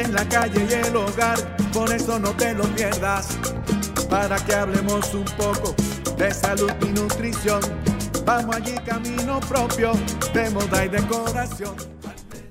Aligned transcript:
en 0.00 0.12
la 0.12 0.28
calle 0.28 0.66
y 0.68 0.86
el 0.86 0.94
hogar, 0.94 1.56
por 1.72 1.92
eso 1.92 2.18
no 2.18 2.30
te 2.36 2.52
lo 2.52 2.64
pierdas. 2.74 3.28
Para 4.10 4.36
que 4.36 4.54
hablemos 4.54 5.14
un 5.14 5.24
poco 5.24 5.74
de 6.18 6.32
salud 6.32 6.70
y 6.82 6.86
nutrición, 6.86 7.60
vamos 8.24 8.56
allí 8.56 8.74
camino 8.84 9.40
propio 9.40 9.92
de 10.34 10.50
moda 10.50 10.84
y 10.84 10.88
decoración. 10.88 11.74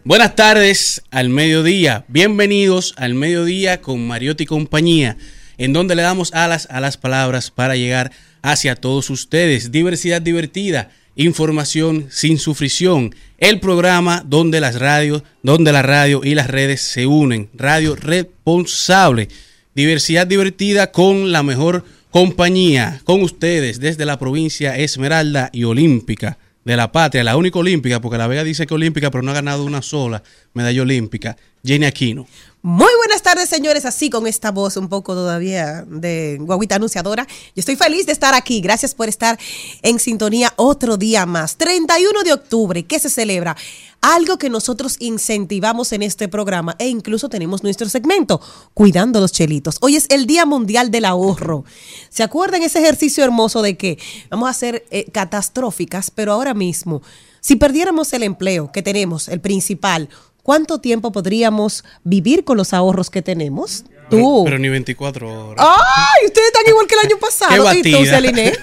Buenas 0.03 0.35
tardes 0.35 1.03
al 1.11 1.29
mediodía. 1.29 2.05
Bienvenidos 2.07 2.95
al 2.97 3.13
mediodía 3.13 3.81
con 3.81 4.05
Mariotti 4.07 4.43
y 4.43 4.47
compañía, 4.47 5.17
en 5.57 5.71
donde 5.71 5.95
le 5.95 6.01
damos 6.01 6.33
alas 6.33 6.67
a 6.71 6.79
las 6.79 6.97
palabras 6.97 7.51
para 7.51 7.75
llegar 7.75 8.11
hacia 8.41 8.75
todos 8.75 9.09
ustedes. 9.09 9.71
Diversidad 9.71 10.21
divertida, 10.21 10.89
información 11.15 12.07
sin 12.09 12.37
sufrición. 12.37 13.13
El 13.37 13.59
programa 13.59 14.23
donde 14.25 14.59
las 14.59 14.79
radios, 14.79 15.23
donde 15.43 15.71
la 15.71 15.81
radio 15.81 16.21
y 16.23 16.35
las 16.35 16.47
redes 16.47 16.81
se 16.81 17.05
unen. 17.05 17.49
Radio 17.53 17.95
responsable. 17.95 19.29
Diversidad 19.73 20.27
divertida 20.27 20.91
con 20.91 21.31
la 21.31 21.43
mejor 21.43 21.85
compañía. 22.11 23.01
Con 23.03 23.21
ustedes 23.21 23.79
desde 23.79 24.05
la 24.05 24.19
provincia 24.19 24.77
Esmeralda 24.77 25.49
y 25.51 25.63
Olímpica 25.65 26.37
de 26.65 26.75
la 26.75 26.91
patria, 26.91 27.23
la 27.23 27.37
única 27.37 27.59
olímpica, 27.59 28.01
porque 28.01 28.17
la 28.17 28.27
Vega 28.27 28.43
dice 28.43 28.65
que 28.65 28.73
olímpica, 28.73 29.11
pero 29.11 29.21
no 29.21 29.29
ha 29.31 29.35
ganado 29.35 29.63
una 29.63 29.83
sola 29.83 30.23
medalla 30.53 30.81
olímpica, 30.81 31.37
Jenny 31.63 31.85
Aquino. 31.85 32.27
Muy 32.67 32.89
buenas 32.97 33.21
tardes, 33.21 33.47
señores. 33.47 33.85
Así 33.85 34.09
con 34.09 34.25
esta 34.25 34.49
voz 34.49 34.75
un 34.75 34.89
poco 34.89 35.13
todavía 35.13 35.85
de 35.87 36.39
guaguita 36.41 36.77
anunciadora. 36.77 37.27
Yo 37.27 37.59
estoy 37.59 37.75
feliz 37.75 38.07
de 38.07 38.11
estar 38.11 38.33
aquí. 38.33 38.59
Gracias 38.59 38.95
por 38.95 39.07
estar 39.07 39.37
en 39.83 39.99
sintonía 39.99 40.51
otro 40.55 40.97
día 40.97 41.27
más. 41.27 41.57
31 41.57 42.23
de 42.23 42.33
octubre, 42.33 42.83
¿qué 42.83 42.97
se 42.97 43.11
celebra? 43.11 43.55
Algo 44.01 44.39
que 44.39 44.49
nosotros 44.49 44.95
incentivamos 44.97 45.91
en 45.91 46.01
este 46.01 46.27
programa 46.27 46.75
e 46.79 46.87
incluso 46.87 47.29
tenemos 47.29 47.61
nuestro 47.61 47.87
segmento, 47.87 48.41
Cuidando 48.73 49.19
los 49.19 49.31
Chelitos. 49.31 49.77
Hoy 49.81 49.97
es 49.97 50.07
el 50.09 50.25
Día 50.25 50.47
Mundial 50.47 50.89
del 50.89 51.05
Ahorro. 51.05 51.65
¿Se 52.09 52.23
acuerdan 52.23 52.63
ese 52.63 52.79
ejercicio 52.79 53.23
hermoso 53.23 53.61
de 53.61 53.77
que 53.77 53.99
vamos 54.31 54.49
a 54.49 54.53
ser 54.53 54.87
eh, 54.89 55.05
catastróficas, 55.11 56.09
pero 56.09 56.33
ahora 56.33 56.55
mismo, 56.55 57.03
si 57.41 57.57
perdiéramos 57.57 58.11
el 58.13 58.23
empleo 58.23 58.71
que 58.71 58.81
tenemos, 58.81 59.27
el 59.27 59.39
principal, 59.39 60.09
¿cuánto 60.45 60.77
tiempo 60.79 61.11
podríamos 61.11 61.83
vivir 62.03 62.43
con 62.45 62.55
los 62.55 62.71
ahorros 62.71 63.09
que 63.09 63.23
tenemos? 63.23 63.83
Tú. 64.11 64.43
pero 64.45 64.59
ni 64.59 64.69
24 64.69 65.49
horas. 65.49 65.65
¡Ay! 65.67 66.27
Ustedes 66.27 66.47
están 66.49 66.61
igual 66.67 66.85
que 66.85 66.93
el 66.93 67.01
año 67.07 67.17
pasado. 67.19 67.71
Qué 67.71 67.89
¿Y 67.89 67.91
tú. 67.91 68.05
Celine? 68.05 68.53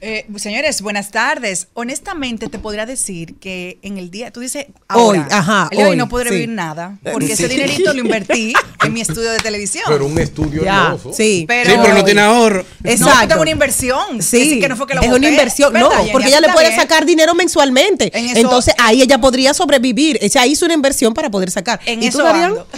Eh, 0.00 0.26
señores, 0.36 0.80
buenas 0.80 1.10
tardes. 1.10 1.66
Honestamente, 1.74 2.48
te 2.48 2.60
podría 2.60 2.86
decir 2.86 3.34
que 3.40 3.78
en 3.82 3.98
el 3.98 4.10
día, 4.12 4.30
tú 4.30 4.38
dices, 4.38 4.66
ahora, 4.86 5.22
Hoy, 5.22 5.26
ajá, 5.32 5.68
el 5.72 5.78
hoy, 5.86 5.96
no 5.96 6.08
podré 6.08 6.28
sí. 6.30 6.34
vivir 6.36 6.50
nada, 6.50 6.98
porque 7.12 7.32
ese 7.32 7.48
dinerito 7.48 7.92
lo 7.92 8.00
invertí 8.00 8.52
en 8.84 8.92
mi 8.92 9.00
estudio 9.00 9.32
de 9.32 9.38
televisión. 9.38 9.84
Pero 9.88 10.06
un 10.06 10.16
estudio 10.20 10.62
Ya, 10.64 10.86
hermoso. 10.86 11.12
sí. 11.12 11.44
Pero- 11.48 11.70
sí, 11.72 11.76
pero 11.82 11.94
no 11.94 12.04
tiene 12.04 12.20
ahorro. 12.20 12.64
No, 12.84 12.90
Exacto. 12.90 13.28
tengo 13.28 13.42
una 13.42 13.50
inversión. 13.50 14.22
Sí, 14.22 14.40
Así 14.42 14.60
que 14.60 14.68
no 14.68 14.76
fue 14.76 14.86
que 14.86 14.94
lo 14.94 15.00
es 15.02 15.08
boté. 15.08 15.18
una 15.18 15.28
inversión. 15.30 15.72
No, 15.72 15.90
porque 16.12 16.28
ella 16.28 16.40
le 16.40 16.50
puede 16.52 16.68
bien. 16.68 16.80
sacar 16.80 17.04
dinero 17.04 17.34
mensualmente. 17.34 18.16
En 18.16 18.26
eso- 18.26 18.38
Entonces 18.38 18.74
ahí 18.78 19.02
ella 19.02 19.18
podría 19.20 19.52
sobrevivir. 19.52 20.16
Ella 20.20 20.46
hizo 20.46 20.64
una 20.64 20.74
inversión 20.74 21.12
para 21.12 21.28
poder 21.28 21.50
sacar. 21.50 21.80
En 21.86 22.00
¿Y 22.02 22.10
tú, 22.10 22.18
eso 22.20 22.28
ando. 22.28 22.68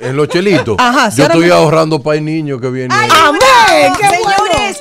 En 0.00 0.16
los 0.16 0.28
chelitos. 0.28 0.76
Ajá, 0.78 1.10
sí, 1.10 1.18
Yo 1.18 1.24
estoy 1.24 1.40
mismo. 1.42 1.56
ahorrando 1.56 2.02
para 2.02 2.16
el 2.16 2.24
niño 2.24 2.58
que 2.58 2.70
viene. 2.70 2.94
Ay. 2.96 3.10
¡Amén! 3.14 3.92
¡Qué 4.00 4.06
bueno! 4.22 4.36
señores, 4.50 4.80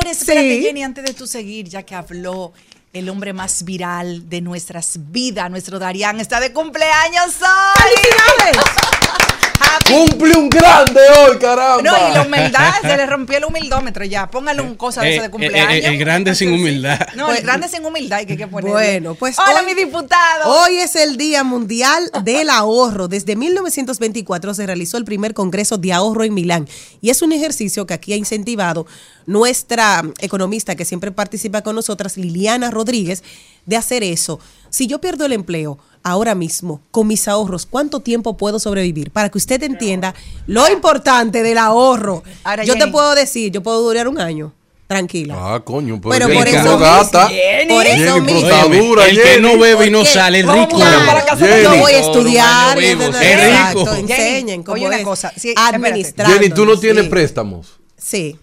señores, 0.00 0.20
espérate, 0.20 0.56
Sí. 0.58 0.62
Jenny, 0.62 0.82
antes 0.82 1.04
de 1.04 1.14
tú 1.14 1.26
seguir, 1.26 1.68
ya 1.68 1.82
que 1.82 1.94
habló 1.94 2.52
el 2.92 3.08
hombre 3.08 3.32
más 3.32 3.64
viral 3.64 4.28
de 4.28 4.40
nuestras 4.40 4.98
vidas, 5.10 5.50
nuestro 5.50 5.78
Darían, 5.78 6.20
está 6.20 6.40
de 6.40 6.52
cumpleaños 6.52 7.36
hoy. 7.40 7.82
¡Felicidades! 7.82 9.17
Happy 9.60 9.92
Cumple 9.92 10.36
un 10.36 10.48
grande 10.50 11.00
hoy, 11.18 11.38
caramba. 11.38 11.82
No, 11.82 12.10
y 12.10 12.14
la 12.14 12.22
humildad, 12.22 12.72
se 12.82 12.96
le 12.96 13.06
rompió 13.06 13.38
el 13.38 13.44
humildómetro 13.46 14.04
ya. 14.04 14.30
Póngale 14.30 14.60
un 14.62 14.74
cosa 14.74 15.00
de 15.02 15.08
Eh, 15.08 15.12
eso 15.14 15.22
de 15.22 15.26
eh, 15.28 15.30
cumpleaños. 15.30 15.72
eh, 15.72 15.86
el 15.86 15.98
grande 15.98 16.34
sin 16.34 16.52
humildad. 16.52 16.98
No, 17.16 17.26
Pues- 17.26 17.38
el 17.38 17.44
grande 17.44 17.68
sin 17.68 17.84
humildad, 17.84 18.20
que 18.24 18.32
hay 18.32 18.36
que 18.38 18.46
poner. 18.46 18.70
Bueno, 18.70 19.14
pues 19.14 19.38
Hola, 19.38 19.60
hoy- 19.60 19.66
mi 19.66 19.74
diputado. 19.74 20.50
Hoy 20.62 20.76
es 20.76 20.94
el 20.96 21.16
Día 21.16 21.42
Mundial 21.44 22.10
del 22.24 22.50
Ahorro. 22.50 23.08
Desde 23.08 23.34
1924 23.36 24.52
se 24.54 24.66
realizó 24.66 24.96
el 24.98 25.04
primer 25.04 25.32
Congreso 25.34 25.78
de 25.78 25.92
Ahorro 25.92 26.24
en 26.24 26.34
Milán 26.34 26.68
y 27.00 27.10
es 27.10 27.22
un 27.22 27.32
ejercicio 27.32 27.86
que 27.86 27.94
aquí 27.94 28.12
ha 28.12 28.16
incentivado 28.16 28.86
nuestra 29.26 30.02
economista 30.20 30.74
que 30.74 30.84
siempre 30.84 31.12
participa 31.12 31.62
con 31.62 31.74
nosotras, 31.76 32.16
Liliana 32.16 32.70
Rodríguez, 32.70 33.22
de 33.66 33.76
hacer 33.76 34.02
eso. 34.02 34.40
Si 34.70 34.86
yo 34.86 35.00
pierdo 35.00 35.26
el 35.26 35.32
empleo 35.32 35.78
ahora 36.02 36.34
mismo 36.34 36.80
con 36.90 37.06
mis 37.06 37.28
ahorros, 37.28 37.66
¿cuánto 37.66 38.00
tiempo 38.00 38.36
puedo 38.36 38.58
sobrevivir? 38.58 39.10
Para 39.10 39.28
que 39.28 39.38
usted 39.38 39.62
entienda 39.62 40.14
lo 40.46 40.70
importante 40.70 41.42
del 41.42 41.58
ahorro. 41.58 42.22
Ahora, 42.44 42.64
yo 42.64 42.74
te 42.74 42.80
Jenny. 42.80 42.92
puedo 42.92 43.14
decir, 43.14 43.52
yo 43.52 43.62
puedo 43.62 43.80
durar 43.82 44.08
un 44.08 44.20
año. 44.20 44.52
Tranquila. 44.86 45.34
Ah, 45.36 45.60
coño, 45.62 46.00
pero, 46.00 46.10
Pero 46.14 46.26
Jenny, 46.28 46.38
por 46.38 46.48
eso 46.48 46.64
no 46.64 46.78
gasta. 46.78 47.28
mismo, 47.28 47.74
por 47.74 47.86
eso 47.86 47.96
Jenny, 48.14 48.20
mismo. 48.22 48.40
está 48.40 48.60
Óyeme, 48.64 48.78
dura, 48.86 49.04
el 49.06 49.16
que 49.16 49.22
Jenny. 49.22 49.42
no 49.42 49.58
bebe 49.58 49.86
y 49.86 49.90
no 49.90 50.04
sale 50.06 50.40
es 50.40 50.46
Vamos 50.46 50.66
rico. 50.66 50.78
Yo 50.78 51.36
Jenny. 51.46 51.78
voy 51.78 51.92
a 51.92 51.98
estudiar. 51.98 52.78
Es 52.78 53.68
rico. 53.68 53.94
Enseñen 53.94 54.62
cómo 54.62 54.76
Oye, 54.76 54.86
una 54.86 54.96
es. 54.96 55.04
cosa, 55.04 55.30
sí. 55.36 55.52
Administrando. 55.54 56.32
Jenny, 56.34 56.54
tú 56.54 56.64
no 56.64 56.78
tienes 56.78 57.04
sí. 57.04 57.10
préstamos. 57.10 57.78
Sí, 57.98 58.38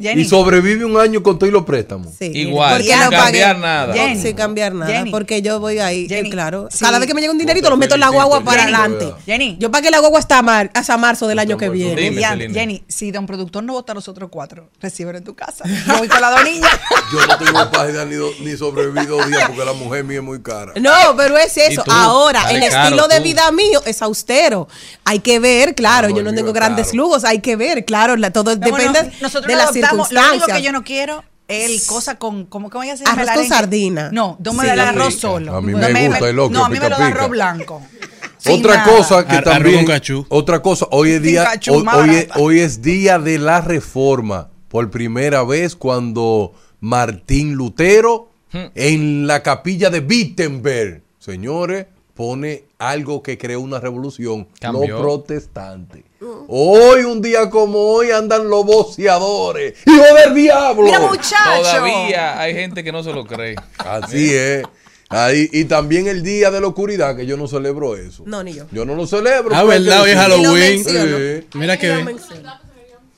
Jenny, 0.00 0.22
Y 0.22 0.24
sobrevive 0.26 0.84
un 0.84 0.96
año 0.96 1.22
con 1.22 1.38
todos 1.38 1.52
los 1.52 1.64
préstamos. 1.64 2.14
sí. 2.18 2.26
Igual, 2.26 2.74
Porque 2.76 2.92
sin 2.92 3.00
no 3.00 3.10
cambiar 3.10 3.56
pagué- 3.56 3.60
nada. 3.60 3.94
Jenny. 3.94 4.22
Sin 4.22 4.36
cambiar 4.36 4.72
nada. 4.74 4.92
Jenny. 4.92 5.10
Porque 5.10 5.42
yo 5.42 5.58
voy 5.58 5.78
ahí, 5.80 6.04
eh, 6.04 6.08
Jenny, 6.08 6.30
claro. 6.30 6.68
sí. 6.70 6.78
Cada 6.84 6.98
vez 7.00 7.08
que 7.08 7.14
me 7.14 7.20
llega 7.20 7.32
un 7.32 7.38
dinerito, 7.38 7.68
lo 7.68 7.76
meto 7.76 7.94
en 7.94 8.00
la 8.00 8.08
guagua 8.10 8.42
para 8.44 8.62
adelante. 8.62 9.12
Jenny. 9.26 9.56
Yo 9.58 9.70
pagué 9.72 9.90
la 9.90 9.98
guagua 9.98 10.20
hasta, 10.20 10.40
mar- 10.42 10.70
hasta 10.72 10.96
marzo 10.96 11.26
del 11.26 11.38
año 11.40 11.56
que 11.56 11.68
viene. 11.68 12.00
Dime, 12.10 12.50
Jenny, 12.52 12.84
si 12.86 13.10
don 13.10 13.26
productor 13.26 13.64
no 13.64 13.72
vota 13.72 13.90
a 13.92 13.94
los 13.96 14.06
otros 14.08 14.28
cuatro, 14.30 14.70
recíbelo 14.80 15.18
en 15.18 15.24
tu 15.24 15.34
casa. 15.34 15.64
Yo 15.66 15.98
voy 15.98 16.06
con 16.08 16.20
las 16.20 16.30
dos 16.34 16.44
niñas. 16.44 16.70
Yo 17.12 17.26
no 17.26 17.36
tengo 17.38 17.70
página 17.70 18.04
ni, 18.04 18.14
do- 18.14 18.32
ni 18.40 18.56
sobreviví 18.56 19.04
dos 19.06 19.26
días 19.28 19.48
porque 19.48 19.64
la 19.64 19.72
mujer 19.72 20.04
mía 20.04 20.18
es 20.18 20.24
muy 20.24 20.40
cara. 20.42 20.72
No, 20.80 20.92
pero 21.16 21.36
es 21.38 21.56
eso. 21.56 21.82
tú? 21.82 21.90
Ahora, 21.90 22.50
el 22.52 22.60
caro, 22.70 22.84
estilo 22.84 23.08
de 23.08 23.20
vida 23.20 23.50
mío 23.50 23.82
es 23.84 24.00
austero. 24.02 24.68
Hay 25.04 25.18
que 25.20 25.40
ver, 25.40 25.74
claro, 25.74 26.08
yo 26.10 26.22
no 26.22 26.32
tengo 26.34 26.48
es 26.48 26.54
grandes 26.54 26.94
lujos, 26.94 27.24
hay 27.24 27.40
que 27.40 27.56
ver, 27.56 27.84
claro, 27.84 28.16
la- 28.16 28.30
todo 28.30 28.54
depende 28.54 29.02
de 29.02 29.10
no 29.20 29.56
las 29.56 29.72
Lo 29.92 30.04
único 30.32 30.46
que 30.46 30.62
yo 30.62 30.72
no 30.72 30.84
quiero 30.84 31.24
es 31.48 31.70
el 31.70 31.86
cosa 31.86 32.18
con, 32.18 32.44
¿cómo 32.46 32.68
que 32.70 32.76
voy 32.78 32.90
a 32.90 32.94
hacer? 32.94 33.08
Arroz 33.08 33.30
con 33.34 33.46
sardina. 33.46 34.10
No, 34.12 34.36
dame 34.38 34.64
Sí. 34.64 34.68
el 34.70 34.80
arroz 34.80 35.08
Rica. 35.14 35.20
solo. 35.20 35.56
A 35.56 35.60
mí 35.62 35.72
Dame- 35.72 35.92
me 35.92 36.08
gusta 36.08 36.28
el 36.28 36.36
loco, 36.36 36.52
No, 36.52 36.64
a 36.64 36.68
mí 36.68 36.74
me 36.74 36.80
pica, 36.80 36.88
lo 36.90 36.98
da 36.98 37.06
arroz 37.06 37.30
blanco. 37.30 37.82
Otra 38.50 38.76
nada. 38.76 38.96
cosa 38.96 39.26
que 39.26 39.36
Ar- 39.36 39.44
también. 39.44 39.86
Otra 40.28 40.62
cosa, 40.62 40.86
hoy 40.90 41.10
es 41.12 41.22
día, 41.22 41.44
cachú, 41.44 41.74
hoy, 41.74 41.84
hoy 41.92 42.10
es, 42.14 42.28
hoy 42.36 42.60
es 42.60 42.82
día 42.82 43.18
de 43.18 43.38
la 43.38 43.60
reforma. 43.60 44.48
Por 44.68 44.90
primera 44.90 45.42
vez 45.44 45.74
cuando 45.74 46.52
Martín 46.80 47.54
Lutero 47.54 48.30
Hmm. 48.52 48.66
en 48.74 49.26
la 49.26 49.42
capilla 49.42 49.90
de 49.90 50.00
Wittenberg, 50.00 51.02
señores, 51.18 51.86
pone 52.14 52.64
algo 52.78 53.22
que 53.22 53.36
creó 53.36 53.60
una 53.60 53.80
revolución, 53.80 54.48
Cambió. 54.60 54.88
los 54.88 55.00
protestantes. 55.00 56.04
Hoy, 56.48 57.02
un 57.02 57.20
día 57.20 57.50
como 57.50 57.78
hoy, 57.78 58.10
andan 58.10 58.48
los 58.48 58.64
boceadores. 58.64 59.74
¡Hijo 59.84 60.14
del 60.14 60.34
diablo! 60.34 60.84
Mira, 60.84 61.00
muchacho. 61.00 61.62
Todavía 61.62 62.40
hay 62.40 62.54
gente 62.54 62.84
que 62.84 62.92
no 62.92 63.02
se 63.02 63.12
lo 63.12 63.24
cree. 63.26 63.56
Así 63.78 64.32
es. 64.32 64.64
Ahí, 65.10 65.48
y 65.52 65.64
también 65.64 66.06
el 66.06 66.22
día 66.22 66.50
de 66.50 66.60
la 66.60 66.66
oscuridad, 66.66 67.16
que 67.16 67.24
yo 67.24 67.36
no 67.36 67.48
celebro 67.48 67.96
eso. 67.96 68.24
No, 68.26 68.42
ni 68.42 68.54
yo. 68.54 68.66
Yo 68.70 68.84
no 68.84 68.94
lo 68.94 69.06
celebro. 69.06 69.54
Ah, 69.54 69.64
verdad, 69.64 70.02
hoy 70.02 70.10
es. 70.10 70.16
Halloween. 70.16 70.84
Sí. 70.84 71.46
Mira 71.54 71.76
que 71.78 71.94
bien. 71.94 72.16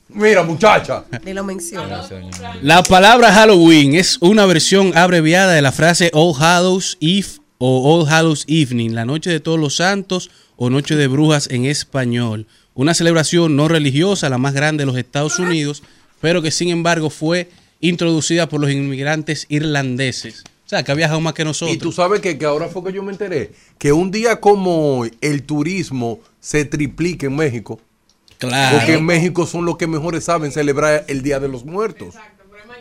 Mira, 0.08 0.42
muchacha. 0.42 1.04
Ni 1.24 1.32
lo 1.32 1.44
menciono. 1.44 2.00
La 2.62 2.82
palabra 2.82 3.32
Halloween 3.32 3.94
es 3.94 4.18
una 4.20 4.46
versión 4.46 4.96
abreviada 4.96 5.52
de 5.52 5.62
la 5.62 5.72
frase 5.72 6.10
All 6.14 6.34
Hallows 6.38 6.96
Eve 7.00 7.39
o 7.62 7.94
All 7.94 8.08
Hallows 8.08 8.46
Evening, 8.48 8.94
la 8.94 9.04
noche 9.04 9.28
de 9.28 9.38
todos 9.38 9.60
los 9.60 9.76
santos 9.76 10.30
o 10.56 10.70
noche 10.70 10.96
de 10.96 11.08
brujas 11.08 11.46
en 11.50 11.66
español. 11.66 12.46
Una 12.72 12.94
celebración 12.94 13.54
no 13.54 13.68
religiosa, 13.68 14.30
la 14.30 14.38
más 14.38 14.54
grande 14.54 14.82
de 14.82 14.86
los 14.86 14.96
Estados 14.96 15.38
Unidos, 15.38 15.82
pero 16.22 16.40
que 16.40 16.50
sin 16.50 16.70
embargo 16.70 17.10
fue 17.10 17.50
introducida 17.80 18.48
por 18.48 18.62
los 18.62 18.70
inmigrantes 18.70 19.44
irlandeses. 19.50 20.42
O 20.64 20.70
sea, 20.70 20.82
que 20.82 20.92
ha 20.92 20.94
viajado 20.94 21.20
más 21.20 21.34
que 21.34 21.44
nosotros. 21.44 21.76
Y 21.76 21.78
tú 21.78 21.92
sabes 21.92 22.20
que, 22.20 22.38
que 22.38 22.46
ahora 22.46 22.68
fue 22.68 22.82
que 22.82 22.94
yo 22.94 23.02
me 23.02 23.12
enteré 23.12 23.52
que 23.76 23.92
un 23.92 24.10
día 24.10 24.40
como 24.40 24.98
hoy 24.98 25.12
el 25.20 25.42
turismo 25.42 26.20
se 26.40 26.64
triplica 26.64 27.26
en 27.26 27.36
México. 27.36 27.78
claro. 28.38 28.78
Porque 28.78 28.94
en 28.94 29.04
México 29.04 29.46
son 29.46 29.66
los 29.66 29.76
que 29.76 29.86
mejores 29.86 30.24
saben 30.24 30.50
celebrar 30.50 31.04
el 31.08 31.20
Día 31.20 31.40
de 31.40 31.48
los 31.48 31.66
Muertos. 31.66 32.14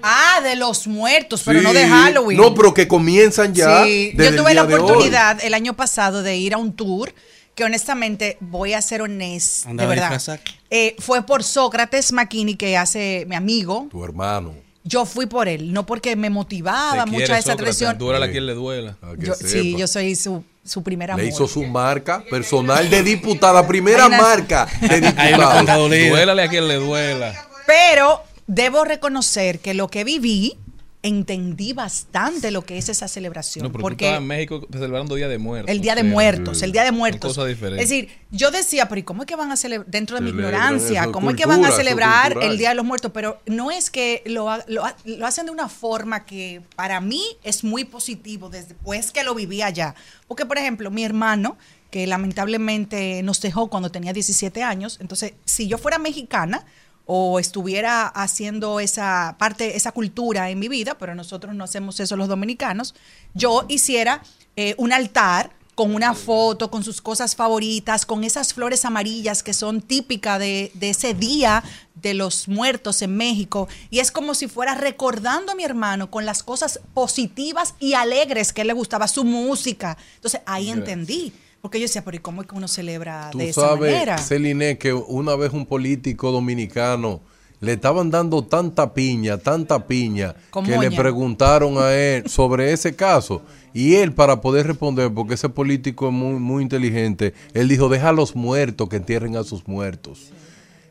Ah, 0.04 0.40
de 0.44 0.56
los 0.56 0.88
muertos, 0.88 1.42
pero 1.46 1.60
Sí. 1.60 1.66
no 1.66 1.74
de 1.74 1.88
Halloween. 1.88 2.38
No, 2.38 2.54
pero 2.54 2.74
que 2.74 2.88
comienzan 2.88 3.54
ya. 3.54 3.84
Sí, 3.84 4.12
desde 4.16 4.36
yo 4.36 4.44
tuve 4.44 4.54
la 4.54 4.64
oportunidad 4.64 5.44
el 5.44 5.54
año 5.54 5.76
pasado 5.76 6.24
de 6.24 6.38
ir 6.38 6.54
a 6.54 6.58
un 6.58 6.74
tour 6.74 7.14
que 7.56 7.64
honestamente 7.66 8.38
voy 8.40 8.74
a 8.74 8.82
ser 8.82 9.02
honesta, 9.02 9.70
de 9.74 9.86
verdad. 9.86 10.22
Eh, 10.70 10.96
fue 11.00 11.26
por 11.26 11.44
Sócrates 11.44 12.12
McKinney 12.14 12.56
que 12.56 12.78
hace 12.78 13.26
mi 13.28 13.36
amigo. 13.36 13.88
Tu 13.92 14.04
hermano. 14.04 14.54
Yo 14.86 15.06
fui 15.06 15.26
por 15.26 15.48
él, 15.50 15.74
no 15.74 15.86
porque 15.86 16.16
me 16.16 16.28
Te 16.28 16.32
motivaba 16.32 17.04
quiere, 17.04 17.12
mucha 17.12 17.38
esa 17.38 17.52
Sócrates, 17.52 17.58
tradición. 17.78 17.98
Duela 17.98 18.26
a 18.26 18.28
Sí. 18.28 18.32
quien 18.32 18.46
le 18.46 18.54
duela. 18.54 18.98
Yo- 19.18 19.34
sepa. 19.36 19.50
sí, 19.50 19.76
yo 19.78 19.88
soy 19.88 20.16
su, 20.16 20.44
su 20.64 20.82
primer 20.84 21.12
amor. 21.12 21.22
Le 21.24 21.30
hizo 21.30 21.48
su 21.48 21.64
marca 21.66 22.24
personal 22.30 22.90
de 22.90 23.04
diputada, 23.04 23.68
primera 23.68 24.08
marca 24.08 24.68
de 24.80 25.02
diputada. 25.02 25.76
Duélale 25.78 26.44
a 26.44 26.48
quien 26.48 26.68
le 26.68 26.76
duela. 26.76 27.46
Pero 27.68 28.24
debo 28.50 28.84
reconocer 28.84 29.60
que 29.60 29.76
lo 29.76 29.90
que 29.90 30.04
viví, 30.04 30.58
entendí 31.04 31.72
bastante 31.72 32.52
lo 32.52 32.66
que 32.66 32.78
es 32.78 32.90
esa 32.90 33.08
celebración. 33.08 33.64
No, 33.64 33.72
pero 33.72 33.80
tú 33.80 33.84
porque 33.84 34.06
estabas 34.06 34.22
en 34.22 34.28
México 34.28 34.68
celebrando 34.72 35.16
Día 35.16 35.28
de 35.28 35.38
Muertos. 35.38 35.72
El 35.72 35.82
Día 35.82 35.94
de 35.94 36.02
o 36.02 36.04
sea, 36.04 36.12
Muertos, 36.12 36.62
el 36.64 36.72
Día 36.72 36.84
de 36.84 36.92
Muertos. 36.92 37.30
cosas 37.30 37.48
diferentes. 37.48 37.84
Es 37.84 37.90
decir, 37.90 38.10
yo 38.32 38.50
decía, 38.50 38.90
pero 38.90 39.00
¿y 39.00 39.04
cómo 39.04 39.22
es 39.22 39.28
que 39.28 39.36
van 39.36 39.52
a 39.52 39.56
celebrar, 39.56 39.90
dentro 39.90 40.18
de 40.18 40.24
mi 40.24 40.32
ignorancia, 40.32 41.12
cómo 41.12 41.30
es 41.30 41.38
que 41.38 41.46
van 41.46 41.64
a 41.64 41.72
celebrar 41.72 42.38
el 42.42 42.58
Día 42.58 42.70
de 42.70 42.76
los 42.76 42.86
Muertos? 42.86 43.12
Pero 43.14 43.40
no 43.46 43.70
es 43.70 43.92
que 43.92 44.24
lo, 44.26 44.50
lo, 44.68 44.84
lo 45.06 45.26
hacen 45.28 45.46
de 45.46 45.52
una 45.52 45.70
forma 45.70 46.26
que 46.26 46.62
para 46.76 47.00
mí 47.00 47.24
es 47.44 47.64
muy 47.64 47.86
positivo 47.86 48.50
después 48.50 49.12
que 49.12 49.24
lo 49.24 49.36
viví 49.36 49.62
allá. 49.62 49.94
Porque, 50.28 50.48
por 50.48 50.58
ejemplo, 50.58 50.90
mi 50.90 51.06
hermano, 51.06 51.56
que 51.92 52.08
lamentablemente 52.08 53.22
nos 53.22 53.40
dejó 53.42 53.68
cuando 53.70 53.92
tenía 53.92 54.12
17 54.12 54.64
años, 54.64 54.98
entonces, 55.00 55.34
si 55.46 55.68
yo 55.68 55.78
fuera 55.78 56.00
mexicana, 56.00 56.66
o 57.12 57.40
estuviera 57.40 58.06
haciendo 58.06 58.80
esa 58.80 59.36
parte, 59.40 59.76
esa 59.76 59.92
cultura 59.92 60.52
en 60.52 60.60
mi 60.60 60.68
vida, 60.68 60.96
pero 61.00 61.16
nosotros 61.16 61.56
no 61.56 61.64
hacemos 61.64 62.00
eso 62.00 62.16
los 62.16 62.28
dominicanos, 62.28 62.94
yo 63.34 63.66
hiciera 63.68 64.22
eh, 64.56 64.76
un 64.78 64.94
altar 64.94 65.50
con 65.74 65.96
una 65.96 66.14
foto, 66.14 66.70
con 66.70 66.84
sus 66.84 67.02
cosas 67.02 67.36
favoritas, 67.36 68.06
con 68.06 68.24
esas 68.24 68.54
flores 68.54 68.86
amarillas 68.86 69.42
que 69.42 69.56
son 69.56 69.82
típicas 69.82 70.38
de, 70.38 70.72
de 70.76 70.92
ese 70.92 71.16
día 71.16 71.64
de 71.96 72.14
los 72.14 72.48
muertos 72.48 73.02
en 73.02 73.18
México. 73.18 73.68
Y 73.90 74.02
es 74.02 74.12
como 74.12 74.36
si 74.36 74.48
fuera 74.48 74.76
recordando 74.76 75.52
a 75.52 75.56
mi 75.56 75.64
hermano 75.64 76.12
con 76.12 76.28
las 76.28 76.44
cosas 76.44 76.80
positivas 76.94 77.74
y 77.80 77.96
alegres 77.96 78.54
que 78.54 78.62
él 78.62 78.68
le 78.68 78.74
gustaba, 78.74 79.08
su 79.08 79.24
música. 79.24 79.98
Entonces 80.18 80.42
ahí 80.46 80.70
entendí. 80.70 81.34
Porque 81.62 81.80
yo 81.80 81.84
decía, 81.84 82.04
pero 82.04 82.16
¿y 82.16 82.20
cómo 82.20 82.42
es 82.42 82.48
que 82.48 82.56
uno 82.56 82.68
celebra 82.68 83.30
Tú 83.32 83.40
de 83.40 83.50
esa 83.50 83.76
manera? 83.76 84.18
sabes, 84.18 84.28
Celine, 84.28 84.78
que 84.78 84.94
una 84.94 85.36
vez 85.36 85.52
un 85.54 85.66
político 85.66 86.32
dominicano 86.32 87.22
le 87.60 87.74
estaban 87.74 88.10
dando 88.10 88.44
tanta 88.44 88.94
piña, 88.94 89.38
tanta 89.38 89.86
piña, 89.86 90.36
Con 90.50 90.66
que 90.66 90.78
le 90.78 90.92
preguntaron 90.92 91.78
a 91.78 91.94
él 91.94 92.24
sobre 92.30 92.72
ese 92.72 92.96
caso. 92.96 93.42
Y 93.74 93.96
él, 93.96 94.14
para 94.14 94.42
poder 94.42 94.68
responder, 94.68 95.14
porque 95.14 95.34
ese 95.34 95.50
político 95.50 96.08
es 96.08 96.14
muy, 96.14 96.40
muy 96.40 96.64
inteligente, 96.64 97.34
él 97.54 97.68
dijo, 97.68 97.90
deja 97.90 98.10
a 98.10 98.14
los 98.14 98.36
muertos 98.36 98.88
que 98.90 98.96
entierren 98.96 99.36
a 99.36 99.44
sus 99.44 99.68
muertos. 99.68 100.32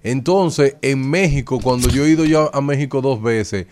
Entonces, 0.02 0.76
en 0.82 1.08
México, 1.08 1.58
cuando 1.60 1.88
yo 1.88 2.04
he 2.04 2.10
ido 2.10 2.24
ya 2.24 2.48
a 2.52 2.60
México 2.60 3.00
dos 3.00 3.20
veces, 3.20 3.66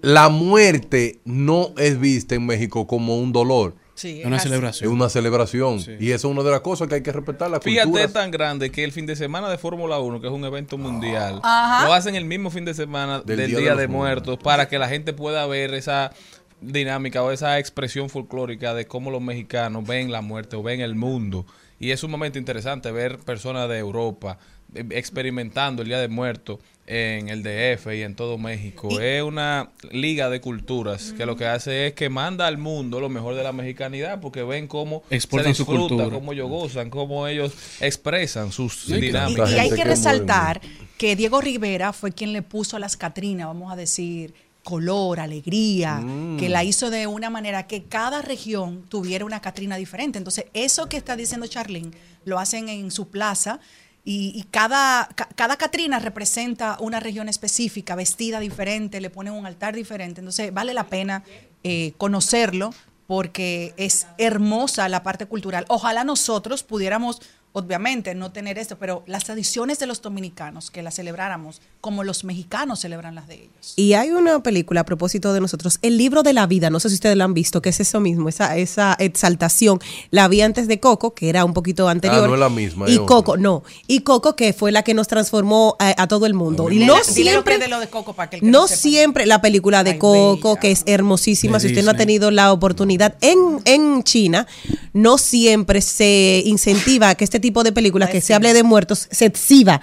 la 0.00 0.28
muerte 0.28 1.20
no 1.24 1.72
es 1.76 1.98
vista 1.98 2.34
en 2.36 2.46
México 2.46 2.86
como 2.86 3.18
un 3.18 3.32
dolor. 3.32 3.74
Sí, 3.98 4.20
Es 4.20 4.26
una 4.26 4.36
así. 4.36 4.46
Es 4.46 4.50
celebración. 4.52 4.92
una 4.92 5.08
celebración. 5.08 5.78
Y 5.98 6.12
eso 6.12 6.28
es 6.28 6.32
una 6.32 6.42
de 6.44 6.50
las 6.52 6.60
cosas 6.60 6.86
que 6.88 6.94
hay 6.96 7.02
que 7.02 7.10
respetar 7.12 7.50
la 7.50 7.60
Fíjate, 7.60 7.84
cultura. 7.86 8.04
es 8.04 8.12
tan 8.12 8.30
grande 8.30 8.70
que 8.70 8.84
el 8.84 8.92
fin 8.92 9.06
de 9.06 9.16
semana 9.16 9.48
de 9.50 9.58
Fórmula 9.58 9.98
1, 9.98 10.20
que 10.20 10.28
es 10.28 10.32
un 10.32 10.44
evento 10.44 10.78
mundial, 10.78 11.40
Ajá. 11.42 11.84
lo 11.84 11.92
hacen 11.92 12.14
el 12.14 12.24
mismo 12.24 12.50
fin 12.50 12.64
de 12.64 12.74
semana 12.74 13.20
Del 13.20 13.36
del, 13.38 13.50
Día 13.50 13.58
Día, 13.58 13.70
de 13.74 13.76
de, 13.82 13.86
los 13.88 13.96
Muertos 13.96 14.38
para 14.42 14.68
que 14.68 14.78
la 14.78 14.88
gente 14.88 15.12
pueda 15.12 15.44
ver 15.46 15.74
esa 15.74 16.12
dinámica 16.60 17.22
o 17.22 17.30
esa 17.32 17.58
expresión 17.58 18.08
folclórica 18.08 18.74
de 18.74 18.86
cómo 18.86 19.10
los 19.10 19.20
mexicanos 19.20 19.86
ven 19.86 20.10
la 20.12 20.22
muerte 20.22 20.56
o 20.56 20.62
ven 20.62 20.80
el 20.80 20.94
mundo. 20.94 21.44
Y 21.80 21.90
es 21.90 22.02
un 22.02 22.10
momento 22.10 22.38
interesante 22.38 22.90
ver 22.92 23.18
personas 23.18 23.68
de 23.68 23.78
Europa 23.78 24.38
eh, 24.74 24.84
experimentando 24.90 25.82
el 25.82 25.88
Día 25.88 25.98
de 25.98 26.08
Muertos 26.08 26.58
en 26.90 27.28
el 27.28 27.42
DF 27.42 27.86
y 27.94 28.02
en 28.02 28.14
todo 28.14 28.38
México. 28.38 28.98
es 28.98 29.22
una 29.22 29.68
liga 29.90 30.30
de 30.30 30.40
culturas 30.40 31.12
que 31.16 31.26
lo 31.26 31.36
que 31.36 31.46
hace 31.46 31.88
es 31.88 31.92
que 31.92 32.08
manda 32.08 32.46
al 32.46 32.56
mundo 32.56 32.98
lo 32.98 33.10
mejor 33.10 33.34
de 33.34 33.42
la 33.44 33.52
mexicanidad 33.52 34.20
porque 34.20 34.42
ven 34.42 34.66
cómo 34.66 35.02
Exportan 35.10 35.54
se 35.54 35.58
su 35.62 35.70
disfruta, 35.70 35.88
cultura. 35.96 36.10
cómo 36.18 36.32
ellos 36.32 36.48
gozan, 36.48 36.88
cómo 36.88 37.26
ellos 37.28 37.52
expresan 37.80 38.52
sus 38.52 38.74
Sí, 38.86 38.94
dinámicas. 39.00 39.52
y 39.52 39.58
hay 39.58 39.70
que 39.70 39.84
resaltar 39.84 40.60
que 40.96 41.14
Diego 41.14 41.40
Rivera 41.42 41.92
fue 41.92 42.12
quien 42.12 42.32
le 42.32 42.40
puso 42.42 42.76
a 42.76 42.80
las 42.80 42.96
Catrinas, 42.96 43.46
vamos 43.48 43.70
a 43.70 43.76
decir, 43.76 44.32
color, 44.64 45.20
alegría, 45.20 46.02
que 46.38 46.48
la 46.48 46.64
hizo 46.64 46.90
de 46.90 47.06
una 47.06 47.30
manera 47.30 47.66
que 47.66 47.84
cada 47.84 48.20
región 48.22 48.84
tuviera 48.88 49.24
una 49.24 49.40
Catrina 49.40 49.76
diferente. 49.76 50.18
Entonces, 50.18 50.46
eso 50.54 50.88
que 50.88 50.96
está 50.96 51.16
diciendo 51.16 51.46
Charlene, 51.46 51.90
lo 52.24 52.38
hacen 52.38 52.68
en 52.68 52.90
su 52.90 53.08
plaza 53.08 53.60
y, 54.08 54.32
y 54.34 54.44
cada, 54.44 55.06
ca- 55.14 55.28
cada 55.34 55.56
Catrina 55.56 55.98
representa 55.98 56.78
una 56.80 56.98
región 56.98 57.28
específica, 57.28 57.94
vestida 57.94 58.40
diferente, 58.40 59.00
le 59.02 59.10
ponen 59.10 59.34
un 59.34 59.44
altar 59.44 59.74
diferente. 59.74 60.20
Entonces, 60.22 60.52
vale 60.52 60.72
la 60.72 60.86
pena 60.86 61.24
eh, 61.62 61.92
conocerlo 61.98 62.72
porque 63.06 63.74
es 63.76 64.06
hermosa 64.16 64.88
la 64.88 65.02
parte 65.02 65.26
cultural. 65.26 65.64
Ojalá 65.68 66.04
nosotros 66.04 66.62
pudiéramos, 66.62 67.20
obviamente, 67.52 68.14
no 68.14 68.30
tener 68.30 68.58
esto, 68.58 68.76
pero 68.78 69.02
las 69.06 69.24
tradiciones 69.24 69.78
de 69.78 69.86
los 69.86 70.00
dominicanos, 70.02 70.70
que 70.70 70.82
las 70.82 70.94
celebráramos 70.96 71.60
como 71.80 72.04
los 72.04 72.24
mexicanos 72.24 72.80
celebran 72.80 73.14
las 73.14 73.26
de 73.28 73.34
ellos. 73.36 73.72
Y 73.76 73.94
hay 73.94 74.10
una 74.10 74.42
película 74.42 74.80
a 74.82 74.84
propósito 74.84 75.32
de 75.32 75.40
nosotros, 75.40 75.78
El 75.82 75.96
libro 75.96 76.22
de 76.22 76.32
la 76.32 76.46
vida, 76.46 76.70
no 76.70 76.78
sé 76.80 76.88
si 76.88 76.96
ustedes 76.96 77.16
la 77.16 77.24
han 77.24 77.34
visto, 77.34 77.62
que 77.62 77.68
es 77.70 77.80
eso 77.80 78.00
mismo, 78.00 78.28
esa, 78.28 78.56
esa 78.56 78.94
exaltación. 78.98 79.80
La 80.10 80.28
vi 80.28 80.40
antes 80.40 80.68
de 80.68 80.80
Coco, 80.80 81.14
que 81.14 81.28
era 81.28 81.44
un 81.44 81.52
poquito 81.54 81.88
anterior. 81.88 82.24
Ah, 82.24 82.28
no 82.28 82.34
es 82.34 82.40
la 82.40 82.48
misma, 82.48 82.88
Y 82.88 82.94
otra. 82.94 83.06
Coco, 83.06 83.36
no. 83.36 83.62
Y 83.86 84.00
Coco, 84.00 84.36
que 84.36 84.52
fue 84.52 84.70
la 84.72 84.82
que 84.82 84.94
nos 84.94 85.08
transformó 85.08 85.76
a, 85.78 86.00
a 86.02 86.06
todo 86.08 86.26
el 86.26 86.34
mundo. 86.34 86.64
Dile- 86.68 86.86
no 86.86 86.94
Dile 86.94 86.96
lo 86.96 87.04
que 87.04 87.12
siempre, 87.12 87.54
es 87.54 87.60
de 87.60 87.68
lo 87.68 87.80
de 87.80 87.88
Coco 87.88 88.12
para 88.14 88.30
que 88.30 88.36
el 88.36 88.42
que 88.42 88.48
no 88.48 88.66
sepa. 88.68 88.80
siempre 88.80 89.26
la 89.26 89.40
película 89.40 89.84
de 89.84 89.92
Ay, 89.92 89.98
Coco, 89.98 90.48
bella. 90.50 90.60
que 90.60 90.70
es 90.72 90.82
hermosísima, 90.86 91.58
De 91.58 91.60
si 91.60 91.66
usted 91.68 91.84
no 91.84 91.92
ha 91.92 91.96
tenido 91.96 92.30
la 92.30 92.52
oportunidad 92.52 93.16
en, 93.20 93.38
en 93.64 94.02
China, 94.04 94.46
no 94.92 95.18
siempre 95.18 95.80
se 95.80 96.42
incentiva 96.44 97.14
que 97.14 97.24
este 97.24 97.37
tipo 97.40 97.62
de 97.64 97.72
películas, 97.72 98.08
Ay, 98.08 98.12
que 98.14 98.20
sí. 98.20 98.28
se 98.28 98.34
hable 98.34 98.52
de 98.52 98.62
muertos, 98.62 99.08
se 99.10 99.26
exhiba. 99.26 99.80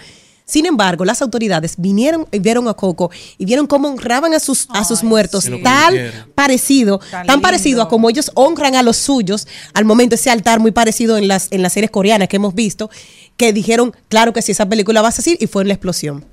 Sin 0.48 0.68
embargo, 0.68 1.06
las 1.06 1.24
autoridades 1.24 1.74
vinieron 1.78 2.28
y 2.32 2.38
vieron 2.38 2.68
a 2.68 2.76
Coco 2.76 3.10
y 3.40 3.46
vieron 3.46 3.66
cómo 3.66 3.88
honraban 3.90 4.32
a 4.36 4.40
sus, 4.40 4.68
a 4.70 4.84
sus 4.84 5.04
muertos, 5.04 5.46
sí. 5.46 5.62
tal 5.64 6.12
parecido, 6.36 7.00
Tan 7.10 7.26
tan, 7.26 7.42
parecido 7.42 7.82
a 7.82 7.90
como 7.90 8.12
ellos 8.12 8.32
honran 8.36 8.76
a 8.76 8.84
los 8.84 8.98
suyos, 8.98 9.48
al 9.74 9.86
momento 9.86 10.14
ese 10.14 10.30
altar 10.30 10.60
muy 10.60 10.70
parecido 10.70 11.18
en 11.18 11.28
las, 11.28 11.48
en 11.52 11.64
las 11.64 11.74
series 11.74 11.90
coreanas 11.90 12.28
que 12.28 12.36
hemos 12.36 12.54
visto, 12.54 12.92
que 13.38 13.54
dijeron, 13.54 13.92
claro 14.08 14.34
que 14.34 14.44
sí, 14.44 14.52
esa 14.52 14.70
película 14.70 15.02
va 15.02 15.08
a 15.08 15.12
salir 15.12 15.36
y 15.42 15.48
fue 15.48 15.64
en 15.64 15.70
la 15.70 15.74
explosión. 15.74 16.26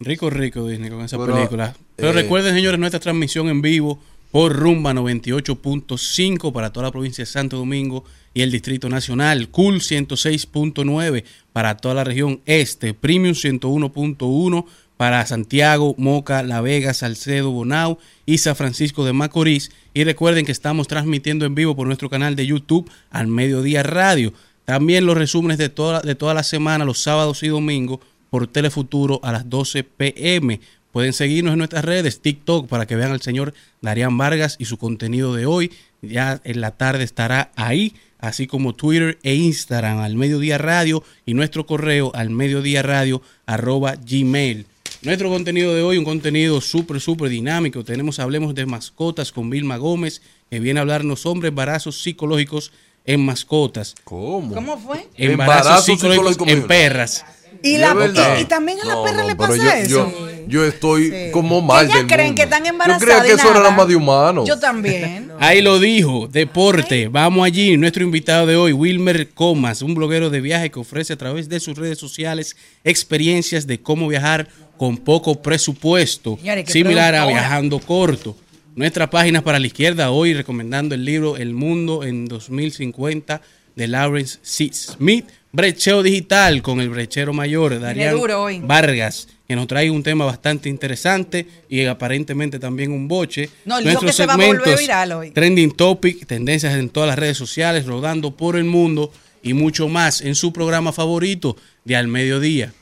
Rico, 0.00 0.28
rico 0.30 0.66
Disney 0.66 0.90
con 0.90 1.02
esa 1.02 1.16
Pero, 1.16 1.34
película. 1.34 1.76
Pero 1.94 2.10
eh, 2.10 2.12
recuerden, 2.12 2.54
señores, 2.56 2.80
nuestra 2.80 2.98
transmisión 2.98 3.48
en 3.48 3.62
vivo 3.62 4.00
por 4.34 4.52
Rumba 4.52 4.92
98.5 4.94 6.52
para 6.52 6.72
toda 6.72 6.86
la 6.86 6.90
provincia 6.90 7.22
de 7.22 7.30
Santo 7.30 7.56
Domingo 7.56 8.02
y 8.34 8.42
el 8.42 8.50
Distrito 8.50 8.88
Nacional, 8.88 9.48
Cool 9.50 9.76
106.9 9.76 11.22
para 11.52 11.76
toda 11.76 11.94
la 11.94 12.02
región 12.02 12.40
este, 12.44 12.94
Premium 12.94 13.34
101.1 13.34 14.64
para 14.96 15.24
Santiago, 15.24 15.94
Moca, 15.98 16.42
La 16.42 16.60
Vega, 16.60 16.94
Salcedo, 16.94 17.52
Bonao 17.52 18.00
y 18.26 18.38
San 18.38 18.56
Francisco 18.56 19.04
de 19.04 19.12
Macorís. 19.12 19.70
Y 19.94 20.02
recuerden 20.02 20.44
que 20.44 20.50
estamos 20.50 20.88
transmitiendo 20.88 21.46
en 21.46 21.54
vivo 21.54 21.76
por 21.76 21.86
nuestro 21.86 22.10
canal 22.10 22.34
de 22.34 22.48
YouTube 22.48 22.90
al 23.10 23.28
Mediodía 23.28 23.84
Radio. 23.84 24.32
También 24.64 25.06
los 25.06 25.16
resúmenes 25.16 25.58
de 25.58 25.68
toda, 25.68 26.00
de 26.00 26.16
toda 26.16 26.34
la 26.34 26.42
semana, 26.42 26.84
los 26.84 27.00
sábados 27.00 27.44
y 27.44 27.48
domingos, 27.48 28.00
por 28.30 28.48
Telefuturo 28.48 29.20
a 29.22 29.30
las 29.30 29.48
12 29.48 29.84
pm. 29.84 30.58
Pueden 30.94 31.12
seguirnos 31.12 31.54
en 31.54 31.58
nuestras 31.58 31.84
redes, 31.84 32.20
TikTok, 32.20 32.68
para 32.68 32.86
que 32.86 32.94
vean 32.94 33.10
al 33.10 33.20
señor 33.20 33.52
Darían 33.80 34.16
Vargas 34.16 34.54
y 34.60 34.66
su 34.66 34.78
contenido 34.78 35.34
de 35.34 35.44
hoy. 35.44 35.72
Ya 36.02 36.40
en 36.44 36.60
la 36.60 36.70
tarde 36.70 37.02
estará 37.02 37.50
ahí, 37.56 37.96
así 38.20 38.46
como 38.46 38.76
Twitter 38.76 39.18
e 39.24 39.34
Instagram 39.34 39.98
al 39.98 40.14
Mediodía 40.14 40.56
Radio 40.56 41.02
y 41.26 41.34
nuestro 41.34 41.66
correo 41.66 42.12
al 42.14 42.30
mediodía 42.30 42.84
radio 42.84 43.22
arroba 43.44 43.96
gmail. 43.96 44.66
Nuestro 45.02 45.30
contenido 45.30 45.74
de 45.74 45.82
hoy, 45.82 45.98
un 45.98 46.04
contenido 46.04 46.60
súper, 46.60 47.00
súper 47.00 47.28
dinámico. 47.28 47.82
Tenemos 47.82 48.20
Hablemos 48.20 48.54
de 48.54 48.64
Mascotas 48.64 49.32
con 49.32 49.50
Vilma 49.50 49.78
Gómez, 49.78 50.22
que 50.48 50.60
viene 50.60 50.78
a 50.78 50.82
hablarnos 50.82 51.22
sobre 51.22 51.48
embarazos 51.48 52.00
psicológicos 52.02 52.70
en 53.04 53.24
mascotas. 53.24 53.96
¿Cómo? 54.04 54.54
¿Cómo 54.54 54.78
fue? 54.78 55.08
Embarazos 55.16 55.28
Embarazo 55.28 55.82
psicológicos 55.86 56.32
psicológico, 56.34 56.62
en 56.62 56.68
perras. 56.68 57.24
Y, 57.64 57.72
¿De 57.72 57.78
la, 57.78 57.94
verdad? 57.94 58.36
y, 58.38 58.42
y 58.42 58.44
también 58.44 58.78
a 58.82 58.84
la 58.84 58.94
No, 58.94 59.02
perra 59.04 59.22
no, 59.22 59.28
le 59.28 59.36
pasa 59.36 59.56
yo, 59.56 59.70
eso. 59.70 59.88
Yo, 59.88 60.30
yo 60.46 60.64
estoy 60.66 61.10
Sí. 61.10 61.16
como 61.32 61.62
mal 61.62 61.86
ellas 61.86 61.96
del 61.98 62.06
creen 62.06 62.26
mundo. 62.28 62.36
que 62.36 62.42
están 62.42 62.62
Yo 62.64 62.68
embarazadas 62.70 63.04
creía 63.04 63.22
que 63.22 63.32
eso 63.32 63.42
era 63.44 63.50
nada. 63.54 63.62
nada 63.64 63.76
más 63.76 63.88
de 63.88 63.96
humanos. 63.96 64.46
Yo 64.46 64.58
también. 64.58 65.32
Ahí 65.40 65.62
lo 65.62 65.78
dijo, 65.78 66.28
deporte. 66.30 67.08
Vamos 67.08 67.46
allí. 67.46 67.76
Nuestro 67.78 68.04
invitado 68.04 68.46
de 68.46 68.56
hoy, 68.56 68.72
Wilmer 68.74 69.30
Comas, 69.30 69.80
un 69.80 69.94
bloguero 69.94 70.28
de 70.28 70.40
viaje 70.42 70.70
que 70.70 70.78
ofrece 70.78 71.14
a 71.14 71.16
través 71.16 71.48
de 71.48 71.58
sus 71.58 71.76
redes 71.78 71.98
sociales 71.98 72.54
experiencias 72.84 73.66
de 73.66 73.80
cómo 73.80 74.08
viajar 74.08 74.46
con 74.76 74.98
poco 74.98 75.40
presupuesto, 75.40 76.36
Señores, 76.38 76.70
similar 76.70 77.14
a 77.14 77.26
viajando 77.26 77.78
corto. 77.78 78.36
Nuestras 78.76 79.08
páginas 79.08 79.42
para 79.42 79.58
la 79.58 79.66
izquierda 79.68 80.10
hoy 80.10 80.34
recomendando 80.34 80.94
el 80.94 81.04
libro 81.04 81.36
El 81.36 81.54
Mundo 81.54 82.02
en 82.04 82.26
2050 82.26 83.40
de 83.76 83.88
Lawrence 83.88 84.38
C. 84.42 84.70
Smith. 84.72 85.26
Brecheo 85.54 86.02
digital 86.02 86.62
con 86.62 86.80
el 86.80 86.90
brechero 86.90 87.32
mayor, 87.32 87.78
Darían. 87.78 88.18
Vargas, 88.66 89.28
que 89.46 89.54
nos 89.54 89.68
trae 89.68 89.88
un 89.88 90.02
tema 90.02 90.24
bastante 90.24 90.68
interesante 90.68 91.46
y 91.68 91.84
aparentemente 91.84 92.58
también 92.58 92.90
un 92.90 93.06
boche. 93.06 93.48
No, 93.64 93.78
el 93.78 93.84
lío 93.84 94.00
que 94.00 94.12
se 94.12 94.26
va 94.26 94.34
a 94.34 94.36
volver 94.36 94.76
viral 94.76 95.12
hoy. 95.12 95.30
Trending 95.30 95.70
Topic, 95.70 96.26
tendencias 96.26 96.74
en 96.74 96.88
todas 96.88 97.08
las 97.08 97.16
redes 97.16 97.36
sociales, 97.36 97.86
rodando 97.86 98.32
por 98.32 98.56
el 98.56 98.64
mundo 98.64 99.12
y 99.44 99.54
mucho 99.54 99.86
más 99.86 100.22
en 100.22 100.34
su 100.34 100.52
programa 100.52 100.92
favorito 100.92 101.56
de 101.84 101.94
Al 101.94 102.08
Mediodía. 102.08 102.72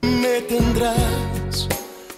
Me 0.00 0.40
tendrás 0.48 1.68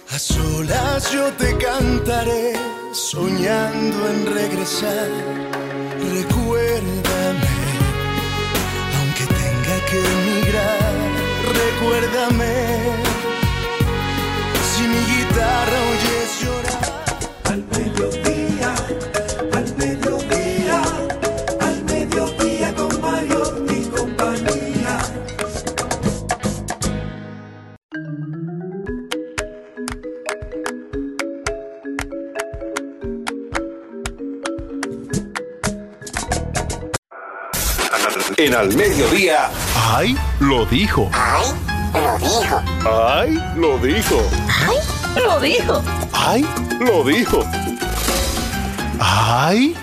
a 0.09 0.17
solas, 0.17 1.11
yo 1.11 1.33
te 1.33 1.53
cantaré, 1.57 2.53
soñando 2.93 4.09
en 4.09 4.33
regresar. 4.33 5.09
Recuérdame, 6.13 7.54
que 9.95 10.07
emigrar, 10.11 10.93
recuérdame. 11.61 12.55
Si 14.69 14.83
mi 14.87 15.01
guitarra 15.11 15.79
oyes 15.91 16.29
llorar. 16.41 16.85
Al 17.51 17.61
mediodía, 17.75 18.71
al 19.53 19.67
mediodía, 19.77 20.81
al 21.67 21.83
mediodía 21.83 22.75
con 22.75 23.01
Mario 23.01 23.41
y 23.69 23.79
compañía. 23.95 24.95
En 38.37 38.53
al 38.53 38.75
mediodía. 38.75 39.49
¡Ay! 39.87 40.17
Lo 40.39 40.65
dijo. 40.65 41.11
¡Ay! 41.13 41.45
Lo 41.93 42.17
dijo. 42.17 42.63
¡Ay! 42.89 43.39
Lo 43.55 43.77
dijo. 43.77 44.29
Lo 45.15 45.39
dijo. 45.39 45.83
¡Ay! 46.11 46.45
Lo 46.79 47.03
dijo. 47.03 47.43
¡Ay! 48.99 49.75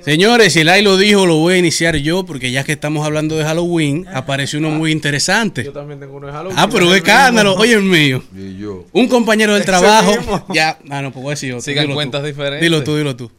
Señores, 0.00 0.52
si 0.52 0.60
el 0.60 0.68
AI 0.68 0.82
lo 0.82 0.96
dijo, 0.96 1.26
lo 1.26 1.36
voy 1.38 1.54
a 1.54 1.58
iniciar 1.58 1.96
yo, 1.96 2.24
porque 2.24 2.52
ya 2.52 2.62
que 2.62 2.72
estamos 2.72 3.04
hablando 3.04 3.36
de 3.36 3.44
Halloween, 3.44 4.06
apareció 4.14 4.60
uno 4.60 4.70
muy 4.70 4.92
interesante. 4.92 5.64
Yo 5.64 5.72
también 5.72 5.98
tengo 5.98 6.16
uno 6.16 6.28
de 6.28 6.32
Halloween. 6.32 6.56
Ah, 6.58 6.68
pero 6.70 6.88
qué 6.88 6.98
escándalo. 6.98 7.56
Oye, 7.56 7.74
el 7.74 7.82
mío. 7.82 8.22
Y 8.32 8.58
yo. 8.58 8.84
Un 8.92 9.08
compañero 9.08 9.54
del 9.54 9.64
trabajo. 9.64 10.46
Ya, 10.54 10.78
ah, 10.88 11.02
no, 11.02 11.10
puedo 11.12 11.30
decir 11.30 11.52
otro. 11.52 11.62
Sigan 11.62 11.82
Dilo 11.82 11.94
tú. 11.94 11.96
cuentas 11.96 12.22
diferentes. 12.22 12.60
Dilo 12.60 12.84
tú, 12.84 12.96
dilo 12.96 13.16
tú. 13.16 13.30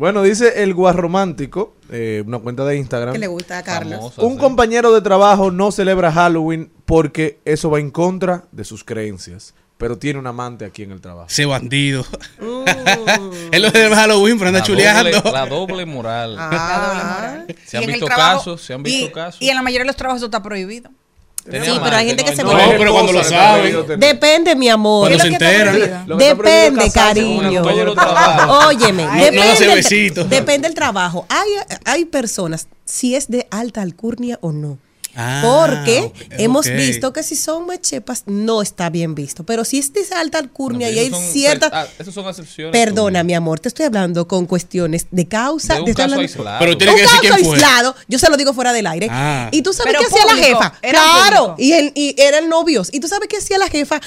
Bueno, 0.00 0.22
dice 0.22 0.62
el 0.62 0.72
Guarromántico, 0.72 1.74
eh, 1.90 2.24
una 2.26 2.38
cuenta 2.38 2.64
de 2.64 2.74
Instagram. 2.78 3.12
Que 3.12 3.18
le 3.18 3.26
gusta 3.26 3.58
a 3.58 3.62
Carlos. 3.62 3.98
Famosa, 3.98 4.22
Un 4.22 4.32
sí. 4.32 4.38
compañero 4.38 4.94
de 4.94 5.02
trabajo 5.02 5.50
no 5.50 5.70
celebra 5.70 6.10
Halloween 6.10 6.72
porque 6.86 7.38
eso 7.44 7.68
va 7.70 7.80
en 7.80 7.90
contra 7.90 8.44
de 8.50 8.64
sus 8.64 8.82
creencias, 8.82 9.52
pero 9.76 9.98
tiene 9.98 10.18
un 10.18 10.26
amante 10.26 10.64
aquí 10.64 10.84
en 10.84 10.92
el 10.92 11.02
trabajo. 11.02 11.26
Ese 11.28 11.44
bandido. 11.44 12.06
Uh. 12.40 12.64
Él 13.52 13.60
lo 13.60 13.70
de 13.70 13.94
Halloween, 13.94 14.38
pero 14.38 14.48
anda 14.48 14.60
La 14.60 14.64
chuleando. 14.64 15.10
doble, 15.20 15.32
la 15.32 15.46
doble 15.46 15.84
moral. 15.84 16.34
La 16.36 16.46
doble 16.48 17.04
moral. 17.04 17.56
Se 17.66 17.76
han 17.76 17.84
visto 17.86 18.06
trabajo- 18.06 18.38
casos, 18.38 18.62
se 18.62 18.72
han 18.72 18.82
visto 18.82 19.06
y, 19.06 19.12
casos. 19.12 19.42
Y 19.42 19.50
en 19.50 19.56
la 19.56 19.62
mayoría 19.62 19.82
de 19.84 19.88
los 19.88 19.96
trabajos 19.96 20.20
eso 20.20 20.26
está 20.28 20.42
prohibido. 20.42 20.90
Tenía 21.44 21.64
Sí, 21.64 21.70
pero 21.70 21.78
amante, 21.78 21.96
hay 21.96 22.06
gente 22.08 22.24
que 22.24 22.36
se 22.36 22.42
no, 22.44 22.52
No, 22.52 22.58
pero 22.78 22.92
cuando 22.92 23.12
lo 23.12 23.24
saben. 23.24 23.98
Depende, 23.98 24.54
mi 24.54 24.68
amor. 24.68 25.08
Cuando 25.08 25.24
¿Qué 25.24 25.30
se 25.30 25.34
enteran. 25.34 26.06
Depende, 26.18 26.90
cariño. 26.92 27.62
Óyeme, 27.62 29.06
Ay, 29.08 29.30
no 29.32 29.42
depende, 29.42 29.74
besito. 29.74 30.24
depende 30.24 30.68
del 30.68 30.74
trabajo. 30.74 31.26
Hay, 31.28 31.48
hay 31.84 32.04
personas, 32.04 32.68
si 32.84 33.14
es 33.14 33.28
de 33.28 33.46
alta 33.50 33.82
alcurnia 33.82 34.38
o 34.42 34.52
no. 34.52 34.78
Ah, 35.16 35.40
Porque 35.44 36.12
hemos 36.38 36.66
visto 36.66 37.12
que 37.12 37.22
si 37.22 37.36
son 37.36 37.66
mechepas 37.66 38.24
no 38.26 38.62
está 38.62 38.90
bien 38.90 39.14
visto. 39.14 39.44
Pero 39.44 39.64
si 39.64 39.78
es 39.78 39.92
de 39.92 40.00
alta 40.14 40.38
alcurnia 40.38 40.88
No, 40.88 40.92
y 40.94 40.98
hay 40.98 41.12
ciertas... 41.32 41.70
ah, 41.72 41.86
esos 41.98 42.14
son 42.14 42.28
excepciones. 42.28 42.72
Perdona, 42.72 43.22
mi 43.24 43.34
amor, 43.34 43.60
te 43.60 43.68
estoy 43.68 43.86
hablando 43.86 44.28
con 44.28 44.46
cuestiones 44.46 45.06
de 45.10 45.26
causa. 45.26 45.74
De 45.74 45.80
un 45.82 45.86
caso 45.94 46.02
hablando- 46.04 46.22
aislado. 46.22 46.58
Pero 46.60 46.78
tiene 46.78 46.92
un 46.92 46.96
que 46.98 47.02
decir 47.02 47.20
caso 47.20 47.34
quién 47.34 47.44
fue. 47.46 47.54
aislado, 47.56 47.96
yo 48.08 48.18
se 48.18 48.30
lo 48.30 48.36
digo 48.36 48.54
fuera 48.54 48.72
del 48.72 48.86
aire. 48.86 49.08
Ah. 49.10 49.48
Y 49.52 49.62
tú 49.62 49.72
sabes 49.72 49.94
qué 49.98 50.04
hacía 50.06 50.24
la 50.26 50.36
jefa. 50.42 50.74
era 50.82 51.00
Claro, 51.02 51.40
público. 51.56 51.56
y, 51.58 51.72
el, 51.72 51.92
y 51.94 52.14
eran 52.18 52.48
novios. 52.48 52.88
Y 52.92 53.00
tú 53.00 53.08
sabes 53.08 53.28
qué 53.28 53.36
hacía 53.38 53.58
la 53.58 53.68
jefa. 53.68 54.00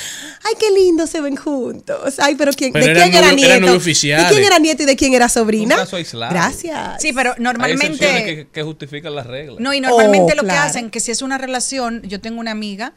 Ay, 0.44 0.54
qué 0.60 0.72
lindo 0.72 1.06
se 1.08 1.20
ven 1.22 1.36
juntos. 1.36 2.20
Ay, 2.20 2.36
pero 2.36 2.52
¿quién, 2.54 2.72
Pero 2.74 2.86
¿de 2.88 2.94
quién 2.94 3.14
era 3.16 3.32
novio- 3.32 3.36
nieto? 3.36 3.80
¿De 3.80 4.26
quién 4.30 4.44
era 4.44 4.60
nieto 4.60 4.84
y 4.84 4.86
de 4.86 4.96
quién 4.96 5.14
era 5.14 5.30
sobrina? 5.30 5.76
Un 5.76 5.82
caso 5.82 5.96
aislado. 5.98 6.32
Gracias. 6.34 7.02
Sí, 7.02 7.12
pero 7.14 7.32
Hay 7.34 7.42
normalmente... 7.44 7.98
que, 7.98 8.48
que 8.52 8.64
justifican 8.64 9.14
las 9.16 9.28
reglas. 9.28 9.60
No, 9.60 9.74
y 9.74 9.82
normalmente 9.82 10.34
Oh, 10.34 10.42
lo 10.42 10.44
que 10.44 10.52
hacen, 10.56 10.90
que 10.94 11.02
si 11.02 11.12
es 11.12 11.22
una 11.22 11.38
relación, 11.38 12.04
yo 12.04 12.22
tengo 12.22 12.40
una 12.40 12.52
amiga 12.52 12.94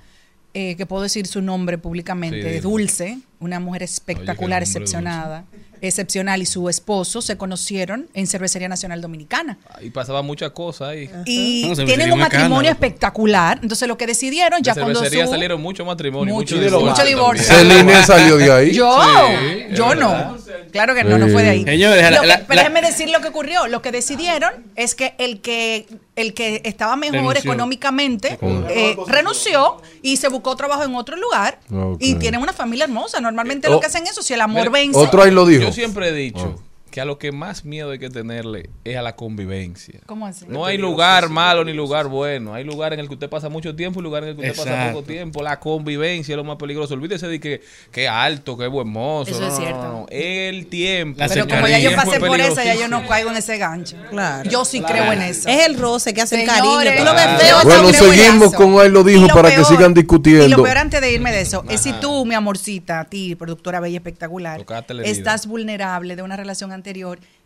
eh, 0.54 0.76
que 0.76 0.86
puedo 0.86 1.02
decir 1.02 1.26
su 1.26 1.42
nombre 1.42 1.78
públicamente, 1.78 2.54
Sí. 2.54 2.60
Dulce, 2.60 3.18
una 3.40 3.58
mujer 3.58 3.82
espectacular, 3.82 4.62
Oye, 4.62 4.70
excepcionada, 4.70 5.44
excepcional, 5.88 6.42
y 6.42 6.46
su 6.46 6.68
esposo 6.68 7.22
se 7.22 7.36
conocieron 7.36 8.08
en 8.14 8.26
Cervecería 8.26 8.68
Nacional 8.68 9.00
Dominicana. 9.00 9.58
Y 9.80 9.90
pasaba 9.90 10.22
muchas 10.22 10.50
cosas 10.52 10.88
ahí. 10.90 11.10
Y 11.24 11.66
No, 11.76 11.84
tienen 11.84 12.12
un 12.12 12.18
matrimonio 12.18 12.70
espectacular. 12.70 13.58
Entonces 13.62 13.86
lo 13.88 13.96
que 13.96 14.06
decidieron 14.06 14.62
ya 14.62 14.74
de 14.74 14.80
cuando 14.80 15.00
cervecería 15.00 15.26
su- 15.26 15.32
salieron 15.32 15.60
muchos 15.60 15.86
matrimonios, 15.86 16.34
Mucho, 16.34 16.56
muchos 16.56 16.72
mucho 16.72 17.04
divorcios 17.04 17.08
divorcio. 17.08 17.54
también. 17.56 17.78
Celine 17.86 18.04
salió 18.04 18.36
de 18.36 18.52
ahí. 18.52 18.72
Yo, 18.72 19.00
Sí, 19.02 19.74
yo 19.74 19.94
no. 19.94 20.36
Claro 20.72 20.94
que 20.94 21.04
no, 21.04 21.18
no 21.18 21.28
fue 21.28 21.42
de 21.42 21.50
ahí. 21.50 21.64
Señores, 21.64 22.02
Lo 22.04 22.10
la- 22.10 22.20
que- 22.20 22.26
la- 22.26 22.36
pero 22.46 22.56
la- 22.62 22.68
déjenme 22.68 22.82
decir 22.82 23.08
lo 23.10 23.20
que 23.20 23.28
ocurrió. 23.28 23.66
Lo 23.66 23.82
que 23.82 23.92
decidieron 23.92 24.52
es 24.76 24.94
que 24.94 25.14
el 25.18 25.40
que 25.40 25.86
el 26.16 26.32
que 26.32 26.62
estaba 26.64 26.96
mejor 26.96 27.16
Renunció. 27.16 27.52
económicamente 27.52 28.38
eh, 28.70 28.96
renunció 29.06 29.82
y 30.02 30.16
se 30.16 30.28
buscó 30.28 30.56
trabajo 30.56 30.82
en 30.82 30.94
otro 30.94 31.14
lugar 31.16 31.58
y 31.98 32.14
tienen 32.14 32.40
una 32.40 32.52
familia 32.54 32.84
hermosa. 32.84 33.20
Normalmente 33.20 33.68
lo 33.68 33.76
Oh. 33.76 33.80
que 33.80 33.86
hacen 33.86 34.06
eso, 34.06 34.22
si 34.22 34.32
el 34.32 34.40
amor 34.40 34.60
Mira, 34.62 34.70
vence. 34.72 34.98
Otro 34.98 35.22
ahí 35.22 35.30
lo 35.30 35.44
dijo. 35.44 35.70
Siempre 35.76 36.08
he 36.08 36.12
dicho 36.12 36.54
que 36.96 37.02
a 37.02 37.04
lo 37.04 37.18
que 37.18 37.30
más 37.30 37.66
miedo 37.66 37.90
hay 37.90 37.98
que 37.98 38.08
tenerle 38.08 38.70
es 38.82 38.96
a 38.96 39.02
la 39.02 39.16
convivencia. 39.16 40.00
¿Cómo 40.06 40.26
así? 40.26 40.46
No 40.48 40.64
hay 40.64 40.78
lugar 40.78 41.28
malo 41.28 41.62
ni 41.62 41.74
lugar 41.74 42.06
bueno. 42.06 42.54
Hay 42.54 42.64
lugar 42.64 42.94
en 42.94 43.00
el 43.00 43.06
que 43.06 43.12
usted 43.12 43.28
pasa 43.28 43.50
mucho 43.50 43.76
tiempo 43.76 44.00
y 44.00 44.02
lugar 44.02 44.22
en 44.22 44.30
el 44.30 44.36
que 44.36 44.48
usted 44.48 44.64
pasa 44.64 44.92
poco 44.92 45.04
tiempo. 45.04 45.42
La 45.42 45.60
convivencia 45.60 46.32
es 46.32 46.36
lo 46.38 46.44
más 46.44 46.56
peligroso. 46.56 46.94
Olvídese 46.94 47.28
de 47.28 47.38
que, 47.38 47.60
que 47.92 48.08
alto, 48.08 48.56
que 48.56 48.66
buen 48.66 48.88
mozo. 48.88 49.30
Eso 49.30 49.40
No, 49.42 49.48
es 49.48 49.56
cierto. 49.56 49.82
no, 49.82 49.92
no. 49.92 50.06
El 50.08 50.68
tiempo. 50.68 51.18
La 51.18 51.28
Pero 51.28 51.46
como 51.46 51.68
ya 51.68 51.80
yo 51.80 51.94
pasé 51.94 52.18
por 52.18 52.40
esa, 52.40 52.64
ya 52.64 52.74
yo 52.76 52.88
no 52.88 53.06
caigo 53.06 53.28
en 53.28 53.36
ese 53.36 53.58
gancho. 53.58 53.98
Claro. 54.08 54.48
Yo 54.48 54.64
sí 54.64 54.80
creo 54.80 55.12
en 55.12 55.20
eso. 55.20 55.50
Es 55.50 55.66
el 55.66 55.78
roce 55.78 56.14
que 56.14 56.22
hace 56.22 56.40
el 56.40 56.46
cariño. 56.46 56.78
Tú 56.96 57.04
lo 57.04 57.12
ves 57.12 57.24
claro. 57.24 57.38
feo. 57.40 57.56
Bueno, 57.64 57.92
seguimos 57.92 58.48
eso. 58.48 58.56
con 58.56 58.80
ahí 58.80 58.88
lo 58.88 59.04
dijo 59.04 59.26
Y 59.26 59.28
para 59.28 59.54
que 59.54 59.66
sigan 59.66 59.92
discutiendo. 59.92 60.46
Y 60.46 60.48
lo 60.48 60.62
peor 60.62 60.78
antes 60.78 61.02
de 61.02 61.12
irme 61.12 61.30
de 61.30 61.42
eso 61.42 61.62
es 61.68 61.82
si 61.82 61.92
tú, 61.92 62.24
mi 62.24 62.34
amorcita, 62.34 63.00
a 63.00 63.04
ti, 63.04 63.34
productora 63.34 63.80
bella 63.80 63.98
espectacular, 63.98 64.64
estás 65.04 65.46
vulnerable 65.46 66.16
de 66.16 66.22
una 66.22 66.38
relación 66.38 66.72
anterior 66.72 66.85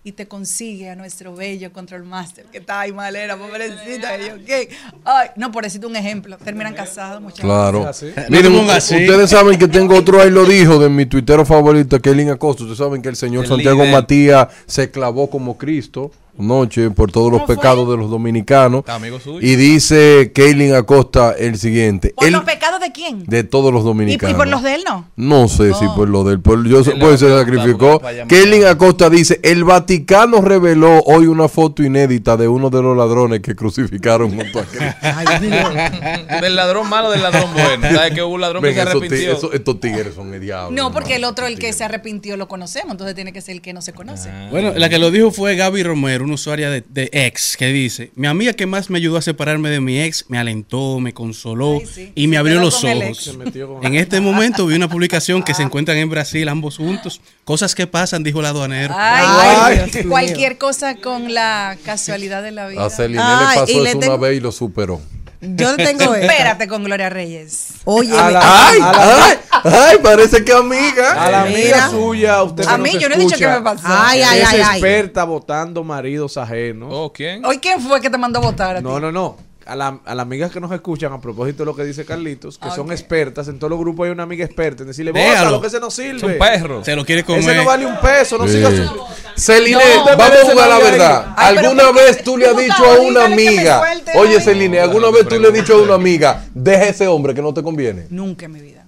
y 0.02 0.12
te 0.12 0.26
consigue 0.26 0.88
a 0.88 0.97
nuestro 0.97 1.35
bello 1.35 1.73
control 1.75 2.04
master 2.04 2.47
que 2.47 2.59
está 2.59 2.80
ahí 2.80 2.92
malera, 2.92 3.37
pobrecita. 3.37 4.16
Y 4.18 4.28
yo, 4.28 4.44
¿qué? 4.47 4.70
Ay, 5.04 5.28
no, 5.37 5.52
por 5.52 5.64
decirte 5.64 5.87
un 5.87 5.94
ejemplo, 5.97 6.38
terminan 6.38 6.73
casados 6.75 7.20
muchas 7.20 7.40
Claro. 7.40 7.90
Miren, 8.30 8.52
pongas 8.56 8.90
u- 8.90 8.94
así. 8.94 9.04
ustedes 9.06 9.28
saben 9.30 9.59
que 9.59 9.68
tengo 9.68 9.94
otro 9.97 10.23
ahí 10.23 10.30
lo 10.30 10.47
dijo 10.47 10.78
de 10.78 10.88
mi 10.88 11.04
tuitero 11.04 11.44
favorito, 11.44 12.00
Kelly 12.00 12.28
Acosta. 12.30 12.62
Ustedes 12.62 12.78
saben 12.78 13.02
que 13.02 13.11
el 13.11 13.16
señor 13.16 13.44
El 13.44 13.50
Santiago 13.50 13.80
líder. 13.82 13.92
Matías 13.92 14.49
se 14.66 14.90
clavó 14.90 15.28
como 15.28 15.59
Cristo 15.59 16.11
noche 16.38 16.90
por 16.90 17.10
todos 17.12 17.30
los 17.30 17.42
pecados 17.42 17.88
de 17.90 17.96
los 17.96 18.10
dominicanos. 18.10 18.80
Está 18.80 18.94
amigo 18.94 19.20
suyo. 19.20 19.46
Y 19.46 19.56
dice 19.56 20.32
Kaylin 20.34 20.75
Acosta 20.75 21.32
el 21.38 21.58
siguiente. 21.58 22.12
¿Por 22.16 22.26
Él- 22.26 22.32
los 22.32 22.44
pecados 22.44 22.80
de 22.80 22.92
quién? 22.92 23.25
de 23.26 23.44
todos 23.44 23.72
los 23.72 23.82
¿Y, 23.82 23.87
dominicanos. 23.87 24.34
y 24.34 24.37
por 24.37 24.49
los 24.49 24.62
de 24.62 24.75
él 24.75 24.84
no? 24.87 25.08
No 25.16 25.49
sé 25.49 25.72
si 25.75 25.87
por 25.96 26.08
lo 26.08 26.25
del. 26.25 26.40
Por, 26.40 26.66
yo, 26.66 26.80
Él 26.80 26.94
pues 27.00 27.20
se 27.20 27.28
sacrificó. 27.28 28.00
Kaylin. 28.28 28.64
Acosta 28.66 29.08
dice: 29.10 29.40
El 29.42 29.64
Vaticano 29.64 30.40
reveló 30.40 31.00
hoy 31.04 31.26
una 31.26 31.49
foto 31.49 31.82
inédita 31.82 32.37
de 32.37 32.49
uno 32.49 32.70
de 32.70 32.82
los 32.82 32.96
ladrones 32.96 33.40
que 33.40 33.54
crucificaron 33.54 34.34
junto 34.37 34.58
a 34.60 34.64
Cristo. 34.64 34.96
del 36.40 36.56
ladrón 36.56 36.88
malo, 36.88 37.10
del 37.10 37.22
ladrón 37.22 37.52
bueno. 37.52 37.88
¿Sabes 37.94 38.12
que 38.14 38.22
hubo 38.22 38.34
un 38.34 38.40
ladrón 38.40 38.62
Ven, 38.62 38.75
que 38.75 38.82
se 38.82 38.88
arrepintió? 38.88 39.52
estos 39.52 39.80
tigres 39.80 40.14
son 40.14 40.32
el 40.34 40.40
diablo. 40.40 40.70
No, 40.76 40.92
porque 40.92 41.16
el 41.16 41.25
otro, 41.25 41.46
el 41.46 41.54
que 41.54 41.60
tigres. 41.60 41.76
se 41.76 41.84
arrepintió, 41.84 42.37
lo 42.37 42.49
conocemos, 42.49 42.92
entonces 42.92 43.14
tiene 43.14 43.32
que 43.32 43.40
ser 43.40 43.54
el 43.56 43.62
que 43.62 43.72
no 43.72 43.82
se 43.82 43.92
conoce. 43.92 44.30
Bueno, 44.50 44.72
la 44.76 44.88
que 44.88 44.99
lo 44.99 45.10
dijo 45.10 45.30
fue 45.30 45.56
Gaby 45.56 45.82
Romero, 45.82 46.20
una 46.23 46.35
usuaria 46.35 46.71
de, 46.71 46.83
de 46.89 47.09
ex, 47.12 47.57
que 47.57 47.69
dice, 47.69 48.11
mi 48.15 48.27
amiga 48.27 48.53
que 48.53 48.67
más 48.67 48.91
me 48.91 48.99
ayudó 48.99 49.17
a 49.17 49.23
separarme 49.23 49.71
de 49.71 49.81
mi 49.81 50.00
ex, 50.00 50.27
me 50.29 50.39
alentó, 50.39 51.00
me 51.00 51.12
consoló 51.15 51.79
Ay, 51.81 51.87
sí. 51.87 52.12
y 52.15 52.27
me 52.27 52.35
Se 52.35 52.39
abrió 52.39 52.61
los 52.61 52.83
ojos. 52.85 53.35
En 53.83 53.95
este 53.95 54.21
momento 54.21 54.67
vi 54.67 54.75
una 54.75 54.89
publicación 54.89 55.43
que 55.43 55.55
se 55.55 55.62
encuentran 55.65 55.97
en 55.99 56.11
Brasil 56.11 56.49
ambos 56.49 56.77
juntos. 56.77 57.21
Cosas 57.45 57.75
que 57.75 57.87
pasan, 57.87 58.23
dijo 58.23 58.41
el 58.41 58.47
aduanero. 58.47 58.95
Ay, 58.97 59.81
cualquier 60.09 60.59
cosa 60.59 60.97
con 60.97 61.33
la 61.35 61.77
casualidad 61.85 62.43
de 62.43 62.50
la 62.53 62.69
vida. 62.69 62.85
A 62.85 62.91
Celine 62.91 63.21
Ay, 63.23 63.55
le 63.57 63.61
pasó 63.61 63.85
eso 63.87 63.99
tengo- 63.99 64.15
una 64.15 64.23
vez 64.29 64.37
y 64.37 64.41
lo 64.41 64.53
superó. 64.53 65.00
Yo 65.40 65.75
te 65.76 65.85
tengo 65.85 66.14
esta. 66.14 66.26
Espérate 66.32 66.68
con 66.68 66.85
Gloria 66.85 67.09
Reyes. 67.09 67.68
Oye, 67.85 68.18
A 68.18 68.30
la- 68.30 68.40
¡Ay! 68.68 68.78
a 68.80 68.92
la- 68.92 69.25
¡Ay! 69.26 69.38
¡Ay! 69.64 69.99
Parece 70.02 70.44
que 70.44 70.52
amiga. 70.52 71.12
A 71.12 71.30
la 71.30 71.44
Mira. 71.44 71.87
amiga 71.87 71.88
suya, 71.90 72.42
usted 72.42 72.66
A 72.68 72.76
mí, 72.78 72.90
yo 72.99 73.09
no 73.09 73.14
he 73.14 73.18
dicho 73.18 73.35
escucha, 73.35 73.52
que 73.54 73.59
me 73.59 73.64
pasó. 73.64 73.82
Ay, 73.87 74.23
ay, 74.23 74.40
es 74.40 74.49
ay, 74.49 74.61
ay. 74.64 74.80
experta 74.80 75.25
votando 75.25 75.82
maridos 75.85 76.37
ajenos. 76.37 76.88
¿Oh, 76.92 77.12
quién? 77.12 77.44
¿Hoy 77.44 77.59
quién 77.59 77.80
fue 77.80 78.00
que 78.00 78.11
te 78.11 78.18
mandó 78.18 78.38
a 78.38 78.42
votar 78.42 78.76
a 78.76 78.78
ti? 78.80 78.85
No, 78.85 79.00
no, 79.00 79.11
no. 79.11 79.37
A, 79.71 79.77
la, 79.77 80.00
a 80.05 80.15
las 80.17 80.23
amigas 80.25 80.50
que 80.50 80.59
nos 80.61 80.73
escuchan, 80.73 81.12
a 81.12 81.21
propósito 81.21 81.59
de 81.62 81.67
lo 81.67 81.77
que 81.77 81.85
dice 81.85 82.05
Carlitos, 82.05 82.59
que 82.59 82.71
son 82.71 82.91
expertas, 82.91 83.47
en 83.49 83.59
todos 83.59 83.71
los 83.71 83.79
grupos 83.79 84.07
hay 84.07 84.11
una 84.11 84.25
amiga 84.25 84.45
experta 84.45 84.83
en 84.83 84.89
decirle, 84.89 85.12
vota 85.12 85.49
lo 85.50 85.61
que 85.61 85.71
se 85.71 85.79
nos 85.79 85.95
sirve. 85.95 86.19
Son 86.19 86.33
perros. 86.39 86.85
Se 86.85 86.97
lo 86.97 87.05
quiere 87.05 87.23
comer. 87.25 87.41
Ese 87.43 87.55
no 87.55 87.65
vale 87.65 87.87
un 87.87 87.99
peso, 88.00 88.37
no 88.37 88.47
Sí. 88.49 88.55
siga 88.55 88.71
su... 88.71 89.00
Celine, 89.37 89.79
No, 89.97 90.05
vamos 90.17 90.39
a 90.39 90.50
jugar 90.50 90.69
la 90.69 90.79
verdad. 90.79 91.35
Ay, 91.37 91.57
¿Alguna 91.59 91.93
vez 91.93 92.23
tú 92.25 92.37
le 92.37 92.47
has 92.49 92.57
dicho 92.57 92.85
a 92.85 93.00
una 93.00 93.25
amiga, 93.27 93.83
oye. 94.17 94.41
Celine, 94.41 94.81
¿alguna 94.81 95.11
vez 95.11 95.29
tú 95.29 95.39
le 95.39 95.47
has 95.49 95.55
dicho 95.55 95.75
a 95.75 95.83
una 95.83 95.95
amiga, 95.95 96.45
deja 96.53 96.89
ese 96.89 97.07
hombre 97.07 97.33
que 97.33 97.41
no 97.43 97.55
te 97.55 97.62
conviene? 97.62 98.07
Nunca 98.11 98.47
en 98.47 98.53
mi 98.53 98.61
vida. 98.61 98.79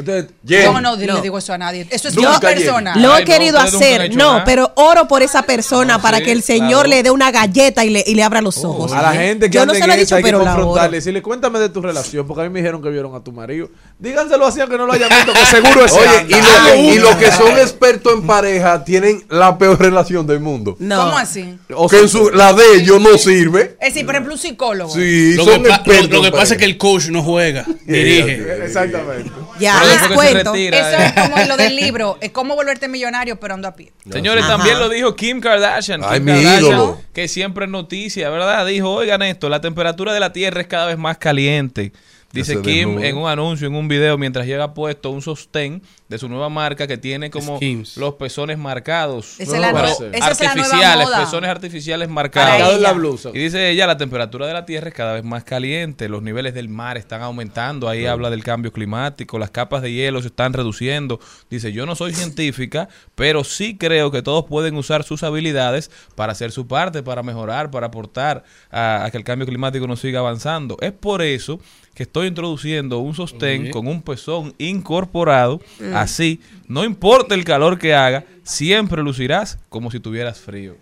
Entonces, 0.00 0.30
Yo 0.42 0.80
no, 0.80 0.96
le 0.96 1.06
No. 1.06 1.20
digo 1.20 1.38
eso 1.38 1.52
a 1.52 1.58
nadie. 1.58 1.86
Eso 1.90 2.08
es 2.08 2.16
una 2.16 2.38
persona. 2.40 2.96
Lo 2.96 3.16
he 3.16 3.24
querido 3.24 3.58
hacer, 3.58 4.14
no, 4.14 4.42
pero 4.44 4.72
oro 4.76 5.06
por 5.08 5.22
esa 5.22 5.42
persona 5.42 5.94
No, 5.96 6.02
para 6.02 6.18
sí, 6.18 6.24
que 6.24 6.32
el 6.32 6.42
Señor 6.42 6.84
claro. 6.84 6.88
le 6.88 7.02
dé 7.02 7.10
una 7.10 7.30
galleta 7.30 7.84
y 7.84 7.90
le, 7.90 8.04
y 8.06 8.14
le 8.14 8.22
abra 8.22 8.40
los 8.40 8.62
ojos. 8.64 8.92
a 8.92 9.02
la 9.02 9.12
gente 9.12 9.48
que 9.50 9.54
Yo 9.56 9.66
no 9.66 9.74
se 9.74 9.86
lo 9.86 9.92
he 9.92 9.96
dicho, 9.96 10.16
que 10.16 10.22
pero 10.22 10.38
la 10.44 10.52
oro. 10.54 10.62
confrontarle, 10.64 10.96
decirle, 10.98 11.22
cuéntame 11.22 11.58
de 11.58 11.68
tu 11.68 11.80
relación, 11.80 12.26
porque 12.26 12.42
a 12.42 12.44
mí 12.44 12.50
me 12.50 12.60
dijeron 12.60 12.82
que 12.82 12.88
vieron 12.90 13.14
a 13.14 13.20
tu 13.22 13.32
marido. 13.32 13.68
Díganselo 13.98 14.46
así, 14.46 14.60
aunque 14.60 14.76
no 14.78 14.86
lo 14.86 14.92
hayan 14.92 15.08
visto, 15.08 15.32
que 15.32 15.46
seguro 15.46 15.84
es 15.84 15.92
Oye, 16.00 16.26
y, 16.28 16.32
lo- 16.32 16.94
y 16.94 16.98
los 16.98 17.16
que 17.16 17.30
son 17.32 17.58
expertos 17.58 18.12
en 18.14 18.26
pareja 18.26 18.82
tienen 18.84 19.24
la 19.28 19.56
peor 19.58 19.78
relación 19.80 20.26
del 20.26 20.40
mundo. 20.40 20.76
No. 20.78 21.04
¿Cómo 21.04 21.18
así? 21.18 21.58
Que 21.90 21.98
en 21.98 22.08
su, 22.08 22.30
la 22.30 22.52
de 22.52 22.76
ellos 22.76 23.00
no 23.00 23.16
sirve. 23.18 23.76
Es 23.80 23.92
decir, 23.94 24.06
por 24.06 24.14
ejemplo, 24.14 24.34
un 24.34 24.38
psicólogo. 24.38 24.92
Sí, 24.94 25.34
Lo 25.34 25.44
que, 25.44 25.62
que 25.62 26.30
pasa 26.32 26.54
es 26.54 26.58
que 26.58 26.64
el 26.64 26.78
coach 26.78 27.08
no 27.08 27.22
juega, 27.22 27.64
dirige. 27.86 28.64
Exactamente. 28.64 29.30
Ya, 29.58 29.78
Eso 29.94 30.54
eh. 30.54 31.12
es 31.14 31.28
como 31.28 31.44
lo 31.46 31.56
del 31.56 31.76
libro, 31.76 32.18
es 32.20 32.30
cómo 32.30 32.56
volverte 32.56 32.88
millonario 32.88 33.38
pero 33.38 33.54
ando 33.54 33.68
a 33.68 33.74
pie. 33.74 33.92
Señores, 34.10 34.44
Ajá. 34.44 34.56
también 34.56 34.78
lo 34.78 34.88
dijo 34.88 35.14
Kim 35.16 35.40
Kardashian. 35.40 36.02
Ay, 36.04 36.18
Kim 36.18 36.24
mi 36.24 36.32
Kardashian, 36.32 36.64
ídolo. 36.64 37.00
Que 37.12 37.28
siempre 37.28 37.64
es 37.64 37.70
noticia, 37.70 38.30
¿verdad? 38.30 38.66
Dijo, 38.66 38.90
oigan 38.90 39.22
esto, 39.22 39.48
la 39.48 39.60
temperatura 39.60 40.12
de 40.12 40.20
la 40.20 40.32
Tierra 40.32 40.60
es 40.60 40.66
cada 40.66 40.86
vez 40.86 40.98
más 40.98 41.18
caliente. 41.18 41.92
Dice 42.32 42.62
Kim 42.62 43.02
en 43.02 43.16
un 43.16 43.28
anuncio, 43.28 43.66
en 43.66 43.74
un 43.74 43.88
video, 43.88 44.16
mientras 44.16 44.46
llega 44.46 44.72
puesto 44.72 45.10
un 45.10 45.20
sostén 45.20 45.82
de 46.08 46.16
su 46.16 46.28
nueva 46.28 46.48
marca 46.48 46.86
que 46.86 46.96
tiene 46.96 47.28
como 47.30 47.56
Skims. 47.56 47.96
los 47.96 48.14
pezones 48.14 48.56
marcados. 48.56 49.40
Esa 49.40 49.56
es 49.56 49.60
la 49.60 49.72
Pero 49.72 49.86
esa 49.88 49.94
es 49.94 50.00
la 50.00 50.08
nueva 50.10 50.26
artificiales, 50.28 51.06
moda. 51.06 51.24
pezones 51.24 51.50
artificiales 51.50 52.08
marcados. 52.08 52.50
Marcado 52.50 52.76
en 52.76 52.82
la 52.82 52.88
ella. 52.90 52.98
blusa. 52.98 53.30
Y 53.34 53.38
dice 53.38 53.70
ella, 53.70 53.86
la 53.88 53.96
temperatura 53.96 54.46
de 54.46 54.52
la 54.52 54.64
Tierra 54.64 54.88
es 54.88 54.94
cada 54.94 55.14
vez 55.14 55.24
más 55.24 55.42
caliente, 55.42 56.08
los 56.08 56.22
niveles 56.22 56.54
del 56.54 56.68
mar 56.68 56.96
están 56.96 57.20
aumentando, 57.22 57.88
ahí 57.88 58.06
habla 58.06 58.30
del 58.30 58.44
cambio 58.44 58.72
climático, 58.72 59.38
las 59.38 59.50
capas 59.50 59.82
de 59.82 59.92
hielo 59.92 60.20
se 60.22 60.28
están 60.28 60.52
reduciendo. 60.52 61.18
Dice, 61.50 61.72
yo 61.72 61.84
no 61.84 61.96
soy 61.96 62.14
científica, 62.14 62.88
pero 63.16 63.42
sí 63.42 63.76
creo 63.76 64.12
que 64.12 64.22
todos 64.22 64.44
pueden 64.44 64.76
usar 64.76 65.02
sus 65.02 65.24
habilidades 65.24 65.90
para 66.14 66.32
hacer 66.32 66.52
su 66.52 66.68
parte, 66.68 67.02
para 67.02 67.24
mejorar, 67.24 67.72
para 67.72 67.88
aportar 67.88 68.44
a, 68.70 69.04
a 69.04 69.10
que 69.10 69.18
el 69.18 69.24
cambio 69.24 69.46
climático 69.48 69.88
no 69.88 69.96
siga 69.96 70.20
avanzando. 70.20 70.76
Es 70.80 70.92
por 70.92 71.22
eso 71.22 71.58
que 72.00 72.04
estoy 72.04 72.28
introduciendo 72.28 73.00
un 73.00 73.14
sostén 73.14 73.70
con 73.70 73.86
un 73.86 74.00
pezón 74.00 74.54
incorporado, 74.56 75.60
así, 75.92 76.40
no 76.66 76.82
importa 76.82 77.34
el 77.34 77.44
calor 77.44 77.78
que 77.78 77.92
haga, 77.92 78.24
siempre 78.42 79.02
lucirás 79.02 79.58
como 79.68 79.90
si 79.90 80.00
tuvieras 80.00 80.40
frío. 80.40 80.76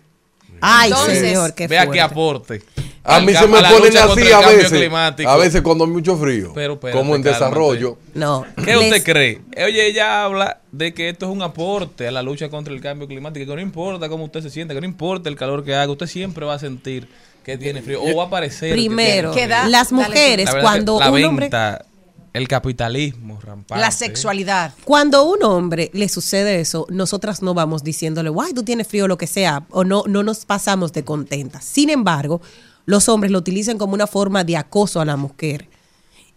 Ay, 0.61 0.91
Entonces, 0.91 1.19
señor, 1.19 1.53
qué 1.53 1.67
Vea 1.67 1.91
qué 1.91 1.99
aporte. 1.99 2.61
A 3.03 3.19
mí 3.19 3.33
se 3.33 3.47
me 3.47 3.61
ponen 3.61 3.97
así 3.97 4.21
el 4.21 4.33
a 4.33 4.47
veces. 4.47 4.71
climático. 4.71 5.29
A 5.29 5.35
veces 5.35 5.61
cuando 5.61 5.83
hay 5.83 5.89
mucho 5.89 6.15
frío. 6.15 6.53
Pero, 6.55 6.75
espérate, 6.75 6.97
como 6.97 7.17
en 7.17 7.21
cálmate. 7.21 7.43
desarrollo. 7.43 7.97
No. 8.13 8.45
¿Qué 8.63 8.77
usted 8.77 9.03
cree? 9.03 9.41
Oye, 9.57 9.87
ella 9.87 10.23
habla 10.23 10.61
de 10.71 10.93
que 10.93 11.09
esto 11.09 11.25
es 11.25 11.33
un 11.33 11.41
aporte 11.41 12.07
a 12.07 12.11
la 12.11 12.23
lucha 12.23 12.47
contra 12.49 12.73
el 12.73 12.79
cambio 12.79 13.09
climático, 13.09 13.45
que 13.45 13.55
no 13.55 13.61
importa 13.61 14.07
cómo 14.07 14.23
usted 14.23 14.41
se 14.41 14.49
siente, 14.49 14.73
que 14.73 14.79
no 14.79 14.87
importa 14.87 15.27
el 15.27 15.35
calor 15.35 15.65
que 15.65 15.75
haga, 15.75 15.91
usted 15.91 16.07
siempre 16.07 16.45
va 16.45 16.53
a 16.53 16.59
sentir 16.59 17.09
que 17.51 17.57
tiene 17.57 17.81
frío 17.81 18.01
o 18.03 18.15
va 18.15 18.25
a 18.25 18.29
parecer. 18.29 18.69
que 18.69 18.75
Primero, 18.75 19.31
Que 19.31 19.47
da- 19.47 19.67
las 19.67 19.91
mujeres, 19.91 20.53
La 20.53 20.61
cuando 20.61 20.99
la 20.99 21.11
un 21.11 21.23
hombre... 21.23 21.45
venta, 21.45 21.85
el 22.33 22.47
capitalismo 22.47 23.39
rampante. 23.41 23.81
La 23.81 23.91
sexualidad. 23.91 24.73
Cuando 24.85 25.17
a 25.19 25.23
un 25.23 25.43
hombre 25.43 25.89
le 25.93 26.07
sucede 26.09 26.59
eso, 26.59 26.85
nosotras 26.89 27.41
no 27.41 27.53
vamos 27.53 27.83
diciéndole, 27.83 28.29
guay, 28.29 28.53
tú 28.53 28.63
tienes 28.63 28.87
frío 28.87 29.05
o 29.05 29.07
lo 29.07 29.17
que 29.17 29.27
sea, 29.27 29.65
o 29.71 29.83
no, 29.83 30.03
no 30.07 30.21
nos 30.23 30.45
pasamos 30.45 30.93
de 30.93 31.03
contentas. 31.03 31.65
Sin 31.65 31.89
embargo, 31.89 32.41
los 32.85 33.09
hombres 33.09 33.31
lo 33.31 33.39
utilizan 33.39 33.77
como 33.77 33.93
una 33.93 34.07
forma 34.07 34.43
de 34.43 34.57
acoso 34.57 35.01
a 35.01 35.05
la 35.05 35.15
mujer. 35.17 35.67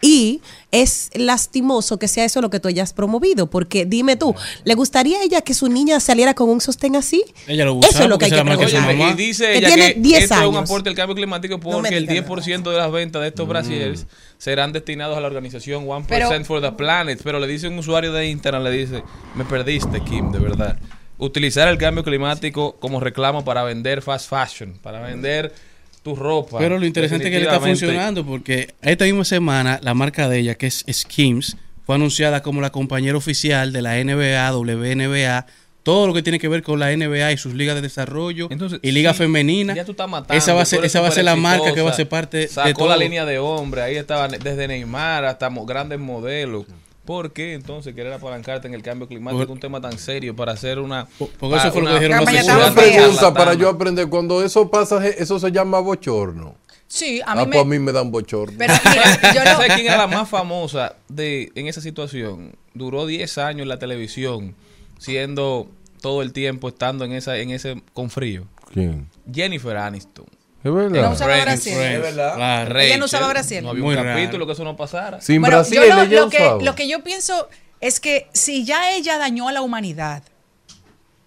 Y 0.04 0.40
es 0.72 1.10
lastimoso 1.14 1.96
que 1.98 2.08
sea 2.08 2.24
eso 2.24 2.40
lo 2.40 2.50
que 2.50 2.58
tú 2.58 2.66
hayas 2.66 2.92
promovido, 2.92 3.48
porque 3.48 3.86
dime 3.86 4.16
tú, 4.16 4.34
¿le 4.64 4.74
gustaría 4.74 5.20
a 5.20 5.22
ella 5.22 5.42
que 5.42 5.54
su 5.54 5.68
niña 5.68 6.00
saliera 6.00 6.34
con 6.34 6.48
un 6.50 6.60
sostén 6.60 6.96
así? 6.96 7.24
Ella 7.46 7.64
lo 7.64 7.74
usa 7.74 7.88
Eso 7.88 8.02
es 8.02 8.08
lo 8.08 8.18
que 8.18 8.24
hay 8.24 8.30
se 8.32 8.36
que 8.36 8.42
preguntar. 8.42 8.96
Y 8.96 9.14
dice 9.14 9.44
Que 9.44 9.58
ella 9.58 9.68
tiene 9.68 9.94
que 9.94 10.00
10 10.00 10.22
esto 10.24 10.34
es 10.34 10.46
un 10.48 10.56
aporte 10.56 10.88
al 10.88 10.96
cambio 10.96 11.14
climático 11.14 11.54
No 11.56 11.62
porque 11.62 11.96
el 11.96 12.06
digas 12.08 12.26
10% 12.26 12.70
de 12.70 12.76
las 12.76 12.90
ventas 12.90 13.22
de 13.22 13.28
estos 13.28 13.46
brasieres 13.46 14.06
serán 14.38 14.72
destinados 14.72 15.16
a 15.16 15.20
la 15.20 15.28
organización 15.28 15.86
1% 15.86 16.06
Pero- 16.08 16.44
for 16.44 16.60
the 16.60 16.72
Planet. 16.72 17.20
Pero 17.22 17.38
le 17.38 17.46
dice 17.46 17.68
un 17.68 17.78
usuario 17.78 18.12
de 18.12 18.28
Internet, 18.28 18.64
le 18.64 18.70
dice, 18.72 19.04
me 19.36 19.44
perdiste, 19.44 20.02
Kim, 20.02 20.32
de 20.32 20.40
verdad. 20.40 20.78
Utilizar 21.18 21.68
el 21.68 21.78
cambio 21.78 22.02
climático 22.02 22.74
como 22.80 22.98
reclamo 22.98 23.44
para 23.44 23.62
vender 23.62 24.02
fast 24.02 24.28
fashion, 24.28 24.76
para 24.82 25.00
vender 25.00 25.54
tu 26.02 26.16
ropa. 26.16 26.58
Pero 26.58 26.78
lo 26.78 26.86
interesante 26.86 27.26
es 27.26 27.30
que 27.30 27.38
le 27.38 27.44
está 27.44 27.60
funcionando 27.60 28.24
porque 28.24 28.74
esta 28.82 29.04
misma 29.04 29.24
semana 29.24 29.78
la 29.82 29.94
marca 29.94 30.28
de 30.28 30.38
ella, 30.38 30.54
que 30.56 30.66
es 30.66 30.84
Skims, 30.90 31.56
fue 31.84 31.94
anunciada 31.94 32.42
como 32.42 32.60
la 32.60 32.70
compañera 32.70 33.16
oficial 33.16 33.72
de 33.72 33.82
la 33.82 34.02
NBA, 34.02 34.56
WNBA, 34.56 35.46
todo 35.82 36.06
lo 36.06 36.14
que 36.14 36.22
tiene 36.22 36.38
que 36.38 36.48
ver 36.48 36.62
con 36.62 36.78
la 36.78 36.94
NBA 36.96 37.32
y 37.32 37.36
sus 37.36 37.54
ligas 37.54 37.74
de 37.74 37.80
desarrollo 37.80 38.46
Entonces, 38.50 38.78
y 38.82 38.92
liga 38.92 39.12
sí, 39.12 39.18
femenina. 39.18 39.74
Ya 39.74 39.84
tú 39.84 39.92
estás 39.92 40.08
matando. 40.08 40.34
esa 40.34 40.54
va 40.54 40.62
a 40.62 40.64
ser, 40.64 40.84
esa 40.84 41.00
va 41.00 41.08
a 41.08 41.10
ser 41.10 41.24
la 41.24 41.34
marca 41.34 41.74
que 41.74 41.82
va 41.82 41.90
a 41.90 41.94
ser 41.94 42.08
parte 42.08 42.36
de 42.38 42.48
Sacó 42.48 42.72
todo. 42.72 42.88
la 42.88 42.96
línea 42.96 43.24
de 43.24 43.38
hombre, 43.38 43.82
ahí 43.82 43.96
estaban 43.96 44.30
desde 44.30 44.68
Neymar 44.68 45.24
hasta 45.24 45.48
grandes 45.66 45.98
modelos. 45.98 46.66
¿Por 47.04 47.32
qué 47.32 47.54
entonces 47.54 47.94
querer 47.94 48.12
apalancarte 48.12 48.68
en 48.68 48.74
el 48.74 48.82
cambio 48.82 49.08
climático, 49.08 49.42
Por- 49.46 49.50
un 49.52 49.60
tema 49.60 49.80
tan 49.80 49.98
serio, 49.98 50.36
para 50.36 50.52
hacer 50.52 50.78
una... 50.78 51.06
Por- 51.18 51.28
porque 51.30 51.56
para 51.56 51.62
eso 51.68 51.72
fue 51.72 51.82
lo 51.82 51.88
que 51.88 51.94
dijeron 51.94 52.22
Una 52.22 52.74
pregunta 52.74 53.34
para 53.34 53.54
yo 53.54 53.68
aprender. 53.68 54.08
Cuando 54.08 54.42
eso 54.44 54.70
pasa, 54.70 55.04
eso 55.08 55.38
se 55.40 55.50
llama 55.50 55.80
bochorno. 55.80 56.54
Sí, 56.86 57.20
a 57.24 57.32
A 57.32 57.34
mí 57.36 57.40
mí, 57.46 57.52
pues 57.52 57.60
a 57.60 57.64
me... 57.64 57.78
mí 57.78 57.84
me 57.86 57.92
dan 57.92 58.10
bochorno. 58.10 58.54
Pero 58.58 58.74
mira, 58.84 59.32
yo 59.34 59.40
lo- 59.44 59.50
¿Sabes 59.50 59.72
quién 59.74 59.86
era 59.86 59.96
la 59.96 60.06
más 60.06 60.28
famosa 60.28 60.94
de 61.08 61.50
en 61.54 61.66
esa 61.66 61.80
situación? 61.80 62.54
Duró 62.74 63.06
10 63.06 63.38
años 63.38 63.62
en 63.62 63.68
la 63.68 63.78
televisión, 63.78 64.54
siendo 64.98 65.68
todo 66.00 66.22
el 66.22 66.32
tiempo 66.32 66.68
estando 66.68 67.04
en 67.04 67.12
esa 67.12 67.36
en 67.38 67.50
ese 67.50 67.82
con 67.94 68.10
frío. 68.10 68.46
¿Quién? 68.72 69.08
Jennifer 69.32 69.76
Aniston. 69.76 70.26
Es 70.62 70.70
No 70.70 70.74
verdad. 70.74 71.12
usaba 71.12 71.32
Friends, 71.32 71.44
Brasil. 71.64 71.72
Es 71.72 72.00
verdad. 72.02 72.76
Ella 72.80 72.96
no 72.98 73.04
usaba 73.06 73.28
Brasil. 73.28 73.62
No 73.64 73.70
había 73.70 73.82
Muy 73.82 73.94
un 73.96 74.04
raro. 74.04 74.18
capítulo 74.20 74.46
que 74.46 74.52
eso 74.52 74.64
no 74.64 74.76
pasara. 74.76 75.20
Sin 75.20 75.40
Bueno, 75.40 75.56
Brasil, 75.58 75.74
yo 75.76 75.86
lo, 75.94 76.02
ella 76.02 76.20
lo 76.20 76.30
que, 76.30 76.36
usaba. 76.36 76.62
lo 76.62 76.74
que 76.74 76.88
yo 76.88 77.02
pienso 77.02 77.48
es 77.80 77.98
que 78.00 78.28
si 78.32 78.64
ya 78.64 78.92
ella 78.92 79.18
dañó 79.18 79.48
a 79.48 79.52
la 79.52 79.62
humanidad, 79.62 80.22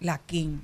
la 0.00 0.18
Kim, 0.18 0.62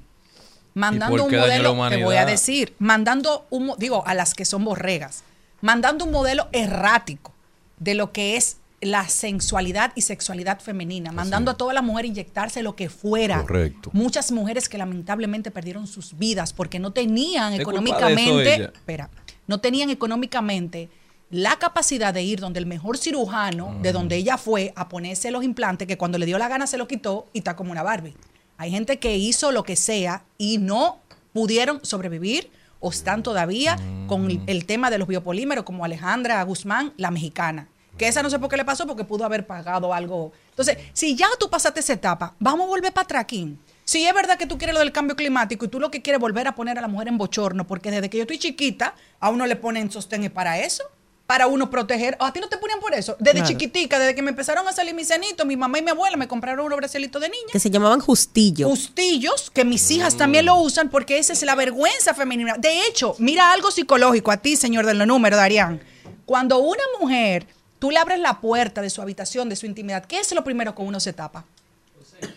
mandando 0.74 1.16
por 1.16 1.24
un 1.26 1.30
qué 1.30 1.36
dañó 1.36 1.62
la 1.62 1.72
modelo, 1.72 1.96
te 1.98 2.04
voy 2.04 2.16
a 2.16 2.24
decir, 2.24 2.74
mandando 2.78 3.46
un, 3.50 3.74
digo, 3.78 4.02
a 4.06 4.14
las 4.14 4.32
que 4.34 4.44
son 4.46 4.64
borregas, 4.64 5.22
mandando 5.60 6.04
un 6.06 6.10
modelo 6.12 6.48
errático 6.52 7.32
de 7.78 7.94
lo 7.94 8.10
que 8.12 8.36
es 8.36 8.56
la 8.82 9.08
sensualidad 9.08 9.92
y 9.94 10.02
sexualidad 10.02 10.60
femenina, 10.60 11.12
mandando 11.12 11.50
a 11.52 11.56
toda 11.56 11.72
la 11.72 11.82
mujer 11.82 12.04
inyectarse 12.04 12.62
lo 12.62 12.74
que 12.76 12.88
fuera. 12.90 13.40
Correcto. 13.42 13.90
Muchas 13.92 14.32
mujeres 14.32 14.68
que 14.68 14.76
lamentablemente 14.76 15.50
perdieron 15.50 15.86
sus 15.86 16.18
vidas 16.18 16.52
porque 16.52 16.78
no 16.80 16.92
tenían 16.92 17.54
¿Es 17.54 17.64
culpa 17.64 17.80
de 17.80 17.84
eso 17.84 17.94
económicamente, 17.96 18.64
espera, 18.74 19.08
no 19.46 19.60
tenían 19.60 19.88
económicamente 19.90 20.90
la 21.30 21.56
capacidad 21.58 22.12
de 22.12 22.22
ir 22.22 22.40
donde 22.40 22.58
el 22.58 22.66
mejor 22.66 22.98
cirujano, 22.98 23.78
de 23.80 23.92
donde 23.92 24.16
ella 24.16 24.36
fue 24.36 24.72
a 24.76 24.88
ponerse 24.88 25.30
los 25.30 25.44
implantes, 25.44 25.88
que 25.88 25.96
cuando 25.96 26.18
le 26.18 26.26
dio 26.26 26.36
la 26.36 26.48
gana 26.48 26.66
se 26.66 26.76
los 26.76 26.88
quitó 26.88 27.28
y 27.32 27.38
está 27.38 27.56
como 27.56 27.70
una 27.72 27.82
Barbie. 27.82 28.14
Hay 28.58 28.70
gente 28.70 28.98
que 28.98 29.16
hizo 29.16 29.50
lo 29.52 29.62
que 29.62 29.76
sea 29.76 30.24
y 30.38 30.58
no 30.58 31.00
pudieron 31.32 31.80
sobrevivir 31.84 32.50
o 32.80 32.90
están 32.90 33.22
todavía 33.22 33.78
con 34.08 34.30
el- 34.30 34.42
el 34.46 34.66
tema 34.66 34.90
de 34.90 34.98
los 34.98 35.08
biopolímeros, 35.08 35.64
como 35.64 35.84
Alejandra 35.84 36.42
Guzmán, 36.42 36.92
la 36.96 37.10
mexicana. 37.12 37.68
Que 37.98 38.08
esa 38.08 38.22
no 38.22 38.30
sé 38.30 38.38
por 38.38 38.48
qué 38.48 38.56
le 38.56 38.64
pasó, 38.64 38.86
porque 38.86 39.04
pudo 39.04 39.24
haber 39.24 39.46
pagado 39.46 39.92
algo. 39.92 40.32
Entonces, 40.50 40.78
si 40.92 41.14
ya 41.14 41.26
tú 41.38 41.50
pasaste 41.50 41.80
esa 41.80 41.92
etapa, 41.92 42.34
vamos 42.38 42.64
a 42.64 42.68
volver 42.68 42.92
para 42.92 43.04
atrás, 43.04 43.24
Kim. 43.26 43.56
Si 43.84 44.06
es 44.06 44.14
verdad 44.14 44.38
que 44.38 44.46
tú 44.46 44.56
quieres 44.58 44.74
lo 44.74 44.80
del 44.80 44.92
cambio 44.92 45.16
climático 45.16 45.64
y 45.64 45.68
tú 45.68 45.78
lo 45.80 45.90
que 45.90 46.00
quieres 46.02 46.18
es 46.18 46.20
volver 46.20 46.46
a 46.48 46.54
poner 46.54 46.78
a 46.78 46.80
la 46.80 46.88
mujer 46.88 47.08
en 47.08 47.18
bochorno, 47.18 47.66
porque 47.66 47.90
desde 47.90 48.08
que 48.08 48.16
yo 48.18 48.22
estoy 48.22 48.38
chiquita, 48.38 48.94
a 49.20 49.28
uno 49.30 49.44
le 49.46 49.56
ponen 49.56 49.90
sostén 49.90 50.24
es 50.24 50.30
para 50.30 50.58
eso, 50.60 50.84
para 51.26 51.46
uno 51.48 51.68
proteger. 51.68 52.16
¿A 52.20 52.32
ti 52.32 52.40
no 52.40 52.48
te 52.48 52.56
ponían 52.58 52.80
por 52.80 52.94
eso? 52.94 53.16
Desde 53.18 53.38
Claro. 53.40 53.48
chiquitica, 53.48 53.98
desde 53.98 54.14
que 54.14 54.22
me 54.22 54.30
empezaron 54.30 54.66
a 54.68 54.72
salir 54.72 54.94
mis 54.94 55.08
cenitos, 55.08 55.44
mi 55.46 55.56
mamá 55.56 55.78
y 55.78 55.82
mi 55.82 55.90
abuela 55.90 56.16
me 56.16 56.28
compraron 56.28 56.64
unos 56.64 56.76
bracelitos 56.76 57.20
de 57.20 57.28
niña 57.28 57.48
Que 57.52 57.58
se 57.60 57.70
llamaban 57.70 58.00
justillo. 58.00 58.68
justillos, 58.68 59.50
que 59.50 59.64
mis 59.64 59.90
hijas 59.90 60.16
también 60.16 60.46
lo 60.46 60.54
usan 60.56 60.88
porque 60.88 61.18
esa 61.18 61.32
es 61.32 61.42
la 61.42 61.54
vergüenza 61.54 62.14
femenina. 62.14 62.54
De 62.58 62.86
hecho, 62.86 63.14
mira 63.18 63.52
algo 63.52 63.70
psicológico 63.70 64.30
a 64.30 64.36
ti, 64.38 64.56
señor 64.56 64.86
de 64.86 64.94
los 64.94 65.06
números, 65.06 65.38
Darían. 65.38 65.80
Cuando 66.24 66.58
una 66.58 66.82
mujer, 67.00 67.46
tú 67.82 67.90
le 67.90 67.98
abres 67.98 68.20
la 68.20 68.38
puerta 68.40 68.80
de 68.80 68.88
su 68.90 69.02
habitación, 69.02 69.48
de 69.48 69.56
su 69.56 69.66
intimidad, 69.66 70.04
¿qué 70.04 70.20
es 70.20 70.30
lo 70.32 70.44
primero 70.44 70.72
que 70.72 70.82
uno 70.82 71.00
se 71.00 71.12
tapa? 71.12 71.44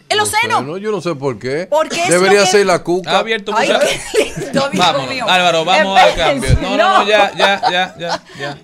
El 0.10 0.20
océano. 0.20 0.58
senos, 0.62 0.82
yo 0.82 0.90
no 0.90 1.02
sé 1.02 1.14
por 1.14 1.38
qué. 1.38 1.68
Porque 1.70 2.02
Debería 2.10 2.40
que- 2.46 2.48
ser 2.48 2.66
la 2.66 2.82
cuca. 2.82 3.12
Ha 3.12 3.20
abierto 3.20 3.52
Ay, 3.56 3.70
qué 3.70 4.42
lindo, 4.42 4.66
amigo 4.66 4.84
Vamos, 4.84 5.08
mío. 5.08 5.26
Álvaro, 5.30 5.64
vamos 5.64 6.00
al 6.00 6.16
cambio. 6.16 6.50
No, 6.64 6.76
no, 6.76 6.98
no, 7.04 7.08
ya, 7.08 7.32
ya, 7.38 7.62
ya, 7.70 7.96
ya, 8.00 8.24
ya. 8.40 8.58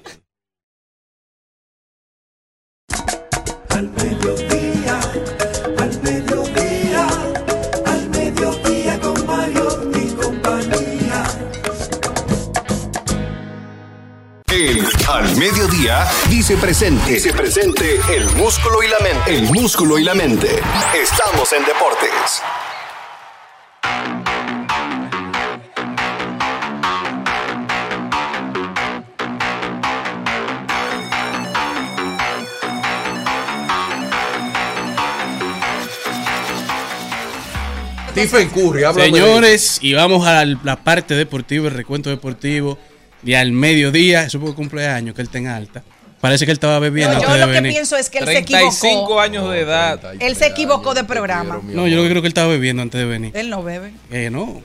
Al 3.69 3.87
El 14.51 14.85
Al 15.07 15.33
Mediodía 15.37 16.05
dice 16.29 16.57
presente. 16.57 17.13
Dice 17.13 17.31
presente 17.31 18.01
el 18.13 18.25
músculo 18.31 18.83
y 18.83 18.89
la 18.89 18.99
mente. 18.99 19.33
El 19.33 19.43
músculo 19.43 19.97
y 19.97 20.03
la 20.03 20.13
mente. 20.13 20.59
Estamos 20.93 21.53
en 21.53 21.63
deportes. 21.63 22.41
Stephen 38.09 38.49
Curry, 38.49 38.83
habla 38.83 39.05
Señores, 39.05 39.79
y 39.81 39.93
vamos 39.93 40.27
a 40.27 40.43
la, 40.43 40.59
la 40.65 40.75
parte 40.75 41.15
deportiva, 41.15 41.69
el 41.69 41.73
recuento 41.73 42.09
deportivo 42.09 42.77
de 43.21 43.37
al 43.37 43.51
mediodía. 43.51 44.23
Eso 44.23 44.39
porque 44.39 44.55
cumpleaños, 44.55 45.15
que 45.15 45.21
él 45.21 45.29
tenga 45.29 45.55
alta. 45.55 45.83
Parece 46.21 46.45
que 46.45 46.51
él 46.51 46.55
estaba 46.57 46.77
bebiendo 46.77 47.13
Yo 47.13 47.19
antes 47.19 47.33
de 47.33 47.39
lo 47.39 47.45
que 47.47 47.51
venir. 47.51 47.71
pienso 47.71 47.97
es 47.97 48.11
que 48.11 48.19
él 48.19 48.25
se 48.25 48.31
35 48.43 48.87
equivocó. 48.87 49.19
años 49.21 49.49
de 49.49 49.59
edad. 49.61 49.99
Él 50.19 50.35
se 50.35 50.45
equivocó 50.45 50.93
de 50.93 51.03
programa. 51.03 51.59
No, 51.63 51.87
yo 51.87 51.95
lo 51.95 52.03
que 52.03 52.09
creo 52.09 52.21
que 52.21 52.27
él 52.27 52.31
estaba 52.31 52.47
bebiendo 52.49 52.83
antes 52.83 52.99
de 53.01 53.05
venir. 53.05 53.31
Él 53.35 53.49
no 53.49 53.63
bebe. 53.63 53.91
Eh, 54.11 54.29
no. 54.29 54.61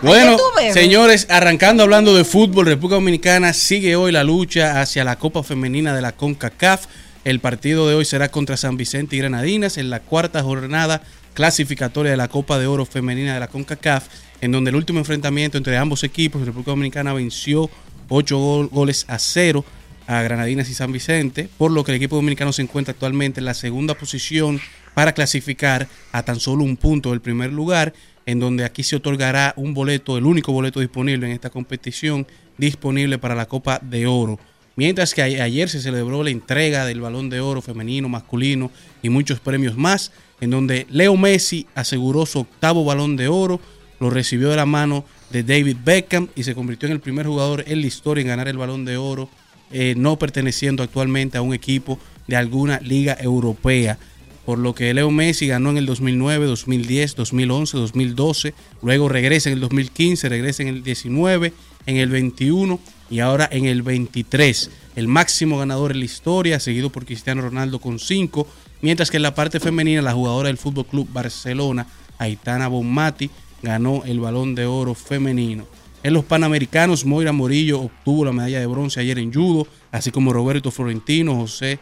Bueno, 0.00 0.36
señores, 0.72 1.26
arrancando 1.28 1.82
hablando 1.82 2.14
de 2.14 2.24
fútbol, 2.24 2.66
República 2.66 2.94
Dominicana 2.96 3.52
sigue 3.52 3.96
hoy 3.96 4.12
la 4.12 4.22
lucha 4.22 4.80
hacia 4.80 5.02
la 5.02 5.16
Copa 5.16 5.42
Femenina 5.42 5.92
de 5.92 6.02
la 6.02 6.12
CONCACAF. 6.12 6.86
El 7.24 7.40
partido 7.40 7.88
de 7.88 7.96
hoy 7.96 8.04
será 8.04 8.28
contra 8.28 8.56
San 8.56 8.76
Vicente 8.76 9.16
y 9.16 9.18
Granadinas 9.20 9.76
en 9.76 9.90
la 9.90 10.00
cuarta 10.00 10.42
jornada 10.42 11.02
clasificatoria 11.34 12.12
de 12.12 12.16
la 12.16 12.28
Copa 12.28 12.58
de 12.58 12.66
Oro 12.66 12.86
Femenina 12.86 13.34
de 13.34 13.40
la 13.40 13.48
CONCACAF, 13.48 14.06
en 14.40 14.52
donde 14.52 14.70
el 14.70 14.76
último 14.76 15.00
enfrentamiento 15.00 15.58
entre 15.58 15.76
ambos 15.76 16.04
equipos, 16.04 16.44
República 16.44 16.70
Dominicana 16.70 17.12
venció 17.12 17.68
8 18.08 18.38
gol- 18.38 18.68
goles 18.70 19.04
a 19.08 19.18
0 19.18 19.64
a 20.06 20.22
Granadinas 20.22 20.68
y 20.68 20.74
San 20.74 20.92
Vicente, 20.92 21.48
por 21.56 21.70
lo 21.70 21.82
que 21.82 21.92
el 21.92 21.96
equipo 21.96 22.16
dominicano 22.16 22.52
se 22.52 22.62
encuentra 22.62 22.92
actualmente 22.92 23.40
en 23.40 23.46
la 23.46 23.54
segunda 23.54 23.94
posición 23.94 24.60
para 24.94 25.12
clasificar 25.12 25.88
a 26.12 26.22
tan 26.22 26.38
solo 26.40 26.62
un 26.62 26.76
punto 26.76 27.10
del 27.10 27.20
primer 27.20 27.52
lugar, 27.52 27.94
en 28.26 28.38
donde 28.38 28.64
aquí 28.64 28.82
se 28.82 28.96
otorgará 28.96 29.54
un 29.56 29.74
boleto, 29.74 30.16
el 30.16 30.24
único 30.26 30.52
boleto 30.52 30.80
disponible 30.80 31.26
en 31.26 31.32
esta 31.32 31.50
competición, 31.50 32.26
disponible 32.58 33.18
para 33.18 33.34
la 33.34 33.46
Copa 33.46 33.80
de 33.82 34.06
Oro. 34.06 34.38
Mientras 34.76 35.14
que 35.14 35.22
ayer 35.22 35.68
se 35.68 35.80
celebró 35.80 36.22
la 36.22 36.30
entrega 36.30 36.84
del 36.84 37.00
Balón 37.00 37.30
de 37.30 37.40
Oro 37.40 37.62
femenino, 37.62 38.08
masculino 38.08 38.70
y 39.02 39.08
muchos 39.08 39.40
premios 39.40 39.76
más, 39.76 40.12
en 40.44 40.50
donde 40.50 40.86
Leo 40.90 41.16
Messi 41.16 41.66
aseguró 41.74 42.26
su 42.26 42.40
octavo 42.40 42.84
Balón 42.84 43.16
de 43.16 43.28
Oro, 43.28 43.60
lo 44.00 44.10
recibió 44.10 44.50
de 44.50 44.56
la 44.56 44.66
mano 44.66 45.04
de 45.30 45.42
David 45.42 45.78
Beckham 45.84 46.28
y 46.36 46.42
se 46.44 46.54
convirtió 46.54 46.86
en 46.86 46.92
el 46.92 47.00
primer 47.00 47.26
jugador 47.26 47.64
en 47.66 47.80
la 47.80 47.86
historia 47.86 48.22
en 48.22 48.28
ganar 48.28 48.48
el 48.48 48.58
Balón 48.58 48.84
de 48.84 48.96
Oro, 48.96 49.28
eh, 49.70 49.94
no 49.96 50.18
perteneciendo 50.18 50.82
actualmente 50.82 51.38
a 51.38 51.42
un 51.42 51.54
equipo 51.54 51.98
de 52.26 52.36
alguna 52.36 52.78
liga 52.80 53.16
europea. 53.20 53.98
Por 54.44 54.58
lo 54.58 54.74
que 54.74 54.92
Leo 54.92 55.10
Messi 55.10 55.46
ganó 55.46 55.70
en 55.70 55.78
el 55.78 55.86
2009, 55.86 56.44
2010, 56.46 57.16
2011, 57.16 57.78
2012, 57.78 58.54
luego 58.82 59.08
regresa 59.08 59.48
en 59.48 59.54
el 59.54 59.60
2015, 59.60 60.28
regresa 60.28 60.62
en 60.62 60.68
el 60.68 60.82
19, 60.82 61.52
en 61.86 61.96
el 61.96 62.10
21 62.10 62.78
y 63.10 63.20
ahora 63.20 63.48
en 63.50 63.64
el 63.64 63.82
23. 63.82 64.70
El 64.96 65.08
máximo 65.08 65.58
ganador 65.58 65.92
en 65.92 66.00
la 66.00 66.04
historia, 66.04 66.60
seguido 66.60 66.90
por 66.90 67.06
Cristiano 67.06 67.40
Ronaldo 67.40 67.78
con 67.78 67.98
5, 67.98 68.46
mientras 68.84 69.10
que 69.10 69.16
en 69.16 69.22
la 69.22 69.34
parte 69.34 69.60
femenina 69.60 70.02
la 70.02 70.12
jugadora 70.12 70.48
del 70.48 70.58
Fútbol 70.58 70.84
Club 70.84 71.08
Barcelona, 71.10 71.86
Aitana 72.18 72.68
Bonmati, 72.68 73.30
ganó 73.62 74.02
el 74.04 74.20
Balón 74.20 74.54
de 74.54 74.66
Oro 74.66 74.94
femenino. 74.94 75.66
En 76.02 76.12
los 76.12 76.26
Panamericanos, 76.26 77.06
Moira 77.06 77.32
Morillo 77.32 77.80
obtuvo 77.80 78.26
la 78.26 78.32
medalla 78.32 78.60
de 78.60 78.66
bronce 78.66 79.00
ayer 79.00 79.18
en 79.18 79.32
judo, 79.32 79.66
así 79.90 80.10
como 80.10 80.34
Roberto 80.34 80.70
Florentino, 80.70 81.34
José 81.34 81.78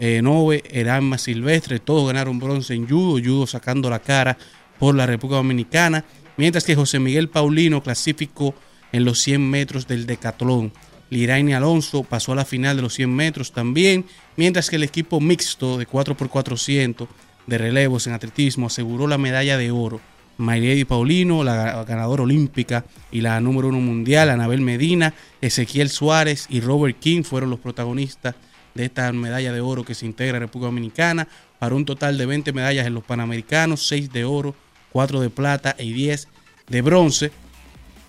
eh, 0.00 0.22
Nove, 0.22 0.64
Erasma 0.68 1.18
Silvestre, 1.18 1.78
todos 1.78 2.08
ganaron 2.08 2.40
bronce 2.40 2.74
en 2.74 2.88
judo, 2.88 3.22
judo 3.24 3.46
sacando 3.46 3.88
la 3.88 4.00
cara 4.00 4.36
por 4.80 4.96
la 4.96 5.06
República 5.06 5.36
Dominicana, 5.36 6.04
mientras 6.36 6.64
que 6.64 6.74
José 6.74 6.98
Miguel 6.98 7.28
Paulino 7.28 7.80
clasificó 7.80 8.56
en 8.90 9.04
los 9.04 9.20
100 9.20 9.48
metros 9.48 9.86
del 9.86 10.04
decatlón. 10.04 10.72
Liraine 11.10 11.54
Alonso 11.54 12.04
pasó 12.04 12.32
a 12.32 12.36
la 12.36 12.44
final 12.44 12.76
de 12.76 12.82
los 12.82 12.94
100 12.94 13.14
metros 13.14 13.52
también, 13.52 14.06
mientras 14.36 14.70
que 14.70 14.76
el 14.76 14.84
equipo 14.84 15.20
mixto 15.20 15.76
de 15.76 15.86
4x400 15.86 17.08
de 17.46 17.58
relevos 17.58 18.06
en 18.06 18.12
atletismo 18.12 18.68
aseguró 18.68 19.06
la 19.06 19.18
medalla 19.18 19.58
de 19.58 19.70
oro. 19.70 20.00
Mayredi 20.38 20.84
Paulino, 20.86 21.44
la 21.44 21.84
ganadora 21.84 22.22
olímpica 22.22 22.86
y 23.12 23.20
la 23.20 23.40
número 23.40 23.68
uno 23.68 23.80
mundial, 23.80 24.30
Anabel 24.30 24.62
Medina, 24.62 25.12
Ezequiel 25.40 25.90
Suárez 25.90 26.46
y 26.48 26.60
Robert 26.60 26.98
King 26.98 27.24
fueron 27.24 27.50
los 27.50 27.60
protagonistas 27.60 28.36
de 28.74 28.86
esta 28.86 29.12
medalla 29.12 29.52
de 29.52 29.60
oro 29.60 29.84
que 29.84 29.94
se 29.94 30.06
integra 30.06 30.38
a 30.38 30.40
República 30.40 30.68
Dominicana 30.68 31.28
para 31.58 31.74
un 31.74 31.84
total 31.84 32.16
de 32.16 32.24
20 32.24 32.52
medallas 32.52 32.86
en 32.86 32.94
los 32.94 33.04
Panamericanos, 33.04 33.86
6 33.86 34.12
de 34.12 34.24
oro, 34.24 34.54
4 34.92 35.20
de 35.20 35.28
plata 35.28 35.76
y 35.78 35.92
10 35.92 36.28
de 36.68 36.82
bronce. 36.82 37.32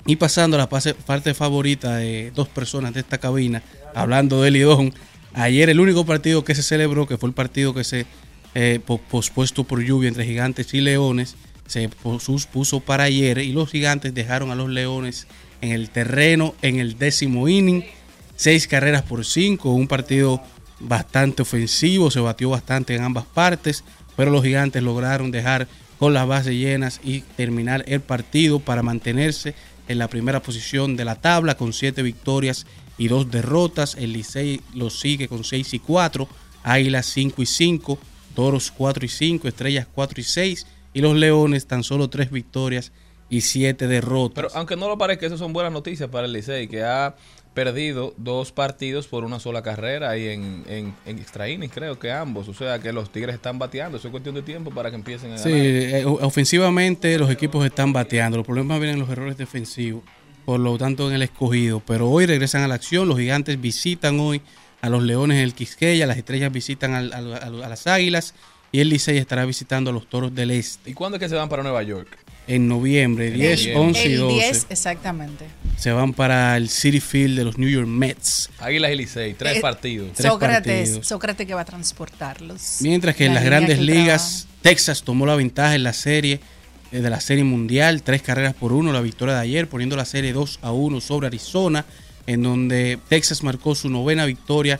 Y 0.06 0.16
pasando 0.16 0.58
a 0.58 0.60
la 0.60 0.70
parte 0.70 1.34
favorita 1.34 1.98
de 1.98 2.32
dos 2.34 2.48
personas 2.48 2.94
de 2.94 3.02
esta 3.02 3.20
cabina, 3.20 3.62
hablando 3.94 4.42
de 4.42 4.52
Lidón, 4.52 4.94
ayer 5.34 5.70
el 5.70 5.80
único 5.80 6.06
partido 6.06 6.44
que 6.44 6.56
se 6.56 6.64
celebró, 6.64 7.08
que 7.08 7.18
fue 7.18 7.30
el 7.30 7.36
partido 7.36 7.74
que 7.74 7.84
se 7.84 8.06
eh, 8.56 8.80
po- 8.86 8.98
pospuesto 8.98 9.64
por 9.64 9.82
lluvia 9.84 10.08
entre 10.10 10.26
gigantes 10.26 10.74
y 10.74 10.82
leones, 10.82 11.36
se 11.68 11.88
pospuso 11.88 12.80
para 12.82 13.04
ayer 13.06 13.38
y 13.38 13.54
los 13.54 13.70
gigantes 13.70 14.14
dejaron 14.14 14.52
a 14.52 14.56
los 14.56 14.70
leones 14.70 15.28
en 15.62 15.72
el 15.72 15.90
terreno 15.90 16.56
en 16.62 16.80
el 16.80 16.98
décimo 16.98 17.48
inning, 17.48 17.86
seis 18.36 18.68
carreras 18.68 19.04
por 19.04 19.24
cinco, 19.24 19.72
un 19.72 19.88
partido 19.88 20.42
bastante 20.80 21.44
ofensivo, 21.44 22.10
se 22.10 22.20
batió 22.20 22.50
bastante 22.50 22.96
en 22.96 23.04
ambas 23.04 23.26
partes, 23.26 23.84
pero 24.18 24.32
los 24.32 24.44
gigantes 24.44 24.82
lograron 24.82 25.30
dejar 25.32 25.68
con 26.00 26.14
las 26.16 26.28
bases 26.28 26.56
llenas 26.56 27.00
y 27.04 27.22
terminar 27.22 27.84
el 27.88 28.02
partido 28.02 28.60
para 28.60 28.82
mantenerse 28.82 29.54
en 29.88 29.98
la 29.98 30.08
primera 30.08 30.42
posición 30.42 30.96
de 30.96 31.06
la 31.06 31.16
tabla 31.16 31.56
con 31.56 31.74
siete 31.74 32.02
victorias 32.02 32.66
y 32.98 33.08
dos 33.08 33.32
derrotas. 33.32 33.96
El 33.96 34.14
Licey 34.14 34.62
lo 34.74 34.90
sigue 34.90 35.28
con 35.28 35.44
6 35.44 35.74
y 35.74 35.80
4, 35.80 36.28
Águilas 36.64 37.06
5 37.08 37.42
y 37.42 37.46
5, 37.46 38.00
Toros 38.36 38.72
4 38.72 39.06
y 39.06 39.10
5, 39.10 39.48
Estrellas 39.48 39.88
4 39.94 40.22
y 40.22 40.24
6 40.24 40.68
y 40.94 41.02
los 41.02 41.16
Leones 41.16 41.68
tan 41.68 41.84
solo 41.84 42.10
tres 42.10 42.32
victorias 42.32 42.92
y 43.30 43.42
7 43.42 43.88
derrotas. 43.88 44.36
Pero 44.36 44.50
aunque 44.56 44.76
no 44.76 44.88
lo 44.88 44.98
parezca, 44.98 45.26
esas 45.26 45.40
son 45.40 45.54
buenas 45.54 45.72
noticias 45.72 46.10
para 46.10 46.26
el 46.26 46.34
Licey, 46.34 46.68
que 46.68 46.84
ha 46.84 47.16
perdido 47.54 48.14
dos 48.18 48.52
partidos 48.52 49.08
por 49.08 49.24
una 49.26 49.40
sola 49.40 49.62
carrera 49.62 50.18
y 50.18 50.30
en, 50.30 50.64
en, 50.68 50.96
en 51.06 51.20
extra 51.20 51.50
innings, 51.50 51.74
creo 51.74 52.00
que 52.00 52.12
ambos. 52.12 52.48
O 52.48 52.54
sea 52.54 52.80
que 52.80 52.94
los 52.94 53.12
Tigres 53.12 53.36
están 53.36 53.60
bateando. 53.60 53.98
Eso 53.98 54.08
es 54.08 54.12
cuestión 54.12 54.36
de 54.36 54.42
tiempo 54.42 54.72
para 54.72 54.90
que 54.90 54.96
empiecen 54.96 55.34
a 55.34 55.38
Sí, 55.38 55.52
eh, 55.54 56.06
ofensivamente 56.06 57.18
los 57.18 57.30
equipos 57.30 57.66
están 57.66 57.92
bateando. 57.94 58.38
Los 58.38 58.46
problemas 58.46 58.80
vienen 58.80 58.96
en 58.96 59.02
los 59.02 59.10
errores 59.10 59.38
defensivos, 59.38 60.04
por 60.46 60.60
lo 60.60 60.78
tanto 60.78 61.10
en 61.10 61.16
el 61.16 61.22
escogido. 61.24 61.82
Pero 61.86 62.10
hoy 62.10 62.26
regresan 62.26 62.64
a 62.64 62.68
la 62.68 62.76
acción. 62.76 63.08
Los 63.08 63.18
gigantes 63.20 63.60
visitan 63.60 64.20
hoy 64.20 64.42
a 64.82 64.90
los 64.90 65.04
Leones 65.04 65.38
en 65.38 65.44
el 65.44 65.54
Quisqueya. 65.54 66.06
Las 66.08 66.18
estrellas 66.18 66.52
visitan 66.52 66.94
al- 66.94 67.14
al- 67.14 67.34
al- 67.34 67.64
a 67.64 67.70
las 67.70 67.86
Águilas. 67.88 68.34
Y 68.72 68.80
el 68.80 68.88
Licey 68.90 69.18
estará 69.18 69.44
visitando 69.46 69.90
a 69.90 69.94
los 69.94 70.08
Toros 70.08 70.34
del 70.34 70.50
Este 70.52 70.92
¿Y 70.92 70.94
cuándo 70.94 71.18
es 71.18 71.20
que 71.20 71.28
se 71.28 71.36
van 71.36 71.50
para 71.50 71.62
Nueva 71.62 71.84
York? 71.84 72.08
En 72.56 72.68
noviembre. 72.68 73.32
10, 73.32 73.60
noviembre. 73.60 73.80
11 73.88 74.10
y 74.10 74.14
El 74.14 74.20
12. 74.20 74.34
10, 74.36 74.66
exactamente. 74.70 75.46
Se 75.78 75.92
van 75.92 76.14
para 76.14 76.58
el 76.58 76.70
City 76.70 77.00
Field 77.00 77.38
de 77.38 77.46
los 77.46 77.58
New 77.58 77.70
York 77.70 77.88
Mets. 77.88 78.50
Águilas 78.60 78.92
y 78.92 78.96
Licey, 78.96 79.34
tres 79.36 79.58
Eh, 79.58 79.62
partidos. 79.62 80.12
Tres 80.14 80.28
Sócrates, 80.32 80.90
partidos. 80.90 81.08
Sócrates 81.08 81.48
que 81.48 81.54
va 81.54 81.62
a 81.62 81.66
transportarlos. 81.66 82.78
Mientras 82.82 83.16
que 83.16 83.26
en 83.26 83.34
La 83.34 83.40
las 83.40 83.46
grandes 83.46 83.80
ligas, 83.80 84.48
Texas 84.62 85.04
tomó 85.04 85.26
la 85.26 85.36
ventaja 85.36 85.76
en 85.76 85.84
la 85.84 85.94
serie 85.94 86.40
eh, 86.92 87.00
de 87.00 87.10
la 87.10 87.22
serie 87.22 87.44
mundial, 87.46 88.04
tres 88.04 88.22
carreras 88.22 88.54
por 88.54 88.74
uno, 88.74 88.92
la 88.92 89.02
victoria 89.02 89.36
de 89.36 89.42
ayer, 89.42 89.70
poniendo 89.70 89.96
la 89.96 90.06
serie 90.06 90.34
2 90.34 90.60
a 90.62 90.72
1 90.74 91.00
sobre 91.00 91.28
Arizona, 91.28 91.86
en 92.28 92.44
donde 92.44 93.00
Texas 93.08 93.44
marcó 93.44 93.76
su 93.76 93.90
novena 93.90 94.26
victoria 94.26 94.80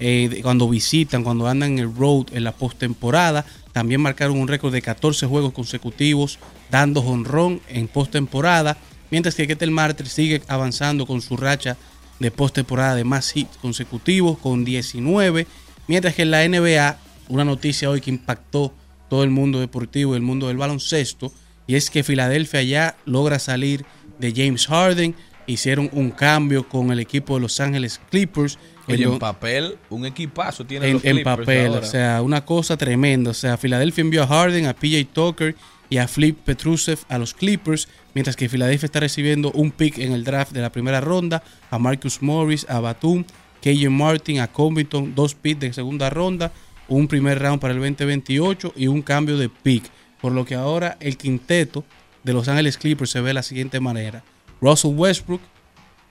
eh, 0.00 0.40
cuando 0.42 0.68
visitan, 0.68 1.22
cuando 1.22 1.46
andan 1.46 1.74
en 1.74 1.78
el 1.78 1.94
road 1.94 2.26
en 2.32 2.42
la 2.42 2.50
postemporada. 2.52 3.44
También 3.72 4.00
marcaron 4.00 4.38
un 4.38 4.48
récord 4.48 4.72
de 4.72 4.82
14 4.82 5.26
juegos 5.26 5.52
consecutivos, 5.52 6.38
dando 6.70 7.02
jonrón 7.02 7.60
en 7.68 7.88
postemporada, 7.88 8.76
mientras 9.10 9.34
que 9.34 9.46
Ketel 9.46 9.70
Marte 9.70 10.04
sigue 10.06 10.42
avanzando 10.48 11.06
con 11.06 11.20
su 11.20 11.36
racha 11.36 11.76
de 12.18 12.30
postemporada 12.30 12.94
de 12.94 13.04
más 13.04 13.34
hits 13.36 13.56
consecutivos 13.56 14.38
con 14.38 14.64
19, 14.64 15.46
mientras 15.88 16.14
que 16.14 16.22
en 16.22 16.30
la 16.30 16.46
NBA, 16.46 16.98
una 17.28 17.44
noticia 17.44 17.90
hoy 17.90 18.00
que 18.00 18.10
impactó 18.10 18.74
todo 19.08 19.24
el 19.24 19.30
mundo 19.30 19.60
deportivo 19.60 20.12
y 20.12 20.16
el 20.16 20.22
mundo 20.22 20.48
del 20.48 20.56
baloncesto, 20.56 21.32
y 21.66 21.74
es 21.74 21.90
que 21.90 22.02
Filadelfia 22.02 22.62
ya 22.62 22.96
logra 23.04 23.38
salir 23.38 23.84
de 24.18 24.32
James 24.34 24.66
Harden, 24.66 25.14
hicieron 25.46 25.90
un 25.92 26.10
cambio 26.10 26.68
con 26.68 26.90
el 26.92 27.00
equipo 27.00 27.34
de 27.34 27.40
Los 27.40 27.60
Ángeles 27.60 28.00
Clippers. 28.10 28.58
En 28.88 28.94
Oye, 28.94 29.04
en 29.04 29.18
papel, 29.18 29.78
un 29.90 30.06
equipazo 30.06 30.64
tiene 30.64 30.88
en, 30.88 30.92
los 30.94 31.04
en 31.04 31.22
papel, 31.22 31.68
ahora. 31.68 31.86
o 31.86 31.90
sea, 31.90 32.22
una 32.22 32.44
cosa 32.44 32.76
tremenda. 32.76 33.30
O 33.30 33.34
sea, 33.34 33.56
Filadelfia 33.56 34.02
envió 34.02 34.22
a 34.24 34.26
Harden, 34.26 34.66
a 34.66 34.74
PJ 34.74 35.04
Tucker 35.12 35.54
y 35.88 35.98
a 35.98 36.08
Flip 36.08 36.38
Petrusev 36.38 36.98
a 37.08 37.18
los 37.18 37.34
Clippers, 37.34 37.88
mientras 38.14 38.34
que 38.34 38.48
Filadelfia 38.48 38.86
está 38.86 39.00
recibiendo 39.00 39.52
un 39.52 39.70
pick 39.70 39.98
en 39.98 40.12
el 40.12 40.24
draft 40.24 40.52
de 40.52 40.60
la 40.60 40.72
primera 40.72 41.00
ronda, 41.00 41.42
a 41.70 41.78
Marcus 41.78 42.22
Morris, 42.22 42.66
a 42.68 42.80
Batum, 42.80 43.24
KJ 43.62 43.90
Martin, 43.90 44.40
a 44.40 44.48
Covington, 44.48 45.14
dos 45.14 45.34
picks 45.34 45.60
de 45.60 45.72
segunda 45.72 46.10
ronda, 46.10 46.52
un 46.88 47.08
primer 47.08 47.38
round 47.38 47.60
para 47.60 47.74
el 47.74 47.80
2028 47.80 48.72
y 48.76 48.86
un 48.88 49.02
cambio 49.02 49.36
de 49.36 49.48
pick. 49.48 49.84
Por 50.20 50.32
lo 50.32 50.44
que 50.44 50.54
ahora 50.54 50.96
el 51.00 51.16
quinteto 51.16 51.84
de 52.22 52.32
Los 52.32 52.48
Ángeles 52.48 52.78
Clippers 52.78 53.10
se 53.10 53.20
ve 53.20 53.28
de 53.28 53.34
la 53.34 53.42
siguiente 53.42 53.80
manera. 53.80 54.22
Russell 54.60 54.94
Westbrook, 54.94 55.40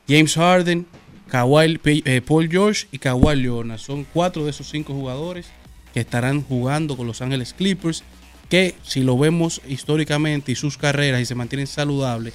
James 0.08 0.36
Harden, 0.36 0.86
Kawhi, 1.32 1.80
eh, 1.86 2.22
Paul 2.22 2.50
George 2.50 2.88
y 2.92 2.98
Kawhi 2.98 3.36
Leonard. 3.38 3.80
Son 3.80 4.04
cuatro 4.14 4.44
de 4.44 4.52
esos 4.52 4.70
cinco 4.70 4.94
jugadores 4.94 5.48
que 5.94 6.02
estarán 6.02 6.42
jugando 6.44 6.98
con 6.98 7.08
Los 7.08 7.22
Ángeles 7.22 7.54
Clippers. 7.54 8.04
Que 8.50 8.76
si 8.84 9.02
lo 9.02 9.18
vemos 9.18 9.62
históricamente 9.68 10.52
y 10.52 10.56
sus 10.56 10.78
carreras 10.78 11.22
y 11.22 11.26
se 11.26 11.36
mantienen 11.36 11.68
saludables, 11.68 12.34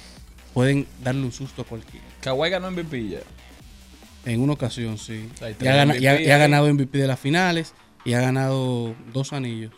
pueden 0.53 0.87
darle 1.03 1.21
un 1.21 1.31
susto 1.31 1.61
a 1.61 1.65
cualquiera. 1.65 2.03
Kawhi 2.21 2.49
ganó 2.49 2.71
MVP 2.71 3.07
ya. 3.09 3.19
En 4.25 4.41
una 4.41 4.53
ocasión, 4.53 4.97
sí. 4.97 5.29
Y 5.63 5.67
ha, 5.67 5.75
gana- 5.75 5.95
y 5.97 6.07
ha- 6.07 6.13
MVP 6.15 6.27
y 6.27 6.31
ha 6.31 6.37
ganado 6.39 6.73
MVP 6.73 6.97
de 6.97 7.07
las 7.07 7.19
finales 7.19 7.73
y 8.03 8.13
ha 8.13 8.19
ganado 8.21 8.95
dos 9.13 9.31
anillos. 9.31 9.71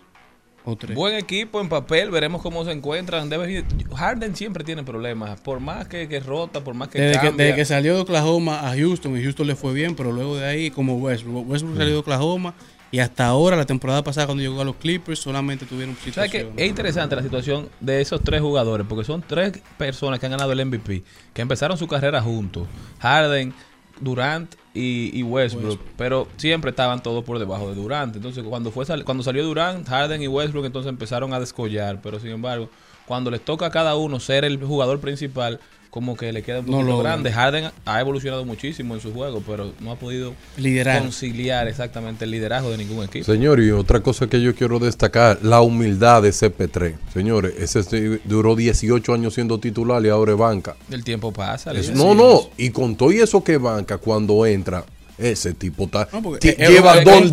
O 0.71 0.75
tres. 0.75 0.95
Buen 0.95 1.15
equipo 1.15 1.59
en 1.61 1.69
papel, 1.69 2.11
veremos 2.11 2.41
cómo 2.41 2.63
se 2.65 2.71
encuentran. 2.71 3.29
Debe- 3.29 3.65
Harden 3.95 4.35
siempre 4.35 4.63
tiene 4.63 4.83
problemas, 4.83 5.39
por 5.41 5.59
más 5.59 5.87
que, 5.87 6.07
que 6.07 6.19
rota, 6.19 6.63
por 6.63 6.73
más 6.75 6.89
que 6.89 7.01
Desde 7.01 7.19
que, 7.21 7.31
desde 7.31 7.55
que 7.55 7.65
salió 7.65 7.95
de 7.95 8.01
Oklahoma 8.01 8.69
a 8.69 8.75
Houston, 8.75 9.17
y 9.17 9.23
Houston 9.23 9.47
le 9.47 9.55
fue 9.55 9.73
bien, 9.73 9.95
pero 9.95 10.11
luego 10.11 10.35
de 10.37 10.45
ahí, 10.45 10.69
como 10.71 10.97
Westbrook. 10.97 11.49
Westbrook 11.49 11.77
salió 11.77 11.93
de 11.93 11.99
Oklahoma 11.99 12.53
y 12.91 12.99
hasta 12.99 13.25
ahora, 13.27 13.55
la 13.55 13.65
temporada 13.65 14.03
pasada, 14.03 14.25
cuando 14.27 14.41
llegó 14.41 14.61
a 14.61 14.65
los 14.65 14.75
Clippers, 14.75 15.19
solamente 15.19 15.65
tuvieron 15.65 15.95
¿Sabes 15.95 16.13
qué? 16.31 16.39
situaciones. 16.39 16.53
Es 16.57 16.67
interesante 16.69 17.15
la 17.15 17.21
situación 17.23 17.69
de 17.79 18.01
esos 18.01 18.21
tres 18.23 18.41
jugadores, 18.41 18.85
porque 18.89 19.05
son 19.05 19.23
tres 19.25 19.59
personas 19.77 20.19
que 20.19 20.25
han 20.25 20.31
ganado 20.31 20.51
el 20.51 20.65
MVP, 20.65 21.03
que 21.33 21.41
empezaron 21.41 21.77
su 21.77 21.87
carrera 21.87 22.21
juntos. 22.21 22.67
Harden, 22.99 23.53
Durant 24.01 24.55
y, 24.79 25.11
y 25.13 25.23
Westbrook, 25.23 25.79
pero 25.97 26.27
siempre 26.37 26.69
estaban 26.71 27.01
todos 27.03 27.23
por 27.23 27.37
debajo 27.39 27.69
de 27.69 27.75
Durant. 27.75 28.15
Entonces, 28.15 28.43
cuando 28.43 28.71
fue 28.71 28.85
sal- 28.85 29.03
cuando 29.03 29.23
salió 29.23 29.43
Durant, 29.43 29.87
Harden 29.87 30.21
y 30.21 30.27
Westbrook, 30.27 30.65
entonces 30.65 30.89
empezaron 30.89 31.33
a 31.33 31.39
descollar. 31.39 32.01
Pero 32.01 32.19
sin 32.19 32.31
embargo, 32.31 32.69
cuando 33.05 33.29
les 33.31 33.41
toca 33.43 33.65
a 33.67 33.69
cada 33.71 33.95
uno 33.95 34.19
ser 34.19 34.45
el 34.45 34.63
jugador 34.63 34.99
principal, 34.99 35.59
como 35.89 36.15
que 36.15 36.31
le 36.31 36.43
queda 36.43 36.59
un 36.59 36.65
No 36.67 36.71
poquito 36.73 36.89
logran. 36.91 37.23
grande. 37.23 37.31
Harden 37.31 37.71
ha 37.85 37.99
evolucionado 37.99 38.45
muchísimo 38.45 38.93
en 38.93 39.01
su 39.01 39.11
juego, 39.13 39.41
pero 39.45 39.73
no 39.79 39.91
ha 39.91 39.95
podido 39.95 40.33
Liderar. 40.57 41.01
conciliar 41.01 41.67
exactamente 41.67 42.25
el 42.25 42.31
liderazgo 42.31 42.69
de 42.69 42.77
ningún 42.77 43.05
equipo. 43.05 43.25
Señor, 43.25 43.59
y 43.59 43.71
otra 43.71 43.99
cosa 44.01 44.27
que 44.27 44.39
yo 44.41 44.53
quiero 44.53 44.77
destacar, 44.79 45.39
la 45.41 45.61
humildad 45.61 46.21
de 46.21 46.29
CP3. 46.31 46.95
Señores, 47.13 47.53
ese 47.57 48.19
duró 48.25 48.55
18 48.55 49.13
años 49.13 49.33
siendo 49.33 49.59
titular 49.59 50.05
y 50.05 50.09
ahora 50.09 50.33
es 50.33 50.37
banca. 50.37 50.75
El 50.91 51.03
tiempo 51.03 51.31
pasa. 51.33 51.71
Es- 51.71 51.89
no, 51.91 52.13
no, 52.13 52.49
y 52.57 52.69
con 52.69 52.95
todo 52.95 53.11
y 53.11 53.17
eso 53.19 53.43
que 53.43 53.57
banca, 53.57 53.97
cuando 53.97 54.45
entra, 54.45 54.85
ese 55.19 55.53
tipo 55.53 55.83
está, 55.85 56.07
No, 56.13 56.37
lleva 56.39 57.01
dos 57.01 57.31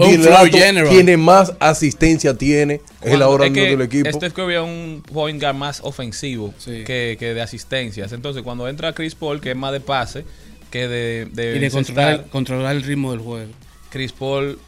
tiene 0.91 1.17
más 1.17 1.53
asistencia, 1.61 2.35
tiene, 2.35 2.75
es 2.75 2.83
Cuando- 3.01 3.25
ahora 3.25 3.47
es 3.47 3.53
mismo 3.53 3.65
que 3.65 3.71
del 3.71 3.83
equipo. 3.83 4.19
Curry 4.35 4.55
es 4.57 4.61
un 4.61 5.03
point 5.13 5.41
guard 5.41 5.55
más 5.55 5.81
ofensivo 5.83 6.53
Sí. 6.59 6.83
que, 6.85 7.17
que 7.19 7.33
de 7.35 7.41
asistencias. 7.43 8.13
Entonces, 8.13 8.43
cuando 8.43 8.69
entra 8.69 8.93
Chris 8.93 9.15
Paul, 9.15 9.41
que 9.41 9.51
es 9.53 9.57
más 9.57 9.73
de 9.73 9.81
pase 9.81 10.25
que 10.71 10.89
de, 10.89 11.29
de 11.33 11.57
y 11.57 11.59
de 11.61 11.71
controlar, 11.71 12.27
controlar 12.31 12.77
el 12.77 12.83
ritmo 12.83 13.13
del 13.13 13.21
juego. 13.21 13.51
Chris 13.91 14.13
Paul 14.13 14.59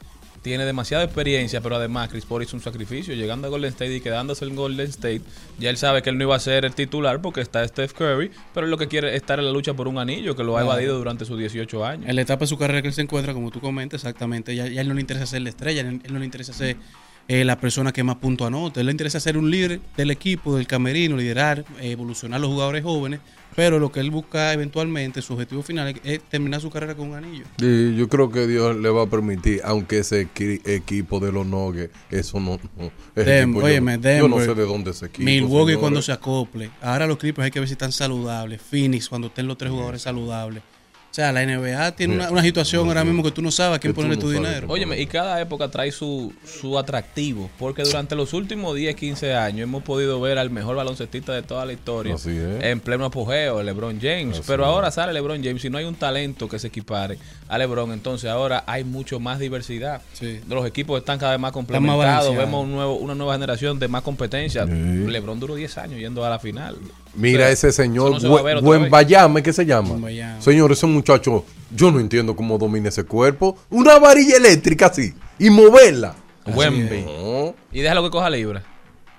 tiene 0.42 0.64
demasiada 0.64 1.04
experiencia, 1.04 1.60
pero 1.60 1.76
además 1.76 2.08
Chris 2.08 2.24
Paul 2.24 2.42
hizo 2.42 2.56
un 2.56 2.62
sacrificio 2.62 3.14
llegando 3.14 3.46
a 3.46 3.50
Golden 3.50 3.70
State 3.70 3.96
y 3.96 4.00
quedándose 4.00 4.44
en 4.44 4.56
Golden 4.56 4.88
State. 4.88 5.22
Ya 5.58 5.70
él 5.70 5.76
sabe 5.76 6.02
que 6.02 6.10
él 6.10 6.18
no 6.18 6.24
iba 6.24 6.36
a 6.36 6.40
ser 6.40 6.64
el 6.64 6.74
titular 6.74 7.20
porque 7.20 7.40
está 7.40 7.66
Steph 7.66 7.92
Curry, 7.92 8.30
pero 8.54 8.66
él 8.66 8.70
lo 8.70 8.78
que 8.78 8.88
quiere 8.88 9.10
es 9.10 9.16
estar 9.16 9.38
en 9.38 9.46
la 9.46 9.52
lucha 9.52 9.74
por 9.74 9.88
un 9.88 9.98
anillo 9.98 10.36
que 10.36 10.44
lo 10.44 10.56
ha 10.56 10.62
evadido 10.62 10.98
durante 10.98 11.24
sus 11.24 11.38
18 11.38 11.84
años. 11.84 12.08
En 12.08 12.16
la 12.16 12.22
etapa 12.22 12.40
de 12.40 12.46
su 12.46 12.58
carrera 12.58 12.82
que 12.82 12.88
él 12.88 12.94
se 12.94 13.02
encuentra, 13.02 13.34
como 13.34 13.50
tú 13.50 13.60
comentas, 13.60 14.02
exactamente, 14.02 14.54
ya, 14.54 14.66
ya 14.66 14.80
a 14.80 14.82
él 14.82 14.88
no 14.88 14.94
le 14.94 15.00
interesa 15.00 15.26
ser 15.26 15.42
la 15.42 15.50
estrella, 15.50 15.82
él, 15.82 16.00
él 16.04 16.12
no 16.12 16.18
le 16.18 16.24
interesa 16.24 16.52
ser 16.52 16.76
eh, 17.30 17.44
la 17.44 17.58
persona 17.58 17.92
que 17.92 18.02
más 18.02 18.16
punto 18.16 18.46
anota, 18.46 18.80
él 18.80 18.86
le 18.86 18.92
interesa 18.92 19.20
ser 19.20 19.36
un 19.36 19.50
líder 19.50 19.80
del 19.98 20.10
equipo, 20.10 20.56
del 20.56 20.66
camerino, 20.66 21.14
liderar, 21.14 21.62
eh, 21.78 21.90
evolucionar 21.90 22.40
los 22.40 22.48
jugadores 22.48 22.82
jóvenes, 22.82 23.20
pero 23.58 23.80
lo 23.80 23.90
que 23.90 23.98
él 23.98 24.12
busca 24.12 24.52
eventualmente, 24.52 25.20
su 25.20 25.32
objetivo 25.32 25.64
final 25.64 25.92
es, 26.04 26.20
terminar 26.22 26.60
su 26.60 26.70
carrera 26.70 26.94
con 26.94 27.08
un 27.08 27.16
anillo. 27.16 27.44
Y 27.60 27.96
yo 27.96 28.08
creo 28.08 28.30
que 28.30 28.46
Dios 28.46 28.76
le 28.76 28.88
va 28.88 29.02
a 29.02 29.06
permitir, 29.06 29.60
aunque 29.64 29.98
ese 29.98 30.28
equi- 30.32 30.60
equipo 30.64 31.18
de 31.18 31.32
los 31.32 31.44
Nuggets, 31.44 31.92
eso 32.08 32.38
no. 32.38 32.60
no 32.76 32.92
Dem- 33.16 33.42
equipo 33.42 33.58
yo- 33.60 33.66
óyeme, 33.66 33.94
yo, 33.94 33.98
Denver, 33.98 34.30
no 34.30 34.38
sé 34.38 34.54
de 34.54 34.62
dónde 34.64 34.92
ese 34.92 35.06
equipo. 35.06 35.24
Milwaukee 35.24 35.54
señores. 35.72 35.78
cuando 35.78 36.02
se 36.02 36.12
acople. 36.12 36.70
Ahora 36.80 37.08
los 37.08 37.18
Clippers 37.18 37.46
hay 37.46 37.50
que 37.50 37.58
ver 37.58 37.68
si 37.68 37.72
están 37.72 37.90
saludables. 37.90 38.62
Phoenix 38.62 39.08
cuando 39.08 39.26
estén 39.26 39.48
los 39.48 39.58
tres 39.58 39.72
jugadores 39.72 40.02
saludables. 40.02 40.62
O 41.10 41.14
sea, 41.18 41.32
la 41.32 41.44
NBA 41.44 41.92
tiene 41.96 42.14
una, 42.14 42.30
una 42.30 42.42
situación 42.42 42.86
ahora 42.86 43.02
mismo 43.02 43.22
que 43.24 43.30
tú 43.30 43.42
no 43.42 43.50
sabes 43.50 43.76
a 43.76 43.80
quién 43.80 43.94
ponerle 43.94 44.18
tu 44.18 44.30
dinero. 44.30 44.68
Óyeme, 44.70 45.00
y 45.00 45.06
cada 45.06 45.40
época 45.40 45.68
trae 45.68 45.90
su, 45.90 46.32
su 46.44 46.78
atractivo, 46.78 47.50
porque 47.58 47.82
durante 47.82 48.14
los 48.14 48.34
últimos 48.34 48.76
10, 48.76 48.94
15 48.94 49.34
años 49.34 49.62
hemos 49.64 49.82
podido 49.82 50.20
ver 50.20 50.38
al 50.38 50.50
mejor 50.50 50.76
baloncestista 50.76 51.32
de 51.32 51.42
toda 51.42 51.64
la 51.64 51.72
historia 51.72 52.14
Así 52.14 52.30
es. 52.36 52.62
en 52.62 52.78
pleno 52.80 53.06
apogeo, 53.06 53.62
LeBron 53.62 53.98
James. 54.00 54.38
Así 54.38 54.42
Pero 54.46 54.64
es. 54.64 54.68
ahora 54.68 54.90
sale 54.90 55.12
LeBron 55.12 55.42
James 55.42 55.64
y 55.64 55.70
no 55.70 55.78
hay 55.78 55.86
un 55.86 55.94
talento 55.96 56.48
que 56.48 56.58
se 56.58 56.68
equipare 56.68 57.18
a 57.48 57.58
LeBron, 57.58 57.90
entonces 57.92 58.30
ahora 58.30 58.62
hay 58.66 58.84
mucho 58.84 59.18
más 59.18 59.38
diversidad. 59.38 60.02
Sí. 60.12 60.40
Los 60.48 60.66
equipos 60.66 60.98
están 61.00 61.18
cada 61.18 61.32
vez 61.32 61.40
más 61.40 61.52
complementados, 61.52 62.36
vemos 62.36 62.64
un 62.64 62.72
nuevo, 62.72 62.94
una 62.96 63.14
nueva 63.14 63.32
generación 63.32 63.78
de 63.78 63.88
más 63.88 64.02
competencia. 64.02 64.66
Sí. 64.66 64.72
LeBron 64.72 65.40
duró 65.40 65.54
10 65.54 65.78
años 65.78 65.98
yendo 65.98 66.24
a 66.24 66.30
la 66.30 66.38
final. 66.38 66.76
Mira 67.18 67.50
ese 67.50 67.72
señor, 67.72 68.22
no 68.22 68.30
Buen 68.30 68.64
Buen. 68.64 68.90
Bayame, 68.90 69.42
¿qué 69.42 69.52
se 69.52 69.66
llama? 69.66 69.90
Wembanyama. 69.90 70.40
Señor, 70.40 70.70
ese 70.70 70.86
muchacho, 70.86 71.44
yo 71.74 71.90
no 71.90 71.98
entiendo 71.98 72.36
cómo 72.36 72.56
domina 72.58 72.88
ese 72.88 73.04
cuerpo. 73.04 73.58
Una 73.70 73.98
varilla 73.98 74.36
eléctrica 74.36 74.86
así, 74.86 75.12
y 75.38 75.50
moverla. 75.50 76.14
Wemby. 76.46 77.02
No. 77.02 77.54
Y 77.72 77.80
déjalo 77.80 78.04
que 78.04 78.10
coja 78.10 78.30
libra. 78.30 78.62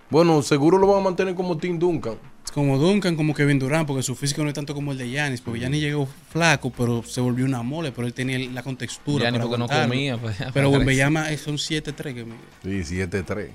Bueno, 0.10 0.42
seguro 0.42 0.78
lo 0.78 0.88
van 0.88 1.02
a 1.02 1.04
mantener 1.04 1.36
como 1.36 1.58
Tim 1.58 1.78
Duncan. 1.78 2.16
Como 2.54 2.78
Duncan, 2.80 3.16
como 3.16 3.34
Kevin 3.36 3.60
Durant, 3.60 3.86
porque 3.86 4.02
su 4.02 4.16
físico 4.16 4.42
no 4.42 4.48
es 4.48 4.56
tanto 4.56 4.74
como 4.74 4.92
el 4.92 4.98
de 4.98 5.10
Giannis, 5.10 5.42
porque 5.42 5.60
Giannis 5.60 5.82
llegó 5.82 6.08
flaco, 6.30 6.72
pero 6.76 7.04
se 7.04 7.22
volvió 7.22 7.46
una 7.46 7.62
mole, 7.62 7.92
pero 7.92 8.08
él 8.08 8.14
tenía 8.14 8.40
la 8.50 8.64
contextura. 8.64 9.26
Ya 9.26 9.32
ni 9.32 9.38
para 9.38 9.50
porque 9.50 9.60
no 9.60 9.68
comía. 9.68 10.18
pues, 10.18 10.38
Pero 10.38 10.52
para 10.54 10.70
Wembanyama 10.70 11.32
eh, 11.32 11.38
son 11.38 11.58
7-3 11.58 11.94
que 12.14 12.26
mide. 12.26 12.84
Sí, 12.84 12.96
7-3. 12.96 13.50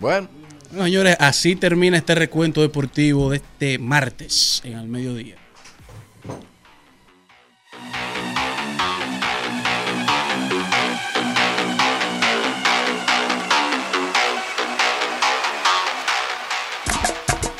Bueno, 0.00 0.28
Bueno, 0.70 0.84
señores, 0.84 1.16
así 1.20 1.56
termina 1.56 1.96
este 1.96 2.14
recuento 2.14 2.60
deportivo 2.60 3.30
de 3.30 3.36
este 3.36 3.78
martes 3.78 4.60
en 4.64 4.78
el 4.78 4.88
mediodía. 4.88 5.36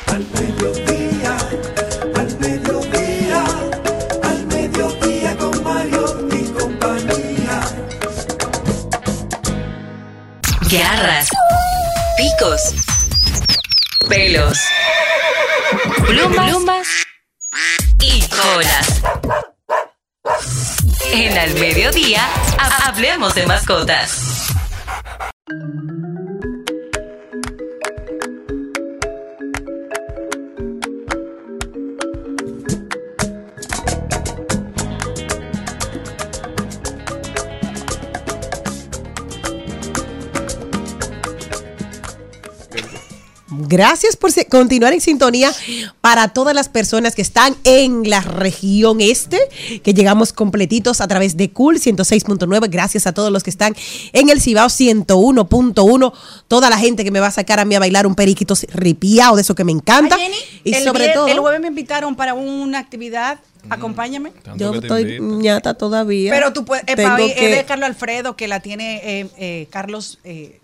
Al 0.07 0.25
mediodía, 0.33 1.37
al 2.15 2.39
mediodía, 2.39 3.45
al 4.23 4.45
mediodía 4.47 5.37
con 5.37 5.63
Mario 5.63 6.29
y 6.31 6.43
compañía. 6.51 7.61
Garras, 10.69 11.29
picos, 12.17 12.73
pelos, 14.07 14.57
plumas, 16.05 16.49
plumas 16.49 16.87
y 17.99 18.21
colas. 18.27 19.01
En 21.11 21.37
al 21.37 21.53
mediodía, 21.55 22.27
ha- 22.59 22.87
hablemos 22.87 23.33
de 23.35 23.45
mascotas. 23.47 24.47
Gracias 43.67 44.15
por 44.15 44.31
continuar 44.49 44.93
en 44.93 45.01
sintonía 45.01 45.51
para 46.01 46.29
todas 46.29 46.55
las 46.55 46.69
personas 46.69 47.15
que 47.15 47.21
están 47.21 47.55
en 47.63 48.09
la 48.09 48.21
región 48.21 49.01
este, 49.01 49.39
que 49.83 49.93
llegamos 49.93 50.33
completitos 50.33 51.01
a 51.01 51.07
través 51.07 51.37
de 51.37 51.51
Cool 51.51 51.79
106.9. 51.79 52.69
Gracias 52.69 53.07
a 53.07 53.13
todos 53.13 53.31
los 53.31 53.43
que 53.43 53.49
están 53.49 53.75
en 54.13 54.29
el 54.29 54.41
Cibao 54.41 54.67
101.1. 54.67 56.13
Toda 56.47 56.69
la 56.69 56.77
gente 56.77 57.03
que 57.03 57.11
me 57.11 57.19
va 57.19 57.27
a 57.27 57.31
sacar 57.31 57.59
a 57.59 57.65
mí 57.65 57.75
a 57.75 57.79
bailar 57.79 58.07
un 58.07 58.15
periquito 58.15 58.55
ripiado, 58.73 59.35
de 59.35 59.41
eso 59.41 59.55
que 59.55 59.63
me 59.63 59.71
encanta. 59.71 60.15
Ay, 60.15 60.23
Jenny, 60.23 60.37
y 60.63 60.73
el, 60.73 60.83
sobre 60.83 61.09
todo, 61.09 61.27
el 61.27 61.39
jueves 61.39 61.59
me 61.61 61.67
invitaron 61.67 62.15
para 62.15 62.33
una 62.33 62.79
actividad. 62.79 63.39
Acompáñame. 63.69 64.31
Tanto 64.31 64.57
yo 64.57 64.79
estoy 64.79 65.01
invito. 65.15 65.41
ñata 65.41 65.73
todavía. 65.73 66.31
Pero 66.31 66.53
tú 66.53 66.63
puedes. 66.63 66.85
Es, 66.87 66.95
Tengo 66.95 67.17
es 67.17 67.33
que- 67.33 67.49
de 67.49 67.65
Carlos 67.65 67.87
Alfredo, 67.87 68.37
que 68.37 68.47
la 68.47 68.61
tiene 68.61 69.01
eh, 69.03 69.29
eh, 69.37 69.67
Carlos. 69.69 70.19
Eh, 70.23 70.61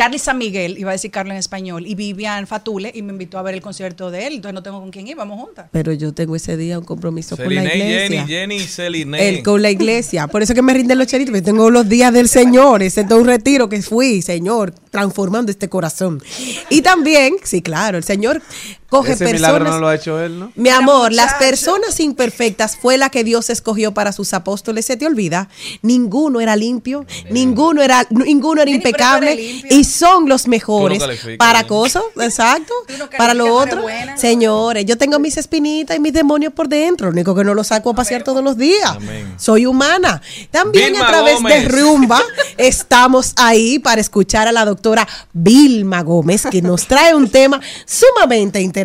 Charlie 0.00 0.18
San 0.18 0.38
Miguel, 0.38 0.78
iba 0.78 0.88
a 0.88 0.92
decir 0.92 1.10
Carlos 1.10 1.32
en 1.32 1.38
español, 1.38 1.86
y 1.86 1.94
Vivian 1.94 2.46
Fatule, 2.46 2.90
y 2.94 3.02
me 3.02 3.12
invitó 3.12 3.36
a 3.36 3.42
ver 3.42 3.52
el 3.52 3.60
concierto 3.60 4.10
de 4.10 4.26
él. 4.28 4.36
Entonces 4.36 4.54
no 4.54 4.62
tengo 4.62 4.80
con 4.80 4.90
quién 4.90 5.06
ir, 5.06 5.14
vamos 5.14 5.38
juntas. 5.38 5.66
Pero 5.72 5.92
yo 5.92 6.14
tengo 6.14 6.34
ese 6.34 6.56
día 6.56 6.78
un 6.78 6.86
compromiso 6.86 7.36
con 7.36 7.54
la 7.54 7.64
Celine, 7.64 7.84
iglesia. 7.84 8.26
Jenny, 8.26 8.60
Jenny, 8.60 8.66
Celine. 8.66 9.28
El 9.28 9.42
con 9.42 9.60
la 9.60 9.70
iglesia. 9.70 10.26
Por 10.26 10.42
eso 10.42 10.54
que 10.54 10.62
me 10.62 10.72
rinden 10.72 10.96
los 10.96 11.06
chelitos. 11.06 11.32
porque 11.32 11.42
Tengo 11.42 11.68
los 11.68 11.86
días 11.86 12.14
del 12.14 12.30
Señor. 12.30 12.82
Ese 12.82 13.02
es 13.02 13.08
todo 13.08 13.20
un 13.20 13.26
retiro 13.26 13.68
que 13.68 13.82
fui, 13.82 14.22
Señor, 14.22 14.72
transformando 14.90 15.50
este 15.52 15.68
corazón. 15.68 16.22
Y 16.70 16.80
también, 16.80 17.34
sí, 17.44 17.60
claro, 17.60 17.98
el 17.98 18.04
Señor 18.04 18.40
coge 18.90 19.12
Ese 19.12 19.24
milagro 19.24 19.58
personas. 19.58 19.74
no 19.74 19.80
lo 19.80 19.88
ha 19.88 19.94
hecho 19.94 20.20
él, 20.20 20.38
¿no? 20.38 20.52
Mi 20.56 20.68
amor, 20.68 21.12
las 21.12 21.34
personas 21.34 21.98
imperfectas 22.00 22.76
fue 22.76 22.98
la 22.98 23.08
que 23.08 23.24
Dios 23.24 23.48
escogió 23.48 23.94
para 23.94 24.12
sus 24.12 24.34
apóstoles. 24.34 24.84
Se 24.84 24.96
te 24.96 25.06
olvida. 25.06 25.48
Ninguno 25.82 26.40
era 26.40 26.56
limpio, 26.56 27.06
ninguno 27.30 27.82
era, 27.82 28.06
ninguno 28.10 28.60
era 28.60 28.70
impecable 28.70 29.62
y 29.70 29.84
son 29.84 30.28
los 30.28 30.48
mejores 30.48 30.98
no 30.98 31.06
para 31.38 31.66
cosas, 31.66 32.02
exacto, 32.18 32.74
no 32.98 33.08
para 33.16 33.32
lo 33.32 33.54
otro. 33.54 33.82
buena. 33.82 34.16
Señores, 34.16 34.84
yo 34.84 34.98
tengo 34.98 35.18
mis 35.18 35.36
espinitas 35.36 35.96
y 35.96 36.00
mis 36.00 36.12
demonios 36.12 36.52
por 36.52 36.68
dentro, 36.68 37.06
lo 37.06 37.12
único 37.12 37.34
que 37.34 37.44
no 37.44 37.54
los 37.54 37.68
saco 37.68 37.90
a 37.90 37.94
pasear 37.94 38.24
todos 38.24 38.42
los 38.42 38.56
días. 38.56 38.90
Amén. 38.90 39.34
Soy 39.36 39.66
humana. 39.66 40.20
También 40.50 40.92
Vilma 40.92 41.06
a 41.06 41.08
través 41.08 41.42
de. 41.42 41.68
Rumba 41.68 42.20
estamos 42.58 43.32
ahí 43.36 43.78
para 43.78 44.00
escuchar 44.00 44.48
a 44.48 44.52
la 44.52 44.64
doctora 44.64 45.06
Vilma 45.32 46.02
Gómez, 46.02 46.48
que 46.50 46.60
nos 46.60 46.86
trae 46.86 47.14
un 47.14 47.28
tema 47.28 47.60
sumamente 47.86 48.60
interesante. 48.60 48.79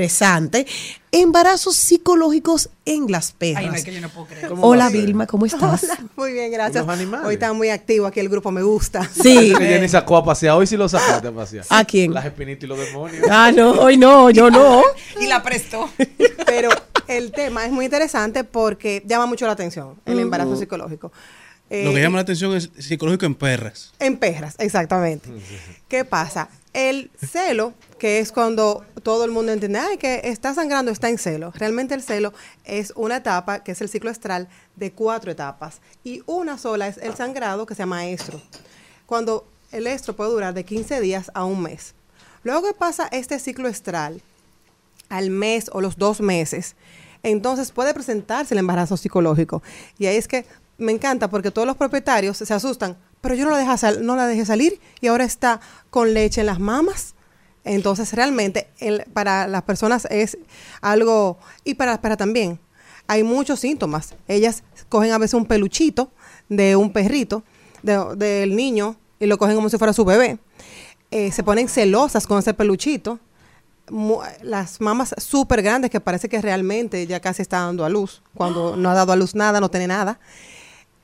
Embarazos 1.11 1.75
psicológicos 1.75 2.69
en 2.85 3.09
las 3.09 3.31
perras. 3.31 3.63
Ay, 3.63 3.69
no, 3.69 3.73
es 3.75 3.83
que 3.85 3.93
yo 3.93 4.01
no 4.01 4.09
puedo 4.09 4.27
creer. 4.27 4.49
¿Cómo 4.49 4.67
Hola? 4.67 4.89
Vilma, 4.89 5.27
¿cómo 5.27 5.45
estás? 5.45 5.83
Hola, 5.83 5.97
muy 6.17 6.33
bien, 6.33 6.51
gracias. 6.51 6.85
Hoy 7.23 7.35
está 7.35 7.53
muy 7.53 7.69
activo 7.69 8.05
aquí 8.05 8.19
el 8.19 8.29
grupo, 8.29 8.51
me 8.51 8.61
gusta. 8.63 9.09
Sí. 9.13 9.53
Que 9.57 9.65
Jenny 9.65 9.87
sacó 9.87 10.17
a 10.17 10.25
pasear. 10.25 10.55
Hoy 10.55 10.67
sí 10.67 10.75
lo 10.75 10.89
sacaste 10.89 11.27
a 11.27 11.31
pasear. 11.31 11.65
¿A 11.69 11.85
quién? 11.85 12.13
Las 12.13 12.25
espinitas 12.25 12.63
y 12.63 12.67
los 12.67 12.77
demonios. 12.79 13.25
Ah, 13.31 13.51
no, 13.55 13.71
hoy 13.71 13.97
no, 13.97 14.29
yo 14.29 14.49
no. 14.51 14.83
Y 15.21 15.27
la 15.27 15.41
prestó. 15.41 15.89
Pero 16.45 16.69
el 17.07 17.31
tema 17.31 17.65
es 17.65 17.71
muy 17.71 17.85
interesante 17.85 18.43
porque 18.43 19.01
llama 19.05 19.25
mucho 19.25 19.45
la 19.45 19.53
atención, 19.53 19.95
el 20.05 20.19
embarazo 20.19 20.55
psicológico. 20.57 21.11
Lo 21.69 21.91
que 21.91 21.97
Eh, 21.97 22.01
llama 22.01 22.17
la 22.17 22.21
atención 22.21 22.55
es 22.55 22.69
psicológico 22.77 23.25
en 23.25 23.33
perras. 23.35 23.93
En 23.99 24.17
perras, 24.17 24.55
exactamente. 24.59 25.29
¿Qué 25.87 26.05
pasa? 26.05 26.47
El 26.75 27.09
celo, 27.25 27.73
que 27.99 28.19
es 28.19 28.33
cuando 28.33 28.85
todo 29.01 29.23
el 29.23 29.31
mundo 29.31 29.53
entiende, 29.53 29.79
ay, 29.79 29.97
que 29.97 30.19
está 30.25 30.53
sangrando, 30.53 30.91
está 30.91 31.07
en 31.07 31.17
celo. 31.17 31.53
Realmente 31.55 31.95
el 31.95 32.03
celo 32.03 32.33
es 32.65 32.91
una 32.97 33.15
etapa, 33.15 33.63
que 33.63 33.71
es 33.71 33.79
el 33.79 33.87
ciclo 33.87 34.11
estral, 34.11 34.49
de 34.75 34.91
cuatro 34.91 35.31
etapas. 35.31 35.79
Y 36.03 36.21
una 36.25 36.57
sola 36.57 36.89
es 36.89 36.97
el 36.97 37.15
sangrado, 37.15 37.65
que 37.65 37.75
se 37.75 37.83
llama 37.83 38.07
estro. 38.07 38.41
Cuando 39.05 39.47
el 39.71 39.87
estro 39.87 40.17
puede 40.17 40.31
durar 40.31 40.53
de 40.53 40.65
15 40.65 40.99
días 40.99 41.31
a 41.33 41.45
un 41.45 41.61
mes. 41.61 41.95
Luego 42.43 42.67
que 42.67 42.73
pasa 42.73 43.07
este 43.09 43.39
ciclo 43.39 43.69
estral, 43.69 44.21
al 45.07 45.29
mes 45.29 45.69
o 45.71 45.79
los 45.79 45.97
dos 45.97 46.19
meses, 46.19 46.75
entonces 47.23 47.71
puede 47.71 47.93
presentarse 47.93 48.53
el 48.53 48.59
embarazo 48.59 48.97
psicológico. 48.97 49.63
Y 49.97 50.07
ahí 50.07 50.17
es 50.17 50.27
que 50.27 50.45
me 50.77 50.91
encanta 50.91 51.29
porque 51.29 51.51
todos 51.51 51.65
los 51.67 51.77
propietarios 51.77 52.37
se 52.37 52.53
asustan, 52.53 52.97
pero 53.21 53.35
yo 53.35 53.45
no 53.45 53.51
la, 53.51 53.57
deja 53.57 53.77
sal- 53.77 54.05
no 54.05 54.15
la 54.15 54.27
dejé 54.27 54.45
salir 54.45 54.79
y 55.01 55.07
ahora 55.07 55.23
está 55.23 55.59
con 55.89 56.13
leche 56.13 56.41
en 56.41 56.47
las 56.47 56.59
mamas. 56.59 57.15
Entonces 57.63 58.13
realmente 58.13 58.69
para 59.13 59.47
las 59.47 59.63
personas 59.63 60.07
es 60.11 60.37
algo, 60.81 61.39
y 61.63 61.73
para, 61.75 61.97
también, 62.17 62.59
hay 63.07 63.23
muchos 63.23 63.59
síntomas. 63.59 64.13
Ellas 64.27 64.63
cogen 64.89 65.11
a 65.11 65.17
veces 65.17 65.33
un 65.33 65.45
peluchito 65.45 66.11
de 66.49 66.75
un 66.75 66.91
perrito, 66.93 67.43
de- 67.81 68.15
del 68.15 68.55
niño, 68.55 68.97
y 69.19 69.25
lo 69.25 69.37
cogen 69.37 69.55
como 69.55 69.69
si 69.69 69.77
fuera 69.77 69.93
su 69.93 70.05
bebé. 70.05 70.37
Eh, 71.09 71.31
se 71.31 71.43
ponen 71.43 71.67
celosas 71.69 72.27
con 72.27 72.37
ese 72.39 72.53
peluchito 72.53 73.19
las 74.41 74.81
mamas 74.81 75.13
súper 75.17 75.61
grandes 75.61 75.91
que 75.91 75.99
parece 75.99 76.27
que 76.27 76.41
realmente 76.41 77.05
ya 77.07 77.19
casi 77.19 77.41
está 77.43 77.59
dando 77.59 77.85
a 77.85 77.89
luz, 77.89 78.21
cuando 78.33 78.75
no 78.75 78.89
ha 78.89 78.93
dado 78.95 79.11
a 79.11 79.15
luz 79.15 79.35
nada, 79.35 79.59
no 79.59 79.69
tiene 79.69 79.87
nada. 79.87 80.19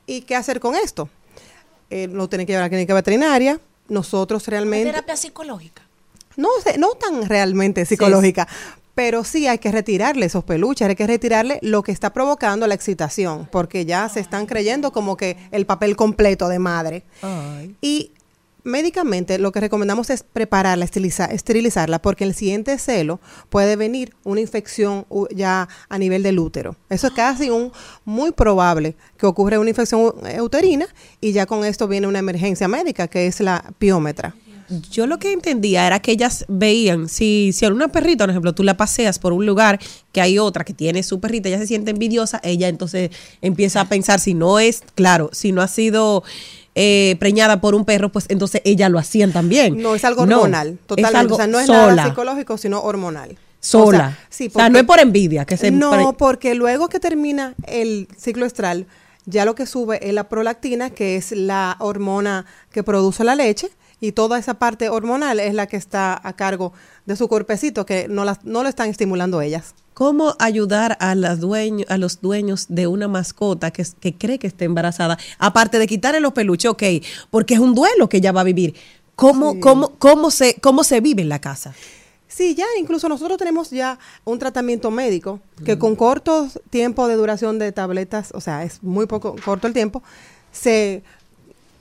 ¿Y 0.06 0.22
qué 0.22 0.36
hacer 0.36 0.60
con 0.60 0.74
esto? 0.74 1.08
Eh, 1.90 2.08
lo 2.08 2.28
tienen 2.28 2.46
que 2.46 2.52
llevar 2.52 2.62
a 2.62 2.66
la 2.66 2.70
clínica 2.70 2.94
veterinaria. 2.94 3.60
Nosotros 3.88 4.46
realmente... 4.46 4.90
terapia 4.90 5.16
psicológica. 5.16 5.82
No, 6.36 6.48
no 6.78 6.90
tan 6.92 7.28
realmente 7.28 7.84
psicológica, 7.84 8.48
pero 8.94 9.24
sí 9.24 9.46
hay 9.46 9.58
que 9.58 9.70
retirarle 9.70 10.26
esos 10.26 10.44
peluches, 10.44 10.88
hay 10.88 10.96
que 10.96 11.06
retirarle 11.06 11.58
lo 11.62 11.82
que 11.82 11.92
está 11.92 12.12
provocando 12.12 12.66
la 12.66 12.74
excitación, 12.74 13.48
porque 13.50 13.84
ya 13.84 14.08
se 14.08 14.20
están 14.20 14.46
creyendo 14.46 14.92
como 14.92 15.16
que 15.16 15.36
el 15.50 15.66
papel 15.66 15.96
completo 15.96 16.48
de 16.48 16.58
madre. 16.58 17.02
Y 17.80 18.12
médicamente 18.64 19.38
lo 19.38 19.52
que 19.52 19.60
recomendamos 19.60 20.10
es 20.10 20.22
prepararla, 20.22 20.84
esterilizarla, 20.84 22.00
porque 22.00 22.24
en 22.24 22.30
el 22.30 22.36
siguiente 22.36 22.78
celo 22.78 23.20
puede 23.50 23.76
venir 23.76 24.14
una 24.24 24.40
infección 24.40 25.06
ya 25.34 25.68
a 25.88 25.98
nivel 25.98 26.22
del 26.22 26.38
útero. 26.38 26.76
Eso 26.88 27.08
es 27.08 27.12
casi 27.12 27.50
un 27.50 27.72
muy 28.04 28.32
probable 28.32 28.96
que 29.16 29.26
ocurra 29.26 29.58
una 29.58 29.70
infección 29.70 30.14
eh, 30.26 30.40
uterina 30.40 30.86
y 31.20 31.32
ya 31.32 31.46
con 31.46 31.64
esto 31.64 31.88
viene 31.88 32.06
una 32.06 32.18
emergencia 32.18 32.68
médica 32.68 33.08
que 33.08 33.26
es 33.26 33.40
la 33.40 33.72
piómetra. 33.78 34.34
Yo 34.90 35.06
lo 35.06 35.18
que 35.18 35.32
entendía 35.32 35.86
era 35.86 36.00
que 36.00 36.12
ellas 36.12 36.46
veían, 36.48 37.08
si, 37.08 37.50
si 37.52 37.64
a 37.66 37.68
una 37.68 37.88
perrita, 37.88 38.24
por 38.24 38.30
ejemplo, 38.30 38.54
tú 38.54 38.62
la 38.62 38.76
paseas 38.76 39.18
por 39.18 39.34
un 39.34 39.44
lugar 39.44 39.78
que 40.12 40.20
hay 40.22 40.38
otra 40.38 40.64
que 40.64 40.72
tiene 40.72 41.02
su 41.02 41.20
perrita, 41.20 41.48
ella 41.48 41.58
se 41.58 41.66
siente 41.66 41.90
envidiosa, 41.90 42.40
ella 42.42 42.68
entonces 42.68 43.10
empieza 43.42 43.82
a 43.82 43.88
pensar 43.88 44.18
si 44.18 44.32
no 44.32 44.58
es, 44.58 44.82
claro, 44.94 45.28
si 45.32 45.52
no 45.52 45.60
ha 45.60 45.68
sido 45.68 46.22
eh, 46.74 47.16
preñada 47.18 47.60
por 47.60 47.74
un 47.74 47.84
perro, 47.84 48.10
pues 48.10 48.26
entonces 48.28 48.62
ella 48.64 48.88
lo 48.88 48.98
hacían 48.98 49.32
también. 49.32 49.80
No, 49.80 49.94
es 49.94 50.04
algo 50.04 50.26
No, 50.26 50.36
hormonal, 50.36 50.78
totalmente. 50.86 51.18
algo 51.18 51.34
o 51.34 51.38
sea, 51.38 51.46
no 51.46 51.60
es 51.60 51.66
sola, 51.66 51.94
nada 51.94 52.08
psicológico, 52.08 52.56
sino 52.58 52.80
hormonal. 52.80 53.38
Sola. 53.60 53.84
O 53.84 53.90
sea, 53.90 54.18
sí, 54.28 54.50
O 54.52 54.58
sea, 54.58 54.68
no 54.70 54.78
es 54.78 54.84
por 54.84 54.98
envidia 54.98 55.44
que 55.44 55.56
se 55.56 55.70
No, 55.70 56.16
porque 56.16 56.54
luego 56.54 56.88
que 56.88 56.98
termina 56.98 57.54
el 57.66 58.08
ciclo 58.16 58.44
estral, 58.46 58.86
ya 59.26 59.44
lo 59.44 59.54
que 59.54 59.66
sube 59.66 60.06
es 60.06 60.12
la 60.14 60.28
prolactina, 60.28 60.90
que 60.90 61.16
es 61.16 61.32
la 61.32 61.76
hormona 61.78 62.46
que 62.70 62.82
produce 62.82 63.22
la 63.22 63.34
leche, 63.36 63.70
y 64.00 64.12
toda 64.12 64.38
esa 64.38 64.54
parte 64.54 64.88
hormonal 64.88 65.38
es 65.38 65.54
la 65.54 65.68
que 65.68 65.76
está 65.76 66.20
a 66.26 66.32
cargo 66.32 66.72
de 67.06 67.14
su 67.14 67.28
cuerpecito, 67.28 67.86
que 67.86 68.08
no, 68.08 68.24
las, 68.24 68.44
no 68.44 68.64
lo 68.64 68.68
están 68.68 68.88
estimulando 68.88 69.40
ellas. 69.40 69.74
¿Cómo 69.94 70.34
ayudar 70.38 70.96
a, 71.00 71.14
las 71.14 71.40
dueño- 71.40 71.84
a 71.88 71.98
los 71.98 72.20
dueños 72.20 72.66
de 72.68 72.86
una 72.86 73.08
mascota 73.08 73.70
que, 73.70 73.84
que 74.00 74.14
cree 74.14 74.38
que 74.38 74.46
está 74.46 74.64
embarazada? 74.64 75.18
Aparte 75.38 75.78
de 75.78 75.86
quitarle 75.86 76.20
los 76.20 76.32
peluches, 76.32 76.70
ok, 76.70 76.82
porque 77.30 77.54
es 77.54 77.60
un 77.60 77.74
duelo 77.74 78.08
que 78.08 78.16
ella 78.18 78.32
va 78.32 78.40
a 78.40 78.44
vivir. 78.44 78.74
¿Cómo, 79.16 79.60
cómo, 79.60 79.90
cómo, 79.98 80.30
se, 80.30 80.54
¿Cómo 80.60 80.82
se 80.84 81.00
vive 81.00 81.20
en 81.22 81.28
la 81.28 81.40
casa? 81.40 81.74
Sí, 82.26 82.54
ya 82.54 82.64
incluso 82.80 83.10
nosotros 83.10 83.36
tenemos 83.36 83.68
ya 83.70 83.98
un 84.24 84.38
tratamiento 84.38 84.90
médico 84.90 85.40
que 85.66 85.78
con 85.78 85.94
cortos 85.96 86.58
tiempos 86.70 87.08
de 87.08 87.16
duración 87.16 87.58
de 87.58 87.72
tabletas, 87.72 88.30
o 88.34 88.40
sea, 88.40 88.64
es 88.64 88.82
muy 88.82 89.04
poco 89.06 89.36
corto 89.44 89.66
el 89.66 89.74
tiempo, 89.74 90.02
se 90.50 91.02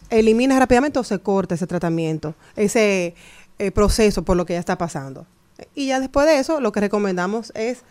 elimina 0.09 0.59
rápidamente 0.59 0.99
o 0.99 1.05
se 1.05 1.19
corta 1.19 1.55
ese 1.55 1.67
tratamiento, 1.67 2.35
ese 2.57 3.15
eh, 3.59 3.71
proceso 3.71 4.23
por 4.23 4.35
lo 4.35 4.45
que 4.45 4.53
ya 4.53 4.59
está 4.59 4.77
pasando. 4.77 5.25
Y 5.75 5.87
ya 5.87 5.99
después 5.99 6.27
de 6.27 6.39
eso, 6.39 6.59
lo 6.59 6.71
que 6.71 6.79
recomendamos 6.79 7.51
es 7.55 7.83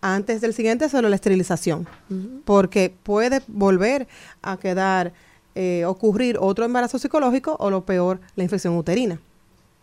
antes 0.00 0.40
del 0.40 0.52
siguiente 0.52 0.84
hacerlo 0.84 1.08
la 1.08 1.16
esterilización, 1.16 1.88
porque 2.44 2.94
puede 3.02 3.40
volver 3.46 4.06
a 4.42 4.58
quedar, 4.58 5.14
eh, 5.54 5.84
ocurrir 5.86 6.36
otro 6.38 6.64
embarazo 6.66 6.98
psicológico 6.98 7.56
o 7.58 7.70
lo 7.70 7.86
peor, 7.86 8.20
la 8.36 8.44
infección 8.44 8.76
uterina. 8.76 9.18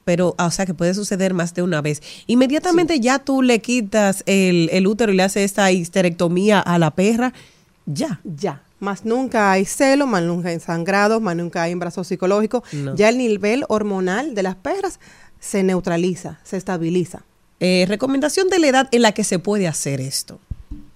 Pero, 0.06 0.36
ah, 0.38 0.48
o 0.48 0.52
sea, 0.52 0.66
que 0.66 0.74
puede 0.74 0.94
suceder 0.94 1.34
más 1.34 1.54
de 1.54 1.64
una 1.64 1.82
vez. 1.82 2.02
Inmediatamente 2.28 3.00
ya 3.00 3.20
tú 3.20 3.42
le 3.42 3.62
quitas 3.62 4.24
el, 4.26 4.70
el 4.72 4.86
útero 4.88 5.12
y 5.12 5.16
le 5.16 5.24
haces 5.24 5.44
esta 5.44 5.72
histerectomía 5.72 6.60
a 6.60 6.78
la 6.78 6.92
perra, 6.92 7.34
ya. 7.86 8.22
Ya. 8.24 8.64
Más 8.80 9.06
nunca 9.06 9.52
hay 9.52 9.66
celo, 9.66 10.08
más 10.08 10.24
nunca 10.24 10.50
hay 10.50 10.60
sangrado, 10.60 11.20
más 11.20 11.36
nunca 11.36 11.64
hay 11.64 11.72
embarazo 11.72 12.04
psicológico. 12.04 12.64
No. 12.72 12.96
Ya 12.96 13.10
el 13.10 13.18
nivel 13.18 13.64
hormonal 13.70 14.34
de 14.34 14.44
las 14.44 14.56
perras 14.56 15.00
se 15.40 15.64
neutraliza, 15.64 16.40
se 16.44 16.58
estabiliza. 16.58 17.24
Eh, 17.64 17.86
recomendación 17.88 18.50
de 18.50 18.58
la 18.60 18.68
edad 18.68 18.90
en 18.92 19.04
la 19.04 19.12
que 19.14 19.24
se 19.24 19.38
puede 19.40 19.68
hacer 19.68 20.02
esto. 20.02 20.40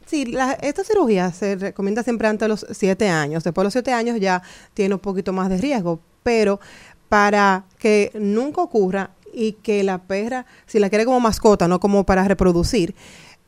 Sí, 0.08 0.26
la- 0.26 0.54
esta 0.54 0.84
cirugía 0.84 1.32
se 1.32 1.56
recomienda 1.56 2.02
siempre 2.04 2.28
antes 2.28 2.42
de 2.42 2.48
los 2.50 2.66
siete 2.72 3.08
años. 3.08 3.44
Después 3.44 3.64
de 3.64 3.66
los 3.68 3.74
siete 3.74 3.94
años 3.94 4.20
ya 4.20 4.42
tiene 4.74 4.96
un 4.96 5.00
poquito 5.00 5.32
más 5.32 5.48
de 5.50 5.58
riesgo, 5.58 6.00
pero 6.24 6.60
para 7.08 7.66
que 7.80 8.12
nunca 8.16 8.62
ocurra 8.62 9.12
y 9.34 9.54
que 9.54 9.84
la 9.84 10.00
perra, 10.00 10.46
si 10.66 10.80
la 10.80 10.90
quiere 10.90 11.06
como 11.06 11.20
mascota, 11.20 11.68
no 11.68 11.80
como 11.80 12.04
para 12.04 12.28
reproducir, 12.28 12.96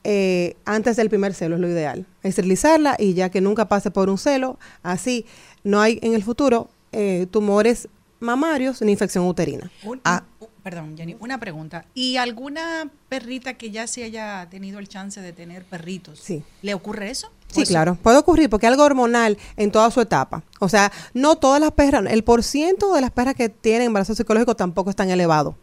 eh, 0.03 0.55
antes 0.65 0.95
del 0.95 1.09
primer 1.09 1.33
celo 1.33 1.55
es 1.55 1.61
lo 1.61 1.67
ideal. 1.69 2.05
Esterilizarla 2.23 2.95
y 2.99 3.13
ya 3.15 3.29
que 3.29 3.41
nunca 3.41 3.67
pase 3.67 3.89
por 3.91 4.09
un 4.09 4.17
celo, 4.19 4.59
así 4.83 5.25
no 5.63 5.81
hay 5.81 5.99
en 6.03 6.13
el 6.13 6.23
futuro 6.23 6.69
eh, 6.91 7.27
tumores 7.31 7.87
mamarios 8.19 8.81
ni 8.81 8.91
infección 8.91 9.27
uterina. 9.27 9.69
Un- 9.83 10.01
Ah. 10.05 10.23
Perdón, 10.69 10.97
Jenny, 10.97 11.15
una 11.21 11.39
pregunta. 11.39 11.85
¿Y 11.93 12.17
alguna 12.17 12.89
perrita 13.07 13.53
que 13.53 13.71
ya 13.71 13.87
se 13.87 14.03
haya 14.03 14.49
tenido 14.49 14.79
el 14.79 14.89
chance 14.89 15.21
de 15.21 15.31
tener 15.31 15.63
perritos? 15.63 16.19
Sí. 16.19 16.43
¿Le 16.61 16.73
ocurre 16.73 17.09
eso? 17.09 17.31
Sí, 17.47 17.61
¿O 17.61 17.65
claro, 17.65 17.95
puede 17.95 18.17
ocurrir 18.17 18.49
porque 18.49 18.65
es 18.65 18.73
algo 18.73 18.83
hormonal 18.83 19.37
en 19.55 19.71
toda 19.71 19.89
su 19.91 20.01
etapa. 20.01 20.43
O 20.59 20.67
sea, 20.67 20.91
no 21.13 21.37
todas 21.37 21.61
las 21.61 21.71
perras, 21.71 22.03
el 22.09 22.21
porciento 22.25 22.93
de 22.93 22.99
las 22.99 23.11
perras 23.11 23.35
que 23.35 23.47
tienen 23.47 23.83
embarazo 23.83 24.13
psicológico 24.13 24.57
tampoco 24.57 24.89
es 24.89 24.97
tan 24.97 25.09
elevado, 25.09 25.55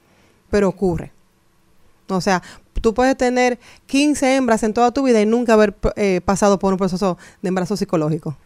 pero 0.48 0.70
ocurre. 0.70 1.12
O 2.08 2.22
sea, 2.22 2.42
tú 2.80 2.94
puedes 2.94 3.14
tener 3.14 3.58
15 3.84 4.36
hembras 4.36 4.62
en 4.62 4.72
toda 4.72 4.90
tu 4.90 5.02
vida 5.02 5.20
y 5.20 5.26
nunca 5.26 5.52
haber 5.52 5.76
eh, 5.96 6.22
pasado 6.24 6.58
por 6.58 6.72
un 6.72 6.78
proceso 6.78 7.18
de 7.42 7.48
embarazo 7.48 7.76
psicológico. 7.76 8.38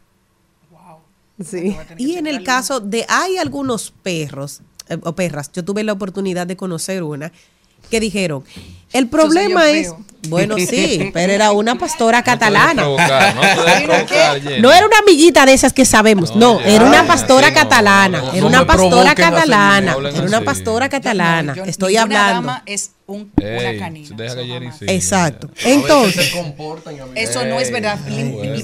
Sí. 1.41 1.77
Y 1.99 2.17
en 2.17 2.27
el 2.27 2.43
caso 2.43 2.81
de, 2.81 3.07
hay 3.09 3.37
algunos 3.37 3.93
perros 4.03 4.63
o 5.03 5.15
perras, 5.15 5.51
yo 5.53 5.65
tuve 5.65 5.85
la 5.85 5.93
oportunidad 5.93 6.47
de 6.47 6.57
conocer 6.57 7.03
una 7.03 7.33
que 7.91 8.01
dijeron, 8.01 8.45
el 8.93 9.09
problema 9.09 9.71
es, 9.71 9.89
feo. 9.89 10.05
bueno, 10.29 10.57
sí, 10.59 11.11
pero 11.13 11.33
era 11.33 11.53
una 11.53 11.77
pastora 11.79 12.23
catalana. 12.23 12.85
no 14.61 14.73
era 14.73 14.87
una 14.87 14.99
amiguita 14.99 15.47
de 15.47 15.53
esas 15.55 15.73
que 15.73 15.85
sabemos, 15.85 16.35
no, 16.35 16.55
No, 16.55 16.61
era 16.61 16.85
una 16.85 17.07
pastora 17.07 17.53
catalana, 17.53 18.23
era 18.35 18.47
una 18.47 18.67
pastora 18.67 19.15
catalana, 19.15 19.97
era 20.15 20.23
una 20.27 20.41
pastora 20.43 20.89
catalana, 20.89 21.55
estoy 21.67 21.97
hablando. 21.97 22.49
dama 22.49 22.63
es 22.67 22.91
un, 23.09 23.33
una 23.39 23.79
canina. 23.79 24.17
Exacto. 24.87 25.49
Entonces, 25.65 26.27
se 26.27 26.31
comportan 26.37 26.95
y 26.95 27.01
a 27.01 27.07
mí, 27.07 27.13
Eso 27.15 27.43
no 27.47 27.59
es 27.59 27.73
verdad. 27.73 27.99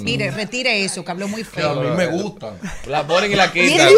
Mire, 0.02 0.30
retire 0.32 0.84
eso, 0.84 1.02
que 1.02 1.10
habló 1.10 1.28
muy 1.28 1.42
que 1.44 1.60
a 1.62 1.72
feo. 1.72 1.80
mí 1.80 1.88
me 1.96 2.06
gustan. 2.08 2.50
La 2.86 3.06
ponen 3.06 3.32
y 3.32 3.36
la 3.36 3.50
quitan. 3.50 3.88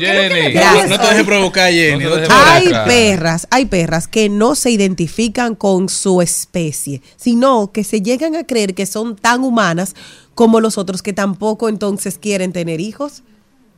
Jenny. 0.00 0.54
No, 0.88 0.98
te 0.98 1.06
dejes 1.08 1.24
provocar, 1.24 1.70
Jenny. 1.70 2.04
No 2.04 2.10
te 2.10 2.20
dejes 2.20 2.28
doctora. 2.28 2.54
hay 2.54 2.72
perras, 2.86 3.46
hay 3.50 3.66
perras 3.66 4.08
que 4.08 4.30
no 4.30 4.54
se 4.54 4.70
identifican 4.70 5.45
con 5.54 5.88
su 5.88 6.20
especie, 6.20 7.02
sino 7.16 7.70
que 7.72 7.84
se 7.84 8.02
llegan 8.02 8.34
a 8.36 8.44
creer 8.44 8.74
que 8.74 8.86
son 8.86 9.16
tan 9.16 9.44
humanas 9.44 9.94
como 10.34 10.60
los 10.60 10.76
otros 10.78 11.02
que 11.02 11.12
tampoco 11.12 11.68
entonces 11.68 12.18
quieren 12.18 12.52
tener 12.52 12.80
hijos. 12.80 13.22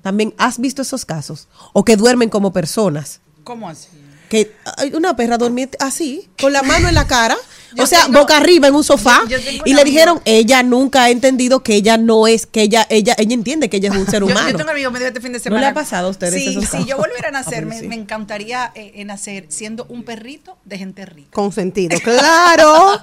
También 0.03 0.35
has 0.39 0.59
visto 0.59 0.83
esos 0.83 1.05
casos 1.05 1.49
o 1.73 1.85
que 1.85 1.97
duermen 1.97 2.31
como 2.31 2.53
personas. 2.53 3.21
¿Cómo 3.45 3.69
así? 3.69 3.89
Que 4.29 4.53
una 4.95 5.17
perra 5.17 5.39
dormía 5.39 5.69
así, 5.81 6.29
con 6.41 6.53
la 6.53 6.63
mano 6.63 6.89
en 6.89 6.95
la 6.95 7.07
cara, 7.07 7.37
Yo 7.75 7.85
o 7.85 7.87
sea, 7.87 8.05
tengo- 8.07 8.21
boca 8.21 8.37
arriba 8.39 8.69
en 8.69 8.75
un 8.75 8.85
sofá, 8.85 9.21
yo- 9.29 9.37
yo 9.37 9.45
tengo 9.45 9.63
y 9.67 9.75
le 9.75 9.81
amiga- 9.83 9.85
dijeron, 9.85 10.21
ella 10.25 10.63
nunca 10.63 11.05
ha 11.05 11.11
entendido 11.11 11.63
que 11.63 11.75
ella 11.75 11.97
no 11.99 12.27
es, 12.27 12.47
que 12.47 12.63
ella, 12.63 12.87
ella, 12.89 13.15
ella 13.19 13.35
entiende 13.35 13.69
que 13.69 13.77
ella 13.77 13.91
es 13.91 13.97
un 13.97 14.07
ser 14.11 14.23
humano. 14.23 14.41
yo 14.51 14.57
tengo 14.57 14.71
un 14.71 14.77
amigo 14.77 14.91
medio 14.91 15.07
este 15.09 15.21
fin 15.21 15.33
de 15.33 15.39
¿No 15.39 15.43
semana. 15.43 15.61
le 15.63 15.67
ha 15.69 15.75
pasado 15.75 16.07
a 16.09 16.11
ustedes 16.11 16.35
Sí, 16.43 16.59
si 16.65 16.85
yo 16.87 16.97
volviera 16.97 17.29
a 17.29 17.31
nacer, 17.33 17.65
Ah, 17.65 17.67
me, 17.67 17.81
sí. 17.81 17.87
me 17.89 17.95
encantaría 17.95 18.73
eh, 18.75 19.05
nacer 19.05 19.47
siendo 19.49 19.85
un 19.91 20.03
perrito 20.05 20.57
de 20.65 20.79
gente 20.79 21.05
rica. 21.07 21.31
Consentido, 21.33 21.99
claro. 22.05 22.99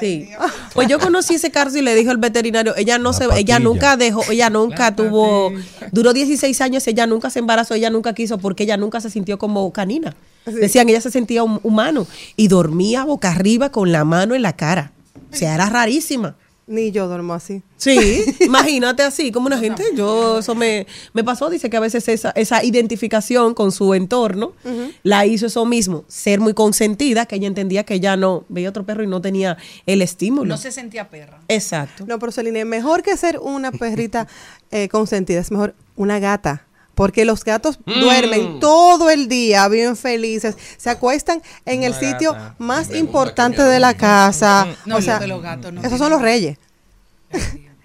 Sí. 0.00 0.28
Pues 0.72 0.88
yo 0.88 0.98
conocí 0.98 1.34
ese 1.34 1.50
caso 1.50 1.76
y 1.78 1.82
le 1.82 1.94
dijo 1.94 2.10
al 2.10 2.18
veterinario, 2.18 2.74
ella 2.76 2.98
no 2.98 3.12
La 3.12 3.18
se, 3.18 3.26
ella 3.36 3.58
nunca 3.58 3.96
dejó, 3.96 4.22
ella 4.30 4.50
nunca 4.50 4.94
tuvo, 4.96 5.52
duró 5.92 6.12
16 6.12 6.60
años, 6.60 6.86
ella 6.86 7.06
nunca 7.06 7.30
se 7.30 7.38
embarazó, 7.38 7.74
ella 7.74 7.90
nunca 7.90 8.14
quiso 8.14 8.38
porque 8.38 8.64
ella 8.64 8.76
nunca 8.76 9.00
se 9.00 9.10
sintió 9.10 9.38
como 9.38 9.72
canina. 9.72 10.14
Decían, 10.46 10.88
ella 10.88 11.00
se 11.00 11.10
sentía 11.10 11.42
hum- 11.42 11.60
humano 11.62 12.06
y 12.36 12.48
dormía 12.48 13.04
boca 13.04 13.30
arriba 13.30 13.70
con 13.70 13.92
la 13.92 14.04
mano 14.04 14.34
en 14.34 14.42
la 14.42 14.54
cara. 14.54 14.92
O 15.32 15.36
sea, 15.36 15.54
era 15.54 15.68
rarísima. 15.70 16.36
Ni 16.66 16.92
yo 16.92 17.08
duermo 17.08 17.34
así. 17.34 17.62
Sí, 17.76 18.24
imagínate 18.40 19.02
así, 19.02 19.30
como 19.32 19.48
una 19.48 19.58
gente, 19.58 19.84
yo 19.94 20.38
eso 20.38 20.54
me, 20.54 20.86
me 21.12 21.22
pasó, 21.22 21.50
dice 21.50 21.68
que 21.68 21.76
a 21.76 21.80
veces 21.80 22.08
esa, 22.08 22.30
esa 22.30 22.64
identificación 22.64 23.52
con 23.52 23.70
su 23.70 23.92
entorno 23.92 24.54
la 25.02 25.26
hizo 25.26 25.44
eso 25.44 25.66
mismo, 25.66 26.04
ser 26.08 26.40
muy 26.40 26.54
consentida, 26.54 27.26
que 27.26 27.36
ella 27.36 27.48
entendía 27.48 27.84
que 27.84 27.94
ella 27.94 28.16
no 28.16 28.46
veía 28.48 28.70
otro 28.70 28.86
perro 28.86 29.02
y 29.02 29.06
no 29.06 29.20
tenía 29.20 29.58
el 29.84 30.00
estímulo. 30.00 30.46
No 30.48 30.56
se 30.56 30.72
sentía 30.72 31.10
perra. 31.10 31.40
Exacto. 31.48 32.06
No, 32.06 32.18
pero 32.18 32.32
Celine, 32.32 32.64
mejor 32.64 33.02
que 33.02 33.14
ser 33.18 33.38
una 33.40 33.70
perrita 33.70 34.26
eh, 34.70 34.88
consentida, 34.88 35.40
es 35.40 35.50
mejor 35.50 35.74
una 35.96 36.18
gata. 36.18 36.66
Porque 36.94 37.24
los 37.24 37.44
gatos 37.44 37.78
Mm. 37.84 38.00
duermen 38.00 38.60
todo 38.60 39.10
el 39.10 39.28
día, 39.28 39.66
bien 39.68 39.96
felices, 39.96 40.56
se 40.76 40.90
acuestan 40.90 41.42
en 41.64 41.82
el 41.82 41.94
sitio 41.94 42.36
más 42.58 42.94
importante 42.94 43.62
de 43.62 43.80
la 43.80 43.94
casa. 43.94 44.66
No, 44.86 44.96
o 44.96 45.02
sea, 45.02 45.18
de 45.18 45.26
los 45.26 45.42
gatos 45.42 45.72
no 45.72 45.82
esos 45.82 45.98
son 45.98 46.10
los 46.10 46.22
reyes. 46.22 46.58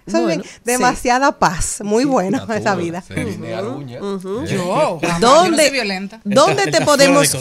Eso 0.10 0.22
Bueno, 0.24 0.44
es 0.44 0.62
demasiada 0.66 1.40
paz, 1.40 1.80
muy 1.84 2.04
bueno 2.06 2.46
esa 2.54 2.76
vida. 2.76 3.02
Celine 3.02 3.54
Aruña. 3.54 4.00
Yo, 4.00 5.00
jamás, 5.02 5.20
yo 5.20 5.20
no 5.20 5.20
¿Dónde, 5.20 5.70
violenta. 5.70 6.22
¿Dónde 6.26 6.68
te 6.72 6.82
podemos. 6.82 7.32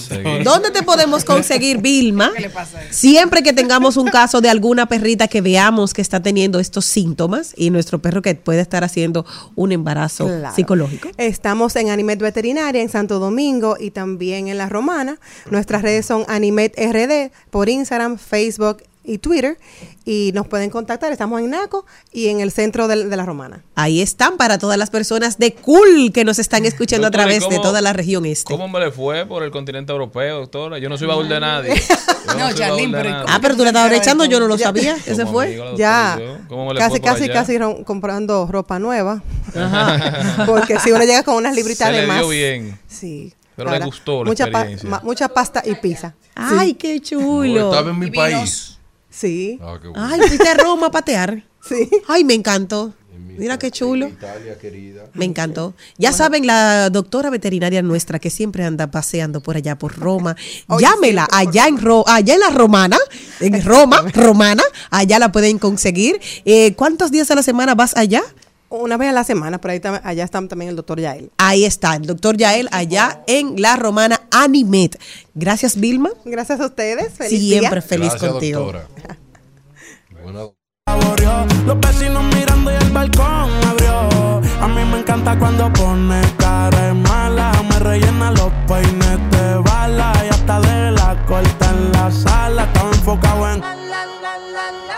¿Dónde 0.44 0.70
te 0.70 0.82
podemos 0.82 1.24
conseguir, 1.24 1.78
Vilma? 1.78 2.30
¿Qué 2.34 2.42
le 2.42 2.50
pasa 2.50 2.78
a 2.78 2.82
él? 2.84 2.92
Siempre 2.94 3.42
que 3.42 3.52
tengamos 3.52 3.96
un 3.96 4.08
caso 4.08 4.40
de 4.40 4.48
alguna 4.48 4.86
perrita 4.86 5.28
que 5.28 5.40
veamos 5.40 5.94
que 5.94 6.02
está 6.02 6.20
teniendo 6.22 6.58
estos 6.60 6.84
síntomas 6.84 7.52
y 7.56 7.70
nuestro 7.70 7.98
perro 8.00 8.22
que 8.22 8.34
puede 8.34 8.60
estar 8.60 8.84
haciendo 8.84 9.24
un 9.54 9.72
embarazo 9.72 10.26
Claro. 10.26 10.54
psicológico. 10.54 11.08
Estamos 11.16 11.74
en 11.76 11.90
Animet 11.90 12.20
Veterinaria 12.20 12.82
en 12.82 12.88
Santo 12.88 13.18
Domingo 13.18 13.76
y 13.78 13.90
también 13.90 14.48
en 14.48 14.58
La 14.58 14.68
Romana. 14.68 15.18
Nuestras 15.50 15.82
redes 15.82 16.06
son 16.06 16.24
Animet 16.28 16.74
RD 16.78 17.30
por 17.50 17.68
Instagram, 17.68 18.18
Facebook 18.18 18.82
y 19.08 19.18
Twitter. 19.18 19.58
Y 20.04 20.30
nos 20.34 20.46
pueden 20.46 20.70
contactar. 20.70 21.10
Estamos 21.12 21.40
en 21.40 21.50
Naco 21.50 21.84
y 22.12 22.28
en 22.28 22.40
el 22.40 22.50
centro 22.52 22.88
de, 22.88 23.04
de 23.08 23.16
La 23.16 23.24
Romana. 23.26 23.62
Ahí 23.74 24.00
están 24.00 24.36
para 24.36 24.58
todas 24.58 24.78
las 24.78 24.90
personas 24.90 25.38
de 25.38 25.54
cool 25.54 26.12
que 26.14 26.24
nos 26.24 26.38
están 26.38 26.64
escuchando 26.64 27.06
a 27.06 27.10
Doctora, 27.10 27.24
¿y 27.34 27.38
través 27.38 27.50
de 27.54 27.60
toda 27.62 27.80
la 27.80 27.92
región 27.92 28.24
este. 28.26 28.44
¿Cómo 28.52 28.68
me 28.68 28.80
le 28.80 28.90
fue 28.92 29.26
por 29.26 29.42
el 29.42 29.50
continente 29.50 29.92
europeo, 29.92 30.38
doctora? 30.40 30.78
Yo 30.78 30.88
no 30.88 30.96
soy 30.96 31.06
baúl 31.08 31.28
de 31.28 31.40
nadie. 31.40 31.74
Yo 32.28 32.34
No, 32.38 32.52
Charlene, 32.52 32.88
de 32.96 32.98
pero 32.98 33.08
¿y 33.08 33.12
nadie. 33.12 33.22
cómo 33.24 33.34
Ah, 33.34 33.38
pero 33.42 33.56
tú 33.56 33.62
le 33.62 33.68
estabas 33.68 33.92
echando, 33.92 34.24
yo 34.26 34.38
no 34.38 34.46
lo 34.48 34.56
Ya. 34.56 34.66
sabía. 34.66 34.96
Ese 35.06 35.24
fue. 35.26 35.46
amigo, 35.46 35.76
Ya. 35.78 36.18
¿Cómo 36.48 36.66
me 36.66 36.74
le 36.74 36.80
casi, 36.80 37.00
casi, 37.00 37.24
allá? 37.24 37.32
casi 37.32 37.58
comprando 37.84 38.46
ropa 38.46 38.78
nueva. 38.78 39.22
Porque 40.46 40.78
si 40.78 40.90
uno 40.92 41.04
llega 41.04 41.22
con 41.22 41.36
unas 41.36 41.54
libritas 41.54 41.88
Se 41.88 41.92
de 41.94 42.00
le 42.00 42.04
dio 42.04 42.14
más. 42.22 42.28
bien. 42.28 42.78
Sí. 42.86 43.32
Pero 43.56 43.70
le 43.70 43.80
gustó 43.84 44.24
la 44.24 44.30
mucha, 44.30 44.44
pa- 44.46 44.50
experiencia. 44.60 44.88
ma- 44.88 45.00
mucha 45.02 45.28
pasta 45.28 45.62
y 45.64 45.74
pizza. 45.76 46.14
Ay, 46.34 46.74
qué 46.74 47.00
chulo. 47.00 47.70
Estaba 47.72 47.90
en 47.90 47.98
mi 47.98 48.10
país. 48.10 48.77
Sí. 49.18 49.58
Ah, 49.60 49.78
qué 49.82 49.88
bueno. 49.88 50.06
Ay, 50.06 50.20
fuiste 50.20 50.48
a 50.48 50.54
Roma 50.54 50.86
a 50.86 50.90
patear. 50.90 51.42
Sí. 51.68 51.90
Ay, 52.06 52.24
me 52.24 52.34
encantó. 52.34 52.94
En 53.12 53.26
mi 53.26 53.34
Mira 53.34 53.58
qué 53.58 53.70
chulo. 53.70 54.06
Italia 54.08 54.56
querida. 54.58 55.06
Me 55.12 55.24
encantó. 55.26 55.74
Ya 55.98 56.12
saben, 56.12 56.46
la 56.46 56.88
doctora 56.88 57.28
veterinaria 57.28 57.82
nuestra 57.82 58.20
que 58.20 58.30
siempre 58.30 58.64
anda 58.64 58.90
paseando 58.90 59.42
por 59.42 59.56
allá 59.56 59.76
por 59.76 59.98
Roma. 59.98 60.36
Llámela 60.78 61.28
allá 61.30 61.66
en 61.66 61.78
Ro 61.78 62.04
allá 62.06 62.34
en 62.34 62.40
la 62.40 62.50
Romana, 62.50 62.96
en 63.40 63.62
Roma, 63.64 64.02
Romana, 64.14 64.62
allá 64.88 65.18
la 65.18 65.30
pueden 65.32 65.58
conseguir. 65.58 66.20
Eh, 66.44 66.74
¿Cuántos 66.74 67.10
días 67.10 67.30
a 67.32 67.34
la 67.34 67.42
semana 67.42 67.74
vas 67.74 67.94
allá? 67.96 68.22
Una 68.70 68.96
vez 68.98 69.08
a 69.08 69.12
la 69.12 69.24
semana, 69.24 69.58
por 69.60 69.70
ahí 69.70 69.80
tam- 69.80 70.00
allá 70.04 70.24
está 70.24 70.46
también 70.46 70.68
el 70.70 70.76
doctor 70.76 71.00
Yael. 71.00 71.30
Ahí 71.38 71.64
está, 71.64 71.96
el 71.96 72.02
doctor 72.06 72.36
Yael 72.36 72.68
allá 72.70 73.22
en 73.26 73.60
La 73.62 73.76
Romana 73.76 74.20
Animet. 74.30 75.00
Gracias, 75.34 75.76
Vilma. 75.80 76.10
Gracias 76.26 76.60
a 76.60 76.66
ustedes. 76.66 77.12
Feliz 77.14 77.40
Siempre 77.40 77.80
día. 77.80 77.82
feliz 77.82 78.10
Gracias, 78.10 78.30
contigo. 78.30 78.60
doctora. 78.60 78.86
Abrió. 80.86 81.46
Los 81.66 81.80
vecinos 81.80 82.24
mirando 82.34 82.70
y 82.72 82.74
el 82.74 82.90
balcón 82.90 83.50
abrió. 83.66 84.40
A 84.60 84.68
mí 84.68 84.84
me 84.90 85.00
encanta 85.00 85.38
cuando 85.38 85.70
pone 85.72 86.20
cara 86.38 86.94
mala. 86.94 87.52
Me 87.68 87.78
rellena 87.78 88.30
los 88.32 88.50
peines 88.66 89.18
de 89.30 89.54
bala. 89.64 90.12
Y 90.24 90.28
hasta 90.28 90.60
de 90.60 90.90
la 90.92 91.24
corta 91.26 91.70
en 91.70 91.92
la 91.92 92.10
sala. 92.10 92.64
Estaba 92.64 92.90
enfocado 92.90 93.50
en. 93.52 93.62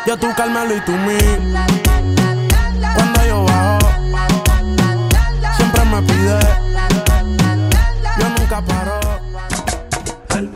Yo 0.06 0.16
tú, 0.16 0.26
Carmelo 0.36 0.76
y 0.76 0.80
tú, 0.84 0.92
mí. 0.92 1.79
Pide. 6.02 6.38
Yo 8.18 8.28
nunca 8.38 8.62
paro. 8.62 9.00
Al 10.30 10.48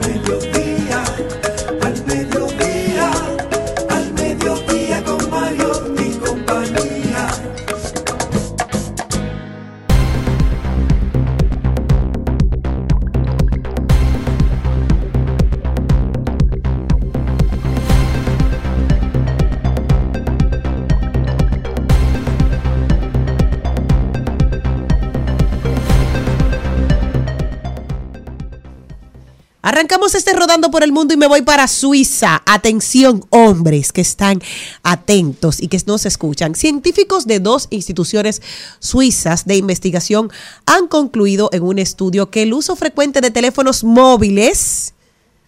por 30.63 30.85
el 30.85 30.93
mundo 30.93 31.15
y 31.15 31.17
me 31.17 31.27
voy 31.27 31.43
para 31.43 31.67
Suiza. 31.67 32.43
Atención, 32.47 33.25
hombres 33.31 33.93
que 33.93 34.01
están 34.01 34.41
atentos 34.85 35.61
y 35.61 35.67
que 35.69 35.81
nos 35.87 36.07
escuchan. 36.07 36.55
Científicos 36.55 37.27
de 37.27 37.41
dos 37.41 37.67
instituciones 37.71 38.41
suizas 38.79 39.47
de 39.47 39.57
investigación 39.57 40.31
han 40.67 40.87
concluido 40.87 41.51
en 41.53 41.65
un 41.65 41.81
estudio 41.81 42.31
que 42.31 42.43
el 42.43 42.55
uso 42.55 42.77
frecuente 42.77 43.21
de 43.21 43.33
teléfonos 43.33 43.83
móviles 43.83 44.95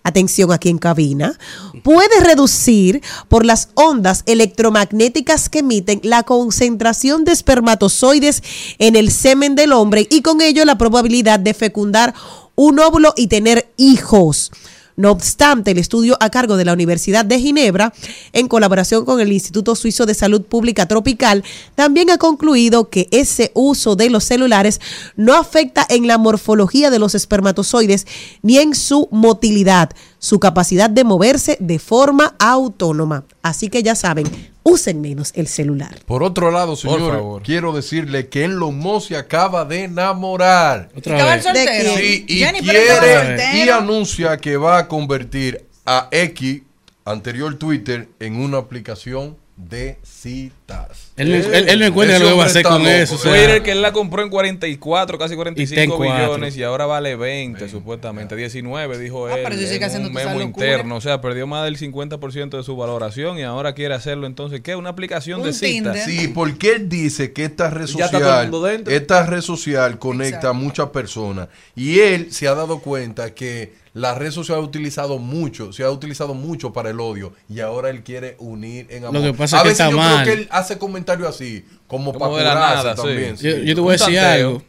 atención 0.03 0.53
aquí 0.53 0.69
en 0.69 0.79
cabina, 0.79 1.37
puede 1.83 2.21
reducir 2.21 3.03
por 3.27 3.45
las 3.45 3.71
ondas 3.75 4.23
electromagnéticas 4.27 5.49
que 5.49 5.59
emiten 5.59 6.01
la 6.05 6.23
concentración 6.23 7.25
de 7.25 7.33
espermatozoides 7.33 8.41
en 8.79 8.95
el 8.95 9.11
semen 9.11 9.57
del 9.57 9.73
hombre 9.73 10.07
y 10.09 10.23
con 10.23 10.41
ello 10.43 10.65
la 10.65 10.79
probabilidad 10.79 11.41
de 11.41 11.55
fecundar 11.55 12.15
un 12.55 12.79
óvulo 12.79 13.15
y 13.17 13.27
tener 13.27 13.69
hijos. 13.77 14.53
No 14.97 15.11
obstante, 15.11 15.73
el 15.73 15.79
estudio 15.79 16.17
a 16.21 16.31
cargo 16.31 16.57
de 16.57 16.65
la 16.65 16.73
Universidad 16.73 17.25
de 17.27 17.39
Ginebra, 17.39 17.93
en 18.33 18.49
colaboración 18.49 19.05
con 19.05 19.21
el 19.21 19.31
Instituto 19.31 19.77
Suizo 19.77 20.07
de 20.07 20.15
Salud 20.15 20.41
Pública 20.43 20.89
Tropical, 20.89 21.45
también 21.75 22.09
ha 22.09 22.17
concluido 22.17 22.89
que 22.89 23.07
ese 23.11 23.53
uso 23.53 23.95
de 23.95 24.09
los 24.09 24.25
celulares 24.25 24.81
no 25.15 25.35
afecta 25.35 25.87
en 25.91 26.07
la 26.07 26.17
morfología 26.17 26.91
de 26.91 26.99
los 26.99 27.15
espermatozoides 27.15 28.07
ni 28.41 28.57
en 28.57 28.75
su 28.75 29.09
motilidad, 29.11 29.91
su 30.27 30.41
capacidad 30.41 30.91
de 30.91 31.05
moverse 31.05 31.57
de 31.61 31.79
forma 31.79 32.35
autónoma. 32.41 33.23
Así 33.43 33.69
que 33.69 33.85
ya 33.85 33.95
saben, 33.95 34.27
usen 34.65 35.01
menos 35.01 35.31
el 35.37 35.47
celular. 35.47 36.01
Por 36.05 36.25
otro 36.25 36.51
lado, 36.51 36.75
favor. 36.75 37.43
quiero 37.45 37.73
decirle 37.73 38.29
que 38.29 38.45
Elon 38.45 38.77
Musk 38.77 39.11
se 39.11 39.17
acaba 39.17 39.65
de 39.65 39.85
enamorar. 39.85 40.89
Otra 40.97 41.25
vez. 41.37 41.45
soltero. 41.45 41.97
Sí, 41.97 42.27
quiere 42.27 43.57
y 43.57 43.69
anuncia 43.69 44.37
que 44.39 44.57
va 44.57 44.79
a 44.79 44.89
convertir 44.89 45.65
a 45.85 46.09
X, 46.11 46.63
anterior 47.05 47.57
Twitter, 47.57 48.09
en 48.19 48.41
una 48.41 48.59
aplicación 48.59 49.37
de 49.57 49.97
citas. 50.03 51.13
Él, 51.17 51.31
no- 51.31 51.35
él- 51.55 51.69
él 51.71 51.79
no 51.81 51.87
encuentra 51.87 52.19
lo 52.19 52.27
que 52.29 52.35
va 52.35 52.43
a 52.43 52.47
hacer 52.47 52.63
con 52.63 52.83
loco, 52.83 52.91
eso. 52.91 53.15
o 53.15 53.19
sea, 53.19 53.33
Twitter 53.33 53.63
que 53.63 53.73
él 53.73 53.81
la 53.81 53.93
compró 53.93 54.23
en 54.23 54.29
44, 54.29 55.17
casi 55.19 55.33
Y 55.33 55.37
45 55.37 55.81
está 55.81 55.83
en 55.83 55.91
cuatro. 55.91 56.25
billones 56.35 56.57
y 56.59 56.63
ahora 56.63 56.85
vale 56.85 57.17
20 57.17 57.67
supuestamente. 57.69 58.37
19 58.37 58.99
dijo 58.99 59.27
Ah, 59.27 59.37
él. 59.39 59.41
pero 59.45 59.57
sigue 59.57 59.87
un 59.99 60.13
memo 60.13 60.41
interno. 60.43 60.97
O 60.97 61.01
sea, 61.01 61.23
perdió 61.23 61.47
más 61.47 61.65
del 61.65 61.79
50% 61.79 62.59
de 62.59 62.63
su 62.65 62.77
valoración 62.77 63.39
y 63.39 63.45
ahora 63.45 63.73
quiere 63.75 63.95
hacerlo 63.95 64.27
entonces, 64.27 64.61
¿qué? 64.61 64.77
Una 64.77 64.91
aplicación 64.91 65.41
Un 65.41 65.47
de 65.47 65.53
citas. 65.55 66.05
Sí, 66.05 66.29
porque 66.29 66.73
él 66.73 66.89
dice 66.91 67.33
que 67.33 67.45
esta 67.45 67.71
red 67.71 67.87
social, 67.87 68.51
esta 68.89 69.25
red 69.27 69.41
social 69.41 69.99
conecta 69.99 70.27
Exacto. 70.37 70.49
a 70.49 70.53
muchas 70.53 70.89
personas 70.91 71.49
y 71.75 72.01
él 72.01 72.31
se 72.31 72.47
ha 72.47 72.55
dado 72.55 72.81
cuenta 72.81 73.33
que 73.35 73.86
la 73.97 74.15
red 74.15 74.31
social 74.31 74.59
ha 74.59 74.61
utilizado 74.61 75.19
mucho, 75.19 75.73
se 75.73 75.83
ha 75.83 75.91
utilizado 75.91 76.35
mucho 76.35 76.71
para 76.71 76.91
el 76.91 77.01
odio 77.01 77.33
y 77.49 77.61
ahora 77.61 77.89
él 77.89 78.03
quiere 78.03 78.37
unir 78.39 78.87
en 78.91 79.07
amor. 79.07 79.23
Lo 79.23 79.33
que 79.33 79.39
pasa 79.39 79.57
a 79.57 79.61
es 79.61 79.63
que 79.63 79.69
veces 79.71 79.81
está 79.87 79.91
yo 79.91 79.97
mal. 79.97 80.23
creo 80.25 80.37
que 80.37 80.43
él 80.43 80.49
hace 80.51 80.77
comentarios 80.77 81.27
así, 81.27 81.65
como, 81.87 82.13
Como 82.13 82.31
para 82.37 82.55
nada, 82.55 82.95
también. 82.95 83.37
yo, 83.37 83.57
sí. 83.57 83.65
yo 83.65 83.75
te 83.75 83.81
voy 83.81 83.95
a 83.95 83.97
decir 83.97 84.19
algo. 84.19 84.63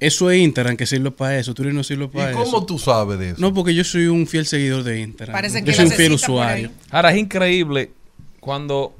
Eso 0.00 0.30
es 0.30 0.40
Instagram 0.40 0.78
que 0.78 0.86
sirve 0.86 1.10
para 1.10 1.38
eso. 1.38 1.52
Twitter 1.52 1.74
no 1.74 1.84
sirve 1.84 2.08
para 2.08 2.30
¿Y 2.30 2.34
eso. 2.34 2.42
cómo 2.42 2.64
tú 2.64 2.78
sabes 2.78 3.18
de 3.18 3.30
eso? 3.30 3.36
No, 3.40 3.52
porque 3.52 3.74
yo 3.74 3.84
soy 3.84 4.06
un 4.06 4.26
fiel 4.26 4.46
seguidor 4.46 4.82
de 4.82 4.98
Instagram. 5.00 5.34
Parece 5.34 5.62
que 5.62 5.70
yo 5.70 5.76
soy 5.76 5.84
un 5.84 5.92
fiel 5.92 6.12
usuario. 6.12 6.70
Ahora 6.90 7.12
es 7.12 7.18
increíble 7.18 7.90
cuando 8.40 8.94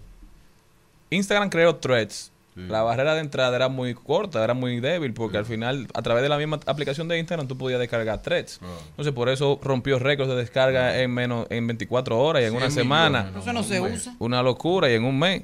Instagram 1.08 1.48
creó 1.48 1.74
Threads. 1.76 2.30
La 2.56 2.82
barrera 2.82 3.14
de 3.14 3.20
entrada 3.20 3.56
era 3.56 3.68
muy 3.68 3.94
corta, 3.94 4.44
era 4.44 4.54
muy 4.54 4.78
débil, 4.78 5.12
porque 5.12 5.38
al 5.38 5.44
final, 5.44 5.88
a 5.92 6.02
través 6.02 6.22
de 6.22 6.28
la 6.28 6.38
misma 6.38 6.60
aplicación 6.66 7.08
de 7.08 7.18
Instagram, 7.18 7.48
tú 7.48 7.58
podías 7.58 7.80
descargar 7.80 8.22
threads. 8.22 8.60
Entonces, 8.90 9.12
por 9.12 9.28
eso 9.28 9.58
rompió 9.62 9.98
récords 9.98 10.30
de 10.30 10.36
descarga 10.36 11.00
en 11.00 11.10
menos 11.12 11.46
en 11.50 11.66
24 11.66 12.16
horas 12.18 12.42
y 12.42 12.46
en 12.46 12.52
una 12.52 12.70
100 12.70 12.72
semana. 12.72 13.22
millones, 13.24 13.42
Eso 13.42 13.52
no 13.52 13.62
se 13.64 13.80
usa. 13.80 14.14
Una 14.20 14.42
locura 14.42 14.88
y 14.90 14.94
en 14.94 15.04
un 15.04 15.18
mes. 15.18 15.42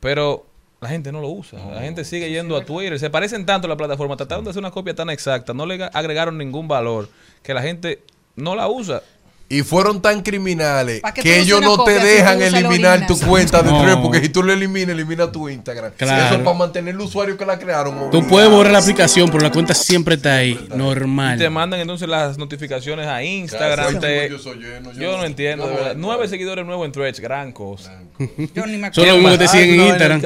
Pero 0.00 0.46
la 0.80 0.88
gente 0.88 1.12
no 1.12 1.20
lo 1.20 1.28
usa. 1.28 1.58
La 1.74 1.80
gente 1.80 2.04
sigue 2.04 2.30
yendo 2.30 2.56
a 2.56 2.64
Twitter. 2.64 2.98
Se 2.98 3.10
parecen 3.10 3.44
tanto 3.46 3.66
la 3.68 3.76
plataforma. 3.76 4.16
Trataron 4.16 4.44
de 4.44 4.50
hacer 4.50 4.60
una 4.60 4.70
copia 4.70 4.94
tan 4.94 5.10
exacta. 5.10 5.52
No 5.54 5.66
le 5.66 5.78
ga- 5.78 5.90
agregaron 5.92 6.38
ningún 6.38 6.68
valor 6.68 7.08
que 7.42 7.54
la 7.54 7.62
gente 7.62 8.02
no 8.36 8.54
la 8.56 8.68
usa. 8.68 9.02
Y 9.52 9.62
fueron 9.62 10.00
tan 10.00 10.22
criminales 10.22 11.00
¿Pa' 11.00 11.12
qué 11.12 11.20
tú 11.22 11.28
que 11.28 11.38
ellos 11.40 11.60
no 11.60 11.84
te 11.84 11.92
dejan 11.92 12.40
eliminar 12.40 13.06
tu 13.06 13.18
cuenta 13.18 13.62
de 13.62 13.70
No. 13.70 13.82
Threads, 13.82 14.00
porque 14.02 14.20
si 14.20 14.28
tú 14.30 14.42
lo 14.42 14.52
eliminas, 14.52 14.90
elimina 14.90 15.30
tu 15.30 15.48
Instagram. 15.48 15.92
Claro. 15.96 16.24
Eso 16.26 16.34
es 16.36 16.40
para 16.40 16.56
mantener 16.56 16.94
el 16.94 17.00
usuario 17.00 17.36
que 17.36 17.44
la 17.44 17.58
crearon. 17.58 17.94
Tú 17.94 18.04
obligado. 18.06 18.28
puedes 18.28 18.50
borrar 18.50 18.72
la 18.72 18.78
aplicación, 18.78 19.28
pero 19.30 19.40
la 19.42 19.50
cuenta 19.52 19.74
siempre 19.74 20.14
está 20.14 20.36
ahí. 20.36 20.52
Y 20.52 20.68
te 20.68 20.76
Normal. 20.76 21.50
mandan 21.50 21.80
entonces 21.80 22.08
las 22.08 22.38
notificaciones 22.38 23.06
a 23.06 23.22
Instagram. 23.22 24.00
te- 24.00 24.30
yo 24.30 24.38
soy 24.38 24.56
lleno, 24.58 24.92
yo 24.94 25.16
no 25.18 25.24
entiendo. 25.24 25.64
yo 25.64 25.70
de 25.70 25.76
verdad. 25.76 25.94
no- 25.96 26.06
Nueve 26.08 26.28
seguidores 26.28 26.64
nuevos 26.64 26.86
en 26.86 26.92
Threads. 26.92 27.20
Gran 27.20 27.52
cosa. 27.52 28.00
Yo 28.54 28.66
ni 28.66 28.78
me 28.78 28.92
Son 28.92 29.04
acuerdo. 29.04 29.06
los 29.06 29.14
mismos 29.16 29.32
que 29.32 29.38
te 29.38 29.48
siguen 29.48 29.70
en 29.70 29.76
no, 29.78 29.86
Instagram. 29.88 30.20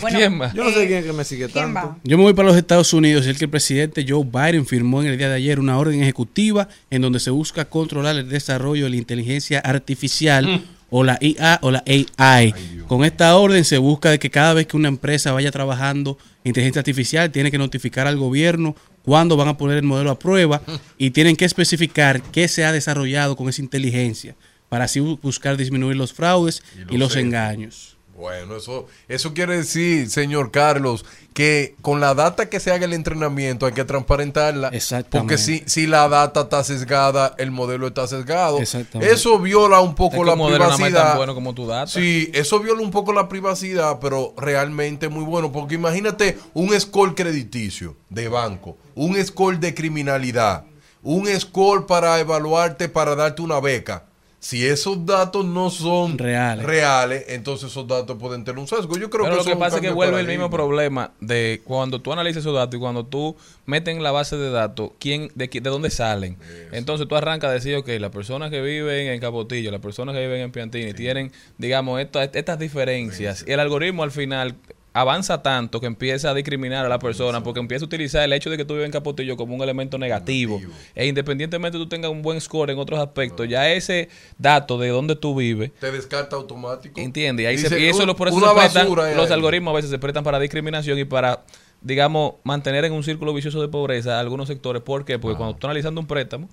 Bueno, 0.00 0.18
¿Quién 0.18 0.36
más? 0.38 0.54
Yo 0.54 0.64
no 0.64 0.70
sé 0.70 0.82
Eh, 0.82 0.86
quién 0.86 0.98
es 1.00 1.04
que 1.04 1.12
me 1.12 1.24
sigue 1.24 1.46
¿Quién 1.48 1.74
tanto. 1.74 1.88
va? 1.90 1.96
Yo 2.02 2.16
me 2.16 2.24
voy 2.24 2.32
para 2.34 2.48
los 2.48 2.56
Estados 2.56 2.92
Unidos 2.92 3.26
y 3.26 3.30
es 3.30 3.38
que 3.38 3.44
el 3.44 3.50
presidente 3.50 4.04
Joe 4.08 4.24
Biden 4.24 4.66
firmó 4.66 5.00
en 5.02 5.08
el 5.08 5.18
día 5.18 5.28
de 5.28 5.34
ayer 5.36 5.60
una 5.60 5.78
orden 5.78 6.02
ejecutiva 6.02 6.68
en 6.90 7.02
donde 7.02 7.20
se 7.20 7.30
busca 7.30 7.64
controlar 7.66 8.16
el 8.16 8.28
desarrollo 8.28 8.47
de 8.56 8.88
la 8.90 8.96
inteligencia 8.96 9.58
artificial 9.60 10.62
o 10.90 11.04
la 11.04 11.18
IA 11.20 11.58
o 11.62 11.70
la 11.70 11.82
AI. 12.16 12.54
Con 12.86 13.04
esta 13.04 13.36
orden 13.36 13.64
se 13.64 13.76
busca 13.76 14.10
de 14.10 14.18
que 14.18 14.30
cada 14.30 14.54
vez 14.54 14.66
que 14.66 14.76
una 14.76 14.88
empresa 14.88 15.32
vaya 15.32 15.50
trabajando 15.50 16.16
inteligencia 16.44 16.80
artificial 16.80 17.30
tiene 17.30 17.50
que 17.50 17.58
notificar 17.58 18.06
al 18.06 18.16
gobierno 18.16 18.74
cuándo 19.02 19.36
van 19.36 19.48
a 19.48 19.56
poner 19.58 19.76
el 19.76 19.82
modelo 19.84 20.10
a 20.10 20.18
prueba 20.18 20.62
y 20.96 21.10
tienen 21.10 21.36
que 21.36 21.44
especificar 21.44 22.22
qué 22.22 22.48
se 22.48 22.64
ha 22.64 22.72
desarrollado 22.72 23.36
con 23.36 23.48
esa 23.50 23.60
inteligencia 23.60 24.34
para 24.70 24.84
así 24.84 25.00
bu- 25.00 25.18
buscar 25.20 25.56
disminuir 25.58 25.96
los 25.96 26.12
fraudes 26.14 26.62
Y 26.90 26.94
y 26.94 26.98
los 26.98 27.16
engaños. 27.26 27.97
Bueno, 28.18 28.56
eso, 28.56 28.86
eso 29.06 29.32
quiere 29.32 29.58
decir, 29.58 30.10
señor 30.10 30.50
Carlos, 30.50 31.04
que 31.32 31.76
con 31.82 32.00
la 32.00 32.14
data 32.14 32.48
que 32.50 32.58
se 32.58 32.72
haga 32.72 32.84
el 32.84 32.92
entrenamiento 32.92 33.64
hay 33.64 33.72
que 33.72 33.84
transparentarla. 33.84 34.70
Exactamente. 34.70 35.18
Porque 35.34 35.38
si, 35.38 35.62
si 35.66 35.86
la 35.86 36.08
data 36.08 36.40
está 36.40 36.64
sesgada, 36.64 37.36
el 37.38 37.52
modelo 37.52 37.86
está 37.86 38.08
sesgado. 38.08 38.58
Exactamente. 38.58 39.14
Eso 39.14 39.38
viola 39.38 39.80
un 39.80 39.90
Es 39.90 39.94
poco 39.94 40.16
que 40.16 40.24
la 40.24 40.32
es 40.32 40.38
tan 40.38 40.48
privacidad. 40.48 41.16
bueno 41.16 41.32
como 41.36 41.54
tu 41.54 41.68
data. 41.68 41.86
Sí, 41.86 42.28
eso 42.34 42.58
viola 42.58 42.82
un 42.82 42.90
poco 42.90 43.12
la 43.12 43.28
privacidad, 43.28 44.00
pero 44.00 44.34
realmente 44.36 45.08
muy 45.08 45.22
bueno. 45.22 45.52
Porque 45.52 45.76
imagínate 45.76 46.36
un 46.54 46.78
score 46.80 47.14
crediticio 47.14 47.94
de 48.08 48.26
banco, 48.26 48.76
un 48.96 49.14
score 49.24 49.60
de 49.60 49.74
criminalidad, 49.74 50.64
un 51.04 51.28
score 51.38 51.86
para 51.86 52.18
evaluarte, 52.18 52.88
para 52.88 53.14
darte 53.14 53.42
una 53.42 53.60
beca. 53.60 54.07
Si 54.40 54.64
esos 54.64 55.04
datos 55.04 55.44
no 55.44 55.68
son 55.68 56.16
Reales. 56.16 56.64
reales, 56.64 57.24
entonces 57.28 57.70
esos 57.70 57.88
datos 57.88 58.16
pueden 58.18 58.44
tener 58.44 58.58
un 58.60 58.68
sesgo. 58.68 58.96
Yo 58.96 59.10
creo 59.10 59.24
Pero 59.24 59.38
que 59.38 59.44
lo 59.44 59.44
que 59.44 59.56
pasa 59.56 59.76
es 59.76 59.82
que 59.82 59.90
vuelve 59.90 60.20
el 60.20 60.28
mismo 60.28 60.48
problema 60.48 61.10
de 61.20 61.60
cuando 61.64 62.00
tú 62.00 62.12
analizas 62.12 62.42
esos 62.42 62.54
datos 62.54 62.76
y 62.76 62.80
cuando 62.80 63.04
tú 63.04 63.36
metes 63.66 63.96
en 63.96 64.02
la 64.02 64.12
base 64.12 64.36
de 64.36 64.50
datos 64.50 64.90
quién 65.00 65.32
de, 65.34 65.48
de 65.48 65.60
dónde 65.70 65.90
salen. 65.90 66.36
Entonces 66.70 67.08
tú 67.08 67.16
arrancas 67.16 67.50
a 67.50 67.54
decir, 67.54 67.74
ok, 67.74 67.88
las 67.98 68.12
personas 68.12 68.50
que 68.50 68.60
viven 68.62 69.08
en 69.08 69.20
Capotillo, 69.20 69.72
las 69.72 69.80
personas 69.80 70.14
que 70.14 70.20
viven 70.20 70.40
en 70.40 70.52
Piantini 70.52 70.94
tienen, 70.94 71.32
digamos, 71.58 72.00
estas 72.00 72.30
estas 72.32 72.60
diferencias. 72.60 73.44
Y 73.44 73.50
el 73.52 73.58
algoritmo 73.58 74.04
al 74.04 74.12
final 74.12 74.54
avanza 75.00 75.42
tanto 75.42 75.80
que 75.80 75.86
empieza 75.86 76.30
a 76.30 76.34
discriminar 76.34 76.84
a 76.84 76.88
la 76.88 76.98
persona 76.98 77.42
porque 77.42 77.60
empieza 77.60 77.84
a 77.84 77.86
utilizar 77.86 78.22
el 78.24 78.32
hecho 78.32 78.50
de 78.50 78.56
que 78.56 78.64
tú 78.64 78.74
vives 78.74 78.86
en 78.86 78.92
Capotillo 78.92 79.36
como 79.36 79.54
un 79.54 79.62
elemento 79.62 79.98
negativo. 79.98 80.60
E 80.94 81.06
independientemente 81.06 81.78
tú 81.78 81.88
tengas 81.88 82.10
un 82.10 82.22
buen 82.22 82.40
score 82.40 82.70
en 82.70 82.78
otros 82.78 82.98
aspectos, 83.00 83.48
ya 83.48 83.70
ese 83.72 84.08
dato 84.38 84.78
de 84.78 84.88
dónde 84.88 85.16
tú 85.16 85.34
vives, 85.34 85.70
Te 85.80 85.90
descarta 85.92 86.36
automático. 86.36 87.00
entiende, 87.00 87.42
y, 87.42 87.46
ahí 87.46 87.58
se- 87.58 87.68
Dice, 87.68 87.80
y 87.80 87.86
eso 87.88 88.00
"Un- 88.00 88.06
lo- 88.08 88.16
por 88.16 88.28
eso 88.28 88.38
se 88.38 88.54
prestan- 88.54 88.88
los 88.88 89.26
ahí". 89.26 89.32
algoritmos 89.32 89.72
a 89.72 89.76
veces 89.76 89.90
se 89.90 89.98
prestan 89.98 90.24
para 90.24 90.38
discriminación 90.38 90.98
y 90.98 91.04
para 91.04 91.42
digamos 91.80 92.34
mantener 92.42 92.84
en 92.84 92.92
un 92.92 93.04
círculo 93.04 93.32
vicioso 93.32 93.60
de 93.60 93.68
pobreza 93.68 94.18
algunos 94.18 94.48
sectores. 94.48 94.82
¿Por 94.82 95.04
qué? 95.04 95.18
Porque 95.18 95.36
cuando 95.36 95.52
tú 95.52 95.58
estás 95.58 95.68
analizando 95.68 96.00
un 96.00 96.08
préstamo 96.08 96.48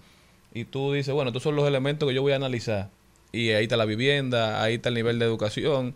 y 0.54 0.66
tú 0.66 0.94
dices, 0.94 1.14
bueno, 1.14 1.30
estos 1.30 1.42
son 1.42 1.56
los 1.56 1.68
elementos 1.68 2.08
que 2.08 2.14
yo 2.14 2.22
voy 2.22 2.34
a 2.34 2.36
analizar 2.36 2.90
y 3.32 3.50
ahí 3.50 3.64
está 3.64 3.76
la 3.76 3.86
vivienda, 3.86 4.62
ahí 4.62 4.76
está 4.76 4.90
el 4.90 4.96
nivel 4.96 5.18
de 5.18 5.26
educación. 5.26 5.96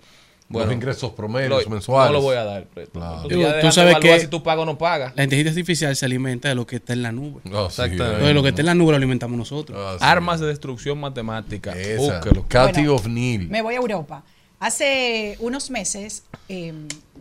Bueno, 0.49 0.65
Los 0.67 0.75
ingresos 0.75 1.11
promedios 1.13 1.63
lo- 1.63 1.69
mensuales. 1.69 2.11
No 2.11 2.17
lo 2.17 2.23
voy 2.23 2.35
a 2.35 2.43
dar. 2.43 2.65
préstamo. 2.67 3.27
Claro. 3.27 3.61
Tú- 3.61 3.71
sabes 3.71 3.97
que 3.99 4.19
si 4.19 4.27
tú 4.27 4.41
pagas 4.41 4.63
o 4.63 4.65
no 4.65 4.77
pagas. 4.79 5.13
La 5.15 5.23
inteligencia 5.23 5.51
artificial 5.51 5.95
se 5.95 6.05
alimenta 6.05 6.49
de 6.49 6.55
lo 6.55 6.65
que 6.65 6.77
está 6.77 6.93
en 6.93 7.03
la 7.03 7.11
nube. 7.11 7.41
Sí, 7.43 7.51
Exactamente. 7.53 8.03
Entonces, 8.05 8.33
lo 8.35 8.41
que 8.43 8.49
está 8.49 8.61
en 8.61 8.65
la 8.65 8.73
nube 8.75 8.91
lo 8.91 8.97
alimentamos 8.97 9.37
nosotros. 9.37 9.77
Ah, 9.79 9.97
sí. 9.99 10.05
Armas 10.05 10.39
de 10.39 10.47
destrucción 10.47 10.99
matemática. 10.99 11.75
Búsquelo. 11.97 12.45
Cathy 12.47 12.81
Bueno, 12.87 12.95
O'Neill. 12.95 13.47
Me 13.47 13.61
voy 13.61 13.75
a 13.75 13.77
Europa. 13.77 14.23
Hace 14.59 15.37
unos 15.39 15.69
meses 15.69 16.23
eh, 16.49 16.73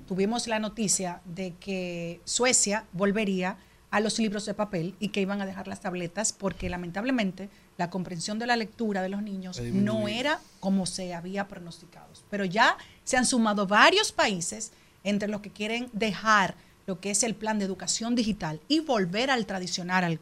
tuvimos 0.09 0.47
la 0.49 0.59
noticia 0.59 1.21
de 1.27 1.53
que 1.61 2.21
Suecia 2.25 2.85
volvería 2.93 3.59
a 3.91 4.01
los 4.01 4.19
libros 4.19 4.45
de 4.45 4.55
papel 4.55 4.95
y 5.01 5.09
que 5.11 5.21
iban 5.21 5.41
a 5.41 5.47
dejar 5.47 5.69
las 5.69 5.81
tabletas 5.81 6.33
porque 6.33 6.69
lamentablemente 6.69 7.49
la 7.79 7.91
comprensión 7.91 8.39
de 8.39 8.47
la 8.47 8.57
lectura 8.57 9.03
de 9.03 9.09
los 9.09 9.23
niños 9.23 9.61
no 9.61 10.09
era 10.09 10.41
como 10.61 10.85
se 10.85 11.15
había 11.15 11.47
pronosticado. 11.47 12.09
Pero 12.29 12.45
ya 12.45 12.77
se 13.09 13.17
han 13.17 13.25
sumado 13.25 13.67
varios 13.67 14.13
países 14.13 14.71
entre 15.03 15.31
los 15.31 15.41
que 15.41 15.49
quieren 15.49 15.89
dejar 15.95 16.55
lo 16.87 17.01
que 17.01 17.11
es 17.11 17.23
el 17.23 17.35
plan 17.35 17.59
de 17.59 17.65
educación 17.65 18.15
digital 18.15 18.61
y 18.69 18.81
volver 18.81 19.31
al 19.31 19.47
tradicional 19.47 20.05
al 20.05 20.21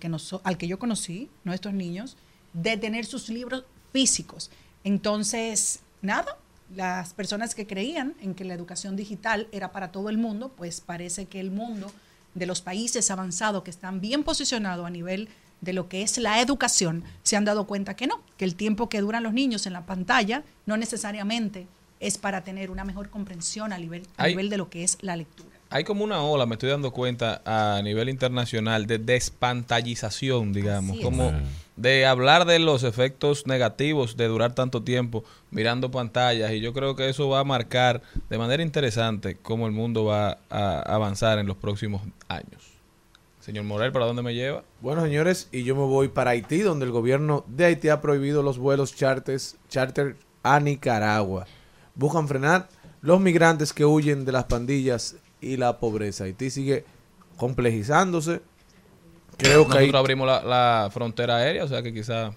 que, 0.56 0.68
yo 0.68 0.78
conocí, 0.78 1.28
nuestros 1.42 1.74
niños, 1.74 2.16
de 2.52 2.76
tener 2.76 3.04
sus 3.04 3.28
libros 3.28 3.64
físicos. 3.92 4.52
Entonces, 4.84 5.80
nada, 6.00 6.38
las 6.76 7.12
personas 7.12 7.56
que 7.56 7.66
creían 7.66 8.14
en 8.20 8.36
que 8.36 8.44
la 8.44 8.54
educación 8.54 8.94
digital 8.94 9.48
era 9.50 9.72
para 9.72 9.90
todo 9.90 10.08
el 10.08 10.16
mundo, 10.16 10.52
pues 10.56 10.80
parece 10.80 11.26
que 11.26 11.40
el 11.40 11.50
mundo 11.50 11.90
de 12.36 12.46
los 12.46 12.60
países 12.60 13.10
avanzados 13.10 13.64
que 13.64 13.70
están 13.72 14.00
bien 14.00 14.22
posicionados 14.22 14.86
a 14.86 14.90
nivel 14.90 15.28
de 15.60 15.72
lo 15.72 15.88
que 15.88 16.02
es 16.02 16.18
la 16.18 16.40
educación, 16.40 17.02
se 17.24 17.34
han 17.34 17.44
dado 17.44 17.66
cuenta 17.66 17.96
que 17.96 18.06
no, 18.06 18.22
que 18.36 18.44
el 18.44 18.54
tiempo 18.54 18.88
que 18.88 19.00
duran 19.00 19.24
los 19.24 19.32
niños 19.32 19.66
en 19.66 19.72
la 19.72 19.86
pantalla 19.86 20.44
no 20.66 20.76
necesariamente 20.76 21.66
es 22.00 22.18
para 22.18 22.42
tener 22.44 22.70
una 22.70 22.84
mejor 22.84 23.08
comprensión 23.10 23.72
a 23.72 23.78
nivel, 23.78 24.02
a 24.16 24.24
Hay- 24.24 24.32
nivel 24.32 24.50
de 24.50 24.58
lo 24.58 24.68
que 24.70 24.84
es 24.84 24.98
la 25.00 25.16
lectura. 25.16 25.50
Hay 25.68 25.82
como 25.82 26.04
una 26.04 26.22
ola, 26.22 26.46
me 26.46 26.54
estoy 26.54 26.70
dando 26.70 26.92
cuenta, 26.92 27.42
a 27.44 27.82
nivel 27.82 28.08
internacional 28.08 28.86
de 28.86 28.98
despantallización, 28.98 30.52
digamos, 30.52 30.98
como 31.00 31.32
de 31.76 32.06
hablar 32.06 32.44
de 32.44 32.58
los 32.60 32.84
efectos 32.84 33.46
negativos 33.46 34.16
de 34.16 34.28
durar 34.28 34.54
tanto 34.54 34.82
tiempo 34.82 35.24
mirando 35.50 35.90
pantallas 35.90 36.52
y 36.52 36.60
yo 36.60 36.72
creo 36.72 36.94
que 36.94 37.08
eso 37.08 37.28
va 37.28 37.40
a 37.40 37.44
marcar 37.44 38.00
de 38.30 38.38
manera 38.38 38.62
interesante 38.62 39.36
cómo 39.36 39.66
el 39.66 39.72
mundo 39.72 40.04
va 40.04 40.38
a 40.50 40.80
avanzar 40.82 41.38
en 41.40 41.46
los 41.46 41.56
próximos 41.56 42.02
años. 42.28 42.62
Señor 43.40 43.64
Morel, 43.64 43.92
¿para 43.92 44.06
dónde 44.06 44.22
me 44.22 44.34
lleva? 44.34 44.64
Bueno, 44.80 45.02
señores, 45.02 45.48
y 45.52 45.62
yo 45.64 45.74
me 45.76 45.82
voy 45.84 46.08
para 46.08 46.30
Haití, 46.30 46.60
donde 46.60 46.84
el 46.84 46.92
gobierno 46.92 47.44
de 47.48 47.66
Haití 47.66 47.88
ha 47.88 48.00
prohibido 48.00 48.42
los 48.42 48.58
vuelos 48.58 48.94
charters, 48.94 49.56
charter 49.68 50.16
a 50.42 50.58
Nicaragua. 50.60 51.46
Buscan 51.96 52.28
frenar 52.28 52.68
los 53.02 53.20
migrantes 53.20 53.72
que 53.72 53.84
huyen 53.84 54.24
de 54.24 54.32
las 54.32 54.44
pandillas 54.44 55.16
y 55.40 55.56
la 55.56 55.78
pobreza. 55.80 56.24
Haití 56.24 56.50
sigue 56.50 56.84
complejizándose. 57.36 58.40
Creo 59.36 59.64
que 59.64 59.68
Nosotros 59.68 59.94
hay... 59.94 60.00
abrimos 60.00 60.26
la, 60.26 60.42
la 60.42 60.90
frontera 60.92 61.36
aérea, 61.36 61.64
o 61.64 61.68
sea 61.68 61.82
que 61.82 61.92
quizá... 61.92 62.32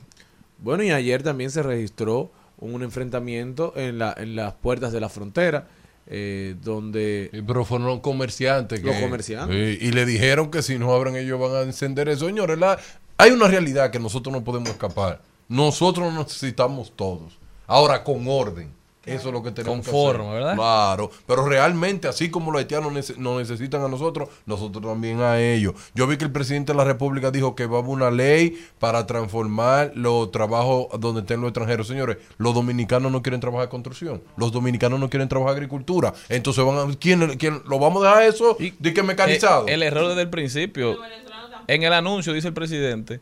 Bueno, 0.57 0.84
y 0.84 0.91
ayer 0.91 1.24
también 1.24 1.51
se 1.51 1.64
registró 1.64 2.32
un 2.57 2.84
enfrentamiento 2.84 3.72
en, 3.78 3.97
la, 3.99 4.14
en 4.18 4.36
las 4.36 4.53
puertas 4.55 4.91
de 4.91 4.99
la 4.99 5.07
frontera, 5.07 5.68
eh, 6.07 6.55
donde... 6.62 7.30
Pero 7.47 7.64
fueron 7.64 8.01
comerciantes. 8.01 8.84
Los 8.84 8.95
que- 8.95 9.01
comerciantes. 9.01 9.82
Y 9.82 9.91
le 9.91 10.05
dijeron 10.05 10.51
que 10.51 10.62
si 10.62 10.78
no 10.78 10.93
abren 10.93 11.16
ellos 11.16 11.39
van 11.39 11.55
a 11.55 11.62
encender 11.62 12.10
eso. 12.10 12.26
Señores, 12.28 12.57
la- 12.60 12.78
hay 13.18 13.32
una 13.32 13.47
realidad 13.47 13.91
que 13.91 13.99
nosotros 13.99 14.34
no 14.34 14.43
podemos 14.43 14.70
escapar. 14.70 15.22
Nosotros 15.47 16.14
nos 16.14 16.26
necesitamos 16.26 16.91
todos. 16.95 17.38
Ahora, 17.66 18.03
con 18.03 18.26
orden. 18.28 18.78
Eso 19.12 19.28
es 19.30 19.34
lo 19.34 19.43
que 19.43 19.51
tenemos 19.51 19.86
Con 19.88 19.93
que 19.93 20.16
hacer. 20.18 20.22
¿verdad? 20.34 20.55
Claro. 20.55 21.12
Pero 21.26 21.45
realmente, 21.47 22.07
así 22.07 22.30
como 22.30 22.51
los 22.51 22.60
haitianos 22.60 22.91
nece- 22.93 23.18
nos 23.18 23.38
necesitan 23.39 23.82
a 23.84 23.88
nosotros, 23.88 24.30
nosotros 24.45 24.84
también 24.84 25.22
a 25.22 25.39
ellos. 25.39 25.74
Yo 25.95 26.07
vi 26.07 26.18
que 26.18 26.26
el 26.26 26.32
presidente 26.32 26.72
de 26.74 26.78
la 26.78 26.84
República 26.84 27.32
dijo 27.32 27.55
que 27.55 27.66
va 27.66 27.78
a 27.78 27.80
haber 27.80 27.91
una 27.91 28.12
ley 28.12 28.57
para 28.80 29.05
transformar 29.07 29.91
los 29.95 30.32
trabajos 30.32 30.88
donde 30.99 31.22
estén 31.22 31.41
los 31.41 31.49
extranjeros. 31.49 31.88
Señores, 31.88 32.18
los 32.38 32.53
dominicanos 32.53 33.12
no 33.12 33.22
quieren 33.22 33.39
trabajar 33.39 33.70
construcción. 33.70 34.22
Los 34.38 34.51
dominicanos 34.51 34.99
no 34.99 35.10
quieren 35.10 35.28
trabajar 35.30 35.53
agricultura. 35.55 36.14
Entonces, 36.30 36.64
van 36.66 36.78
a, 36.91 36.95
¿quién, 36.99 37.38
quién- 37.38 37.62
lo 37.68 37.80
vamos 37.80 38.03
a 38.03 38.07
dejar 38.10 38.24
eso? 38.24 38.57
de 38.80 38.93
que 38.93 39.03
mecanizado. 39.03 39.68
Eh, 39.68 39.74
el 39.74 39.84
error 39.84 40.07
desde 40.10 40.22
el 40.22 40.30
principio. 40.30 40.97
En 41.68 41.84
el 41.84 41.93
anuncio 41.93 42.34
dice 42.34 42.47
el 42.47 42.53
presidente, 42.53 43.22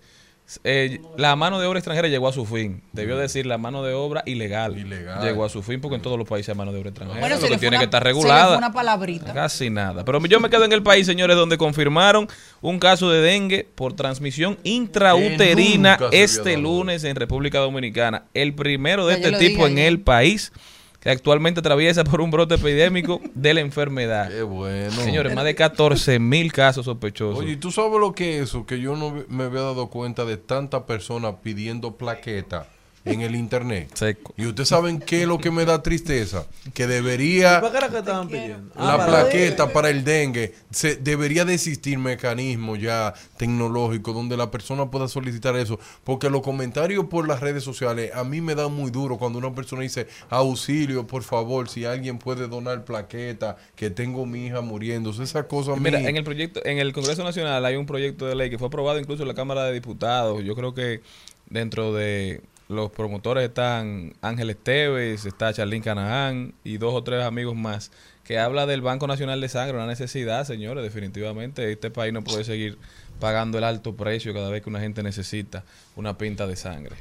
eh, 0.64 1.02
la 1.18 1.36
mano 1.36 1.60
de 1.60 1.68
obra 1.68 1.80
extranjera 1.80 2.08
llegó 2.08 2.28
a 2.28 2.34
su 2.34 2.46
fin. 2.46 2.82
Debió 2.94 3.18
decir 3.18 3.46
la 3.46 3.58
mano 3.58 3.84
de 3.84 3.94
obra 3.94 4.24
ilegal. 4.26 4.78
Ilegal. 4.78 5.22
Llegó 5.22 5.44
a 5.44 5.50
su 5.50 5.62
fin 5.62 5.82
porque 5.82 5.96
en 5.96 6.02
todos 6.02 6.18
los 6.18 6.28
países 6.28 6.50
hay 6.50 6.56
mano 6.56 6.72
de 6.72 6.80
obra 6.80 6.90
extranjera. 6.90 7.20
Bueno, 7.20 7.36
lo 7.36 7.48
que 7.50 7.58
tiene 7.58 7.76
una- 7.76 7.80
que 7.80 7.86
estar 7.86 8.04
regulada. 8.04 8.58
una 8.58 8.72
palabrita. 8.72 9.34
Casi 9.34 9.70
nada. 9.70 10.06
Pero 10.06 10.24
yo 10.26 10.40
me 10.40 10.50
quedo 10.50 10.64
en 10.66 10.72
el 10.72 10.84
país, 10.84 11.06
señores, 11.06 11.36
donde 11.36 11.58
confirmaron 11.58 12.28
un 12.62 12.80
caso 12.80 13.10
de 13.10 13.22
dengue 13.22 13.68
por 13.76 13.94
transmisión 13.94 14.58
intrauterina 14.64 15.98
este 16.12 16.58
lunes 16.58 17.04
en 17.04 17.16
República 17.16 17.60
Dominicana. 17.60 18.24
El 18.34 18.54
primero 18.54 19.06
de 19.08 19.20
Ya 19.20 19.28
este 19.30 19.38
tipo 19.48 19.68
en 19.68 19.78
el 19.78 20.00
país 20.02 20.52
que 21.00 21.10
actualmente 21.10 21.60
atraviesa 21.60 22.04
por 22.04 22.22
un 22.22 22.32
brote 22.32 22.56
epidémico 22.56 23.22
de 23.34 23.54
la 23.54 23.62
enfermedad. 23.62 24.30
Qué 24.30 24.42
bueno. 24.42 24.92
Señores, 24.92 25.36
más 25.36 25.46
de 25.46 25.56
14 25.56 26.20
mil 26.20 26.52
casos 26.52 26.86
sospechosos. 26.86 27.40
Oye, 27.40 27.54
¿y 27.54 27.58
¿tú 27.58 27.72
sabes 27.72 28.00
lo 28.00 28.14
que 28.14 28.38
es 28.38 28.50
eso? 28.50 28.66
Que 28.66 28.80
yo 28.80 28.96
no 28.96 29.24
me 29.28 29.44
había 29.44 29.62
dado 29.62 29.88
cuenta 29.90 30.26
de 30.26 30.38
tantas 30.38 30.84
personas 30.84 31.36
pidiendo 31.42 31.98
plaqueta 31.98 32.68
en 33.08 33.22
el 33.22 33.36
internet. 33.36 33.90
Seco. 33.94 34.34
Y 34.38 34.46
ustedes 34.46 34.70
saben 34.70 35.00
qué 35.00 35.22
es 35.22 35.28
lo 35.28 35.38
que 35.38 35.52
me 35.52 35.66
da 35.66 35.82
tristeza. 35.82 36.46
Que 36.74 36.88
debería 36.88 37.62
¿Para 37.62 37.72
qué 37.72 37.78
era 37.78 37.90
que 37.90 37.98
estaban 38.00 38.28
pidiendo? 38.28 38.72
Ah, 38.76 38.86
la 38.86 38.98
para- 38.98 39.08
plaqueta 39.24 39.72
para 39.74 39.90
el 39.90 40.04
dengue, 40.04 40.54
se, 40.72 40.96
debería 40.96 41.46
de 41.46 41.54
existir 41.54 41.98
mecanismos 41.98 42.80
ya 42.80 43.14
tecnológicos 43.38 44.14
donde 44.14 44.38
la 44.38 44.52
persona 44.52 44.90
pueda 44.92 45.08
solicitar 45.08 45.56
eso. 45.56 45.80
Porque 46.04 46.30
los 46.30 46.42
comentarios 46.42 47.06
por 47.06 47.28
las 47.28 47.40
redes 47.40 47.64
sociales 47.64 48.12
a 48.14 48.24
mí 48.24 48.42
me 48.42 48.56
dan 48.56 48.74
muy 48.74 48.92
duro 48.92 49.18
cuando 49.18 49.40
una 49.40 49.54
persona 49.54 49.82
dice, 49.82 50.08
auxilio, 50.30 51.08
por 51.08 51.24
favor, 51.24 51.70
si 51.70 51.86
alguien 51.86 52.18
puede 52.20 52.48
donar 52.48 52.86
plaqueta, 52.86 53.58
que 53.76 53.90
tengo 53.90 54.26
mi 54.26 54.48
hija 54.48 54.62
muriéndose. 54.62 55.24
Esa 55.24 55.48
cosa 55.48 55.74
a 55.74 55.76
mí... 55.76 55.82
Mira, 55.82 56.00
en 56.02 56.18
el 56.18 56.24
proyecto, 56.24 56.66
en 56.66 56.80
el 56.80 56.94
Congreso 56.94 57.24
Nacional 57.24 57.66
hay 57.66 57.76
un 57.76 57.86
proyecto 57.86 58.26
de 58.26 58.36
ley 58.36 58.50
que 58.50 58.58
fue 58.58 58.68
aprobado 58.68 59.00
incluso 59.00 59.24
en 59.24 59.28
la 59.30 59.34
Cámara 59.34 59.64
de 59.66 59.74
Diputados. 59.74 60.44
Yo 60.44 60.56
creo 60.56 60.74
que 60.74 61.02
dentro 61.50 61.94
de 61.94 62.42
los 62.70 62.92
promotores 62.92 63.46
están 63.46 64.14
Ángel 64.22 64.50
Esteves, 64.50 65.26
está 65.26 65.54
Charlín 65.54 65.82
Canaán 65.82 66.54
y 66.64 66.78
dos 66.78 66.94
o 66.94 67.04
tres 67.04 67.24
amigos 67.24 67.56
más, 67.56 67.92
que 68.24 68.40
habla 68.40 68.66
del 68.66 68.82
Banco 68.82 69.08
Nacional 69.08 69.40
de 69.40 69.48
Sangre, 69.48 69.78
una 69.78 69.88
necesidad, 69.88 70.46
señores, 70.46 70.84
definitivamente. 70.84 71.72
Este 71.72 71.90
país 71.92 72.12
no 72.12 72.24
puede 72.24 72.44
seguir 72.44 72.78
pagando 73.22 73.58
el 73.58 73.64
alto 73.64 73.96
precio 73.96 74.34
cada 74.34 74.50
vez 74.50 74.62
que 74.62 74.70
una 74.70 74.82
gente 74.82 75.02
necesita 75.02 75.64
una 75.96 76.18
pinta 76.18 76.46
de 76.46 76.56
sangre. 76.56 76.98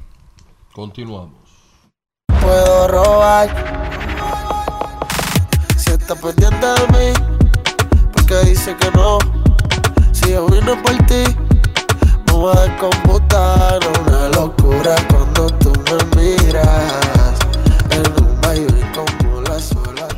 Continuamos. 0.73 1.35
puedo 2.41 2.89
robar. 2.89 3.49
Si 5.77 5.91
está 5.91 6.15
pendiente 6.15 6.67
de 6.67 6.87
mí, 6.93 7.13
porque 8.13 8.37
dice 8.45 8.77
que 8.77 8.91
no. 8.93 9.19
Si 10.13 10.31
yo 10.31 10.47
vine 10.47 10.77
por 10.77 10.97
ti, 11.07 11.25
me 12.27 12.33
voy 12.33 12.57
a 12.57 12.61
descomputar. 12.61 13.81
Una 14.07 14.29
locura 14.29 14.95
cuando 15.09 15.56
me 15.91 16.23
miras. 16.23 17.39
En 17.91 18.25
un 18.25 18.41
baile 18.41 18.87
como 18.95 19.41
la 19.43 19.61
sola. 19.61 20.09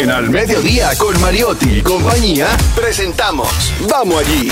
En 0.00 0.10
Al 0.10 0.30
Mediodía 0.30 0.90
con 0.96 1.20
Mariotti 1.20 1.78
y 1.78 1.82
compañía 1.82 2.48
presentamos 2.74 3.48
Vamos 3.88 4.20
allí. 4.24 4.50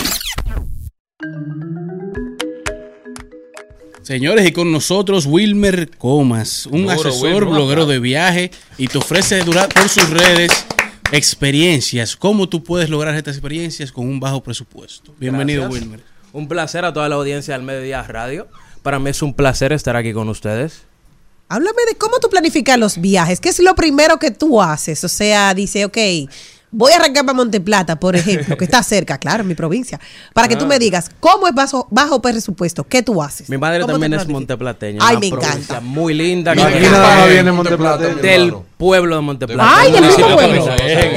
Señores, 4.02 4.46
y 4.48 4.52
con 4.52 4.72
nosotros 4.72 5.26
Wilmer 5.26 5.90
Comas, 5.96 6.66
un 6.66 6.82
Duro, 6.82 6.92
asesor, 6.94 7.44
Wilmer, 7.44 7.44
bloguero 7.44 7.86
de 7.86 8.00
viaje 8.00 8.50
y 8.76 8.88
te 8.88 8.98
ofrece 8.98 9.40
durar 9.44 9.68
por 9.68 9.88
sus 9.88 10.10
redes 10.10 10.66
experiencias. 11.12 12.16
¿Cómo 12.16 12.48
tú 12.48 12.64
puedes 12.64 12.90
lograr 12.90 13.14
estas 13.14 13.36
experiencias 13.36 13.92
con 13.92 14.08
un 14.08 14.18
bajo 14.18 14.42
presupuesto? 14.42 15.14
Bienvenido, 15.18 15.62
Gracias. 15.62 15.82
Wilmer. 15.82 16.00
Un 16.32 16.48
placer 16.48 16.84
a 16.84 16.92
toda 16.92 17.08
la 17.08 17.16
audiencia 17.16 17.54
del 17.54 17.62
Mediodía 17.62 18.02
Radio. 18.02 18.48
Para 18.82 18.98
mí 18.98 19.10
es 19.10 19.22
un 19.22 19.34
placer 19.34 19.72
estar 19.72 19.96
aquí 19.96 20.12
con 20.12 20.28
ustedes. 20.28 20.82
Háblame 21.48 21.82
de 21.88 21.96
cómo 21.96 22.18
tú 22.18 22.28
planificas 22.28 22.78
los 22.78 23.00
viajes. 23.00 23.40
¿Qué 23.40 23.48
es 23.48 23.58
lo 23.58 23.74
primero 23.74 24.18
que 24.18 24.30
tú 24.30 24.62
haces? 24.62 25.02
O 25.04 25.08
sea, 25.08 25.52
dice, 25.52 25.84
ok, 25.84 25.98
voy 26.72 26.92
a 26.92 26.96
arrancar 26.96 27.24
para 27.24 27.34
Monteplata, 27.36 27.96
por 27.98 28.16
ejemplo, 28.16 28.56
que 28.56 28.64
está 28.64 28.82
cerca, 28.82 29.18
claro, 29.18 29.42
en 29.42 29.48
mi 29.48 29.54
provincia, 29.54 29.98
para 30.32 30.48
que 30.48 30.56
tú 30.56 30.64
Ah. 30.64 30.68
me 30.68 30.78
digas, 30.78 31.10
¿cómo 31.20 31.48
es 31.48 31.54
bajo, 31.54 31.86
bajo 31.90 32.22
presupuesto? 32.22 32.84
¿Qué 32.84 33.02
tú 33.02 33.22
haces? 33.22 33.48
Mi 33.48 33.58
madre 33.58 33.80
¿Cómo 33.80 33.92
también 33.94 34.14
es 34.14 34.26
monteplateña. 34.28 35.00
Ay, 35.02 35.16
una 35.16 35.20
me 35.20 35.30
provincia 35.30 35.54
encanta. 35.56 35.80
Muy 35.80 36.14
linda. 36.14 36.54
Mi 36.54 36.62
nada 36.62 37.16
más 37.20 37.28
viene 37.28 37.52
Monteplata, 37.52 38.14
Del 38.14 38.54
pueblo 38.76 39.16
de 39.16 39.22
Monteplata. 39.22 39.80
Ay, 39.80 39.92
del 39.92 40.04
mismo 40.06 40.28
pueblo. 40.34 40.66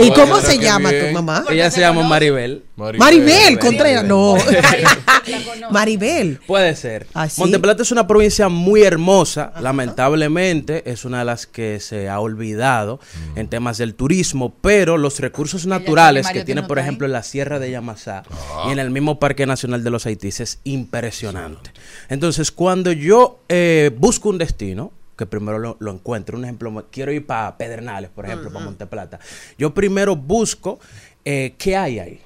¿Y 0.04 0.12
cómo 0.12 0.40
se 0.42 0.58
llama 0.58 0.90
tu 0.92 1.14
mamá? 1.14 1.44
Ella 1.50 1.70
se 1.72 1.82
llama 1.82 2.04
Maribel. 2.04 2.64
Maribel 2.76 3.60
Contreras, 3.60 4.04
no. 4.04 4.36
Maribel. 5.72 6.40
Puede 6.48 6.76
ser. 6.76 7.08
¿Ah, 7.14 7.30
sí? 7.30 7.40
Monteplata 7.40 7.84
es 7.84 7.92
una 7.92 8.08
provincia 8.08 8.50
muy 8.50 8.84
hermosa. 8.84 9.54
Lamentablemente 9.62 10.90
es 10.92 11.06
una 11.06 11.20
de 11.20 11.26
las 11.26 11.46
que 11.48 11.80
se 11.80 12.10
ha 12.10 12.20
olvidado 12.20 13.00
en 13.36 13.48
temas 13.48 13.78
del 13.78 13.96
turismo, 13.96 14.54
pero 14.62 14.98
los 14.98 15.20
recursos 15.20 15.43
naturales 15.66 16.26
Mario 16.26 16.42
que 16.42 16.46
tiene, 16.46 16.64
por 16.64 16.80
ejemplo, 16.80 17.06
en 17.06 17.14
la 17.14 17.24
Sierra 17.24 17.60
de 17.60 17.72
Yamasá 17.72 18.24
y 18.68 18.72
en 18.72 18.80
el 18.80 18.90
mismo 18.90 19.20
Parque 19.20 19.46
Nacional 19.46 19.84
de 19.84 19.90
los 19.90 20.06
Haitíes 20.06 20.40
es 20.40 20.60
impresionante. 20.64 21.72
Entonces, 22.10 22.52
cuando 22.52 22.92
yo 22.92 23.40
eh, 23.50 23.92
busco 23.98 24.30
un 24.30 24.38
destino, 24.38 24.92
que 25.18 25.26
primero 25.26 25.60
lo, 25.60 25.78
lo 25.80 25.92
encuentro, 25.92 26.38
un 26.38 26.44
ejemplo, 26.46 26.88
quiero 26.92 27.12
ir 27.12 27.26
para 27.26 27.58
Pedernales, 27.58 28.10
por 28.10 28.26
ejemplo, 28.26 28.52
para 28.52 28.66
Monteplata, 28.66 29.20
yo 29.58 29.74
primero 29.74 30.16
busco 30.16 30.80
eh, 31.26 31.54
qué 31.58 31.76
hay 31.78 32.00
ahí. 32.00 32.20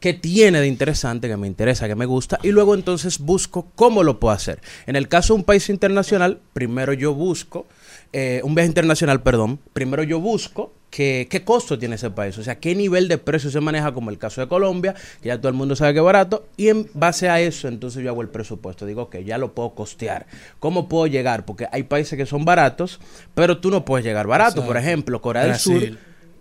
qué 0.00 0.14
tiene 0.14 0.60
de 0.60 0.66
interesante, 0.66 1.28
que 1.28 1.36
me 1.36 1.46
interesa, 1.46 1.88
que 1.88 1.96
me 1.96 2.06
gusta, 2.06 2.38
y 2.42 2.50
luego 2.50 2.74
entonces 2.74 3.18
busco 3.18 3.66
cómo 3.74 4.02
lo 4.02 4.20
puedo 4.20 4.32
hacer. 4.32 4.60
En 4.86 4.96
el 4.96 5.08
caso 5.08 5.34
de 5.34 5.40
un 5.40 5.44
país 5.44 5.68
internacional, 5.68 6.40
primero 6.52 6.92
yo 6.92 7.14
busco, 7.14 7.66
eh, 8.12 8.40
un 8.44 8.54
viaje 8.54 8.68
internacional, 8.68 9.22
perdón, 9.22 9.58
primero 9.72 10.02
yo 10.02 10.20
busco 10.20 10.72
que- 10.90 11.26
qué 11.30 11.44
costo 11.44 11.78
tiene 11.78 11.96
ese 11.96 12.10
país, 12.10 12.36
o 12.38 12.42
sea, 12.42 12.58
qué 12.58 12.74
nivel 12.74 13.08
de 13.08 13.18
precio 13.18 13.50
se 13.50 13.60
maneja, 13.60 13.92
como 13.92 14.10
el 14.10 14.16
caso 14.18 14.40
de 14.40 14.48
Colombia, 14.48 14.94
que 15.20 15.28
ya 15.28 15.36
todo 15.38 15.48
el 15.48 15.54
mundo 15.54 15.76
sabe 15.76 15.92
que 15.92 15.98
es 15.98 16.04
barato, 16.04 16.46
y 16.56 16.68
en 16.68 16.88
base 16.94 17.28
a 17.28 17.40
eso 17.40 17.68
entonces 17.68 18.02
yo 18.02 18.10
hago 18.10 18.22
el 18.22 18.28
presupuesto, 18.28 18.86
digo 18.86 19.10
que 19.10 19.22
ya 19.24 19.36
lo 19.38 19.52
puedo 19.52 19.70
costear. 19.74 20.26
¿Cómo 20.58 20.88
puedo 20.88 21.06
llegar? 21.06 21.44
Porque 21.44 21.66
hay 21.72 21.82
países 21.82 22.16
que 22.16 22.24
son 22.26 22.44
baratos, 22.46 23.00
pero 23.34 23.58
tú 23.58 23.70
no 23.70 23.84
puedes 23.84 24.04
llegar 24.06 24.26
barato. 24.26 24.64
Por 24.64 24.76
ejemplo, 24.78 25.20
Corea 25.20 25.44
del. 25.44 25.56
Sur. 25.56 25.82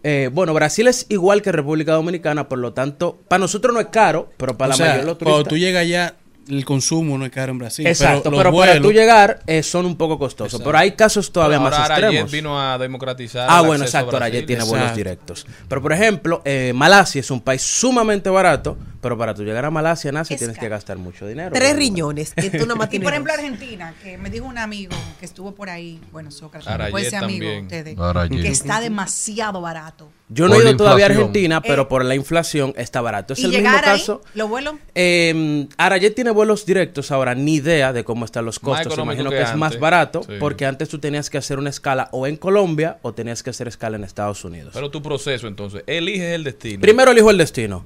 eh, 0.03 0.29
bueno, 0.31 0.53
Brasil 0.53 0.87
es 0.87 1.05
igual 1.09 1.41
que 1.41 1.51
República 1.51 1.91
Dominicana, 1.93 2.47
por 2.47 2.59
lo 2.59 2.71
tanto, 2.71 3.19
para 3.27 3.39
nosotros 3.39 3.73
no 3.73 3.81
es 3.81 3.87
caro, 3.87 4.29
pero 4.37 4.57
para 4.57 4.69
O 4.69 4.71
la 4.71 4.75
sea, 4.77 4.85
mayoría 4.85 5.01
de 5.03 5.07
los 5.07 5.17
cuando 5.17 5.33
turistas. 5.43 5.49
tú 5.49 5.57
llegas 5.57 5.81
allá, 5.81 6.13
el 6.49 6.63
consumo 6.65 7.17
no 7.17 7.25
es 7.25 7.31
caro 7.31 7.51
en 7.51 7.57
Brasil. 7.57 7.85
Exacto, 7.85 8.23
pero, 8.23 8.37
para 8.37 8.49
vuelos- 8.49 8.81
tú 8.81 8.91
llegar 8.91 9.41
eh, 9.47 9.63
son 9.63 9.85
un 9.85 9.95
poco 9.97 10.17
costosos. 10.17 10.53
Exacto. 10.53 10.65
Pero 10.65 10.77
hay 10.77 10.91
casos 10.93 11.31
todavía 11.31 11.57
Pero 11.57 11.69
más 11.69 11.79
ahora 11.79 11.95
Arayet 11.95 12.21
extremos. 12.21 12.31
vino 12.31 12.61
a 12.61 12.77
democratizar. 12.77 13.47
Ah, 13.49 13.59
el 13.61 13.67
bueno, 13.67 13.83
exacto, 13.83 14.15
Arayet 14.15 14.45
Brasil. 14.45 14.47
tiene 14.47 14.63
vuelos 14.63 14.79
Exacto. 14.89 14.97
directos. 14.97 15.47
Pero, 15.67 15.81
por 15.81 15.93
ejemplo, 15.93 16.41
eh, 16.45 16.71
Malasia 16.75 17.19
es 17.21 17.31
un 17.31 17.41
país 17.41 17.61
sumamente 17.61 18.29
barato, 18.29 18.77
pero 19.01 19.17
para 19.17 19.33
tú 19.33 19.43
llegar 19.43 19.65
a 19.65 19.71
Malasia, 19.71 20.11
Nancy, 20.11 20.33
Es 20.35 20.39
tienes 20.39 20.57
que 20.57 20.67
gastar 20.69 20.97
mucho 20.97 21.27
dinero. 21.27 21.51
Tres 21.53 21.75
riñones. 21.75 22.33
Que 22.33 22.49
tú 22.49 22.65
nomás 22.65 22.89
Y 22.93 22.99
por 22.99 23.11
ejemplo. 23.13 23.33
Argentina, 23.33 23.93
que 24.03 24.17
me 24.17 24.29
dijo 24.29 24.45
un 24.45 24.57
amigo 24.57 24.95
que 25.19 25.25
estuvo 25.25 25.53
por 25.53 25.69
ahí, 25.69 25.99
bueno, 26.11 26.31
Sócrates, 26.31 26.67
Arayet 26.67 26.91
puede 26.91 27.09
ser 27.09 27.23
amigo 27.23 27.45
de 27.47 27.61
ustedes, 27.61 27.97
Arayet. 27.99 28.41
que 28.41 28.47
está 28.49 28.79
demasiado 28.81 29.61
barato. 29.61 30.09
Yo 30.29 30.49
no 30.49 30.55
he 30.55 30.59
ido 30.59 30.75
todavía 30.75 31.05
a. 31.05 31.09
Argentina, 31.09 31.61
pero 31.61 31.83
Eh, 31.83 31.85
por 31.85 32.03
la 32.03 32.13
inflación 32.15 32.73
está 32.75 32.99
barato. 32.99 33.33
Es 33.33 33.39
y 33.39 33.45
el 33.45 33.51
mismo 33.51 33.65
llegar 33.67 33.85
ahí, 33.85 33.99
caso. 33.99 34.21
los 34.33 34.49
vuelos, 34.49 34.75
Eh, 34.93 35.67
Arayet 35.77 36.15
tiene 36.15 36.31
vuelos 36.31 36.65
directos 36.65 37.11
ahora, 37.11 37.33
ni 37.33 37.55
idea 37.55 37.93
de 37.93 38.03
cómo 38.03 38.25
están 38.25 38.43
los 38.45 38.59
costos. 38.59 38.97
Imagino 38.97 39.29
que 39.29 39.37
que, 39.37 39.43
es 39.43 39.55
más 39.55 39.79
barato, 39.79 40.23
Sí. 40.23 40.33
porque 40.39 40.65
antes 40.65 40.89
tú 40.89 40.99
tenías 40.99 41.29
que 41.29 41.37
hacer 41.37 41.59
una 41.59 41.69
escala 41.69 42.09
o 42.11 42.27
en 42.27 42.35
Colombia 42.35 42.97
o 43.03 43.13
tenías 43.13 43.41
que 43.43 43.51
hacer 43.51 43.67
escala 43.67 43.95
en 43.97 44.03
Estados 44.03 44.43
Unidos. 44.43 44.71
Pero 44.73 44.89
tu 44.91 45.01
proceso, 45.01 45.47
entonces, 45.47 45.83
eliges 45.87 46.33
el 46.33 46.43
destino. 46.43 46.81
Primero 46.81 47.11
elijo 47.11 47.29
el 47.31 47.37
destino. 47.37 47.85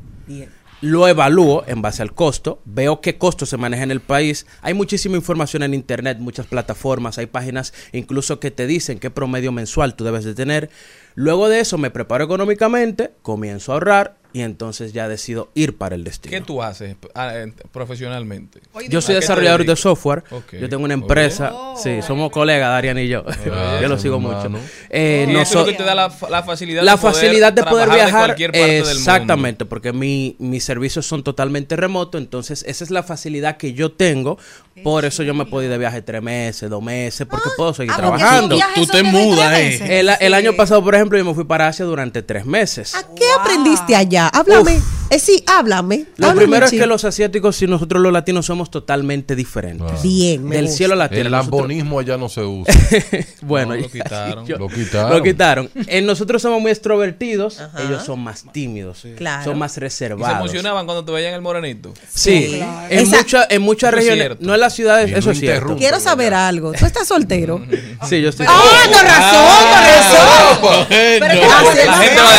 Lo 0.81 1.07
evalúo 1.07 1.63
en 1.67 1.83
base 1.83 2.01
al 2.01 2.15
costo, 2.15 2.59
veo 2.65 3.01
qué 3.01 3.19
costo 3.19 3.45
se 3.45 3.55
maneja 3.55 3.83
en 3.83 3.91
el 3.91 3.99
país. 3.99 4.47
Hay 4.63 4.73
muchísima 4.73 5.15
información 5.15 5.61
en 5.61 5.75
internet, 5.75 6.17
muchas 6.17 6.47
plataformas, 6.47 7.19
hay 7.19 7.27
páginas 7.27 7.71
incluso 7.91 8.39
que 8.39 8.49
te 8.49 8.65
dicen 8.65 8.97
qué 8.97 9.11
promedio 9.11 9.51
mensual 9.51 9.93
tú 9.93 10.03
debes 10.03 10.23
de 10.23 10.33
tener. 10.33 10.71
Luego 11.13 11.49
de 11.49 11.59
eso 11.59 11.77
me 11.77 11.91
preparo 11.91 12.23
económicamente, 12.23 13.11
comienzo 13.21 13.71
a 13.71 13.75
ahorrar 13.75 14.20
y 14.33 14.41
entonces 14.41 14.93
ya 14.93 15.07
decido 15.07 15.49
ir 15.55 15.77
para 15.77 15.95
el 15.95 16.03
destino. 16.03 16.31
¿Qué 16.31 16.41
tú 16.41 16.61
haces 16.63 16.95
ah, 17.15 17.35
en- 17.37 17.53
profesionalmente? 17.71 18.61
Yo 18.89 19.01
soy 19.01 19.15
¿A 19.15 19.19
qué 19.19 19.19
te 19.19 19.21
desarrollador 19.25 19.65
de 19.65 19.75
software. 19.75 20.23
Yo 20.59 20.69
tengo 20.69 20.83
una 20.85 20.93
empresa. 20.93 21.53
Sí, 21.81 22.01
somos 22.01 22.31
colegas, 22.31 22.69
Darian 22.69 22.97
y 22.99 23.07
yo. 23.07 23.23
Ah, 23.51 23.77
yo 23.81 23.87
lo 23.87 23.97
sigo 23.97 24.19
mucho. 24.19 24.49
Eh, 24.89 25.25
Y 25.27 25.31
eso 25.35 25.41
es 25.41 25.53
lo 25.55 25.61
noso- 25.61 25.65
que 25.65 25.73
te 25.73 25.83
da 25.83 25.95
la, 25.95 26.09
fa- 26.09 26.29
la 26.29 26.43
facilidad 26.43 26.83
la 26.83 26.93
de 26.93 26.97
poder 26.97 27.13
facilidad 27.15 27.53
de 27.53 27.63
poder 27.63 27.89
de 27.89 27.95
viajar 27.95 28.25
cualquier 28.27 28.51
parte 28.51 28.65
del 28.67 28.75
mundo. 28.83 28.91
exactamente 28.91 29.65
porque 29.65 29.93
mi, 29.93 30.35
mis 30.39 30.63
servicios 30.63 31.05
son 31.05 31.23
totalmente 31.23 31.75
remotos 31.75 32.21
entonces 32.21 32.63
esa 32.67 32.83
es 32.83 32.91
la 32.91 33.03
facilidad 33.03 33.57
que 33.57 33.73
yo 33.73 33.91
tengo 33.91 34.37
por 34.83 35.05
eso 35.05 35.23
yo 35.23 35.33
me 35.33 35.45
puedo 35.45 35.63
ir 35.65 35.69
de 35.69 35.77
viaje 35.77 36.01
tres 36.01 36.21
meses 36.21 36.69
dos 36.69 36.81
meses 36.81 37.27
porque 37.29 37.49
puedo 37.57 37.73
seguir 37.73 37.91
ah, 37.93 37.97
trabajando 37.97 38.57
tú 38.75 38.85
te 38.87 39.03
mudas, 39.03 39.53
eh. 39.59 39.99
el, 39.99 40.09
el 40.09 40.17
Sí. 40.17 40.33
año 40.33 40.53
pasado 40.55 40.83
por 40.83 40.95
ejemplo 40.95 41.17
yo 41.17 41.25
me 41.25 41.33
fui 41.33 41.43
para 41.43 41.67
Asia 41.67 41.85
durante 41.85 42.21
tres 42.21 42.45
meses 42.45 42.95
¿A 42.95 43.03
qué 43.15 43.25
aprendiste 43.39 43.95
allá? 43.95 44.20
Háblame. 44.27 44.79
Eh, 45.09 45.19
sí, 45.19 45.43
háblame. 45.45 46.05
lo 46.15 46.27
Háblame, 46.27 46.41
primero 46.47 46.65
es 46.67 46.71
que 46.71 46.85
los 46.85 47.03
asiáticos 47.03 47.61
y 47.61 47.67
nosotros 47.67 48.01
los 48.01 48.13
latinos 48.13 48.45
somos 48.45 48.71
totalmente 48.71 49.35
diferentes 49.35 50.01
Bien, 50.01 50.41
me 50.47 50.55
del 50.55 50.69
cielo 50.69 50.93
a 50.93 50.95
la 50.95 51.09
tierra 51.09 51.25
El 51.25 51.31
Nosotros- 51.31 51.59
lambonismo 51.59 51.99
allá 51.99 52.15
no 52.15 52.29
se 52.29 52.41
usa. 52.45 52.73
bueno 53.41 53.75
No, 53.75 53.81
lo 53.81 53.89
quitaron. 53.89 54.45
yo- 54.47 54.57
Lo 54.57 54.69
quitaron. 54.69 55.11
lo 55.11 55.21
quitaron 55.21 55.69
Eh, 55.87 56.01
nosotros 56.01 56.41
somos 56.41 56.61
muy 56.61 56.71
extrovertidos 56.71 57.59
ellos 57.85 58.05
son 58.05 58.21
más 58.21 58.45
tímidos 58.53 59.03
Claro. 59.17 59.43
son 59.43 59.59
más 59.59 59.71
¿Y 59.71 59.73
se 59.75 59.79
reservados 59.81 60.37
emocionaban 60.37 60.85
cuando 60.85 61.03
te 61.03 61.11
veían 61.11 61.33
el 61.33 61.41
morenito? 61.41 61.93
Sí, 62.09 62.61
en, 62.89 62.99
Esa- 62.99 63.17
mucha- 63.17 63.47
en 63.49 63.61
muchas 63.63 63.93
regiones, 63.93 64.17
cierto. 64.17 64.45
no 64.45 64.53
en 64.53 64.59
las 64.61 64.73
ciudades, 64.73 65.09
Y 65.09 65.13
eso 65.13 65.25
no 65.25 65.31
es 65.33 65.39
cierto. 65.41 65.75
Quiero 65.75 65.99
saber 65.99 66.33
algo. 66.33 66.71
¿Tú 66.71 66.85
estás 66.85 67.05
soltero? 67.05 67.61
Sí, 68.07 68.21
yo 68.21 68.29
estoy. 68.29 68.45
¡Ah, 68.49 68.61
con 68.85 69.05
razón, 69.05 70.79
con 70.79 71.29
razón! 71.29 71.85
La 71.85 71.97
gente 71.97 72.21
va 72.21 72.33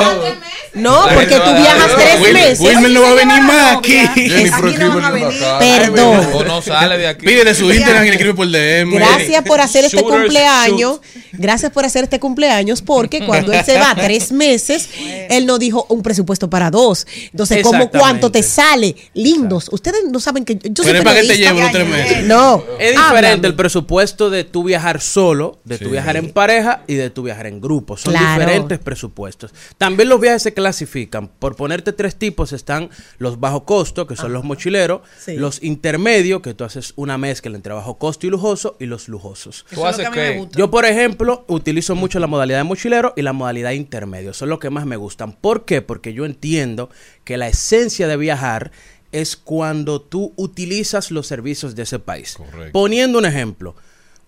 a 0.00 0.42
No, 0.74 1.02
porque 1.14 1.36
tú 1.36 1.54
viajas 1.54 1.90
tres 1.96 2.32
meses. 2.32 2.60
Wilmer 2.60 2.90
no 2.90 3.02
va 3.02 3.10
a 3.10 3.14
venir 3.14 3.42
más 3.42 3.76
aquí. 3.76 3.98
Aquí 3.98 4.76
no 4.78 4.94
van 4.94 5.04
a 5.04 5.10
venir. 5.10 5.28
Perdón. 5.58 6.26
O 6.32 6.44
no 6.44 6.62
sale 6.62 6.98
de 6.98 7.08
aquí. 7.08 7.26
Pídele 7.26 7.54
su 7.54 7.70
Instagram 7.70 8.04
y 8.04 8.08
le 8.08 8.12
escribe 8.12 8.34
por 8.34 8.50
DM. 8.50 8.94
Gracias 8.94 9.42
por 9.44 9.60
hacer 9.60 9.84
este 9.84 10.02
cumpleaños. 10.02 11.00
Gracias 11.32 11.72
por 11.72 11.84
hacer 11.84 12.04
este 12.04 12.20
cumpleaños 12.20 12.82
porque 12.82 13.20
cuando 13.26 13.52
él 13.52 13.64
se 13.64 13.78
va 13.78 13.94
tres 13.94 14.32
meses, 14.32 14.88
él 15.28 15.46
no 15.46 15.58
dijo 15.58 15.86
un 15.88 16.02
presupuesto 16.02 16.48
para 16.48 16.70
dos. 16.70 17.06
Entonces, 17.30 17.62
¿cómo 17.62 17.90
cuánto 17.90 18.30
te 18.30 18.42
sale? 18.42 18.94
Lindos. 19.14 19.68
Ustedes 19.72 20.04
no 20.10 20.20
saben 20.20 20.44
que 20.44 20.54
yo, 20.56 20.82
soy 20.82 20.86
Pero 20.86 20.98
es 20.98 21.04
para 21.04 21.20
que 21.20 21.26
te 21.26 21.36
lleve 21.38 21.60
los 21.60 21.72
tres 21.72 21.88
meses. 21.88 22.24
No. 22.24 22.64
Es 22.78 22.96
diferente 22.96 23.46
el 23.46 23.54
presupuesto 23.54 24.30
de 24.30 24.44
tu 24.44 24.64
viajar 24.64 25.00
solo, 25.00 25.58
de 25.64 25.78
tu 25.78 25.86
Sí. 25.86 25.90
viajar 25.90 26.16
en 26.16 26.30
pareja 26.30 26.82
y 26.86 26.94
de 26.94 27.10
tu 27.10 27.22
viajar 27.24 27.46
en 27.46 27.60
grupo. 27.60 27.96
Son 27.96 28.12
diferentes 28.12 28.78
presupuestos. 28.78 29.52
También 29.78 30.08
los 30.08 30.20
viajes 30.20 30.42
se 30.42 30.54
clasifican. 30.62 31.28
Por 31.28 31.56
ponerte 31.56 31.92
tres 31.92 32.14
tipos 32.16 32.52
están 32.52 32.88
los 33.18 33.40
bajo 33.40 33.64
costo, 33.64 34.06
que 34.06 34.14
son 34.16 34.32
los 34.32 34.44
mochileros, 34.44 35.00
Sí. 35.18 35.34
los 35.36 35.62
intermedios, 35.62 36.40
que 36.40 36.54
tú 36.54 36.64
haces 36.64 36.92
una 36.96 37.18
mezcla 37.18 37.54
entre 37.56 37.72
bajo 37.74 37.98
costo 37.98 38.26
y 38.26 38.30
lujoso, 38.30 38.76
y 38.78 38.86
los 38.86 39.08
lujosos. 39.08 39.66
¿Tú 39.74 39.84
haces 39.84 40.08
que. 40.10 40.46
Yo, 40.56 40.70
por 40.70 40.84
ejemplo, 40.84 41.44
utilizo 41.48 41.94
mucho 41.94 42.18
la 42.20 42.26
modalidad 42.28 42.58
de 42.58 42.64
mochilero 42.64 43.12
y 43.16 43.22
la 43.22 43.32
modalidad 43.32 43.72
intermedio. 43.72 44.32
Son 44.32 44.48
los 44.48 44.60
que 44.60 44.70
más 44.70 44.86
me 44.86 44.96
gustan. 44.96 45.32
¿Por 45.32 45.64
qué? 45.64 45.82
Porque 45.82 46.14
yo 46.14 46.24
entiendo 46.24 46.90
que 47.24 47.36
la 47.36 47.48
esencia 47.48 48.06
de 48.06 48.16
viajar 48.16 48.70
es 49.10 49.36
cuando 49.36 50.00
tú 50.00 50.32
utilizas 50.36 51.10
los 51.10 51.26
servicios 51.26 51.74
de 51.74 51.82
ese 51.82 51.98
país. 51.98 52.34
Correcto. 52.36 52.70
Poniendo 52.72 53.18
un 53.18 53.26
ejemplo, 53.26 53.74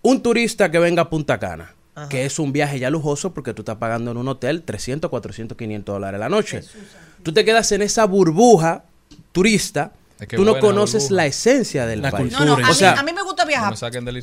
un 0.03 0.21
turista 0.23 0.71
que 0.71 0.79
venga 0.79 1.03
a 1.03 1.11
Punta 1.11 1.39
Cana, 1.39 1.74
que 2.11 2.25
es 2.25 2.39
un 2.39 2.53
viaje 2.53 2.79
ya 2.79 2.91
lujoso 2.91 3.33
porque 3.35 3.55
tú 3.55 3.63
estás 3.63 3.77
pagando 3.77 4.11
en 4.11 4.17
un 4.17 4.29
hotel 4.29 4.63
300, 4.63 5.09
400, 5.11 5.57
500 5.57 5.95
dólares 5.95 6.19
la 6.21 6.29
noche. 6.29 6.63
Tú 7.23 7.33
te 7.33 7.45
quedas 7.45 7.71
en 7.73 7.83
esa 7.83 8.05
burbuja 8.07 8.85
turista, 9.33 9.93
qué 10.29 10.37
tú 10.37 10.45
no 10.45 10.59
conoces 10.59 11.05
burbuja. 11.05 11.17
la 11.17 11.27
esencia 11.27 11.87
del 11.87 12.03
La 12.03 12.11
país. 12.11 12.33
No, 12.33 12.45
no, 12.45 12.53
a, 12.53 12.71
O 12.71 12.75
mí, 12.75 12.85
a 12.85 13.03
me 13.03 13.23
gusta 13.23 13.45
viajar. 13.45 13.75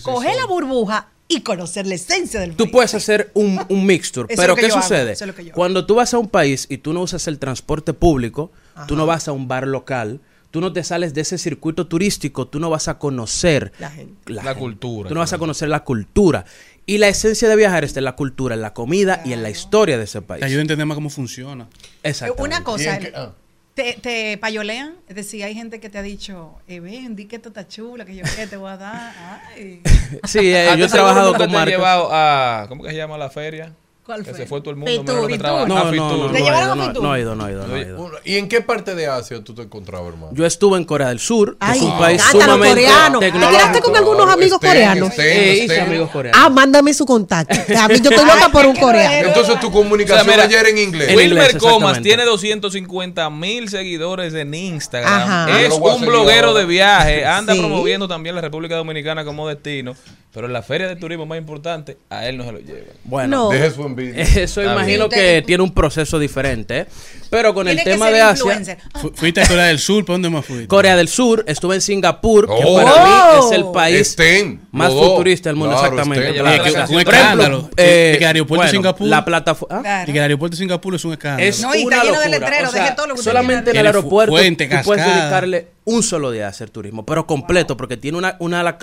Coger 0.03 0.35
la 0.35 0.45
burbuja 0.45 1.07
y 1.27 1.41
conocer 1.41 1.87
la 1.87 1.95
esencia 1.95 2.39
del 2.41 2.51
Tú 2.51 2.65
país. 2.65 2.71
puedes 2.71 2.93
hacer 2.93 3.31
un, 3.33 3.59
un 3.69 3.85
mixture, 3.85 4.27
es 4.29 4.37
pero 4.39 4.55
¿qué 4.55 4.69
sucede? 4.69 5.13
es. 5.13 5.23
Cuando 5.53 5.85
tú 5.85 5.95
vas 5.95 6.13
a 6.13 6.17
un 6.17 6.27
país 6.27 6.67
y 6.69 6.77
tú 6.77 6.93
no 6.93 7.01
usas 7.01 7.27
el 7.27 7.39
transporte 7.39 7.93
público, 7.93 8.51
tú 8.87 8.95
no 8.95 9.05
vas 9.05 9.27
a 9.27 9.31
un 9.31 9.47
bar 9.47 9.65
local, 9.67 10.19
tú 10.51 10.59
no 10.59 10.73
te 10.73 10.83
sales 10.83 11.13
de 11.13 11.21
ese 11.21 11.37
circuito 11.37 11.87
turístico, 11.87 12.47
tú 12.47 12.59
no 12.59 12.69
vas 12.69 12.89
a 12.89 12.97
conocer 12.99 13.71
La 13.79 13.89
gente. 13.89 14.33
La 14.33 14.55
cultura, 14.55 15.07
Tú 15.07 15.13
no 15.15 15.21
vas 15.21 15.31
a 15.31 15.37
conocer 15.37 15.69
la 15.69 15.85
cultura. 15.85 16.43
Y 16.91 16.97
la 16.97 17.07
esencia 17.07 17.47
de 17.47 17.55
viajar 17.55 17.85
está 17.85 18.01
en 18.01 18.03
la 18.03 18.17
cultura, 18.17 18.53
en 18.53 18.61
la 18.61 18.73
comida 18.73 19.21
y 19.23 19.31
en 19.31 19.41
la 19.43 19.49
historia 19.49 19.97
de 19.97 20.03
ese 20.03 20.21
país. 20.21 20.41
Te 20.41 20.45
ayuda 20.47 20.59
a 20.59 20.61
entender 20.63 20.85
más 20.85 20.95
cómo 20.95 21.09
funciona. 21.09 21.69
Exactamente. 22.03 22.43
Una 22.43 22.65
cosa, 22.65 22.97
¿Quién 22.97 23.13
que- 23.13 23.17
ah. 23.17 23.31
te, 23.75 23.93
te 24.01 24.37
payolean, 24.37 24.95
es 25.07 25.15
decir, 25.15 25.41
hay 25.45 25.55
gente 25.55 25.79
que 25.79 25.89
te 25.89 25.99
ha 25.99 26.01
dicho, 26.01 26.55
eh, 26.67 26.81
ven, 26.81 27.15
di 27.15 27.27
que 27.27 27.37
esto 27.37 27.47
está 27.47 27.65
chula, 27.65 28.03
que 28.03 28.13
yo 28.13 28.25
qué 28.35 28.45
te 28.45 28.57
voy 28.57 28.71
a 28.71 28.75
dar. 28.75 29.13
Ay. 29.55 29.81
Sí, 30.25 30.39
eh, 30.51 30.67
¿A 30.67 30.75
yo 30.75 30.83
he 30.83 30.89
trabajado 30.89 31.33
con 31.33 31.49
llevado 31.65 32.09
a, 32.11 32.65
¿cómo 32.67 32.83
que 32.83 32.89
se 32.89 32.97
llama 32.97 33.17
la 33.17 33.29
feria? 33.29 33.71
¿Cuál 34.03 34.23
Que 34.23 34.31
fue? 34.31 34.39
se 34.39 34.45
fue 34.47 34.61
todo 34.61 34.71
el 34.71 34.77
mundo. 34.77 34.91
Fitur, 34.91 35.29
menos. 35.29 35.67
No, 35.67 35.77
Ah, 35.77 35.83
no, 35.83 35.91
Fitur. 35.91 35.95
no, 35.95 36.17
no, 36.27 36.31
¿Te 36.31 36.39
he 36.39 36.41
llevaron 36.41 36.63
ido, 36.63 36.71
a 36.71 36.75
no, 36.75 36.87
Fitur? 36.87 37.03
no 37.03 37.15
he 37.15 37.21
ido, 37.21 37.35
no 37.35 37.47
he 37.47 37.51
ido, 37.51 37.67
no 37.67 37.75
he 37.77 37.81
ido. 37.81 38.11
¿Y 38.25 38.37
en 38.37 38.49
qué 38.49 38.61
parte 38.61 38.95
de 38.95 39.05
Asia 39.05 39.43
tú 39.43 39.53
te 39.53 39.61
encontrabas, 39.61 40.07
hermano? 40.09 40.31
Yo 40.33 40.43
estuve 40.45 40.77
en 40.77 40.85
Corea 40.85 41.09
del 41.09 41.19
Sur, 41.19 41.51
que 41.51 41.57
Ay, 41.59 41.77
es 41.77 41.85
un 41.85 41.97
país 41.99 42.21
sumamente 42.31 42.67
coreano. 42.69 43.19
¿Te 43.19 43.31
quedaste 43.31 43.81
con 43.81 43.95
algunos 43.95 44.27
amigos 44.27 44.53
Estén, 44.55 44.69
coreanos? 44.71 45.09
estén, 45.11 45.61
estén. 45.63 45.81
amigos 45.83 46.09
coreanos. 46.09 46.41
Ah, 46.43 46.49
mándame 46.49 46.93
su 46.95 47.05
contacto. 47.05 47.53
A 47.77 47.87
mí 47.87 47.95
yo 48.01 48.09
estoy 48.09 48.25
loca 48.25 48.49
por 48.51 48.65
un 48.65 48.75
coreano. 48.79 49.27
Entonces 49.27 49.59
tu 49.59 49.67
O 49.67 49.71
comunicación 49.71 50.25
sea, 50.25 50.33
mira, 50.33 50.43
ayer 50.45 50.65
en 50.67 50.77
inglés. 50.79 51.09
En 51.09 51.17
Wilmer 51.17 51.43
inglés, 51.51 51.61
Comas 51.61 52.01
tiene 52.01 52.25
250 52.25 53.29
mil 53.29 53.69
seguidores 53.69 54.33
en 54.33 54.51
Instagram. 54.53 55.13
Ajá. 55.13 55.61
Es 55.61 55.73
un 55.73 56.01
bloguero 56.01 56.47
ahora. 56.49 56.59
de 56.61 56.65
viaje. 56.65 57.23
Anda 57.25 57.53
Sí. 57.53 57.59
promoviendo 57.59 58.07
también 58.07 58.33
la 58.35 58.41
República 58.41 58.75
Dominicana 58.75 59.23
como 59.23 59.47
destino. 59.47 59.95
Pero 60.33 60.47
en 60.47 60.53
la 60.53 60.61
feria 60.61 60.87
de 60.87 60.95
turismo 60.95 61.25
más 61.25 61.37
importante, 61.37 61.97
a 62.09 62.25
él 62.25 62.37
no 62.37 62.45
se 62.45 62.53
lo 62.53 62.59
llevan. 62.59 62.85
Bueno, 63.03 63.27
No. 63.37 63.49
Deje 63.49 63.69
su 63.71 63.83
envidia. 63.91 64.21
eso 64.43 64.61
Está 64.61 64.73
imagino 64.73 65.07
bien. 65.07 65.21
que 65.21 65.41
tiene 65.45 65.63
un 65.63 65.73
proceso 65.73 66.19
diferente, 66.19 66.79
¿eh? 66.79 66.87
Pero 67.29 67.53
con 67.53 67.65
el 67.67 67.75
Tiene 67.77 67.83
que 67.85 67.91
tema 67.91 68.07
ser 68.07 68.15
de 68.15 68.21
Asia, 68.21 68.43
influencer. 68.43 68.77
Fu- 68.99 69.11
Fuiste 69.15 69.41
a 69.41 69.47
Corea 69.47 69.65
del 69.67 69.79
Sur, 69.79 70.03
¿para 70.03 70.15
dónde 70.15 70.29
más 70.29 70.45
fuiste? 70.45 70.67
Corea 70.67 70.97
del 70.97 71.07
Sur, 71.07 71.45
estuve 71.47 71.75
en 71.75 71.81
Singapur, 71.81 72.45
que 72.45 72.53
Oh. 72.65 72.75
para 72.83 73.05
mí 73.05 73.39
es 73.45 73.51
el 73.53 73.65
país 73.71 74.01
Estén. 74.01 74.59
más 74.71 74.89
dos. 74.89 75.11
futurista 75.11 75.47
del 75.47 75.55
mundo, 75.55 75.75
Claro, 75.77 75.87
exactamente. 75.95 76.27
estén. 76.27 76.41
Oye, 76.45 76.51
Oye, 76.59 76.63
que- 76.63 76.71
Por 76.71 76.81
un 76.81 76.83
ejemplo, 76.99 77.13
escándalo. 77.13 77.69
eh, 77.77 77.83
de 78.11 78.17
que 78.17 78.23
el 78.25 78.27
aeropuerto 78.27 78.53
de 78.53 78.57
bueno, 78.57 78.71
Singapur. 78.71 79.07
La 79.07 79.23
plataforma. 79.25 79.77
¿ah? 79.77 79.81
Claro. 79.81 80.09
Y 80.09 80.11
que 80.13 80.17
el 80.19 80.23
aeropuerto 80.23 80.55
de 80.55 80.57
Singapur 80.61 80.95
es 80.95 81.05
un 81.05 81.11
escándalo. 81.13 81.47
Es 81.49 81.61
No, 81.61 81.73
y 81.73 81.83
una 81.85 81.95
está 81.95 82.05
lleno 82.07 82.19
de 82.19 82.25
locura. 82.29 82.39
letreros, 82.49 82.69
O 82.69 82.73
sea, 82.73 82.83
deje 82.83 82.95
todo 82.95 83.07
lo 83.07 83.13
que 83.13 83.19
usted 83.21 83.31
solamente 83.31 83.53
en 83.53 83.67
el 83.67 83.71
Tiene 83.83 83.89
fu- 83.91 83.97
aeropuerto 83.97 84.31
fuente, 84.35 84.65
tú 84.67 84.75
puedes 84.83 85.03
cascada. 85.05 85.21
dedicarle 85.21 85.67
un 85.91 86.03
solo 86.03 86.31
día 86.31 86.47
a 86.47 86.49
hacer 86.49 86.69
turismo, 86.69 87.05
pero 87.05 87.27
completo, 87.27 87.77
porque 87.77 87.97
tiene 87.97 88.17
una, 88.17 88.35
una 88.39 88.63
la 88.63 88.77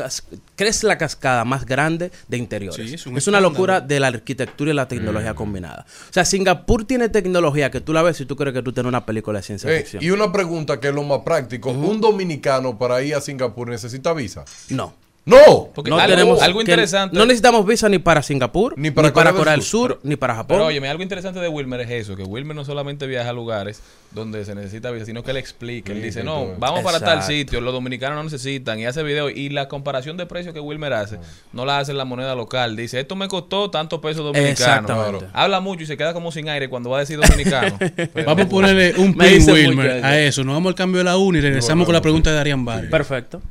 crece 0.57 0.87
la 0.87 0.99
cascada 0.99 1.45
más 1.45 1.65
grande 1.67 2.11
de 2.29 2.37
interiores. 2.37 2.77
Sí, 2.89 2.95
es 2.95 3.01
es, 3.07 3.07
un 3.07 3.35
una 3.35 3.41
locura 3.41 3.81
de 3.81 3.99
la 4.01 4.09
arquitectura 4.09 4.71
y 4.71 4.75
la 4.75 4.87
tecnología 4.89 5.35
combinada. 5.35 5.87
O 6.11 6.13
sea, 6.13 6.25
Singapur 6.25 6.85
tiene 6.85 7.09
tecnología 7.09 7.71
que 7.71 7.81
tú 7.81 7.93
la 7.93 8.03
ves 8.03 8.21
y 8.21 8.27
tú 8.27 8.37
crees 8.37 8.55
que 8.55 8.63
tú 8.63 8.73
tienes 8.73 8.89
una 8.89 9.05
película 9.07 9.39
de 9.39 9.43
ciencia 9.43 9.71
Eh, 9.73 9.79
ficción. 9.81 10.03
y 10.03 10.11
una 10.11 10.31
pregunta 10.33 10.81
que 10.81 10.89
es 10.89 10.95
lo 10.95 11.03
más 11.03 11.21
práctico. 11.21 11.71
¿Un 11.71 12.01
dominicano 12.01 12.79
para 12.79 13.03
ir 13.03 13.15
a 13.15 13.21
Singapur 13.21 13.69
necesita 13.69 14.13
visa? 14.13 14.45
No. 14.71 14.95
¡No! 15.29 15.69
Porque 15.75 15.91
No 15.91 15.99
algo, 15.99 16.15
tenemos 16.17 16.43
algo 16.43 16.61
interesante. 16.61 17.17
no 17.17 17.25
necesitamos 17.27 17.67
visa 17.67 17.89
ni 17.89 17.99
para 17.99 18.23
Singapur, 18.23 18.75
Ni 18.77 18.91
para 18.91 19.13
Corea, 19.13 19.33
del 19.33 19.63
Sur, 19.63 20.01
ni 20.03 20.17
para 20.17 20.35
Japón. 20.35 20.57
Pero 20.57 20.67
oye, 20.67 20.89
algo 20.89 21.03
interesante 21.03 21.39
de 21.41 21.49
Wilmer 21.49 21.81
es 21.83 21.91
eso, 21.91 22.17
que 22.17 22.23
Wilmer 22.23 22.57
no 22.57 22.65
solamente 22.65 23.07
viaja 23.07 23.31
a 23.31 23.33
lugares 23.33 23.81
donde 24.11 24.45
se 24.45 24.55
necesita 24.55 24.91
visa, 24.91 25.05
sino 25.05 25.23
que 25.23 25.31
él 25.33 25.37
explica, 25.37 25.93
él 25.93 25.99
Sí, 25.99 26.05
dice, 26.05 26.25
no, 26.25 26.55
vamos 26.59 26.81
para 26.83 26.99
tal 26.99 27.23
sitio, 27.23 27.61
los 27.61 27.75
dominicanos 27.75 28.17
no 28.17 28.25
necesitan, 28.25 28.79
y 28.79 28.87
hace 28.87 29.03
video, 29.03 29.29
y 29.29 29.51
la 29.51 29.69
comparación 29.69 30.17
de 30.17 30.25
precios 30.27 30.55
que 30.55 30.61
Wilmer 30.61 30.93
hace, 30.95 31.19
no 31.53 31.65
la 31.67 31.79
hace 31.79 31.93
en 31.93 31.99
la 31.99 32.05
moneda 32.07 32.35
local, 32.35 32.75
dice, 32.77 33.01
esto 33.01 33.17
me 33.17 33.29
costó 33.29 33.71
tantos 33.71 34.01
pesos 34.01 34.25
dominicanos. 34.25 34.59
Exactamente. 34.61 35.27
Habla 35.35 35.61
mucho 35.61 35.83
y 35.83 35.87
se 35.87 35.97
queda 35.97 36.15
como 36.15 36.33
sin 36.33 36.49
aire 36.49 36.69
cuando 36.71 36.89
va 36.91 36.97
a 36.99 37.01
decir 37.01 37.19
dominicano. 37.21 37.77
Pero- 37.97 38.27
Vamos 38.27 38.47
a 38.47 38.49
ponerle 38.49 38.95
un 38.97 39.15
pin, 39.17 39.51
Wilmer, 39.51 40.05
a 40.05 40.19
eso. 40.21 40.43
Nos 40.43 40.55
vamos 40.55 40.71
al 40.71 40.75
cambio 40.75 40.99
de 40.99 41.05
la 41.05 41.17
una 41.19 41.39
y 41.39 41.41
regresamos 41.43 41.85
con 41.85 41.93
la 41.95 42.01
pregunta 42.01 42.31
de 42.31 42.37
Darían 42.37 42.65
Vargas. 42.65 42.91
Perfecto. 42.91 43.43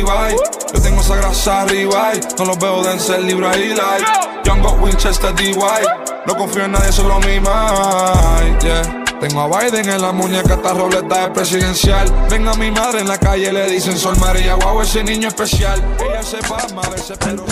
Yo 0.00 0.80
tengo 0.80 1.00
esa 1.00 1.16
grasa 1.16 1.62
arriba, 1.62 2.12
y 2.14 2.20
no 2.38 2.44
los 2.46 2.58
veo 2.58 2.82
de 2.82 2.90
ahí, 2.90 3.74
like. 3.74 4.06
Young 4.44 4.62
got 4.62 4.80
Winchester 4.80 5.34
DY. 5.34 5.54
No 6.26 6.36
confío 6.36 6.64
en 6.64 6.72
nadie 6.72 6.92
solo 6.92 7.18
mi 7.20 7.40
mind, 7.40 8.62
yeah. 8.62 9.04
Tengo 9.20 9.40
a 9.42 9.60
Biden 9.60 9.88
en 9.88 10.02
la 10.02 10.12
muñeca, 10.12 10.54
esta 10.54 10.72
roleta 10.72 11.24
es 11.24 11.30
presidencial. 11.30 12.10
Ven 12.28 12.48
a 12.48 12.54
mi 12.54 12.70
madre 12.70 13.00
en 13.00 13.08
la 13.08 13.18
calle, 13.18 13.52
le 13.52 13.70
dicen 13.70 13.96
Sol 13.96 14.16
María, 14.18 14.56
wow, 14.56 14.80
ese 14.80 15.04
niño 15.04 15.28
especial. 15.28 15.80
Ella 16.00 16.22
se 16.22 16.40
va 16.48 16.56
a 16.56 16.90
veces, 16.90 17.16
pero 17.20 17.44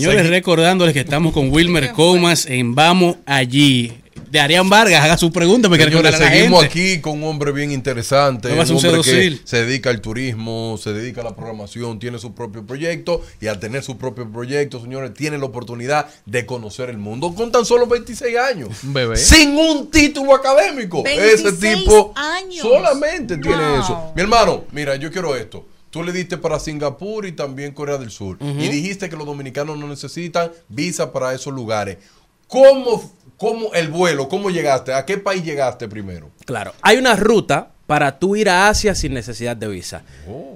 Señores, 0.00 0.30
recordándoles 0.30 0.94
que 0.94 1.00
estamos 1.00 1.34
con 1.34 1.50
Wilmer 1.50 1.92
Comas 1.92 2.46
en 2.46 2.74
Vamos 2.74 3.16
Allí. 3.26 3.92
Darían 4.30 4.70
Vargas, 4.70 5.04
haga 5.04 5.18
su 5.18 5.30
pregunta, 5.30 5.68
me 5.68 5.76
Señores, 5.76 6.16
seguimos 6.16 6.62
gente. 6.62 6.66
aquí 6.66 7.00
con 7.00 7.22
un 7.22 7.24
hombre 7.24 7.52
bien 7.52 7.70
interesante, 7.70 8.48
No 8.48 8.62
un 8.62 8.70
hombre 8.70 9.02
que 9.02 9.38
se 9.44 9.66
dedica 9.66 9.90
al 9.90 10.00
turismo, 10.00 10.78
se 10.82 10.92
dedica 10.94 11.20
a 11.20 11.24
la 11.24 11.34
programación, 11.36 11.98
tiene 11.98 12.18
su 12.18 12.32
propio 12.32 12.64
proyecto 12.64 13.20
y 13.42 13.48
al 13.48 13.58
tener 13.58 13.82
su 13.82 13.98
propio 13.98 14.30
proyecto, 14.30 14.80
señores, 14.80 15.12
tiene 15.12 15.36
la 15.36 15.46
oportunidad 15.46 16.06
de 16.26 16.46
conocer 16.46 16.88
el 16.90 16.98
mundo 16.98 17.34
con 17.34 17.50
tan 17.52 17.66
solo 17.66 17.86
26 17.86 18.38
años. 18.38 18.68
Un 18.84 18.94
bebé. 18.94 19.16
Sin 19.16 19.56
un 19.56 19.90
título 19.90 20.34
académico. 20.34 21.04
Ese 21.04 21.50
26 21.50 21.78
tipo 21.80 22.12
años. 22.14 22.62
solamente 22.62 23.36
tiene 23.36 23.80
eso. 23.80 24.12
Mi 24.14 24.22
hermano, 24.22 24.64
mira, 24.70 24.96
yo 24.96 25.10
quiero 25.10 25.36
esto. 25.36 25.66
Tú 25.90 26.04
le 26.04 26.12
diste 26.12 26.38
para 26.38 26.60
Singapur 26.60 27.26
y 27.26 27.32
también 27.32 27.72
Corea 27.72 27.98
del 27.98 28.10
Sur. 28.10 28.38
Y 28.40 28.68
dijiste 28.68 29.08
que 29.08 29.16
los 29.16 29.26
dominicanos 29.26 29.76
no 29.76 29.88
necesitan 29.88 30.50
visa 30.68 31.12
para 31.12 31.34
esos 31.34 31.52
lugares. 31.52 31.98
¿Cómo, 32.46 33.12
cómo 33.36 33.72
el 33.74 33.88
vuelo? 33.88 34.28
¿Cómo 34.28 34.50
llegaste? 34.50 34.94
¿A 34.94 35.04
qué 35.04 35.18
país 35.18 35.44
llegaste 35.44 35.88
primero? 35.88 36.30
Claro, 36.44 36.72
hay 36.82 36.96
una 36.96 37.16
ruta 37.16 37.70
para 37.86 38.20
tú 38.20 38.36
ir 38.36 38.48
a 38.48 38.68
Asia 38.68 38.94
sin 38.94 39.14
necesidad 39.14 39.56
de 39.56 39.66
visa. 39.66 40.02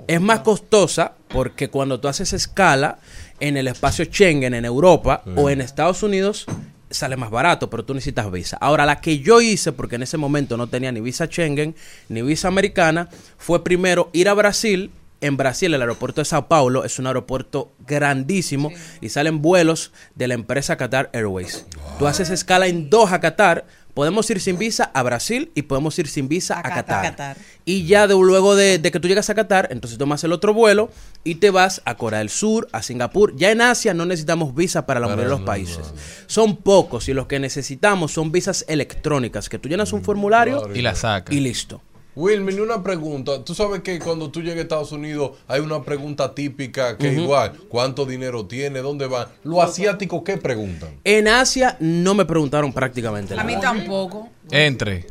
Es 0.07 0.21
más 0.21 0.41
costosa 0.41 1.15
porque 1.29 1.69
cuando 1.69 1.99
tú 1.99 2.07
haces 2.07 2.33
escala 2.33 2.99
en 3.41 3.57
el 3.57 3.67
espacio 3.67 4.05
Schengen, 4.05 4.55
en 4.55 4.65
Europa 4.65 5.25
o 5.35 5.51
en 5.51 5.61
Estados 5.61 6.05
Unidos, 6.05 6.47
sale 6.91 7.17
más 7.17 7.31
barato, 7.31 7.69
pero 7.69 7.85
tú 7.85 7.93
necesitas 7.93 8.31
visa. 8.31 8.57
Ahora, 8.61 8.87
la 8.87 9.01
que 9.01 9.19
yo 9.19 9.41
hice, 9.41 9.73
porque 9.73 9.97
en 9.97 10.05
ese 10.05 10.17
momento 10.17 10.57
no 10.57 10.69
tenía 10.69 10.93
ni 10.93 11.01
visa 11.01 11.27
Schengen 11.27 11.75
ni 12.09 12.23
visa 12.23 12.49
americana, 12.49 13.09
fue 13.37 13.65
primero 13.65 14.11
ir 14.13 14.29
a 14.29 14.35
Brasil. 14.35 14.93
En 15.25 15.39
Brasil, 15.39 15.73
el 15.73 15.81
aeropuerto 15.81 16.21
de 16.21 16.27
Sao 16.27 16.49
Paulo 16.49 16.85
es 16.85 16.99
un 16.99 17.07
aeropuerto 17.07 17.73
grandísimo 17.87 18.71
y 19.01 19.09
salen 19.09 19.41
vuelos 19.41 19.91
de 20.15 20.29
la 20.29 20.35
empresa 20.35 20.77
Qatar 20.77 21.09
Airways. 21.15 21.65
Tú 21.99 22.07
haces 22.07 22.29
escala 22.29 22.67
en 22.67 22.91
Doha, 22.91 23.21
Qatar. 23.21 23.65
Podemos 23.95 24.29
ir 24.29 24.39
sin 24.39 24.59
visa 24.59 24.91
a 24.93 25.03
Brasil 25.03 25.51
y 25.55 25.63
podemos 25.63 25.99
ir 25.99 26.09
sin 26.09 26.29
visa 26.29 26.59
a, 26.59 26.63
Qatar. 26.63 27.03
Qatar. 27.05 27.37
Y 27.65 27.87
ya 27.87 28.07
de, 28.07 28.13
luego 28.13 28.55
de, 28.55 28.79
de 28.79 28.91
que 28.91 29.01
tú 29.01 29.09
llegas 29.09 29.31
a 29.31 29.35
Qatar, 29.35 29.69
entonces 29.71 29.97
tomas 29.97 30.23
el 30.25 30.33
otro 30.33 30.53
vuelo 30.53 30.91
y 31.23 31.37
te 31.37 31.49
vas 31.49 31.81
a 31.87 31.97
Corea 31.97 32.19
del 32.19 32.29
Sur, 32.29 32.69
a 32.73 32.83
Singapur. 32.83 33.35
Ya 33.35 33.51
en 33.51 33.63
Asia 33.63 33.95
no 33.95 34.05
necesitamos 34.05 34.55
visa 34.55 34.85
para 34.85 35.01
la 35.01 35.07
mayoría 35.07 35.25
de 35.25 35.31
los 35.31 35.41
países. 35.41 35.95
Son 36.27 36.59
pocos 36.59 37.09
y 37.09 37.15
los 37.15 37.29
que 37.29 37.39
necesitamos 37.39 38.13
son 38.13 38.31
visas 38.31 38.67
electrónicas, 38.69 39.49
que 39.49 39.59
tú 39.59 39.71
llenas 39.71 39.95
un 39.95 40.05
formulario 40.05 40.69
y 40.75 40.83
la 40.83 40.95
saca. 40.95 41.33
y 41.33 41.41
listo. 41.41 41.81
Wilmer, 42.17 42.61
una 42.61 42.83
pregunta. 42.83 43.43
Tú 43.45 43.55
sabes 43.55 43.81
que 43.81 43.99
cuando 43.99 44.31
tú 44.31 44.41
llegas 44.41 44.59
a 44.59 44.63
Estados 44.63 44.93
Unidos 44.93 45.33
hay 45.49 45.61
una 45.61 45.83
pregunta 45.83 46.35
típica 46.35 46.97
que 46.97 47.09
es 47.09 47.15
Ujú. 47.15 47.23
igual. 47.25 47.53
¿Cuánto 47.69 48.07
dinero 48.07 48.47
tiene? 48.47 48.81
¿Dónde 48.81 49.07
va? 49.07 49.31
¿Los 49.43 49.59
asiáticos 49.65 50.23
qué 50.25 50.37
preguntan? 50.37 50.91
En 51.05 51.27
Asia 51.29 51.77
no 51.81 52.15
me 52.15 52.25
preguntaron 52.25 52.73
prácticamente 52.73 53.35
A 53.35 53.39
nada. 53.39 53.49
mí 53.49 53.61
tampoco. 53.61 54.29
Entre. 54.51 55.07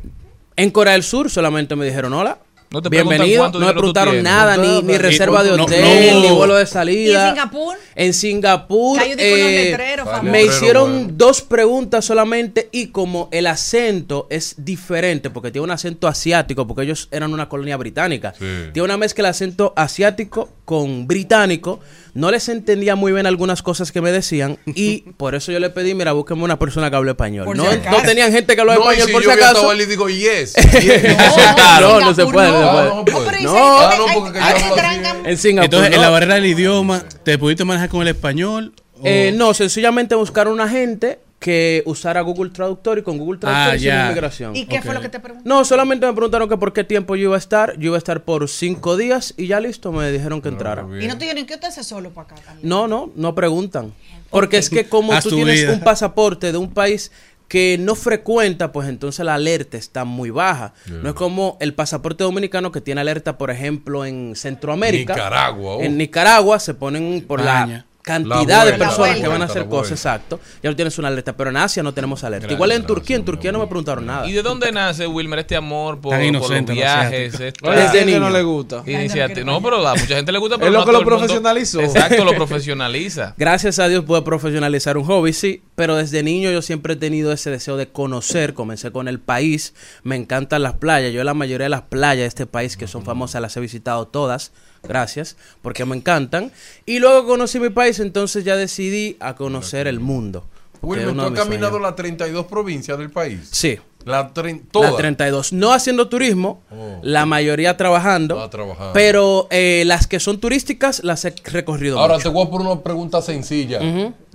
En 0.56 0.70
Corea 0.70 0.92
del 0.94 1.02
Sur 1.02 1.28
solamente 1.30 1.76
me 1.76 1.84
dijeron 1.84 2.12
hola. 2.14 2.38
No 2.70 2.82
te 2.82 2.90
preguntan 2.90 3.18
Bienvenido. 3.20 3.60
No 3.60 3.66
me 3.66 3.72
preguntaron 3.72 4.22
nada, 4.22 4.56
ni, 4.56 4.82
ni 4.82 4.94
Y- 4.94 4.98
reserva 4.98 5.44
de 5.44 5.52
hotel, 5.52 6.14
no. 6.14 6.20
ni 6.22 6.30
vuelo 6.34 6.56
de 6.56 6.64
¿Y 6.64 6.66
salida. 6.66 7.28
en 7.28 7.34
Singapur? 7.34 7.76
En 7.94 8.14
Singapur 8.14 9.00
eh, 9.00 9.70
letreros 9.70 10.06
me 10.24 10.30
Letrero, 10.32 10.52
hicieron 10.52 10.92
bueno. 10.92 11.08
dos 11.14 11.42
preguntas 11.42 12.04
solamente 12.04 12.68
y 12.72 12.88
como 12.88 13.28
el 13.30 13.46
acento 13.46 14.26
es 14.28 14.56
diferente 14.58 15.30
porque 15.30 15.52
tiene 15.52 15.64
un 15.64 15.70
acento 15.70 16.08
asiático 16.08 16.66
porque 16.66 16.82
ellos 16.82 17.06
eran 17.12 17.32
una 17.32 17.48
colonia 17.48 17.76
británica. 17.76 18.34
Sí. 18.36 18.44
Tiene 18.72 18.82
una 18.84 18.96
mezcla 18.96 19.24
de 19.28 19.30
acento 19.30 19.72
asiático 19.76 20.48
con 20.64 21.06
británico. 21.06 21.78
No 22.14 22.30
les 22.30 22.48
entendía 22.48 22.94
muy 22.94 23.12
bien 23.12 23.26
algunas 23.26 23.60
cosas 23.62 23.90
que 23.90 24.00
me 24.00 24.12
decían 24.12 24.56
y 24.66 24.98
por 25.16 25.34
eso 25.34 25.50
yo 25.52 25.58
le 25.58 25.68
pedí, 25.70 25.94
mira, 25.94 26.12
búsqueme 26.12 26.44
una 26.44 26.58
persona 26.58 26.88
que 26.88 26.96
hable 26.96 27.10
español. 27.10 27.44
Por 27.44 27.56
No, 27.56 27.70
si 27.70 27.78
no 27.78 28.02
tenían 28.02 28.32
gente 28.32 28.54
que 28.54 28.60
hablaba 28.60 28.84
No, 28.84 28.92
y 28.92 28.96
español 28.96 29.06
si 29.08 29.12
por 29.12 29.22
yo 29.24 29.30
si 29.32 29.36
acaso. 29.36 29.74
le 29.74 29.86
digo 29.86 30.08
yes. 30.08 30.54
No, 31.80 32.00
no 32.00 32.14
se 32.14 32.22
Singapur 32.22 32.32
puede, 32.32 32.50
no 32.50 32.58
se 32.58 32.94
no. 32.94 33.04
puede. 33.04 33.42
no, 33.42 33.52
No, 33.52 34.32
yo 34.32 35.24
En 35.24 35.36
Singapur. 35.38 35.64
Entonces, 35.64 35.94
en 35.94 36.00
la 36.00 36.10
barrera 36.10 36.34
del 36.36 36.46
idioma, 36.46 37.04
¿te 37.24 37.36
pudiste 37.38 37.64
manejar 37.64 37.88
con 37.88 38.02
el 38.02 38.08
español? 38.08 38.72
Eh, 39.02 39.32
no, 39.34 39.52
sencillamente 39.52 40.14
buscar 40.14 40.48
una 40.48 40.68
gente 40.68 41.18
que 41.44 41.82
usara 41.84 42.22
Google 42.22 42.48
Traductor 42.48 42.96
y 42.98 43.02
con 43.02 43.18
Google 43.18 43.38
Traductor 43.38 43.72
Ah, 43.74 43.76
hicieron 43.76 43.98
ya. 43.98 44.06
inmigración. 44.06 44.56
¿Y 44.56 44.64
qué 44.64 44.80
fue 44.80 44.94
lo 44.94 45.02
que 45.02 45.10
te 45.10 45.20
pregunté? 45.20 45.46
No, 45.46 45.62
solamente 45.66 46.06
me 46.06 46.14
preguntaron 46.14 46.48
que 46.48 46.56
por 46.56 46.72
qué 46.72 46.84
tiempo 46.84 47.16
yo 47.16 47.24
iba 47.24 47.34
a 47.34 47.38
estar. 47.38 47.74
Yo 47.78 47.88
iba 47.88 47.96
a 47.96 47.98
estar 47.98 48.24
por 48.24 48.48
cinco 48.48 48.96
días 48.96 49.34
y 49.36 49.46
ya 49.48 49.60
listo, 49.60 49.92
me 49.92 50.10
dijeron 50.10 50.40
que 50.40 50.48
entrara. 50.48 50.86
Y 51.02 51.06
no 51.06 51.18
te 51.18 51.26
dijeron 51.26 51.44
que 51.44 51.52
usted 51.52 51.68
hace 51.68 51.84
solo 51.84 52.08
para 52.14 52.28
acá. 52.28 52.36
Carlos? 52.42 52.64
No, 52.64 52.88
no, 52.88 53.10
no 53.14 53.34
preguntan. 53.34 53.92
Porque 54.30 54.56
es 54.56 54.70
que 54.70 54.88
como 54.88 55.12
tú 55.20 55.28
tu 55.28 55.36
tienes 55.36 55.60
vida. 55.60 55.72
un 55.74 55.80
pasaporte 55.80 56.50
de 56.50 56.56
un 56.56 56.72
país 56.72 57.12
que 57.46 57.76
no 57.78 57.94
frecuenta, 57.94 58.72
pues 58.72 58.88
entonces 58.88 59.22
la 59.26 59.34
alerta 59.34 59.76
está 59.76 60.06
muy 60.06 60.30
baja. 60.30 60.72
No 60.86 61.10
es 61.10 61.14
como 61.14 61.58
el 61.60 61.74
pasaporte 61.74 62.24
dominicano 62.24 62.72
que 62.72 62.80
tiene 62.80 63.02
alerta, 63.02 63.36
por 63.36 63.50
ejemplo, 63.50 64.06
en 64.06 64.34
Centroamérica. 64.34 65.12
Nicaragua, 65.12 65.74
oh. 65.76 65.82
En 65.82 65.98
Nicaragua 65.98 66.58
se 66.58 66.72
ponen 66.72 67.22
por 67.28 67.40
España. 67.40 67.84
la 67.86 67.93
cantidad 68.04 68.66
de 68.66 68.74
personas 68.74 69.18
que 69.18 69.26
van 69.26 69.42
a 69.42 69.46
hacer 69.46 69.66
cosas, 69.66 69.92
exacto. 69.92 70.38
Ya 70.62 70.70
no 70.70 70.76
tienes 70.76 70.98
una 70.98 71.08
alerta, 71.08 71.36
pero 71.36 71.50
en 71.50 71.56
Asia 71.56 71.82
no 71.82 71.92
tenemos 71.94 72.22
alerta. 72.22 72.46
Gracias, 72.46 72.56
Igual 72.56 72.72
en 72.72 72.86
Turquía, 72.86 73.16
en 73.16 73.24
Turquía 73.24 73.50
no 73.50 73.58
me 73.58 73.66
preguntaron 73.66 74.06
nada. 74.06 74.28
¿Y 74.28 74.32
de 74.32 74.42
dónde 74.42 74.70
nace, 74.70 75.06
Wilmer, 75.06 75.38
este 75.40 75.56
amor 75.56 76.00
por, 76.00 76.12
los 76.16 76.66
viajes? 76.66 77.40
esta- 77.40 77.70
Desde 77.70 77.88
gente 77.98 78.04
niño. 78.06 78.20
no 78.20 78.30
le 78.30 78.42
gusta. 78.42 78.82
iniciativa? 78.86 79.44
No, 79.46 79.62
pero 79.62 79.86
a 79.86 79.94
mucha 79.94 80.16
gente 80.16 80.30
le 80.30 80.38
gusta. 80.38 80.58
Pero 80.64 80.68
Es 80.68 80.72
lo 80.72 80.84
que 80.84 80.92
lo 80.92 81.04
profesionalizó. 81.04 81.80
Exacto, 81.80 82.24
lo 82.24 82.34
profesionaliza. 82.34 83.34
Gracias 83.38 83.78
a 83.78 83.88
Dios 83.88 84.04
pude 84.04 84.22
profesionalizar 84.22 84.96
un 84.98 85.04
hobby, 85.04 85.32
sí, 85.32 85.62
pero 85.74 85.96
desde 85.96 86.22
niño 86.22 86.50
yo 86.50 86.62
siempre 86.62 86.94
he 86.94 86.96
tenido 86.96 87.32
ese 87.32 87.50
deseo 87.50 87.76
de 87.76 87.88
conocer, 87.88 88.54
comencé 88.54 88.92
con 88.92 89.08
el 89.08 89.18
país, 89.18 89.74
me 90.02 90.16
encantan 90.16 90.62
las 90.62 90.74
playas, 90.74 91.12
yo 91.12 91.24
la 91.24 91.34
mayoría 91.34 91.64
de 91.64 91.70
las 91.70 91.82
playas 91.82 92.22
de 92.22 92.26
este 92.26 92.46
país 92.46 92.76
que 92.76 92.86
son 92.86 93.04
famosas 93.04 93.40
las 93.42 93.56
he 93.56 93.60
visitado 93.60 94.06
todas, 94.06 94.52
gracias, 94.86 95.36
porque 95.62 95.84
me 95.84 95.96
encantan, 95.96 96.52
y 96.86 96.98
luego 96.98 97.26
conocí 97.26 97.58
mi 97.60 97.70
país, 97.70 97.98
entonces 98.00 98.44
ya 98.44 98.56
decidí 98.56 99.16
a 99.20 99.34
conocer 99.34 99.86
el 99.86 100.00
mundo. 100.00 100.44
Wilmer, 100.82 101.14
¿tú 101.14 101.20
has 101.22 101.30
caminado 101.32 101.78
las 101.78 101.96
32 101.96 102.46
provincias 102.46 102.98
del 102.98 103.10
país? 103.10 103.48
Sí. 103.50 103.78
La, 104.04 104.34
tre- 104.34 104.60
La 104.60 104.70
todas. 104.70 104.96
32. 104.98 105.54
No 105.54 105.72
haciendo 105.72 106.10
turismo, 106.10 106.62
Oh. 106.70 107.00
la 107.02 107.24
mayoría 107.24 107.74
trabajando, 107.78 108.38
Ah, 108.38 108.50
trabajando. 108.50 108.92
pero 108.92 109.48
eh, 109.50 109.84
las 109.86 110.06
que 110.06 110.20
son 110.20 110.40
turísticas 110.40 111.02
las 111.02 111.24
he 111.24 111.34
recorrido 111.44 111.98
Ahora 111.98 112.16
mucho. 112.16 112.28
te 112.28 112.34
voy 112.34 112.46
a 112.46 112.50
poner 112.50 112.66
una 112.66 112.82
pregunta 112.82 113.22
sencilla. 113.22 113.80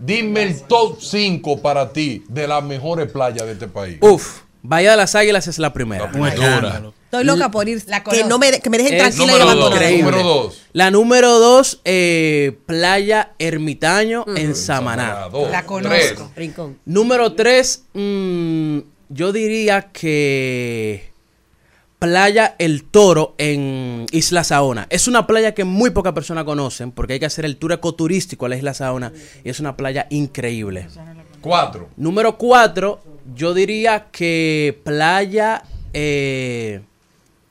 Dime 0.01 0.41
el 0.41 0.61
top 0.63 0.97
5 0.99 1.61
para 1.61 1.93
ti 1.93 2.23
de 2.27 2.47
las 2.47 2.63
mejores 2.63 3.11
playas 3.11 3.45
de 3.45 3.51
este 3.51 3.67
país. 3.67 3.99
Uf, 4.01 4.39
Bahía 4.63 4.91
de 4.91 4.97
las 4.97 5.13
Águilas 5.13 5.47
es 5.47 5.59
la 5.59 5.71
primera. 5.71 6.05
Escándalo. 6.05 6.95
Estoy 7.09 7.23
loca 7.23 7.49
por 7.49 7.67
ir. 7.67 7.81
La 7.87 8.03
que, 8.03 8.23
no 8.23 8.37
me, 8.37 8.59
que 8.61 8.69
me 8.69 8.77
dejen 8.77 8.99
tranquila 8.99 9.23
y 9.23 9.27
número 9.27 9.45
dos. 9.45 9.55
abandonada. 9.65 9.91
Número 9.97 10.23
dos. 10.23 10.61
La 10.73 10.91
número 10.91 11.39
dos, 11.39 11.81
eh, 11.83 12.55
Playa 12.67 13.31
Ermitaño 13.39 14.25
en 14.37 14.53
Samaná. 14.53 15.27
Dos, 15.31 15.49
La 15.49 15.65
conozco. 15.65 15.89
tres. 15.89 16.15
Rincón. 16.35 16.77
Número 16.85 17.33
tres, 17.33 17.85
mm, 17.93 18.77
yo 19.09 19.31
diría 19.31 19.89
que 19.91 21.09
Playa 21.97 22.55
El 22.59 22.83
Toro 22.83 23.33
en 23.39 24.05
Isla 24.11 24.43
Saona. 24.43 24.85
Es 24.91 25.07
una 25.07 25.25
playa 25.25 25.55
que 25.55 25.63
muy 25.63 25.89
pocas 25.89 26.13
personas 26.13 26.43
conocen 26.43 26.91
porque 26.91 27.13
hay 27.13 27.19
que 27.19 27.25
hacer 27.25 27.43
el 27.43 27.57
tour 27.57 27.71
ecoturístico 27.71 28.45
a 28.45 28.49
la 28.49 28.55
Isla 28.55 28.75
Saona 28.75 29.11
y 29.43 29.49
es 29.49 29.59
una 29.59 29.75
playa 29.75 30.05
increíble. 30.11 30.87
Cuatro. 31.41 31.89
Número 31.97 32.37
cuatro, 32.37 33.01
yo 33.35 33.55
diría 33.55 34.09
que 34.11 34.79
Playa 34.83 35.63
eh, 35.93 36.81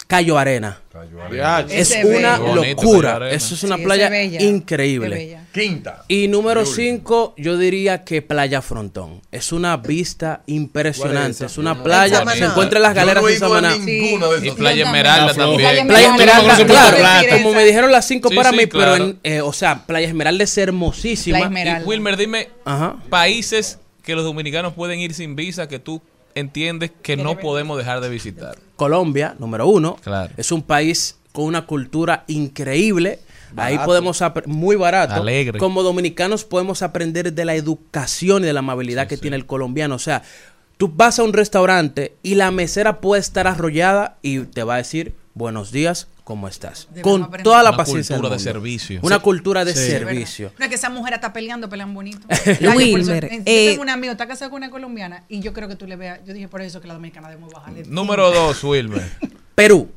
Cayo 0.08 0.38
Arena. 0.38 0.80
Cayo 0.90 1.22
Arena. 1.22 1.66
Ya, 1.68 1.74
Es 1.76 1.94
una 2.02 2.38
locura. 2.38 3.30
Eso 3.30 3.54
es 3.54 3.62
una 3.62 3.76
Sí, 3.76 3.82
playa 3.84 4.10
increíble. 4.42 5.38
Quinta. 5.52 6.04
Y 6.08 6.28
número 6.28 6.64
5, 6.64 7.34
yo 7.36 7.58
diría 7.58 8.04
que 8.04 8.22
Playa 8.22 8.62
Frontón. 8.62 9.20
Es 9.30 9.52
una 9.52 9.76
vista 9.76 10.42
impresionante. 10.46 11.44
Es 11.44 11.58
una 11.58 11.82
playa. 11.82 12.24
Se 12.34 12.44
encuentra 12.44 12.78
en 12.78 12.82
las 12.84 12.94
galeras 12.94 13.22
no 13.22 13.28
de 13.28 13.38
Samaná. 13.38 13.76
de 13.76 14.46
Y. 14.46 14.50
Playa 14.52 14.84
Esmeralda 14.86 15.34
también. 15.34 15.62
también. 15.62 15.86
Playa 15.88 16.08
Esmeralda, 16.14 16.66
claro. 16.66 16.96
Como 17.30 17.52
me 17.54 17.64
dijeron 17.64 17.92
las 17.92 18.06
cinco 18.08 18.30
Sí, 18.30 18.34
para 18.36 18.50
sí, 18.50 18.56
mí, 18.56 18.66
claro. 18.66 18.92
pero 18.92 19.04
en, 19.04 19.18
eh, 19.24 19.40
o 19.42 19.52
sea, 19.52 19.86
Playa 19.86 20.08
Esmeralda 20.08 20.42
es 20.44 20.56
hermosísima. 20.56 21.36
Playa 21.38 21.46
Esmeralda. 21.48 21.84
Y 21.84 21.86
Wilmer, 21.88 22.16
dime 22.16 22.48
Ajá. 22.64 22.96
países 23.10 23.78
que 24.02 24.14
los 24.14 24.24
dominicanos 24.24 24.72
pueden 24.72 25.00
ir 25.00 25.12
sin 25.12 25.36
visa 25.36 25.68
que 25.68 25.78
tú 25.78 26.00
entiendes 26.38 26.92
que 27.02 27.16
no 27.16 27.38
podemos 27.38 27.78
dejar 27.78 28.00
de 28.00 28.08
visitar. 28.08 28.56
Colombia, 28.76 29.34
número 29.38 29.66
uno. 29.66 29.96
Claro. 30.02 30.32
Es 30.36 30.52
un 30.52 30.62
país 30.62 31.18
con 31.32 31.44
una 31.44 31.66
cultura 31.66 32.24
increíble. 32.26 33.20
Ahí 33.56 33.78
podemos 33.78 34.22
muy 34.46 34.76
barato. 34.76 35.14
Alegre. 35.14 35.58
Como 35.58 35.82
dominicanos 35.82 36.44
podemos 36.44 36.82
aprender 36.82 37.32
de 37.32 37.44
la 37.44 37.54
educación 37.54 38.42
y 38.42 38.46
de 38.46 38.52
la 38.52 38.60
amabilidad 38.60 39.06
que 39.06 39.16
tiene 39.16 39.36
el 39.36 39.46
colombiano. 39.46 39.94
O 39.94 39.98
sea, 39.98 40.22
tú 40.76 40.92
vas 40.94 41.18
a 41.18 41.24
un 41.24 41.32
restaurante 41.32 42.16
y 42.22 42.34
la 42.34 42.50
mesera 42.50 43.00
puede 43.00 43.20
estar 43.20 43.46
arrollada 43.46 44.18
y 44.22 44.40
te 44.40 44.62
va 44.62 44.74
a 44.74 44.78
decir 44.78 45.14
buenos 45.34 45.70
días, 45.70 46.08
¿cómo 46.28 46.46
estás? 46.46 46.86
Debemos 46.90 47.10
Con 47.10 47.22
aprender. 47.22 47.42
toda 47.42 47.62
la 47.62 47.70
Una 47.70 47.76
paciencia. 47.78 48.14
del 48.14 48.20
cultura 48.20 48.36
de 48.36 48.44
mundo. 48.44 48.52
servicio. 48.52 49.00
Una 49.02 49.18
cultura 49.20 49.64
de 49.64 49.74
Sí. 49.74 49.90
servicio. 49.90 50.52
No 50.58 50.64
es 50.66 50.68
que 50.68 50.74
esa 50.74 50.90
mujer 50.90 51.14
está 51.14 51.32
peleando, 51.32 51.70
pelean 51.70 51.94
bonito. 51.94 52.20
Wilmer, 52.76 53.30
yo, 53.30 53.36
yo 53.38 53.44
tengo 53.44 53.80
un 53.82 53.88
amigo, 53.88 54.12
está 54.12 54.28
casado 54.28 54.50
con 54.50 54.58
una 54.58 54.68
colombiana 54.70 55.24
y 55.30 55.40
yo 55.40 55.54
creo 55.54 55.68
que 55.68 55.76
tú 55.76 55.86
le 55.86 55.96
veas. 55.96 56.20
Yo 56.26 56.34
dije 56.34 56.46
por 56.46 56.60
eso 56.60 56.82
que 56.82 56.86
la 56.86 56.92
dominicana 56.92 57.30
debemos 57.30 57.50
bajarle. 57.50 57.84
Número 57.86 58.30
dos, 58.30 58.62
Wilmer. 58.62 59.10
Perú. 59.54 59.90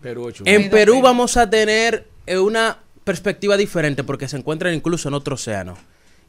Perú, 0.00 0.24
ocho. 0.24 0.44
En 0.46 0.70
Perú. 0.70 1.02
vamos 1.02 1.36
a 1.36 1.50
tener 1.50 2.08
eh, 2.26 2.38
una 2.38 2.78
perspectiva 3.04 3.58
diferente 3.58 4.02
porque 4.02 4.28
se 4.28 4.38
encuentran 4.38 4.72
incluso 4.72 5.08
en 5.08 5.14
otro 5.14 5.34
océano. 5.34 5.76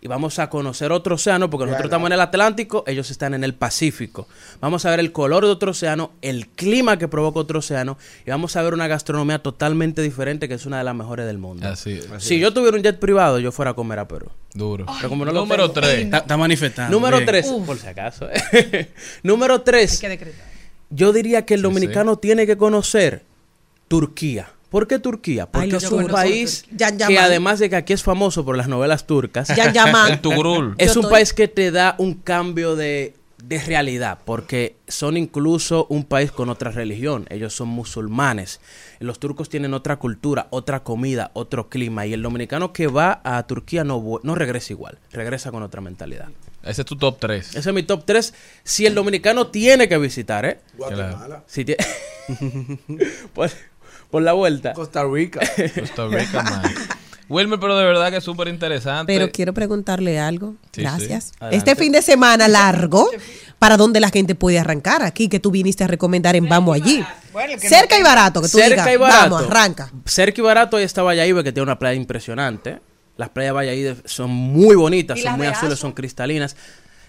Y 0.03 0.07
vamos 0.07 0.39
a 0.39 0.49
conocer 0.49 0.91
otro 0.91 1.13
océano 1.13 1.47
porque 1.51 1.65
nosotros 1.67 1.85
estamos 1.85 2.07
en 2.07 2.13
el 2.13 2.21
Atlántico, 2.21 2.83
ellos 2.87 3.11
están 3.11 3.35
en 3.35 3.43
el 3.43 3.53
Pacífico. 3.53 4.27
Vamos 4.59 4.83
a 4.85 4.89
ver 4.89 4.99
el 4.99 5.11
color 5.11 5.45
de 5.45 5.51
otro 5.51 5.71
océano, 5.71 6.11
el 6.23 6.47
clima 6.47 6.97
que 6.97 7.07
provoca 7.07 7.39
otro 7.39 7.59
océano 7.59 7.99
y 8.25 8.31
vamos 8.31 8.55
a 8.55 8.63
ver 8.63 8.73
una 8.73 8.87
gastronomía 8.87 9.37
totalmente 9.43 10.01
diferente 10.01 10.47
que 10.47 10.55
es 10.55 10.65
una 10.65 10.79
de 10.79 10.85
las 10.85 10.95
mejores 10.95 11.27
del 11.27 11.37
mundo. 11.37 11.67
Así 11.67 11.91
es. 11.91 12.07
si 12.17 12.39
yo 12.39 12.51
tuviera 12.51 12.75
un 12.77 12.81
jet 12.81 12.97
privado, 12.97 13.37
yo 13.37 13.51
fuera 13.51 13.71
a 13.71 13.73
comer 13.75 13.99
a 13.99 14.07
Perú. 14.07 14.25
Duro. 14.55 14.87
Pero 14.97 15.07
como 15.09 15.23
no 15.23 15.31
lo 15.31 15.41
Número 15.41 15.69
tengo- 15.71 15.85
tres. 15.87 15.99
Está, 16.05 16.17
está 16.17 16.35
manifestando. 16.35 16.91
Número 16.97 17.17
bien. 17.17 17.27
3, 17.27 17.47
por 17.63 17.77
si 17.77 17.85
acaso. 17.87 18.27
Número 19.23 19.53
Hay 19.53 19.61
3. 19.63 19.99
que 19.99 20.09
decretar. 20.09 20.45
Yo 20.89 21.13
diría 21.13 21.45
que 21.45 21.53
el 21.53 21.59
Sí, 21.59 21.63
dominicano 21.63 22.17
tiene 22.17 22.47
que 22.47 22.57
conocer 22.57 23.23
Turquía. 23.87 24.49
¿Por 24.71 24.87
qué 24.87 24.97
Turquía? 24.99 25.45
Porque 25.51 25.67
es 25.77 25.83
un 25.91 26.07
país 26.13 26.65
que 27.09 27.19
además 27.19 27.59
de 27.59 27.69
que 27.69 27.75
aquí 27.75 27.91
es 27.93 28.01
famoso 28.03 28.43
por 28.45 28.55
las 28.57 28.67
novelas 28.69 29.05
turcas, 29.05 29.49
es 30.77 30.95
un 30.95 31.03
estoy- 31.03 31.11
país 31.11 31.33
que 31.33 31.47
te 31.49 31.71
da 31.71 31.95
un 31.97 32.13
cambio 32.13 32.77
de, 32.77 33.13
de 33.43 33.59
realidad, 33.61 34.19
porque 34.23 34.77
son 34.87 35.17
incluso 35.17 35.87
un 35.89 36.05
país 36.05 36.31
con 36.31 36.49
otra 36.49 36.71
religión, 36.71 37.25
ellos 37.29 37.53
son 37.53 37.67
musulmanes. 37.67 38.61
Los 38.99 39.19
turcos 39.19 39.49
tienen 39.49 39.73
otra 39.73 39.97
cultura, 39.97 40.47
otra 40.51 40.83
comida, 40.83 41.31
otro 41.33 41.67
clima, 41.67 42.05
y 42.05 42.13
el 42.13 42.21
dominicano 42.21 42.71
que 42.71 42.87
va 42.87 43.19
a 43.25 43.45
Turquía 43.47 43.83
no, 43.83 44.21
no 44.23 44.35
regresa 44.35 44.71
igual, 44.71 44.99
regresa 45.11 45.51
con 45.51 45.63
otra 45.63 45.81
mentalidad. 45.81 46.29
Ese 46.63 46.83
es 46.83 46.85
tu 46.85 46.95
top 46.95 47.17
3. 47.19 47.55
Ese 47.55 47.69
es 47.69 47.73
mi 47.75 47.81
top 47.83 48.03
3. 48.05 48.33
Si 48.63 48.85
el 48.85 48.93
dominicano 48.95 49.47
tiene 49.47 49.89
que 49.89 49.97
visitar, 49.97 50.45
¿eh? 50.45 50.59
Guatemala. 50.77 51.43
Si 51.47 51.65
tie- 51.65 51.75
por, 54.11 54.21
la 54.21 54.33
vuelta. 54.33 54.73
Costa 54.73 55.03
Rica. 55.05 55.39
Costa 55.79 56.07
Rica, 56.07 56.43
man. 56.43 56.61
Wilmer, 57.29 57.59
pero 57.61 57.77
de 57.77 57.85
verdad 57.85 58.11
que 58.11 58.17
es 58.17 58.23
súper 58.25 58.49
interesante. 58.49 59.13
Pero 59.13 59.31
quiero 59.31 59.53
preguntarle 59.53 60.19
algo. 60.19 60.55
Sí, 60.73 60.81
Gracias. 60.81 61.31
sí. 61.39 61.45
Este 61.51 61.77
fin 61.77 61.93
de 61.93 62.01
semana 62.01 62.49
largo, 62.49 63.09
¿para 63.57 63.77
dónde 63.77 64.01
la 64.01 64.09
gente 64.09 64.35
puede 64.35 64.59
arrancar? 64.59 65.01
Aquí 65.03 65.29
que 65.29 65.39
tú 65.39 65.49
viniste 65.49 65.85
a 65.85 65.87
recomendar 65.87 66.35
en 66.35 66.49
Vamos 66.49 66.75
Allí. 66.75 67.01
Bueno, 67.31 67.53
Cerca 67.57 67.95
no- 67.95 68.01
y 68.01 68.03
barato, 68.03 68.41
que 68.41 68.49
tú 68.49 68.57
Cerca 68.57 68.83
digas, 68.83 68.93
y 68.93 68.97
barato. 68.97 69.29
vamos, 69.35 69.49
arranca. 69.49 69.89
Cerca 70.05 70.41
y 70.41 70.43
barato 70.43 70.75
ahí 70.75 70.83
está 70.83 71.03
Valladolid, 71.03 71.43
que 71.45 71.53
tiene 71.53 71.63
una 71.63 71.79
playa 71.79 71.95
impresionante. 71.95 72.81
Las 73.15 73.29
playas 73.29 73.49
de 73.49 73.53
Valladolid 73.53 73.93
son 74.03 74.29
muy 74.29 74.75
bonitas, 74.75 75.17
¿Y 75.17 75.21
son 75.21 75.37
muy 75.37 75.47
azules, 75.47 75.75
Asua? 75.75 75.81
son 75.87 75.91
cristalinas. 75.93 76.57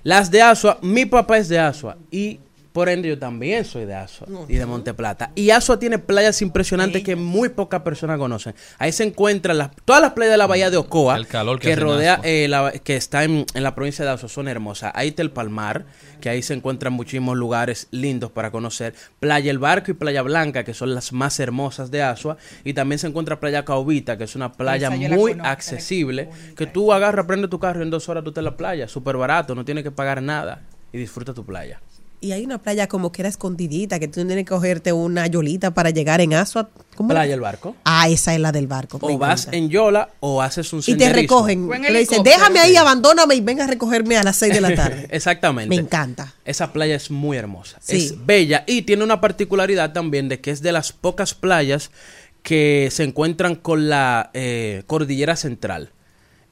Las 0.05 0.31
de 0.31 0.43
Asua, 0.43 0.79
mi 0.83 1.05
papá 1.07 1.39
es 1.39 1.49
de 1.49 1.59
Asua 1.59 1.97
y 2.13 2.39
por 2.73 2.89
ende 2.89 3.09
yo 3.09 3.19
también 3.19 3.65
soy 3.65 3.85
de 3.85 3.95
Asua 3.95 4.27
y 4.49 4.55
de 4.57 4.67
Monte 4.67 4.95
Plata. 4.95 5.31
Y 5.35 5.51
Asua 5.51 5.79
tiene 5.79 5.99
playas 5.99 6.41
impresionantes 6.43 7.03
que 7.05 7.17
muy 7.17 7.51
pocas 7.51 7.83
personas 7.83 8.19
conocen. 8.19 8.55
Ahí 8.79 8.93
se 8.93 9.05
encuentran 9.05 9.59
las, 9.59 9.71
todas 9.85 10.01
las 10.01 10.13
playas 10.13 10.33
de 10.33 10.39
la 10.39 10.47
bahía 10.47 10.71
de 10.71 10.77
Ocoa, 10.79 11.17
El 11.17 11.27
calor 11.27 11.59
que 11.61 11.75
rodea, 11.77 12.21
eh, 12.25 12.49
la- 12.49 12.73
que 12.73 12.97
está 12.97 13.25
en, 13.25 13.45
en 13.55 13.63
la 13.63 13.75
provincia 13.75 14.05
de 14.05 14.11
Asua, 14.11 14.29
son 14.29 14.49
hermosas. 14.49 14.93
Ahí 14.95 15.09
está 15.09 15.23
el 15.23 15.31
Palmar, 15.31 15.85
que 16.21 16.29
ahí 16.31 16.41
se 16.43 16.55
encuentran 16.55 16.93
muchísimos 16.93 17.37
lugares 17.37 17.89
lindos 17.91 18.31
para 18.31 18.51
conocer. 18.51 18.95
Playa 19.21 19.51
El 19.51 19.59
Barco 19.59 19.91
y 19.91 19.95
Playa 19.95 20.23
Blanca, 20.23 20.65
que 20.65 20.73
son 20.73 20.95
las 20.95 21.13
más 21.13 21.39
hermosas 21.41 21.91
de 21.91 22.03
Asua. 22.03 22.37
Y 22.65 22.73
también 22.75 22.99
se 22.99 23.07
encuentra 23.07 23.39
Playa 23.41 23.65
Caubita, 23.65 24.17
que 24.17 24.25
es 24.25 24.35
una 24.37 24.53
playa 24.53 24.89
muy 24.91 25.33
conozco, 25.33 25.49
accesible, 25.53 26.29
que 26.57 26.67
tú 26.67 26.93
agarras, 26.93 27.27
prendes 27.27 27.51
tu 27.51 27.59
carro 27.59 27.81
y 27.81 27.83
en 27.83 27.91
dos 27.91 28.09
horas 28.09 28.23
tú 28.25 28.31
estás 28.31 28.41
en 28.41 28.47
la 28.47 28.57
playa. 28.57 28.89
Súper 28.89 29.17
barato, 29.17 29.55
no 29.55 29.65
tienes 29.65 29.85
que 29.85 29.91
pagar 29.91 30.23
nada. 30.23 30.63
Y 30.93 30.99
disfruta 30.99 31.33
tu 31.35 31.45
playa. 31.45 31.81
Y 32.23 32.31
hay 32.31 32.45
una 32.45 32.63
playa 32.63 32.87
como 32.87 33.11
que 33.11 33.23
era 33.23 33.29
escondidita, 33.29 33.99
que 33.99 34.07
tú 34.07 34.25
tienes 34.25 34.37
que 34.37 34.45
cogerte 34.45 34.93
una 34.93 35.27
yolita 35.27 35.75
para 35.75 35.91
llegar 35.91 36.21
en 36.21 36.35
Asua. 36.35 36.71
Playa 37.09 37.35
El 37.35 37.41
Barco. 37.41 37.75
Ah, 37.85 38.09
esa 38.09 38.33
es 38.33 38.39
la 38.39 38.53
del 38.53 38.69
barco. 38.69 38.99
O 39.01 39.19
vas 39.19 39.43
encanta. 39.43 39.57
en 39.57 39.69
Yola 39.71 40.09
o 40.21 40.41
haces 40.41 40.73
un 40.73 40.83
Y 40.87 40.95
te 40.95 41.13
recogen. 41.13 41.69
Le 41.69 41.99
dicen, 41.99 42.23
déjame 42.23 42.61
ahí, 42.61 42.77
abandóname 42.77 43.35
y 43.35 43.41
venga 43.41 43.65
a 43.65 43.67
recogerme 43.67 44.17
a 44.17 44.23
las 44.23 44.37
6 44.37 44.55
de 44.55 44.61
la 44.61 44.75
tarde. 44.75 45.09
Exactamente. 45.11 45.75
Me 45.75 45.83
encanta. 45.83 46.33
Esa 46.45 46.73
playa 46.73 46.95
es 46.95 47.11
muy 47.11 47.37
hermosa. 47.37 47.79
Sí. 47.83 47.97
Es 47.97 48.25
bella 48.25 48.63
y 48.69 48.83
tiene 48.83 49.03
una 49.03 49.21
particularidad 49.21 49.93
también 49.93 50.29
de 50.29 50.41
que 50.41 50.53
es 50.53 50.63
de 50.63 50.71
las 50.71 50.93
pocas 50.93 51.35
playas 51.35 51.91
que 52.45 52.89
se 52.93 53.03
encuentran 53.03 53.57
con 53.57 53.89
la 53.89 54.31
eh, 54.33 54.85
cordillera 54.87 55.35
central. 55.35 55.91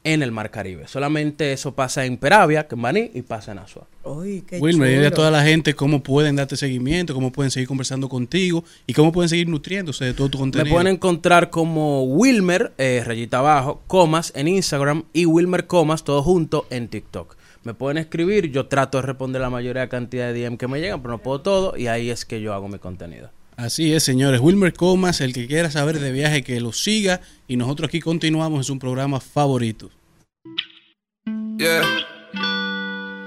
En 0.02 0.22
el 0.22 0.32
Mar 0.32 0.50
Caribe. 0.50 0.88
Solamente 0.88 1.52
eso 1.52 1.74
pasa 1.74 2.04
en 2.06 2.16
Peravia, 2.16 2.66
que 2.66 2.74
en 2.74 2.82
Baní 2.82 3.10
y 3.14 3.22
pasa 3.22 3.52
en 3.52 3.58
Asua. 3.58 3.86
Uy, 4.04 4.42
qué 4.46 4.58
Wilmer, 4.58 4.88
dile 4.88 5.06
a 5.08 5.10
toda 5.10 5.30
la 5.30 5.42
gente 5.42 5.74
cómo 5.74 6.02
pueden 6.02 6.36
darte 6.36 6.56
seguimiento, 6.56 7.12
cómo 7.12 7.30
pueden 7.32 7.50
seguir 7.50 7.68
conversando 7.68 8.08
contigo 8.08 8.64
y 8.86 8.94
cómo 8.94 9.12
pueden 9.12 9.28
seguir 9.28 9.48
nutriéndose 9.48 10.06
de 10.06 10.14
todo 10.14 10.30
tu 10.30 10.38
Me 10.38 10.42
contenido. 10.42 10.74
pueden 10.74 10.94
encontrar 10.94 11.50
como 11.50 12.04
Wilmer, 12.04 12.72
eh, 12.78 13.02
rayita 13.04 13.38
abajo, 13.40 13.82
comas 13.86 14.32
en 14.34 14.48
Instagram 14.48 15.04
y 15.12 15.26
Wilmer 15.26 15.66
Comas, 15.66 16.02
todo 16.02 16.22
junto 16.22 16.66
en 16.70 16.88
TikTok. 16.88 17.36
Me 17.62 17.74
pueden 17.74 17.98
escribir, 17.98 18.50
yo 18.50 18.66
trato 18.68 18.98
de 18.98 19.02
responder 19.02 19.42
la 19.42 19.50
mayoría 19.50 19.82
de 19.82 19.88
cantidad 19.90 20.32
de 20.32 20.44
DM 20.44 20.56
que 20.56 20.66
me 20.66 20.80
llegan, 20.80 21.02
pero 21.02 21.12
no 21.12 21.18
puedo 21.18 21.42
todo 21.42 21.76
y 21.76 21.88
ahí 21.88 22.08
es 22.08 22.24
que 22.24 22.40
yo 22.40 22.54
hago 22.54 22.68
mi 22.68 22.78
contenido. 22.78 23.30
Así 23.60 23.92
es, 23.92 24.04
señores. 24.04 24.40
Wilmer 24.40 24.72
Comas, 24.72 25.20
el 25.20 25.34
que 25.34 25.46
quiera 25.46 25.70
saber 25.70 26.00
de 26.00 26.12
viaje, 26.12 26.42
que 26.42 26.58
lo 26.60 26.72
siga. 26.72 27.20
Y 27.46 27.58
nosotros 27.58 27.88
aquí 27.88 28.00
continuamos 28.00 28.60
en 28.60 28.64
su 28.64 28.78
programa 28.78 29.20
favorito. 29.20 29.90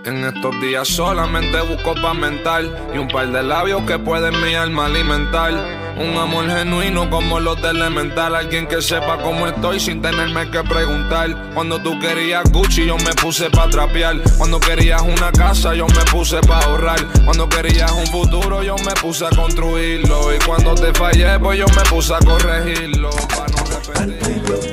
En 0.06 0.26
estos 0.26 0.60
días 0.60 0.88
solamente 0.88 1.62
busco 1.62 1.96
pa' 1.96 2.14
mental 2.14 2.76
y 2.94 2.98
un 2.98 3.08
par 3.08 3.32
de 3.32 3.42
labios 3.42 3.84
que 3.84 3.98
pueden 3.98 4.42
mi 4.42 4.54
alma 4.54 4.88
alimentar. 4.88 5.54
Un 5.96 6.18
amor 6.18 6.50
genuino 6.50 7.10
como 7.10 7.40
los 7.40 7.62
de 7.62 7.70
elemental. 7.70 8.36
Alguien 8.36 8.68
que 8.68 8.82
sepa 8.82 9.18
cómo 9.22 9.48
estoy 9.48 9.80
sin 9.80 10.02
tenerme 10.02 10.50
que 10.52 10.62
preguntar. 10.64 11.54
Cuando 11.54 11.82
tú 11.82 11.98
querías 12.00 12.44
Gucci, 12.52 12.86
yo 12.86 12.98
me 12.98 13.14
puse 13.14 13.50
pa' 13.50 13.70
trapear. 13.70 14.18
Cuando 14.38 14.60
querías 14.60 15.02
una 15.02 15.32
casa, 15.32 15.74
yo 15.74 15.88
me 15.88 16.04
puse 16.12 16.42
pa' 16.42 16.60
ahorrar. 16.60 17.00
Cuando 17.24 17.48
querías 17.48 17.92
un 17.94 18.08
futuro, 18.08 18.62
yo 18.62 18.76
me 18.80 18.94
puse 19.00 19.26
a 19.26 19.30
construirlo. 19.30 20.36
Y 20.36 20.40
cuando 20.40 20.76
te 20.76 20.94
fallé, 20.94 21.40
pues 21.40 21.60
yo 21.60 21.66
me 21.68 21.84
puse 21.84 22.14
a 22.14 22.20
corregirlo. 22.20 23.10
Pa' 23.10 23.46
no 23.48 23.64
repetir. 23.64 24.73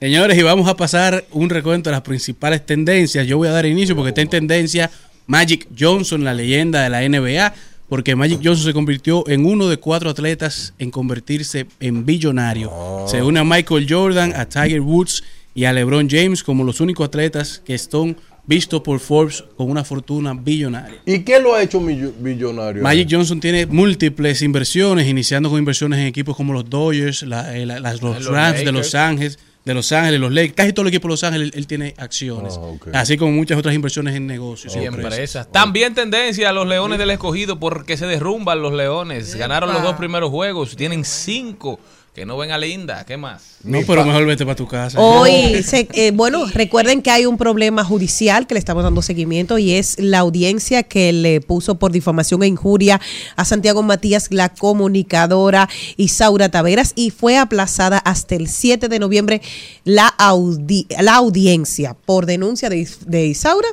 Señores, 0.00 0.38
y 0.38 0.42
vamos 0.42 0.68
a 0.68 0.76
pasar 0.76 1.24
un 1.32 1.50
recuento 1.50 1.90
de 1.90 1.92
las 1.96 2.02
principales 2.02 2.64
tendencias. 2.64 3.26
Yo 3.26 3.36
voy 3.36 3.48
a 3.48 3.52
dar 3.52 3.66
inicio 3.66 3.96
porque 3.96 4.10
está 4.10 4.20
en 4.20 4.28
tendencia 4.28 4.90
Magic 5.26 5.66
Johnson, 5.76 6.22
la 6.24 6.34
leyenda 6.34 6.82
de 6.84 6.88
la 6.90 7.02
NBA, 7.02 7.52
porque 7.88 8.14
Magic 8.14 8.38
Johnson 8.44 8.64
se 8.66 8.72
convirtió 8.72 9.28
en 9.28 9.44
uno 9.44 9.68
de 9.68 9.78
cuatro 9.78 10.10
atletas 10.10 10.72
en 10.78 10.90
convertirse 10.92 11.66
en 11.80 12.06
billonario. 12.06 12.70
Se 13.08 13.22
une 13.22 13.40
a 13.40 13.44
Michael 13.44 13.86
Jordan, 13.88 14.32
a 14.36 14.46
Tiger 14.48 14.80
Woods 14.82 15.24
y 15.54 15.64
a 15.64 15.72
LeBron 15.72 16.08
James 16.08 16.44
como 16.44 16.62
los 16.62 16.80
únicos 16.80 17.08
atletas 17.08 17.60
que 17.64 17.74
están 17.74 18.16
vistos 18.46 18.80
por 18.82 19.00
Forbes 19.00 19.42
con 19.56 19.68
una 19.68 19.82
fortuna 19.84 20.32
billonaria. 20.32 20.96
¿Y 21.06 21.18
qué 21.20 21.40
lo 21.40 21.54
ha 21.56 21.62
hecho 21.62 21.80
billonario? 21.80 22.82
Magic 22.84 23.08
Johnson 23.10 23.40
tiene 23.40 23.66
múltiples 23.66 24.42
inversiones, 24.42 25.08
iniciando 25.08 25.50
con 25.50 25.58
inversiones 25.58 25.98
en 25.98 26.06
equipos 26.06 26.36
como 26.36 26.52
los 26.52 26.70
Dodgers, 26.70 27.24
la- 27.24 27.56
eh, 27.58 27.66
la- 27.66 27.80
las- 27.80 28.00
los 28.00 28.16
Los 28.24 28.26
Rams 28.32 28.64
de. 28.64 28.72
Los 28.72 28.94
Ángeles, 28.94 29.38
de 29.68 29.74
Los 29.74 29.92
Ángeles, 29.92 30.18
los 30.18 30.32
Lakers, 30.32 30.54
casi 30.54 30.72
todo 30.72 30.82
el 30.84 30.88
equipo 30.88 31.08
de 31.08 31.12
Los 31.12 31.24
Ángeles 31.24 31.50
él, 31.54 31.66
tiene 31.66 31.94
acciones, 31.98 32.54
ok. 32.58 32.88
así 32.94 33.18
como 33.18 33.32
muchas 33.32 33.58
otras 33.58 33.74
inversiones 33.74 34.14
en 34.14 34.26
negocios 34.26 34.74
y 34.74 34.78
empresas. 34.78 35.12
empresas. 35.12 35.52
También 35.52 35.94
tendencia 35.94 36.48
a 36.48 36.52
los 36.52 36.66
Leones 36.66 36.98
del 36.98 37.10
Escogido 37.10 37.60
porque 37.60 37.98
se 37.98 38.06
derrumban 38.06 38.62
los 38.62 38.72
Leones. 38.72 39.34
Ganaron 39.34 39.72
los 39.72 39.82
dos 39.82 39.96
primeros 39.96 40.30
juegos, 40.30 40.74
tienen 40.74 41.04
cinco 41.04 41.78
que 42.18 42.26
no 42.26 42.36
ven 42.36 42.50
a 42.50 42.58
Linda. 42.58 43.04
¿Qué 43.06 43.16
más? 43.16 43.42
No, 43.62 43.78
pero 43.86 44.04
mejor 44.04 44.26
vete 44.26 44.44
para 44.44 44.56
tu 44.56 44.66
casa. 44.66 44.98
Hoy, 45.00 45.62
se- 45.62 45.88
eh, 45.92 46.10
bueno, 46.12 46.46
recuerden 46.46 47.00
que 47.00 47.10
hay 47.12 47.26
un 47.26 47.38
problema 47.38 47.84
judicial 47.84 48.46
que 48.48 48.54
le 48.54 48.58
estamos 48.60 48.82
dando 48.82 49.02
seguimiento 49.02 49.56
y 49.58 49.72
es 49.74 49.98
la 50.00 50.18
audiencia 50.18 50.82
que 50.82 51.12
le 51.12 51.40
puso 51.40 51.76
por 51.76 51.92
difamación 51.92 52.42
e 52.42 52.48
injuria 52.48 53.00
a 53.36 53.44
Santiago 53.44 53.82
Matías, 53.84 54.28
la 54.30 54.48
comunicadora 54.48 55.68
Isaura 55.96 56.48
Taveras, 56.48 56.92
y 56.96 57.10
fue 57.10 57.36
aplazada 57.36 57.98
hasta 57.98 58.34
el 58.34 58.48
7 58.48 58.88
de 58.88 58.98
noviembre 58.98 59.40
la, 59.84 60.12
audi- 60.18 60.86
la 61.00 61.14
audiencia 61.14 61.94
por 61.94 62.26
denuncia 62.26 62.68
de, 62.68 62.88
de 63.06 63.26
Isaura 63.26 63.68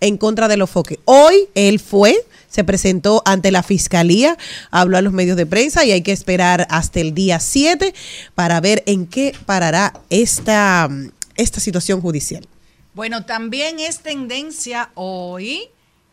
en 0.00 0.16
contra 0.16 0.48
de 0.48 0.56
los 0.56 0.68
foques. 0.70 0.98
Hoy 1.04 1.34
él 1.54 1.78
fue, 1.78 2.16
se 2.54 2.62
presentó 2.62 3.20
ante 3.24 3.50
la 3.50 3.64
fiscalía, 3.64 4.38
habló 4.70 4.96
a 4.96 5.02
los 5.02 5.12
medios 5.12 5.36
de 5.36 5.44
prensa 5.44 5.84
y 5.84 5.90
hay 5.90 6.02
que 6.02 6.12
esperar 6.12 6.68
hasta 6.70 7.00
el 7.00 7.12
día 7.12 7.40
7 7.40 7.92
para 8.36 8.60
ver 8.60 8.84
en 8.86 9.08
qué 9.08 9.34
parará 9.44 9.92
esta, 10.08 10.88
esta 11.34 11.58
situación 11.58 12.00
judicial. 12.00 12.46
Bueno, 12.94 13.24
también 13.24 13.80
es 13.80 13.98
tendencia 13.98 14.90
hoy 14.94 15.62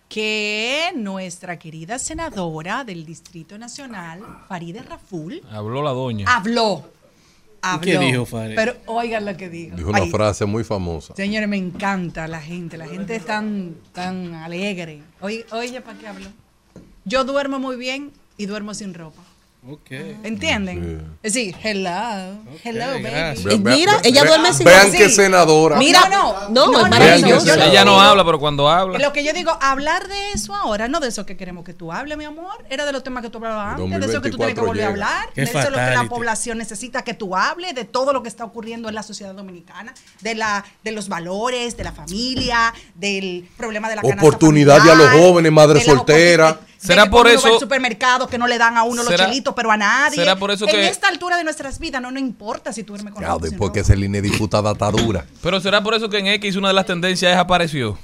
que 0.10 0.92
nuestra 0.96 1.60
querida 1.60 2.00
senadora 2.00 2.86
del 2.86 3.06
Distrito 3.06 3.60
Nacional, 3.60 4.24
Faride 4.50 4.82
Raful, 4.82 5.44
Habló 5.52 5.84
la 5.84 5.92
doña. 5.92 6.26
habló. 6.28 6.89
Habló. 7.62 7.82
qué 7.82 7.97
dijo? 7.99 8.26
Pero 8.32 8.76
oigan 8.88 9.26
lo 9.26 9.38
que 9.38 9.49
dijo. 9.49 9.76
Dijo 9.76 9.89
una 9.89 9.99
Ay, 9.99 10.09
frase 10.09 10.45
muy 10.45 10.64
famosa. 10.64 11.16
Señores, 11.16 11.47
me 11.47 11.57
encanta 11.57 12.28
la 12.28 12.41
gente. 12.41 12.78
La 12.78 12.88
gente 12.88 13.16
es 13.16 13.26
tan, 13.26 13.76
tan 13.93 14.34
alegre. 14.34 15.01
Oye, 15.20 15.45
oye, 15.51 15.82
¿para 15.82 15.97
qué 15.97 16.07
habló? 16.07 16.28
Yo 17.05 17.24
duermo 17.24 17.59
muy 17.59 17.76
bien 17.76 18.12
y 18.38 18.45
duermo 18.47 18.74
sin 18.74 18.93
ropa. 18.93 19.22
Ok. 19.70 19.91
¿Entienden? 20.24 21.18
Es 21.22 21.34
decir, 21.34 21.55
hello, 21.62 21.91
hello, 22.64 22.86
baby. 22.93 23.03
gracias. 23.03 23.43
Ve- 23.43 23.57
ve- 23.57 23.76
mira, 23.76 23.93
ve- 24.01 24.09
ella 24.09 24.24
duerme 24.24 24.53
sin 24.53 24.66
Vean 24.66 24.91
qué 24.91 25.07
senadora. 25.07 25.78
Mira, 25.78 26.09
No, 26.09 26.34
no, 26.49 26.66
no, 26.66 26.72
no, 26.82 26.89
maravilloso. 26.89 27.53
Ella 27.53 27.86
no 27.86 28.01
habla, 28.01 28.26
pero 28.26 28.39
cuando 28.39 28.68
habla. 28.68 28.97
Lo 28.97 29.14
que 29.14 29.24
yo 29.24 29.34
digo, 29.34 29.55
hablar 29.62 30.07
de 30.07 30.32
eso 30.34 30.55
ahora, 30.55 30.88
no 30.88 30.99
de 30.99 31.09
eso 31.09 31.28
que 31.28 31.38
queremos 31.38 31.64
que 31.64 31.76
tú 31.76 31.91
hables, 31.91 32.18
mi 32.18 32.26
amor, 32.26 32.66
era 32.72 32.88
de 32.88 32.91
los 32.91 33.03
temas 33.03 33.22
que 33.22 33.30
tú 33.30 33.38
hablabas 33.38 33.80
antes, 33.80 33.99
de 33.99 34.05
eso 34.07 34.22
que 34.24 34.32
tú 34.32 34.38
tienes 34.38 34.55
que 34.55 34.62
2024 34.62 34.66
volver 34.66 34.84
a 34.86 34.88
hablar, 34.88 35.30
Qué 35.36 35.41
de 35.41 35.47
eso 35.47 35.59
es 35.59 35.66
lo 35.66 35.72
que 35.72 35.78
la 35.78 35.86
fatality. 35.89 36.09
población 36.09 36.57
necesita 36.57 37.03
que 37.03 37.14
tú 37.14 37.36
hables, 37.36 37.76
de 37.76 37.86
todo 37.86 38.14
lo 38.14 38.24
que 38.24 38.30
está 38.30 38.43
ocurriendo 38.45 38.89
en 38.89 38.95
la 38.95 39.03
sociedad 39.03 39.36
dominicana, 39.36 39.93
de 40.22 40.34
la 40.34 40.66
de 40.84 40.91
los 40.91 41.07
valores, 41.07 41.78
de 41.78 41.84
la 41.84 41.91
familia, 41.91 42.74
del 42.95 43.47
problema 43.57 43.89
de 43.89 43.97
la 43.97 44.01
canasta 44.01 44.26
Oportunidad 44.26 44.78
ya 44.84 44.93
a 44.93 44.95
los 44.95 45.05
familiar, 45.05 45.30
jóvenes, 45.30 45.51
madre 45.51 45.80
de 45.80 45.86
soltera. 45.86 46.59
¿Será 46.82 47.10
por 47.10 47.28
eso- 47.28 47.48
al 47.48 47.60
supermercado 47.60 48.28
que 48.28 48.38
no 48.38 48.48
le 48.48 48.58
dan 48.58 48.76
a 48.78 48.84
uno 48.84 49.04
los 49.04 49.08
¿Será- 49.12 49.26
chelitos, 49.26 49.54
pero 49.56 49.72
a 49.72 49.78
nadie. 49.78 50.16
será 50.18 50.36
por 50.36 50.50
eso 50.52 50.66
en 50.66 50.72
que- 50.72 50.88
esta 50.88 51.08
altura 51.10 51.38
de 51.38 51.44
nuestras 51.44 51.78
vidas 51.80 52.02
no 52.02 52.10
nos 52.12 52.22
importa 52.22 52.74
si 52.74 52.84
tú 52.84 52.94
duermes 52.94 53.14
con 53.14 53.22
Ya, 53.22 53.28
ropa 53.30 53.38
o 53.38 53.42
sin 53.44 53.50
después 53.52 53.72
que 53.72 53.80
esa 53.82 53.96
línea 53.96 54.22
diputada 54.22 54.72
está 54.72 54.90
dura. 54.92 55.26
Pero 55.44 55.60
será 55.62 55.82
por 55.84 55.94
eso 55.94 56.10
que 56.10 56.18
en 56.20 56.28
X 56.28 56.56
una 56.56 56.70
de 56.70 56.74
las 56.74 56.86
tendencias 56.86 57.32
es 57.34 57.38
apareció. 57.38 57.98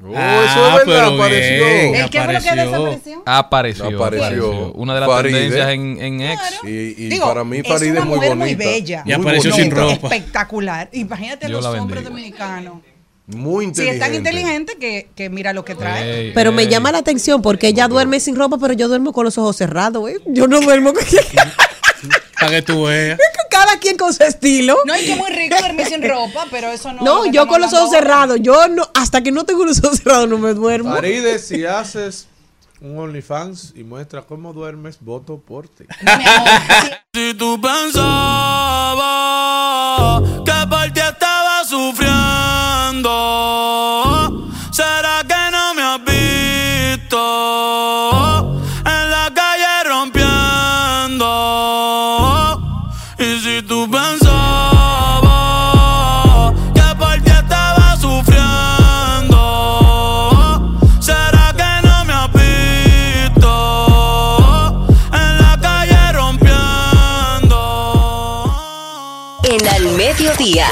Oh, 0.00 0.12
Ah, 0.16 0.44
eso 0.46 0.66
es 0.78 0.86
verdad, 0.86 1.08
pero 1.08 1.14
apareció. 1.22 1.66
bien. 1.66 1.94
¿El 1.96 2.10
qué 2.10 2.22
fue 2.22 2.32
lo 2.32 2.40
que 2.40 2.48
apareció. 2.50 2.64
desapareció? 2.78 3.22
Apareció. 3.26 3.86
Apareció. 4.06 4.72
Una 4.74 4.94
de 4.94 5.00
las 5.00 5.08
Faride. 5.08 5.32
tendencias 5.40 5.68
en, 5.70 6.00
en 6.00 6.20
X. 6.20 6.40
Y, 6.62 6.68
y 6.68 7.08
Digo, 7.08 7.26
para 7.26 7.42
mí 7.42 7.58
es 7.58 7.66
Faride 7.68 7.90
una 7.90 8.00
es 8.00 8.06
muy 8.06 8.14
mujer 8.16 8.36
muy 8.36 8.54
bonita. 8.54 8.70
bella. 8.70 9.02
Y 9.04 9.12
apareció 9.12 9.50
bonita. 9.50 9.62
sin 9.64 9.76
ropa. 9.76 9.92
Espectacular. 10.14 10.88
Imagínate 10.92 11.46
Dios 11.48 11.64
los 11.64 11.74
hombres 11.76 12.04
dominicanos. 12.04 12.74
Muy 13.28 13.66
Si 13.66 13.68
inteligente. 13.68 13.94
es 13.94 14.00
tan 14.10 14.14
inteligente 14.14 14.76
que, 14.80 15.10
que 15.14 15.28
mira 15.28 15.52
lo 15.52 15.62
que 15.64 15.74
trae. 15.74 16.20
Ey, 16.28 16.32
Pero 16.34 16.50
me 16.50 16.66
llama 16.66 16.90
la 16.92 16.98
atención 16.98 17.42
porque 17.42 17.68
ella 17.68 17.86
duerme 17.86 18.20
sin 18.20 18.34
ropa, 18.36 18.56
pero 18.58 18.72
yo 18.72 18.88
duermo 18.88 19.12
con 19.12 19.24
los 19.24 19.36
ojos 19.36 19.54
cerrados, 19.56 20.08
¿eh? 20.10 20.16
Yo 20.26 20.46
no 20.48 20.60
duermo 20.60 20.94
con... 20.94 21.04
Para 22.40 22.52
que 22.52 22.62
tú 22.62 22.84
veas. 22.84 23.18
Cada 23.50 23.78
quien 23.80 23.96
con 23.98 24.14
su 24.14 24.22
estilo. 24.22 24.78
No, 24.86 24.94
es 24.94 25.02
que 25.02 25.12
es 25.12 25.18
muy 25.18 25.30
rico 25.30 25.56
dormir 25.60 25.86
sin 25.86 26.02
ropa, 26.08 26.46
pero 26.50 26.68
eso 26.70 26.92
no. 26.92 27.02
No, 27.02 27.26
yo 27.30 27.46
con 27.48 27.60
los 27.60 27.72
ojos 27.74 27.90
cerrados. 27.90 28.38
Yo 28.40 28.68
no, 28.68 28.88
hasta 28.94 29.20
que 29.22 29.30
no 29.32 29.44
tengo 29.44 29.64
los 29.64 29.82
ojos 29.84 29.98
cerrados 29.98 30.28
no 30.28 30.38
me 30.38 30.54
duermo. 30.54 30.94
Faride, 30.94 31.38
si 31.40 31.66
haces 31.66 32.28
un 32.80 32.96
OnlyFans 32.96 33.72
y 33.74 33.82
muestra 33.82 34.22
cómo 34.22 34.52
duermes, 34.52 34.98
voto 35.00 35.38
por 35.40 35.66
ti. 35.68 35.84
Si 37.12 37.34
tú 37.34 37.60
pensabas 38.88 40.22
que 40.44 40.57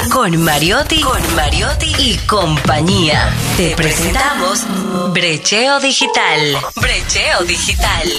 con 0.09 0.37
Mariotti, 0.43 1.01
con 1.01 1.35
Mariotti 1.35 1.91
y 1.97 2.17
compañía. 2.27 3.33
Te 3.57 3.75
presentamos 3.75 4.65
Brecheo 5.11 5.79
Digital. 5.79 6.57
Brecheo 6.75 7.43
Digital. 7.43 8.09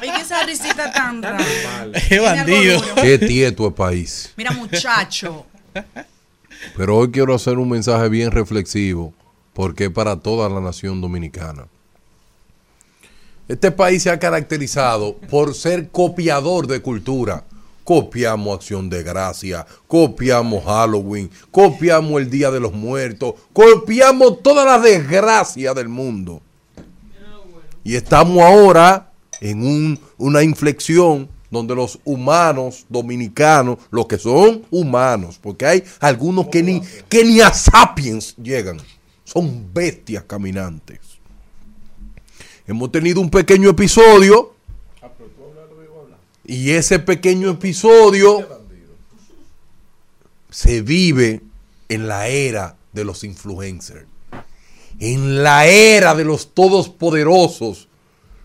Oye, 0.00 0.20
esa 0.20 0.42
risita 0.44 0.90
tan 0.92 1.22
rara. 1.22 1.44
Qué 2.08 2.18
bandido. 2.18 2.82
Qué 2.96 3.18
tieto 3.18 3.68
es 3.68 3.74
país. 3.74 4.32
Mira, 4.36 4.52
muchacho. 4.52 5.46
Pero 6.76 6.96
hoy 6.96 7.10
quiero 7.10 7.34
hacer 7.34 7.58
un 7.58 7.68
mensaje 7.70 8.08
bien 8.08 8.30
reflexivo, 8.30 9.12
porque 9.52 9.84
es 9.86 9.90
para 9.90 10.16
toda 10.16 10.48
la 10.48 10.60
nación 10.60 11.00
dominicana. 11.00 11.66
Este 13.48 13.70
país 13.72 14.02
se 14.04 14.10
ha 14.10 14.18
caracterizado 14.18 15.16
por 15.28 15.54
ser 15.54 15.88
copiador 15.90 16.66
de 16.66 16.80
cultura. 16.80 17.44
Copiamos 17.82 18.54
Acción 18.54 18.88
de 18.88 19.02
Gracia, 19.02 19.66
copiamos 19.88 20.64
Halloween, 20.64 21.28
copiamos 21.50 22.20
el 22.20 22.30
Día 22.30 22.50
de 22.52 22.60
los 22.60 22.72
Muertos, 22.72 23.34
copiamos 23.52 24.42
toda 24.42 24.64
la 24.64 24.78
desgracia 24.78 25.74
del 25.74 25.88
mundo. 25.88 26.40
Y 27.82 27.96
estamos 27.96 28.38
ahora 28.44 29.10
en 29.40 29.66
un- 29.66 29.98
una 30.18 30.44
inflexión 30.44 31.28
donde 31.50 31.74
los 31.74 31.98
humanos 32.04 32.86
dominicanos, 32.88 33.78
los 33.90 34.06
que 34.06 34.18
son 34.18 34.64
humanos, 34.70 35.38
porque 35.40 35.66
hay 35.66 35.84
algunos 36.00 36.48
que 36.48 36.62
ni, 36.62 36.80
que 37.08 37.24
ni 37.24 37.40
a 37.40 37.52
sapiens 37.52 38.36
llegan, 38.36 38.78
son 39.24 39.72
bestias 39.72 40.24
caminantes. 40.24 41.00
Hemos 42.66 42.92
tenido 42.92 43.20
un 43.20 43.30
pequeño 43.30 43.70
episodio 43.70 44.54
y 46.44 46.70
ese 46.70 46.98
pequeño 46.98 47.50
episodio 47.50 48.46
se 50.50 50.82
vive 50.82 51.42
en 51.88 52.06
la 52.08 52.28
era 52.28 52.76
de 52.92 53.04
los 53.04 53.24
influencers 53.24 54.06
en 55.00 55.42
la 55.42 55.66
era 55.66 56.14
de 56.14 56.24
los 56.24 56.54
todopoderosos, 56.54 57.88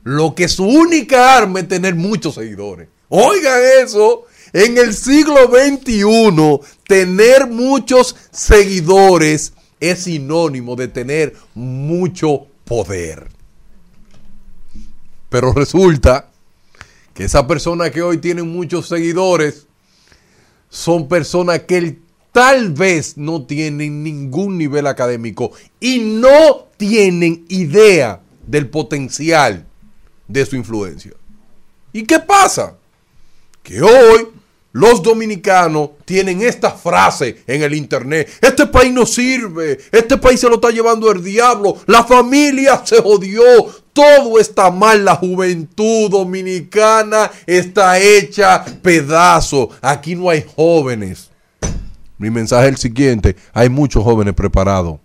lo 0.03 0.33
que 0.33 0.47
su 0.47 0.65
única 0.65 1.37
arma 1.37 1.59
es 1.59 1.67
tener 1.67 1.95
muchos 1.95 2.35
seguidores. 2.35 2.87
Oigan 3.17 3.61
eso, 3.81 4.25
en 4.51 4.77
el 4.77 4.93
siglo 4.93 5.47
XXI, 5.47 6.59
tener 6.85 7.47
muchos 7.47 8.13
seguidores 8.29 9.53
es 9.79 10.03
sinónimo 10.03 10.75
de 10.75 10.89
tener 10.89 11.33
mucho 11.53 12.47
poder. 12.65 13.29
Pero 15.29 15.53
resulta 15.53 16.29
que 17.13 17.23
esas 17.23 17.43
personas 17.43 17.91
que 17.91 18.01
hoy 18.01 18.17
tienen 18.17 18.49
muchos 18.49 18.89
seguidores 18.89 19.65
son 20.69 21.07
personas 21.07 21.61
que 21.61 21.99
tal 22.33 22.73
vez 22.73 23.15
no 23.15 23.45
tienen 23.45 24.03
ningún 24.03 24.57
nivel 24.57 24.87
académico 24.87 25.53
y 25.79 25.99
no 25.99 26.67
tienen 26.75 27.45
idea 27.47 28.21
del 28.45 28.69
potencial 28.69 29.65
de 30.27 30.45
su 30.45 30.57
influencia. 30.57 31.13
¿Y 31.93 32.03
qué 32.03 32.19
pasa? 32.19 32.75
Que 33.65 33.81
hoy 33.81 34.27
los 34.73 35.01
dominicanos 35.01 35.89
tienen 36.05 36.43
esta 36.43 36.69
frase 36.69 37.43
en 37.47 37.63
el 37.63 37.73
internet. 37.73 38.29
Este 38.39 38.67
país 38.67 38.93
no 38.93 39.07
sirve. 39.07 39.79
Este 39.91 40.17
país 40.17 40.39
se 40.39 40.47
lo 40.47 40.55
está 40.55 40.69
llevando 40.69 41.11
el 41.11 41.23
diablo. 41.23 41.75
La 41.87 42.03
familia 42.03 42.83
se 42.85 43.01
jodió. 43.01 43.41
Todo 43.91 44.39
está 44.39 44.69
mal. 44.69 45.03
La 45.03 45.15
juventud 45.15 46.11
dominicana 46.11 47.31
está 47.47 47.99
hecha 47.99 48.63
pedazo. 48.83 49.71
Aquí 49.81 50.13
no 50.13 50.29
hay 50.29 50.45
jóvenes. 50.55 51.31
Mi 52.19 52.29
mensaje 52.29 52.67
es 52.67 52.73
el 52.73 52.77
siguiente. 52.77 53.35
Hay 53.51 53.69
muchos 53.69 54.03
jóvenes 54.03 54.35
preparados. 54.35 54.99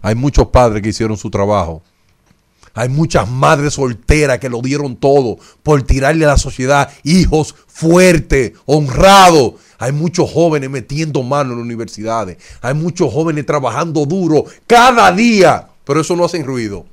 Hay 0.00 0.14
muchos 0.14 0.46
padres 0.46 0.80
que 0.80 0.90
hicieron 0.90 1.16
su 1.16 1.28
trabajo. 1.28 1.82
Hay 2.76 2.90
muchas 2.90 3.28
madres 3.28 3.72
solteras 3.72 4.38
que 4.38 4.50
lo 4.50 4.60
dieron 4.60 4.96
todo 4.96 5.38
por 5.62 5.82
tirarle 5.82 6.26
a 6.26 6.28
la 6.28 6.38
sociedad 6.38 6.90
hijos 7.04 7.54
fuertes, 7.66 8.52
honrados. 8.66 9.54
Hay 9.78 9.92
muchos 9.92 10.30
jóvenes 10.30 10.68
metiendo 10.68 11.22
mano 11.22 11.52
en 11.52 11.58
las 11.58 11.64
universidades. 11.64 12.36
Hay 12.60 12.74
muchos 12.74 13.10
jóvenes 13.10 13.46
trabajando 13.46 14.04
duro 14.04 14.44
cada 14.66 15.10
día. 15.10 15.68
Pero 15.84 16.02
eso 16.02 16.14
no 16.16 16.26
hacen 16.26 16.44
ruido. 16.44 16.84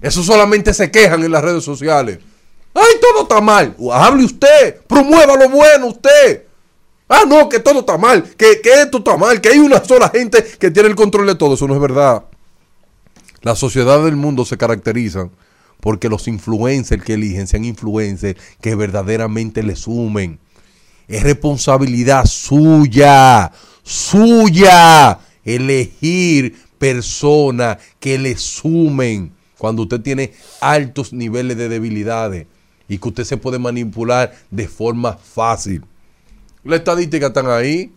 Eso 0.00 0.22
solamente 0.22 0.72
se 0.72 0.92
quejan 0.92 1.24
en 1.24 1.32
las 1.32 1.42
redes 1.42 1.64
sociales. 1.64 2.20
¡Ay, 2.72 2.94
todo 3.00 3.22
está 3.22 3.40
mal! 3.40 3.74
Hable 3.92 4.24
usted, 4.24 4.82
promueva 4.86 5.36
lo 5.36 5.48
bueno 5.48 5.88
usted. 5.88 6.44
Ah, 7.08 7.24
no, 7.26 7.48
que 7.48 7.58
todo 7.58 7.80
está 7.80 7.98
mal, 7.98 8.22
que, 8.22 8.60
que 8.62 8.82
esto 8.82 8.98
está 8.98 9.16
mal, 9.16 9.40
que 9.40 9.48
hay 9.48 9.58
una 9.58 9.84
sola 9.84 10.08
gente 10.08 10.44
que 10.58 10.70
tiene 10.70 10.88
el 10.88 10.94
control 10.94 11.26
de 11.26 11.34
todo. 11.34 11.54
Eso 11.54 11.66
no 11.66 11.74
es 11.74 11.80
verdad. 11.80 12.22
La 13.42 13.56
sociedad 13.56 14.04
del 14.04 14.16
mundo 14.16 14.44
se 14.44 14.56
caracteriza 14.56 15.28
porque 15.80 16.08
los 16.08 16.28
influencers 16.28 17.02
que 17.02 17.14
eligen 17.14 17.48
sean 17.48 17.64
influencers 17.64 18.40
que 18.60 18.76
verdaderamente 18.76 19.64
le 19.64 19.74
sumen. 19.74 20.38
Es 21.08 21.24
responsabilidad 21.24 22.24
suya, 22.24 23.50
suya, 23.82 25.18
elegir 25.44 26.54
personas 26.78 27.78
que 27.98 28.16
le 28.16 28.36
sumen 28.36 29.32
cuando 29.58 29.82
usted 29.82 30.00
tiene 30.00 30.32
altos 30.60 31.12
niveles 31.12 31.56
de 31.56 31.68
debilidades 31.68 32.46
y 32.88 32.98
que 32.98 33.08
usted 33.08 33.24
se 33.24 33.36
puede 33.36 33.58
manipular 33.58 34.32
de 34.52 34.68
forma 34.68 35.14
fácil. 35.14 35.84
Las 36.62 36.78
estadísticas 36.78 37.30
están 37.30 37.48
ahí. 37.48 37.92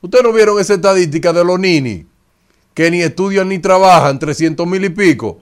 ¿Ustedes 0.00 0.24
no 0.24 0.32
vieron 0.32 0.58
esa 0.58 0.74
estadística 0.74 1.34
de 1.34 1.44
los 1.44 1.60
nini? 1.60 2.06
Que 2.74 2.90
ni 2.90 3.02
estudian 3.02 3.48
ni 3.48 3.58
trabajan, 3.58 4.18
300 4.18 4.66
mil 4.66 4.84
y 4.84 4.90
pico. 4.90 5.40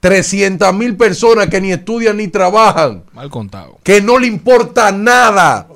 300 0.00 0.74
mil 0.74 0.96
personas 0.96 1.46
que 1.46 1.60
ni 1.60 1.70
estudian 1.70 2.16
ni 2.16 2.26
trabajan. 2.26 3.04
Mal 3.12 3.30
contado. 3.30 3.78
Que 3.84 4.00
no 4.00 4.18
le 4.18 4.26
importa 4.26 4.90
nada. 4.90 5.68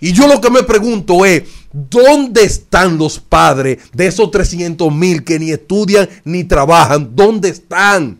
Y 0.00 0.12
yo 0.12 0.26
lo 0.26 0.40
que 0.40 0.50
me 0.50 0.62
pregunto 0.62 1.24
es, 1.24 1.44
¿dónde 1.72 2.42
están 2.42 2.98
los 2.98 3.20
padres 3.20 3.78
de 3.92 4.06
esos 4.06 4.30
300 4.30 4.92
mil 4.92 5.22
que 5.22 5.38
ni 5.38 5.52
estudian 5.52 6.08
ni 6.24 6.42
trabajan? 6.44 7.14
¿Dónde 7.14 7.50
están? 7.50 8.18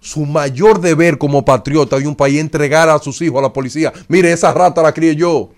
Su 0.00 0.26
mayor 0.26 0.80
deber 0.80 1.16
como 1.16 1.44
patriota 1.44 1.98
de 1.98 2.06
un 2.06 2.14
país 2.14 2.36
es 2.36 2.42
entregar 2.42 2.90
a 2.90 2.98
sus 2.98 3.20
hijos 3.22 3.38
a 3.38 3.42
la 3.42 3.52
policía. 3.52 3.92
Mire, 4.06 4.30
esa 4.30 4.52
rata 4.52 4.82
la 4.82 4.92
crié 4.92 5.16
yo. 5.16 5.50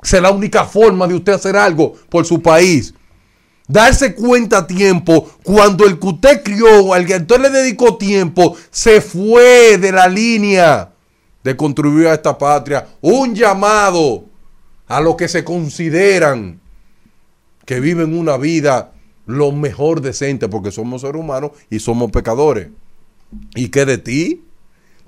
Esa 0.00 0.16
es 0.16 0.22
la 0.22 0.30
única 0.30 0.64
forma 0.64 1.06
de 1.06 1.14
usted 1.14 1.32
hacer 1.32 1.56
algo 1.56 1.94
por 2.08 2.24
su 2.24 2.40
país. 2.40 2.94
Darse 3.68 4.14
cuenta 4.14 4.58
a 4.58 4.66
tiempo 4.66 5.30
cuando 5.42 5.86
el 5.86 5.98
que 5.98 6.06
usted 6.08 6.42
crió, 6.42 6.92
al 6.92 7.06
que 7.06 7.16
usted 7.16 7.40
le 7.40 7.50
dedicó 7.50 7.96
tiempo, 7.96 8.56
se 8.70 9.00
fue 9.00 9.78
de 9.78 9.92
la 9.92 10.08
línea 10.08 10.92
de 11.42 11.56
contribuir 11.56 12.08
a 12.08 12.14
esta 12.14 12.36
patria. 12.36 12.86
Un 13.00 13.34
llamado 13.34 14.24
a 14.88 15.00
los 15.00 15.16
que 15.16 15.28
se 15.28 15.44
consideran 15.44 16.60
que 17.64 17.80
viven 17.80 18.18
una 18.18 18.36
vida 18.36 18.92
lo 19.26 19.52
mejor 19.52 20.00
decente, 20.00 20.48
porque 20.48 20.72
somos 20.72 21.00
seres 21.02 21.20
humanos 21.20 21.52
y 21.70 21.78
somos 21.78 22.10
pecadores. 22.10 22.68
¿Y 23.54 23.68
qué 23.68 23.86
de 23.86 23.98
ti? 23.98 24.44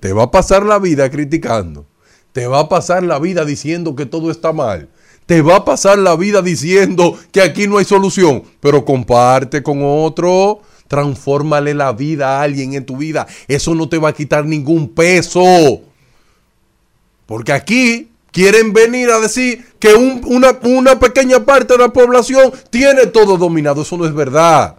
Te 0.01 0.13
va 0.13 0.25
a 0.25 0.31
pasar 0.31 0.65
la 0.65 0.79
vida 0.79 1.11
criticando. 1.11 1.87
Te 2.33 2.47
va 2.47 2.61
a 2.61 2.69
pasar 2.69 3.03
la 3.03 3.19
vida 3.19 3.45
diciendo 3.45 3.95
que 3.95 4.07
todo 4.07 4.31
está 4.31 4.53
mal. 4.53 4.89
Te 5.27 5.41
va 5.41 5.57
a 5.57 5.65
pasar 5.65 5.99
la 5.99 6.17
vida 6.17 6.43
diciendo 6.43 7.19
que 7.33 7.41
aquí 7.41 7.67
no 7.67 7.79
hay 7.79 7.85
solución. 7.85 8.43
Pero 8.61 8.85
comparte 8.85 9.63
con 9.63 9.81
otro. 9.83 10.61
Transfórmale 10.89 11.73
la 11.75 11.93
vida 11.93 12.39
a 12.39 12.43
alguien 12.43 12.75
en 12.75 12.85
tu 12.85 12.99
vida. 12.99 13.27
Eso 13.49 13.75
no 13.75 13.89
te 13.89 13.99
va 13.99 14.11
a 14.11 14.13
quitar 14.15 14.45
ningún 14.45 14.89
peso. 14.89 15.43
Porque 17.27 17.53
aquí 17.53 18.11
quieren 18.33 18.73
venir 18.73 19.11
a 19.11 19.21
decir 19.21 19.65
que 19.79 19.95
un- 19.95 20.21
una, 20.27 20.59
una 20.63 20.99
pequeña 20.99 21.45
parte 21.45 21.75
de 21.75 21.79
la 21.79 21.89
población 21.93 22.53
tiene 22.71 23.07
todo 23.07 23.39
dominado. 23.39 23.83
Eso 23.83 23.97
no 23.97 24.05
es 24.07 24.13
verdad. 24.15 24.77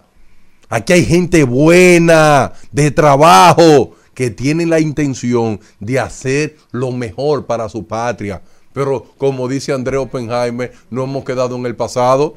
Aquí 0.68 0.92
hay 0.92 1.04
gente 1.04 1.42
buena, 1.44 2.52
de 2.72 2.90
trabajo, 2.90 3.92
que 4.14 4.30
tiene 4.30 4.64
la 4.66 4.80
intención 4.80 5.60
de 5.80 6.00
hacer 6.00 6.56
lo 6.70 6.90
mejor 6.92 7.46
para 7.46 7.68
su 7.68 7.86
patria. 7.86 8.42
Pero 8.76 9.06
como 9.16 9.48
dice 9.48 9.72
André 9.72 9.96
Oppenheimer, 9.96 10.70
no 10.90 11.04
hemos 11.04 11.24
quedado 11.24 11.56
en 11.56 11.64
el 11.64 11.74
pasado. 11.74 12.34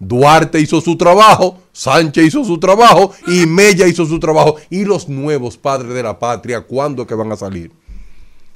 Duarte 0.00 0.58
hizo 0.58 0.80
su 0.80 0.96
trabajo, 0.96 1.60
Sánchez 1.70 2.26
hizo 2.26 2.44
su 2.44 2.58
trabajo 2.58 3.12
y 3.28 3.46
Mella 3.46 3.86
hizo 3.86 4.04
su 4.04 4.18
trabajo. 4.18 4.56
Y 4.68 4.84
los 4.84 5.08
nuevos 5.08 5.56
padres 5.56 5.94
de 5.94 6.02
la 6.02 6.18
patria, 6.18 6.62
¿cuándo 6.62 7.06
que 7.06 7.14
van 7.14 7.30
a 7.30 7.36
salir? 7.36 7.70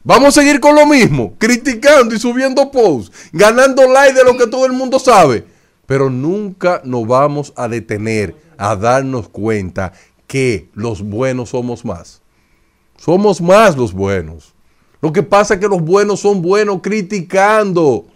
Vamos 0.02 0.36
a 0.36 0.40
seguir 0.40 0.58
con 0.58 0.74
lo 0.74 0.84
mismo, 0.86 1.34
criticando 1.38 2.16
y 2.16 2.18
subiendo 2.18 2.68
posts, 2.72 3.12
ganando 3.32 3.86
like 3.86 4.18
de 4.18 4.24
lo 4.24 4.36
que 4.36 4.48
todo 4.48 4.66
el 4.66 4.72
mundo 4.72 4.98
sabe. 4.98 5.44
Pero 5.86 6.10
nunca 6.10 6.82
nos 6.84 7.06
vamos 7.06 7.52
a 7.54 7.68
detener 7.68 8.34
a 8.58 8.74
darnos 8.74 9.28
cuenta 9.28 9.92
que 10.26 10.68
los 10.74 11.00
buenos 11.00 11.50
somos 11.50 11.84
más. 11.84 12.22
Somos 12.96 13.40
más 13.40 13.76
los 13.76 13.92
buenos. 13.92 14.52
Lo 15.00 15.12
que 15.12 15.22
pasa 15.22 15.54
es 15.54 15.60
que 15.60 15.68
los 15.68 15.82
buenos 15.82 16.20
son 16.20 16.42
buenos 16.42 16.80
criticando. 16.82 18.06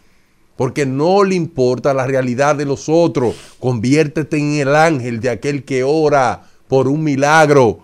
Porque 0.56 0.86
no 0.86 1.24
le 1.24 1.35
importa 1.35 1.94
la 1.94 2.06
realidad 2.06 2.55
de 2.55 2.65
los 2.65 2.89
otros. 2.89 3.35
Conviértete 3.59 4.36
en 4.36 4.55
el 4.55 4.74
ángel 4.74 5.20
de 5.20 5.31
aquel 5.31 5.65
que 5.65 5.82
ora 5.82 6.44
por 6.69 6.86
un 6.86 7.02
milagro. 7.02 7.81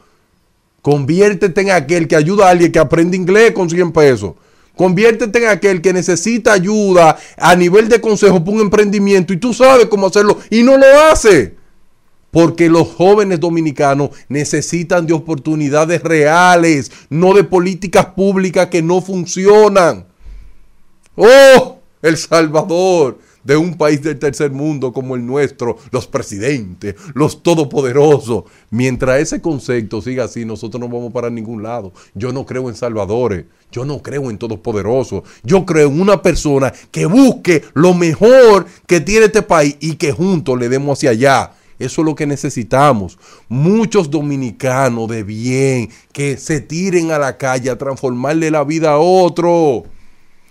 Conviértete 0.82 1.60
en 1.62 1.70
aquel 1.70 2.06
que 2.06 2.16
ayuda 2.16 2.46
a 2.46 2.50
alguien 2.50 2.70
que 2.70 2.78
aprende 2.78 3.16
inglés 3.16 3.52
con 3.52 3.68
100 3.68 3.92
pesos. 3.92 4.34
Conviértete 4.76 5.42
en 5.42 5.48
aquel 5.48 5.82
que 5.82 5.92
necesita 5.92 6.52
ayuda 6.52 7.18
a 7.36 7.56
nivel 7.56 7.88
de 7.88 8.00
consejo 8.00 8.42
para 8.42 8.56
un 8.56 8.62
emprendimiento 8.62 9.32
y 9.32 9.36
tú 9.36 9.52
sabes 9.52 9.86
cómo 9.86 10.06
hacerlo 10.06 10.38
y 10.48 10.62
no 10.62 10.78
lo 10.78 10.86
hace. 11.10 11.59
Porque 12.30 12.68
los 12.68 12.88
jóvenes 12.88 13.40
dominicanos 13.40 14.10
necesitan 14.28 15.06
de 15.06 15.14
oportunidades 15.14 16.02
reales, 16.02 16.92
no 17.08 17.34
de 17.34 17.44
políticas 17.44 18.06
públicas 18.06 18.68
que 18.68 18.82
no 18.82 19.00
funcionan. 19.00 20.06
¡Oh! 21.16 21.78
El 22.02 22.16
Salvador 22.16 23.18
de 23.44 23.56
un 23.56 23.76
país 23.76 24.02
del 24.02 24.18
tercer 24.18 24.50
mundo 24.50 24.92
como 24.92 25.16
el 25.16 25.24
nuestro, 25.24 25.78
los 25.90 26.06
presidentes, 26.06 26.94
los 27.14 27.42
todopoderosos. 27.42 28.44
Mientras 28.70 29.20
ese 29.20 29.40
concepto 29.40 30.02
siga 30.02 30.24
así, 30.24 30.44
nosotros 30.44 30.80
no 30.80 30.88
vamos 30.88 31.12
para 31.12 31.30
ningún 31.30 31.62
lado. 31.62 31.92
Yo 32.14 32.32
no 32.32 32.44
creo 32.44 32.68
en 32.68 32.76
salvadores, 32.76 33.46
yo 33.72 33.84
no 33.84 34.02
creo 34.02 34.30
en 34.30 34.38
todopoderosos. 34.38 35.22
Yo 35.42 35.64
creo 35.64 35.88
en 35.88 36.00
una 36.00 36.22
persona 36.22 36.72
que 36.90 37.06
busque 37.06 37.62
lo 37.74 37.94
mejor 37.94 38.66
que 38.86 39.00
tiene 39.00 39.26
este 39.26 39.42
país 39.42 39.76
y 39.80 39.94
que 39.94 40.12
juntos 40.12 40.58
le 40.58 40.68
demos 40.68 40.98
hacia 40.98 41.10
allá. 41.10 41.52
Eso 41.80 42.02
es 42.02 42.06
lo 42.06 42.14
que 42.14 42.26
necesitamos. 42.26 43.18
Muchos 43.48 44.10
dominicanos 44.10 45.08
de 45.08 45.22
bien 45.22 45.88
que 46.12 46.36
se 46.36 46.60
tiren 46.60 47.10
a 47.10 47.18
la 47.18 47.38
calle 47.38 47.70
a 47.70 47.78
transformarle 47.78 48.50
la 48.50 48.64
vida 48.64 48.92
a 48.92 48.98
otro. 48.98 49.84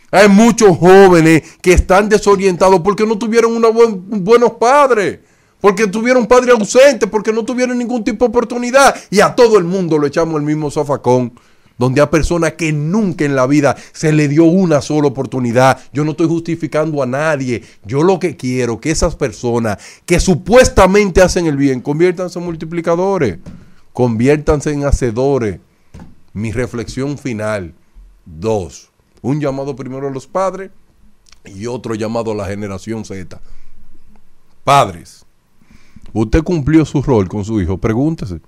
Hay 0.10 0.27
muchos 0.27 0.76
jóvenes 0.76 1.43
que 1.61 1.73
están 1.73 2.10
desorientados 2.10 2.81
porque 2.81 3.06
no 3.06 3.19
tuvieron 3.19 3.61
buenos 4.23 4.53
padres, 4.53 5.19
porque 5.61 5.85
tuvieron 5.85 6.26
padres 6.26 6.56
ausentes, 6.56 7.07
porque 7.07 7.31
no 7.31 7.45
tuvieron 7.45 7.77
ningún 7.77 8.03
tipo 8.03 8.26
de 8.26 8.30
oportunidad. 8.30 8.95
Y 9.11 9.19
a 9.19 9.35
todo 9.35 9.60
el 9.60 9.65
mundo 9.65 9.99
lo 9.99 10.07
echamos 10.07 10.35
el 10.38 10.41
mismo 10.41 10.72
zafacón, 10.72 11.31
donde 11.80 12.01
hay 12.01 12.07
personas 12.07 12.53
que 12.53 12.72
nunca 12.72 13.26
en 13.26 13.35
la 13.35 13.47
vida 13.47 13.76
se 13.93 14.11
le 14.11 14.27
dio 14.27 14.43
una 14.43 14.81
sola 14.81 15.07
oportunidad. 15.07 15.80
Yo 15.91 16.03
no 16.03 16.11
estoy 16.11 16.27
justificando 16.27 17.01
a 17.01 17.07
nadie. 17.07 17.64
Yo 17.85 18.03
lo 18.03 18.19
que 18.19 18.35
quiero 18.35 18.80
que 18.80 18.91
esas 18.91 19.15
personas 19.15 19.80
que 20.06 20.19
supuestamente 20.19 21.22
hacen 21.22 21.47
el 21.47 21.57
bien, 21.57 21.80
conviértanse 21.80 22.38
en 22.38 22.45
multiplicadores, 22.45 23.39
conviértanse 23.93 24.72
en 24.72 24.84
hacedores. 24.84 25.60
Mi 26.34 26.51
reflexión 26.51 27.18
final. 27.18 27.73
Dos. 28.26 28.91
Un 29.22 29.41
llamado 29.41 29.76
primero 29.76 30.07
a 30.07 30.11
los 30.11 30.27
padres 30.27 30.69
y 31.45 31.65
otro 31.65 31.95
llamado 31.95 32.31
a 32.31 32.35
la 32.35 32.45
generación 32.45 33.06
Z. 33.06 33.41
Padres, 34.64 35.26
usted 36.14 36.43
cumplió 36.43 36.85
su 36.85 37.01
rol 37.01 37.27
con 37.27 37.43
su 37.43 37.60
hijo. 37.60 37.77
Pregúntese. 37.77 38.39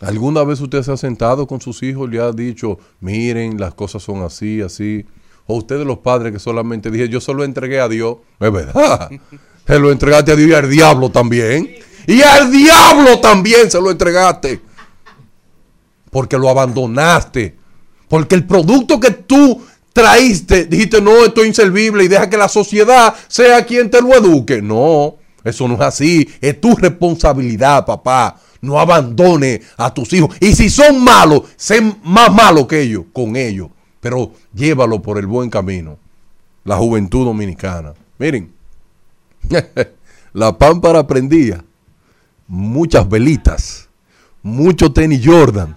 ¿Alguna 0.00 0.44
vez 0.44 0.60
usted 0.60 0.82
se 0.82 0.92
ha 0.92 0.96
sentado 0.96 1.46
con 1.46 1.60
sus 1.60 1.82
hijos 1.82 2.08
y 2.08 2.12
le 2.12 2.20
ha 2.20 2.32
dicho, 2.32 2.78
miren, 3.00 3.60
las 3.60 3.74
cosas 3.74 4.02
son 4.02 4.22
así, 4.22 4.62
así? 4.62 5.04
O 5.46 5.56
ustedes 5.56 5.86
los 5.86 5.98
padres 5.98 6.32
que 6.32 6.38
solamente 6.38 6.90
dije, 6.90 7.08
yo 7.08 7.20
se 7.20 7.34
lo 7.34 7.44
entregué 7.44 7.80
a 7.80 7.88
Dios. 7.88 8.16
Es 8.38 8.52
verdad. 8.52 9.10
Se 9.66 9.78
lo 9.78 9.92
entregaste 9.92 10.32
a 10.32 10.36
Dios 10.36 10.50
y 10.50 10.54
al 10.54 10.68
diablo 10.68 11.10
también. 11.10 11.70
Y 12.06 12.22
al 12.22 12.50
diablo 12.50 13.20
también 13.20 13.70
se 13.70 13.80
lo 13.80 13.92
entregaste. 13.92 14.60
Porque 16.10 16.36
lo 16.36 16.48
abandonaste. 16.48 17.56
Porque 18.08 18.34
el 18.34 18.44
producto 18.46 18.98
que 18.98 19.12
tú 19.12 19.62
traíste, 19.92 20.64
dijiste, 20.64 21.00
no, 21.00 21.24
esto 21.24 21.42
es 21.42 21.48
inservible 21.48 22.02
y 22.02 22.08
deja 22.08 22.28
que 22.28 22.36
la 22.36 22.48
sociedad 22.48 23.14
sea 23.28 23.64
quien 23.64 23.90
te 23.90 24.02
lo 24.02 24.12
eduque. 24.14 24.60
No, 24.60 25.18
eso 25.44 25.68
no 25.68 25.74
es 25.74 25.80
así. 25.82 26.28
Es 26.40 26.60
tu 26.60 26.74
responsabilidad, 26.74 27.86
papá. 27.86 28.40
No 28.60 28.78
abandone 28.78 29.62
a 29.76 29.92
tus 29.92 30.12
hijos. 30.12 30.36
Y 30.40 30.54
si 30.54 30.68
son 30.68 31.02
malos, 31.02 31.42
sé 31.56 31.80
más 32.02 32.32
malo 32.32 32.66
que 32.66 32.80
ellos, 32.80 33.04
con 33.12 33.36
ellos. 33.36 33.68
Pero 34.00 34.32
llévalo 34.54 35.00
por 35.00 35.18
el 35.18 35.26
buen 35.26 35.50
camino. 35.50 35.98
La 36.64 36.76
juventud 36.76 37.24
dominicana. 37.24 37.94
Miren, 38.18 38.52
la 40.32 40.56
pámpara 40.56 41.06
prendía. 41.06 41.64
Muchas 42.46 43.08
velitas. 43.08 43.88
Mucho 44.42 44.92
tenis 44.92 45.22
Jordan 45.24 45.76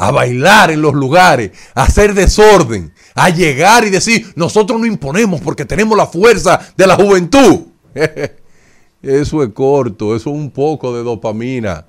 a 0.00 0.10
bailar 0.10 0.70
en 0.70 0.80
los 0.80 0.94
lugares, 0.94 1.50
a 1.74 1.82
hacer 1.82 2.14
desorden, 2.14 2.94
a 3.14 3.28
llegar 3.28 3.84
y 3.84 3.90
decir, 3.90 4.32
nosotros 4.34 4.80
no 4.80 4.86
imponemos 4.86 5.42
porque 5.42 5.66
tenemos 5.66 5.96
la 5.96 6.06
fuerza 6.06 6.58
de 6.74 6.86
la 6.86 6.96
juventud. 6.96 7.66
Eso 9.02 9.42
es 9.42 9.50
corto, 9.50 10.14
eso 10.14 10.28
es 10.28 10.36
un 10.36 10.50
poco 10.50 10.94
de 10.94 11.02
dopamina. 11.02 11.86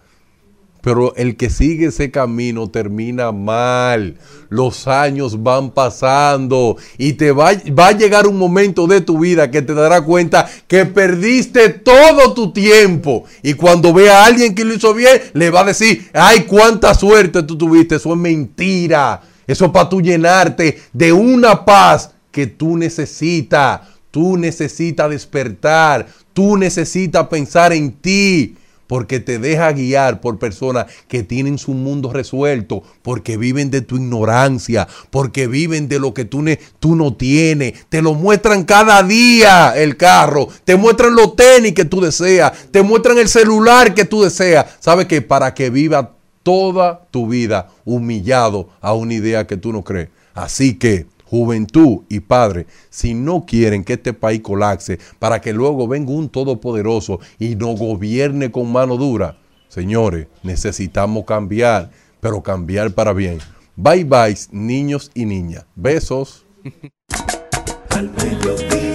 Pero 0.82 1.16
el 1.16 1.38
que 1.38 1.50
sigue 1.50 1.88
ese 1.88 2.10
camino 2.10 2.70
termina 2.70 3.32
mal. 3.32 4.18
Los 4.50 4.88
años 4.88 5.44
van 5.44 5.72
pasando 5.72 6.76
y 6.98 7.14
te 7.14 7.32
va, 7.32 7.52
va 7.78 7.90
a 7.90 7.98
llegar 7.98 8.28
un 8.28 8.38
momento 8.38 8.88
de 8.88 9.02
tu 9.02 9.20
vida 9.20 9.52
que 9.52 9.62
te 9.62 9.74
darás 9.74 10.02
cuenta 10.02 10.50
que 10.68 10.86
perdiste 10.86 11.70
todo 11.70 12.34
tu 12.34 12.52
tiempo. 12.52 13.26
Y 13.44 13.54
cuando 13.54 13.94
vea 13.94 14.24
a 14.24 14.26
alguien 14.26 14.56
que 14.56 14.66
lo 14.66 14.74
hizo 14.74 14.94
bien, 14.94 15.22
le 15.34 15.52
va 15.52 15.62
a 15.62 15.66
decir, 15.66 16.10
ay, 16.14 16.46
cuánta 16.48 16.94
suerte 16.96 17.44
tú 17.44 17.58
tuviste. 17.58 17.96
Eso 17.96 18.14
es 18.14 18.20
mentira. 18.20 19.22
Eso 19.46 19.66
es 19.66 19.72
para 19.72 19.90
tú 19.90 20.02
llenarte 20.02 20.82
de 20.94 21.14
una 21.14 21.64
paz 21.64 22.12
que 22.32 22.48
tú 22.48 22.76
necesitas. 22.76 23.82
Tú 24.10 24.36
necesitas 24.36 25.10
despertar. 25.10 26.08
Tú 26.34 26.58
necesitas 26.58 27.28
pensar 27.28 27.72
en 27.72 27.92
ti 27.92 28.56
porque 28.92 29.22
te 29.22 29.40
deja 29.40 29.72
guiar 29.72 30.20
por 30.20 30.38
personas 30.38 30.88
que 31.08 31.24
tienen 31.24 31.58
su 31.58 31.74
mundo 31.74 32.12
resuelto, 32.12 32.84
porque 33.04 33.38
viven 33.38 33.72
de 33.72 33.80
tu 33.80 33.96
ignorancia, 33.96 34.86
porque 35.12 35.48
viven 35.48 35.88
de 35.88 35.98
lo 35.98 36.14
que 36.14 36.26
tú, 36.26 36.44
tú 36.82 36.98
no 36.98 37.14
tienes. 37.14 37.86
Te 37.88 38.02
lo 38.02 38.16
muestran 38.16 38.66
cada 38.66 39.02
día 39.02 39.72
el 39.78 39.96
carro, 39.96 40.50
te 40.66 40.76
muestran 40.76 41.16
los 41.16 41.38
tenis 41.38 41.72
que 41.72 41.86
tú 41.86 42.02
deseas, 42.02 42.52
te 42.70 42.82
muestran 42.82 43.18
el 43.18 43.30
celular 43.30 43.94
que 43.94 44.04
tú 44.04 44.24
deseas. 44.24 44.66
¿Sabes 44.82 45.06
que 45.06 45.22
Para 45.22 45.54
que 45.54 45.70
viva 45.70 46.12
toda 46.44 47.08
tu 47.12 47.30
vida 47.30 47.70
humillado 47.86 48.72
a 48.82 48.94
una 48.94 49.14
idea 49.14 49.48
que 49.48 49.56
tú 49.56 49.72
no 49.72 49.86
crees. 49.86 50.10
Así 50.34 50.74
que 50.74 51.06
juventud 51.32 52.02
y 52.10 52.20
padre, 52.20 52.68
si 52.90 53.14
no 53.14 53.46
quieren 53.46 53.86
que 53.86 53.94
este 53.94 54.12
país 54.12 54.42
colapse 54.42 55.00
para 55.18 55.40
que 55.40 55.54
luego 55.54 55.88
venga 55.88 56.12
un 56.12 56.28
todopoderoso 56.28 57.22
y 57.40 57.56
nos 57.56 57.80
gobierne 57.80 58.52
con 58.52 58.70
mano 58.70 58.98
dura, 58.98 59.38
señores, 59.70 60.28
necesitamos 60.44 61.24
cambiar, 61.24 61.90
pero 62.20 62.44
cambiar 62.44 62.92
para 62.92 63.14
bien. 63.14 63.40
Bye 63.78 64.04
bye, 64.04 64.36
niños 64.52 65.10
y 65.14 65.24
niñas. 65.24 65.66
Besos. 65.74 66.46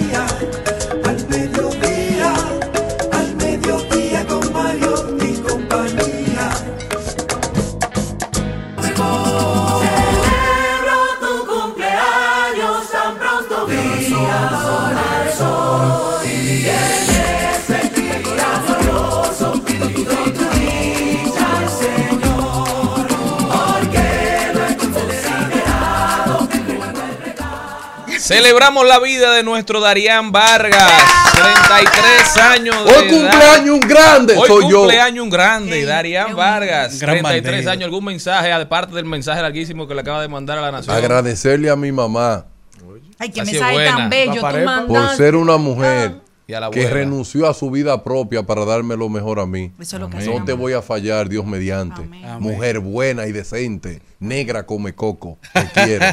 Celebramos 28.27 28.85
la 28.85 28.99
vida 28.99 29.31
de 29.31 29.41
nuestro 29.41 29.79
Darían 29.79 30.33
Vargas, 30.33 30.91
33 31.33 32.37
años 32.37 32.83
de 32.83 32.91
Hoy 32.91 33.07
cumpleaños 33.07 33.69
un 33.69 33.79
grande, 33.79 34.35
Hoy 34.35 34.47
soy 34.49 34.69
yo. 34.69 34.79
cumpleaños 34.79 35.23
un 35.23 35.29
grande, 35.29 35.85
Darían 35.85 36.35
Vargas, 36.35 36.99
Gran 36.99 37.19
33 37.19 37.43
bandido. 37.53 37.71
años. 37.71 37.83
¿Algún 37.85 38.03
mensaje, 38.03 38.51
aparte 38.51 38.93
del 38.95 39.05
mensaje 39.05 39.41
larguísimo 39.41 39.87
que 39.87 39.95
le 39.95 40.01
acaba 40.01 40.21
de 40.21 40.27
mandar 40.27 40.57
a 40.57 40.61
la 40.61 40.71
nación? 40.73 40.93
Agradecerle 40.93 41.69
a 41.69 41.77
mi 41.77 41.93
mamá 41.93 42.47
Ay, 43.17 43.29
qué 43.29 43.45
mensaje 43.45 43.85
tan 43.85 44.09
bello 44.09 44.33
tú 44.33 44.41
por 44.41 44.61
mandaste. 44.61 45.15
ser 45.17 45.35
una 45.37 45.55
mujer 45.55 46.15
Y 46.47 46.53
a 46.53 46.61
la 46.61 46.69
que 46.71 46.89
renunció 46.89 47.47
a 47.49 47.53
su 47.53 47.69
vida 47.69 48.03
propia 48.05 48.43
para 48.43 48.63
darme 48.63 48.95
lo 48.95 49.09
mejor 49.09 49.39
a 49.41 49.45
mí. 49.45 49.71
Eso 49.79 49.97
es 49.97 50.01
lo 50.01 50.09
que 50.09 50.17
no 50.25 50.45
te 50.45 50.53
voy 50.53 50.71
a 50.73 50.81
fallar, 50.81 51.27
Dios 51.27 51.45
mediante. 51.45 52.01
Mujer 52.39 52.79
buena 52.79 53.27
y 53.27 53.33
decente, 53.33 54.01
negra 54.19 54.65
come 54.65 54.93
coco, 54.95 55.37
te 55.53 55.65
quiero. 55.83 56.05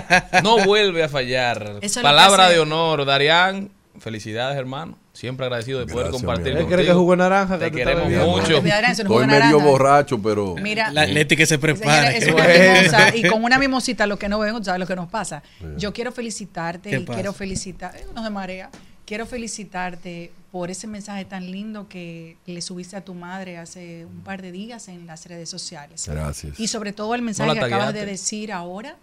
No 0.43 0.65
vuelve 0.65 1.05
a 1.05 1.09
fallar. 1.09 1.79
Eso 1.81 2.03
Palabra 2.03 2.49
de 2.49 2.59
honor, 2.59 3.05
Darían. 3.05 3.71
Felicidades, 4.01 4.59
hermano. 4.59 4.99
Siempre 5.13 5.47
agradecido 5.47 5.79
de 5.79 5.87
poder 5.87 6.07
Gracias, 6.09 6.21
compartir 6.21 6.47
mi 6.47 6.51
¿Él 6.51 6.57
amor. 6.67 6.73
cree 6.73 6.87
que 6.87 6.93
de 6.93 7.17
naranja? 7.17 7.59
Te 7.59 7.67
estás 7.67 7.79
queremos 7.79 8.03
bebiendo? 8.09 8.27
mucho. 8.27 8.57
Estoy 8.57 9.27
medio 9.27 9.27
naranja. 9.29 9.57
borracho, 9.65 10.21
pero. 10.21 10.57
Mira, 10.57 10.91
La 10.91 11.07
Leti 11.07 11.37
que 11.37 11.47
se 11.47 11.61
prepara. 11.61 12.11
Es 12.11 12.27
una 12.27 12.45
mimosa, 12.49 13.17
y 13.17 13.23
con 13.29 13.45
una 13.45 13.57
mimosita 13.61 14.09
lo 14.09 14.19
que 14.19 14.29
no 14.29 14.41
beben, 14.41 14.65
¿sabes 14.65 14.81
lo 14.81 14.87
que 14.89 14.97
nos 14.97 15.09
pasa? 15.09 15.45
Yo 15.77 15.93
quiero 15.93 16.11
felicitarte 16.11 16.91
¿Qué 16.91 16.97
y 16.97 17.01
pasa? 17.05 17.15
quiero 17.15 17.33
felicitar, 17.33 17.95
eh, 17.95 18.05
no 18.13 18.25
se 18.25 18.31
marea, 18.31 18.69
quiero 19.07 19.27
felicitarte 19.27 20.33
por 20.51 20.71
ese 20.71 20.87
mensaje 20.87 21.25
tan 21.25 21.51
lindo 21.51 21.89
que 21.89 22.37
le 22.47 22.63
subiste 22.63 22.97
a 22.97 23.05
tu 23.05 23.15
madre 23.15 23.59
hace 23.59 24.07
un 24.07 24.21
par 24.21 24.41
de 24.41 24.53
días 24.53 24.89
en 24.89 25.07
las 25.07 25.27
redes 25.27 25.51
sociales. 25.51 26.07
Gracias. 26.09 26.59
Y 26.59 26.69
sobre 26.69 26.93
todo 26.93 27.15
el 27.15 27.23
mensaje 27.23 27.55
la 27.55 27.61
que 27.61 27.75
acabas 27.75 27.95
de 27.95 28.07
decir 28.07 28.53
ahora, 28.53 28.97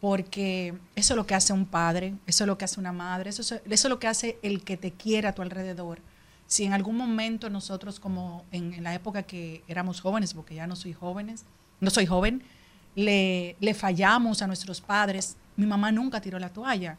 porque 0.00 0.74
eso 0.96 1.14
es 1.14 1.16
lo 1.16 1.26
que 1.26 1.34
hace 1.34 1.52
un 1.52 1.66
padre, 1.66 2.14
eso 2.26 2.44
es 2.44 2.48
lo 2.48 2.56
que 2.58 2.64
hace 2.64 2.80
una 2.80 2.92
madre, 2.92 3.30
eso 3.30 3.42
es, 3.42 3.52
eso 3.52 3.62
es 3.64 3.84
lo 3.84 3.98
que 3.98 4.08
hace 4.08 4.38
el 4.42 4.62
que 4.62 4.76
te 4.76 4.92
quiere 4.92 5.28
a 5.28 5.34
tu 5.34 5.42
alrededor. 5.42 6.00
Si 6.46 6.64
en 6.64 6.72
algún 6.72 6.96
momento 6.96 7.48
nosotros, 7.48 8.00
como 8.00 8.44
en, 8.50 8.74
en 8.74 8.82
la 8.82 8.94
época 8.94 9.22
que 9.22 9.62
éramos 9.68 10.00
jóvenes, 10.00 10.34
porque 10.34 10.54
ya 10.54 10.66
no 10.66 10.74
soy 10.74 10.92
jóvenes, 10.92 11.44
no 11.80 11.90
soy 11.90 12.06
joven, 12.06 12.42
le, 12.96 13.56
le 13.60 13.74
fallamos 13.74 14.42
a 14.42 14.46
nuestros 14.46 14.80
padres, 14.80 15.36
mi 15.56 15.66
mamá 15.66 15.92
nunca 15.92 16.20
tiró 16.20 16.38
la 16.38 16.48
toalla. 16.48 16.96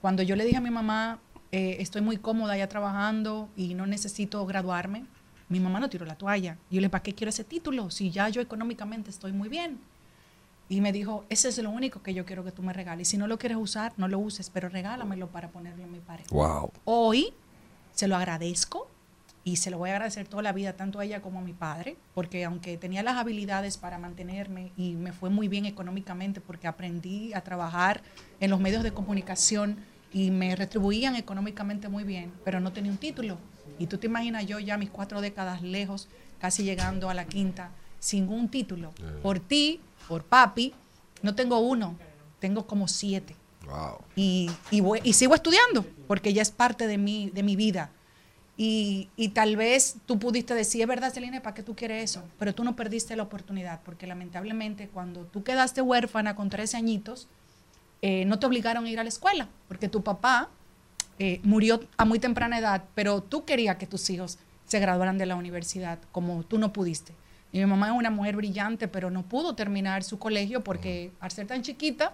Cuando 0.00 0.22
yo 0.22 0.36
le 0.36 0.44
dije 0.44 0.56
a 0.56 0.60
mi 0.60 0.70
mamá, 0.70 1.18
eh, 1.52 1.76
estoy 1.80 2.02
muy 2.02 2.18
cómoda 2.18 2.56
ya 2.56 2.68
trabajando 2.68 3.48
y 3.56 3.74
no 3.74 3.86
necesito 3.86 4.44
graduarme, 4.46 5.04
mi 5.48 5.60
mamá 5.60 5.80
no 5.80 5.88
tiró 5.88 6.04
la 6.04 6.16
toalla. 6.16 6.58
Yo 6.70 6.76
le 6.76 6.80
dije, 6.80 6.90
¿para 6.90 7.02
qué 7.02 7.14
quiero 7.14 7.30
ese 7.30 7.44
título? 7.44 7.90
Si 7.90 8.10
ya 8.10 8.28
yo 8.28 8.40
económicamente 8.40 9.10
estoy 9.10 9.32
muy 9.32 9.48
bien. 9.48 9.78
Y 10.68 10.82
me 10.82 10.92
dijo, 10.92 11.24
ese 11.30 11.48
es 11.48 11.58
lo 11.58 11.70
único 11.70 12.02
que 12.02 12.12
yo 12.12 12.26
quiero 12.26 12.44
que 12.44 12.52
tú 12.52 12.62
me 12.62 12.74
regales. 12.74 13.08
Si 13.08 13.16
no 13.16 13.26
lo 13.26 13.38
quieres 13.38 13.56
usar, 13.56 13.94
no 13.96 14.06
lo 14.06 14.18
uses, 14.18 14.50
pero 14.50 14.68
regálamelo 14.68 15.28
para 15.28 15.48
ponerlo 15.48 15.82
en 15.84 15.92
mi 15.92 16.00
pared. 16.00 16.26
Wow. 16.30 16.70
Hoy 16.84 17.32
se 17.94 18.06
lo 18.06 18.16
agradezco 18.16 18.90
y 19.44 19.56
se 19.56 19.70
lo 19.70 19.78
voy 19.78 19.88
a 19.88 19.94
agradecer 19.94 20.28
toda 20.28 20.42
la 20.42 20.52
vida, 20.52 20.74
tanto 20.74 20.98
a 20.98 21.06
ella 21.06 21.22
como 21.22 21.38
a 21.38 21.42
mi 21.42 21.54
padre, 21.54 21.96
porque 22.12 22.44
aunque 22.44 22.76
tenía 22.76 23.02
las 23.02 23.16
habilidades 23.16 23.78
para 23.78 23.96
mantenerme 23.96 24.72
y 24.76 24.92
me 24.92 25.12
fue 25.12 25.30
muy 25.30 25.48
bien 25.48 25.64
económicamente, 25.64 26.42
porque 26.42 26.66
aprendí 26.66 27.32
a 27.32 27.40
trabajar 27.40 28.02
en 28.40 28.50
los 28.50 28.60
medios 28.60 28.82
de 28.82 28.92
comunicación 28.92 29.78
y 30.12 30.30
me 30.30 30.56
retribuían 30.56 31.16
económicamente 31.16 31.88
muy 31.88 32.04
bien, 32.04 32.32
pero 32.44 32.60
no 32.60 32.72
tenía 32.72 32.90
un 32.90 32.98
título. 32.98 33.38
Y 33.78 33.86
tú 33.86 33.98
te 33.98 34.06
imaginas 34.06 34.46
yo 34.46 34.58
ya 34.58 34.76
mis 34.78 34.90
cuatro 34.90 35.20
décadas 35.20 35.62
lejos, 35.62 36.08
casi 36.40 36.62
llegando 36.64 37.10
a 37.10 37.14
la 37.14 37.26
quinta, 37.26 37.70
sin 37.98 38.28
un 38.28 38.48
título. 38.48 38.92
Por 39.22 39.40
ti, 39.40 39.80
por 40.08 40.24
papi, 40.24 40.72
no 41.22 41.34
tengo 41.34 41.58
uno, 41.58 41.96
tengo 42.40 42.66
como 42.66 42.88
siete 42.88 43.34
Wow. 43.66 43.98
y, 44.16 44.50
y, 44.70 44.80
voy- 44.80 45.00
y 45.04 45.12
sigo 45.12 45.34
estudiando 45.34 45.84
porque 46.06 46.32
ya 46.32 46.40
es 46.40 46.50
parte 46.50 46.86
de 46.86 46.96
mi, 46.96 47.28
de 47.30 47.42
mi 47.42 47.54
vida. 47.54 47.90
Y, 48.56 49.08
y 49.16 49.28
tal 49.28 49.56
vez 49.56 49.96
tú 50.06 50.18
pudiste 50.18 50.54
decir, 50.54 50.80
es 50.82 50.88
verdad, 50.88 51.12
Celine, 51.12 51.40
¿para 51.40 51.54
qué 51.54 51.62
tú 51.62 51.76
quieres 51.76 52.10
eso? 52.10 52.24
Pero 52.38 52.54
tú 52.54 52.64
no 52.64 52.74
perdiste 52.74 53.14
la 53.14 53.22
oportunidad 53.24 53.80
porque 53.84 54.06
lamentablemente 54.06 54.88
cuando 54.88 55.24
tú 55.26 55.44
quedaste 55.44 55.80
huérfana 55.82 56.34
con 56.34 56.48
13 56.50 56.76
añitos, 56.76 57.28
eh, 58.02 58.24
no 58.24 58.38
te 58.38 58.46
obligaron 58.46 58.84
a 58.84 58.90
ir 58.90 59.00
a 59.00 59.02
la 59.02 59.08
escuela 59.08 59.48
porque 59.66 59.88
tu 59.88 60.02
papá 60.02 60.48
eh, 61.18 61.40
murió 61.42 61.80
a 61.96 62.04
muy 62.04 62.18
temprana 62.18 62.58
edad, 62.58 62.84
pero 62.94 63.22
tú 63.22 63.44
querías 63.44 63.76
que 63.76 63.86
tus 63.86 64.08
hijos 64.10 64.38
se 64.66 64.78
graduaran 64.78 65.18
de 65.18 65.26
la 65.26 65.34
universidad 65.36 65.98
como 66.12 66.42
tú 66.44 66.58
no 66.58 66.72
pudiste. 66.72 67.12
Y 67.50 67.58
mi 67.58 67.66
mamá 67.66 67.88
es 67.88 67.94
una 67.94 68.10
mujer 68.10 68.36
brillante, 68.36 68.86
pero 68.88 69.10
no 69.10 69.22
pudo 69.22 69.54
terminar 69.54 70.04
su 70.04 70.18
colegio 70.18 70.62
porque 70.62 71.10
al 71.20 71.30
ser 71.30 71.46
tan 71.46 71.62
chiquita, 71.62 72.12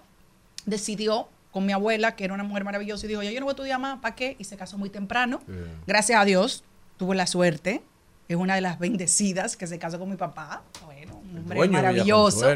decidió 0.65 1.29
con 1.51 1.67
mi 1.67 1.73
abuela, 1.73 2.17
que 2.17 2.25
era 2.25 2.35
una 2.35 2.45
mujer 2.45 2.65
maravillosa, 2.65 3.07
y 3.07 3.09
dijo, 3.11 3.23
"Ya 3.23 3.31
yo 3.31 3.41
no 3.41 3.47
voy 3.47 3.51
a 3.51 3.55
estudiar 3.55 3.79
más, 3.81 4.01
¿para 4.01 4.15
qué? 4.15 4.37
Y 4.39 4.45
se 4.45 4.57
casó 4.57 4.79
muy 4.79 4.91
temprano. 4.91 5.41
Gracias 5.87 6.21
a 6.21 6.25
Dios, 6.25 6.65
tuvo 6.97 7.15
la 7.15 7.27
suerte. 7.27 7.83
Es 8.29 8.37
una 8.37 8.55
de 8.55 8.61
las 8.61 8.79
bendecidas 8.79 9.57
que 9.57 9.67
se 9.67 9.79
casó 9.79 9.99
con 9.99 10.09
mi 10.09 10.17
papá. 10.17 10.63
Bueno, 10.85 11.17
un 11.17 11.39
hombre 11.39 11.59
maravilloso, 11.69 12.47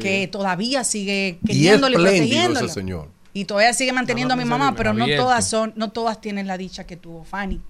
Que 0.00 0.28
todavía 0.28 0.84
sigue 0.84 1.38
queriéndole 1.46 1.96
y 1.96 1.98
protegiéndolo. 1.98 2.66
ese 2.66 2.74
señor. 2.74 3.08
Y 3.32 3.44
todavía 3.44 3.72
sigue 3.72 3.92
manteniendo 3.92 4.34
a 4.34 4.36
mi 4.36 4.44
mamá, 4.44 4.74
pero 4.74 4.92
no 4.92 5.06
todas 5.16 5.48
son, 5.48 5.72
no 5.76 5.90
todas 5.90 6.20
tienen 6.20 6.46
la 6.46 6.58
dicha 6.58 6.84
que 6.84 6.96
tuvo 6.96 7.24
Fanny. 7.24 7.60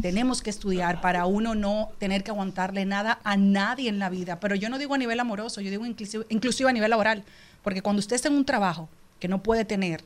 Tenemos 0.00 0.42
que 0.42 0.50
estudiar 0.50 1.00
para 1.00 1.26
uno 1.26 1.54
no 1.54 1.90
tener 1.98 2.24
que 2.24 2.30
aguantarle 2.30 2.84
nada 2.86 3.20
a 3.22 3.36
nadie 3.36 3.88
en 3.88 3.98
la 3.98 4.08
vida. 4.08 4.40
Pero 4.40 4.54
yo 4.54 4.68
no 4.68 4.78
digo 4.78 4.94
a 4.94 4.98
nivel 4.98 5.20
amoroso, 5.20 5.60
yo 5.60 5.70
digo 5.70 5.86
inclusive, 5.86 6.26
inclusive 6.28 6.70
a 6.70 6.72
nivel 6.72 6.90
laboral. 6.90 7.24
Porque 7.62 7.82
cuando 7.82 8.00
usted 8.00 8.16
está 8.16 8.28
en 8.28 8.34
un 8.34 8.44
trabajo 8.44 8.88
que 9.20 9.28
no 9.28 9.42
puede 9.42 9.64
tener 9.64 10.02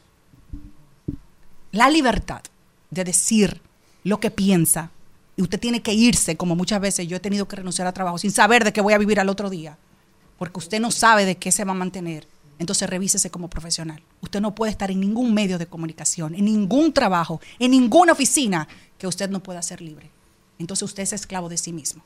la 1.72 1.88
libertad 1.88 2.42
de 2.90 3.04
decir 3.04 3.60
lo 4.04 4.20
que 4.20 4.30
piensa, 4.30 4.90
y 5.36 5.42
usted 5.42 5.60
tiene 5.60 5.82
que 5.82 5.92
irse, 5.92 6.36
como 6.36 6.56
muchas 6.56 6.80
veces 6.80 7.06
yo 7.06 7.16
he 7.16 7.20
tenido 7.20 7.46
que 7.46 7.56
renunciar 7.56 7.86
a 7.86 7.92
trabajo 7.92 8.18
sin 8.18 8.30
saber 8.30 8.64
de 8.64 8.72
qué 8.72 8.80
voy 8.80 8.94
a 8.94 8.98
vivir 8.98 9.20
al 9.20 9.28
otro 9.28 9.50
día, 9.50 9.76
porque 10.38 10.58
usted 10.58 10.80
no 10.80 10.90
sabe 10.90 11.24
de 11.24 11.36
qué 11.36 11.52
se 11.52 11.64
va 11.64 11.72
a 11.72 11.76
mantener, 11.76 12.26
entonces 12.58 12.88
revísese 12.88 13.30
como 13.30 13.48
profesional. 13.48 14.02
Usted 14.20 14.40
no 14.40 14.54
puede 14.54 14.72
estar 14.72 14.90
en 14.90 15.00
ningún 15.00 15.34
medio 15.34 15.58
de 15.58 15.66
comunicación, 15.66 16.34
en 16.34 16.46
ningún 16.46 16.92
trabajo, 16.92 17.40
en 17.58 17.70
ninguna 17.72 18.12
oficina 18.12 18.66
que 18.98 19.06
usted 19.06 19.28
no 19.28 19.42
pueda 19.42 19.62
ser 19.62 19.80
libre. 19.80 20.10
Entonces 20.58 20.84
usted 20.84 21.02
es 21.02 21.12
esclavo 21.12 21.48
de 21.48 21.58
sí 21.58 21.72
mismo. 21.72 22.02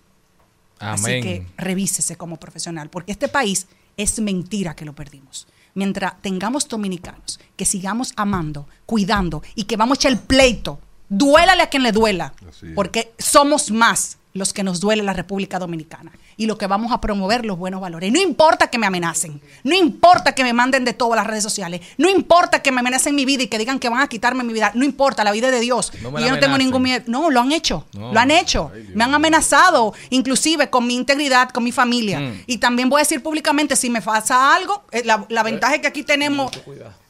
Así 0.78 1.20
que 1.20 1.46
revísese 1.56 2.16
como 2.16 2.38
profesional, 2.38 2.88
porque 2.88 3.12
este 3.12 3.28
país 3.28 3.66
es 3.96 4.18
mentira 4.20 4.74
que 4.74 4.86
lo 4.86 4.94
perdimos. 4.94 5.46
Mientras 5.74 6.20
tengamos 6.20 6.66
dominicanos 6.66 7.38
que 7.56 7.64
sigamos 7.64 8.12
amando, 8.16 8.66
cuidando 8.86 9.42
y 9.54 9.64
que 9.64 9.76
vamos 9.76 9.98
a 9.98 10.00
echar 10.00 10.12
el 10.12 10.18
pleito, 10.18 10.80
duélale 11.08 11.62
a 11.62 11.68
quien 11.68 11.82
le 11.82 11.92
duela, 11.92 12.32
porque 12.74 13.12
somos 13.18 13.70
más 13.70 14.18
los 14.32 14.52
que 14.52 14.64
nos 14.64 14.80
duele 14.80 15.02
la 15.02 15.12
República 15.12 15.58
Dominicana 15.58 16.12
y 16.40 16.46
lo 16.46 16.56
que 16.56 16.66
vamos 16.66 16.90
a 16.90 17.02
promover 17.02 17.44
los 17.44 17.58
buenos 17.58 17.82
valores. 17.82 18.10
No 18.10 18.18
importa 18.18 18.68
que 18.68 18.78
me 18.78 18.86
amenacen, 18.86 19.42
no 19.62 19.74
importa 19.74 20.34
que 20.34 20.42
me 20.42 20.54
manden 20.54 20.86
de 20.86 20.94
todo 20.94 21.12
a 21.12 21.16
las 21.16 21.26
redes 21.26 21.42
sociales, 21.42 21.82
no 21.98 22.08
importa 22.08 22.62
que 22.62 22.72
me 22.72 22.80
amenacen 22.80 23.14
mi 23.14 23.26
vida 23.26 23.42
y 23.42 23.48
que 23.48 23.58
digan 23.58 23.78
que 23.78 23.90
van 23.90 24.00
a 24.00 24.08
quitarme 24.08 24.42
mi 24.42 24.54
vida, 24.54 24.72
no 24.74 24.86
importa, 24.86 25.22
la 25.22 25.32
vida 25.32 25.48
es 25.48 25.52
de 25.52 25.60
Dios. 25.60 25.92
No 26.00 26.18
y 26.18 26.24
yo 26.24 26.30
no 26.30 26.38
tengo 26.38 26.56
ningún 26.56 26.82
miedo. 26.82 27.04
No, 27.08 27.28
lo 27.28 27.42
han 27.42 27.52
hecho, 27.52 27.84
No. 27.92 28.14
lo 28.14 28.18
han 28.18 28.30
hecho. 28.30 28.72
me 28.94 29.04
han 29.04 29.12
amenazado, 29.12 29.92
inclusive 30.08 30.70
con 30.70 30.86
mi 30.86 30.94
integridad, 30.94 31.50
con 31.50 31.62
mi 31.62 31.72
familia. 31.72 32.20
Mm. 32.20 32.44
Y 32.46 32.56
también 32.56 32.88
voy 32.88 33.00
a 33.00 33.02
decir 33.02 33.22
públicamente, 33.22 33.76
si 33.76 33.90
me 33.90 34.00
pasa 34.00 34.54
algo, 34.54 34.84
eh, 34.92 35.02
la, 35.04 35.26
la 35.28 35.42
ventaja 35.42 35.74
es 35.74 35.82
que 35.82 35.88
aquí 35.88 36.04
tenemos, 36.04 36.50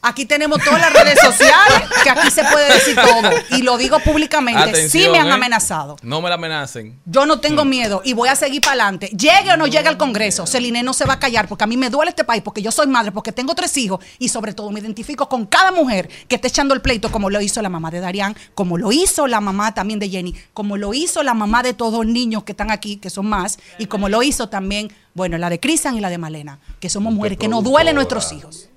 aquí 0.01 0.25
tenemos 0.25 0.61
todas 0.61 0.81
las 0.81 0.91
redes 0.91 1.17
sociales, 1.21 1.87
que 2.03 2.09
aquí 2.09 2.29
se 2.31 2.43
puede 2.43 2.73
decir 2.73 2.95
todo. 2.97 3.29
Y 3.51 3.61
lo 3.61 3.77
digo 3.77 3.97
públicamente, 3.99 4.61
sí 4.89 5.05
Atención, 5.05 5.11
me 5.13 5.19
han 5.19 5.27
¿eh? 5.27 5.31
amenazado. 5.31 5.95
No 6.01 6.21
me 6.21 6.27
la 6.27 6.35
amenacen. 6.35 6.99
Yo 7.05 7.25
no 7.25 7.39
tengo 7.39 7.63
miedo 7.63 8.01
y 8.03 8.11
voy 8.11 8.27
a 8.27 8.35
seguir 8.35 8.59
para 8.59 8.73
adelante. 8.73 9.09
Llegue 9.21 9.51
o 9.53 9.57
no 9.57 9.67
llegue 9.67 9.87
al 9.87 9.97
Congreso, 9.97 10.47
Celine 10.47 10.81
no 10.81 10.93
se 10.93 11.05
va 11.05 11.13
a 11.13 11.19
callar 11.19 11.47
porque 11.47 11.63
a 11.63 11.67
mí 11.67 11.77
me 11.77 11.91
duele 11.91 12.09
este 12.09 12.23
país, 12.23 12.41
porque 12.41 12.63
yo 12.63 12.71
soy 12.71 12.87
madre, 12.87 13.11
porque 13.11 13.31
tengo 13.31 13.53
tres 13.53 13.77
hijos 13.77 14.03
y 14.17 14.29
sobre 14.29 14.55
todo 14.55 14.71
me 14.71 14.79
identifico 14.79 15.29
con 15.29 15.45
cada 15.45 15.71
mujer 15.71 16.09
que 16.27 16.37
está 16.37 16.47
echando 16.47 16.73
el 16.73 16.81
pleito, 16.81 17.11
como 17.11 17.29
lo 17.29 17.39
hizo 17.39 17.61
la 17.61 17.69
mamá 17.69 17.91
de 17.91 17.99
Darián, 17.99 18.35
como 18.55 18.79
lo 18.79 18.91
hizo 18.91 19.27
la 19.27 19.39
mamá 19.39 19.75
también 19.75 19.99
de 19.99 20.09
Jenny, 20.09 20.33
como 20.55 20.75
lo 20.75 20.95
hizo 20.95 21.21
la 21.21 21.35
mamá 21.35 21.61
de 21.61 21.75
todos 21.75 22.03
los 22.03 22.11
niños 22.11 22.45
que 22.45 22.53
están 22.53 22.71
aquí, 22.71 22.95
que 22.95 23.11
son 23.11 23.27
más, 23.27 23.59
y 23.77 23.85
como 23.85 24.09
lo 24.09 24.23
hizo 24.23 24.49
también, 24.49 24.91
bueno, 25.13 25.37
la 25.37 25.51
de 25.51 25.59
Cristian 25.59 25.95
y 25.95 26.01
la 26.01 26.09
de 26.09 26.17
Malena, 26.17 26.59
que 26.79 26.89
somos 26.89 27.13
mujeres 27.13 27.37
que 27.37 27.47
nos 27.47 27.63
duelen 27.63 27.93
nuestros 27.93 28.33
hijos. 28.33 28.70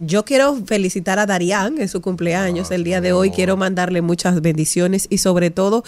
Yo 0.00 0.24
quiero 0.24 0.54
felicitar 0.64 1.18
a 1.18 1.26
Darián 1.26 1.80
en 1.80 1.88
su 1.88 2.00
cumpleaños 2.00 2.70
el 2.70 2.84
día 2.84 3.00
de 3.00 3.12
hoy. 3.12 3.32
Quiero 3.32 3.56
mandarle 3.56 4.00
muchas 4.00 4.40
bendiciones 4.40 5.08
y 5.10 5.18
sobre 5.18 5.50
todo 5.50 5.82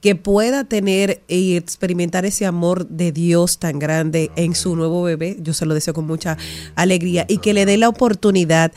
que 0.00 0.14
pueda 0.14 0.62
tener 0.62 1.22
y 1.26 1.56
experimentar 1.56 2.24
ese 2.24 2.46
amor 2.46 2.86
de 2.86 3.10
Dios 3.10 3.58
tan 3.58 3.80
grande 3.80 4.30
en 4.36 4.54
su 4.54 4.76
nuevo 4.76 5.02
bebé. 5.02 5.38
Yo 5.40 5.54
se 5.54 5.66
lo 5.66 5.74
deseo 5.74 5.92
con 5.92 6.06
mucha 6.06 6.38
alegría 6.76 7.26
y 7.28 7.38
que 7.38 7.52
le 7.52 7.66
dé 7.66 7.78
la 7.78 7.88
oportunidad 7.88 8.70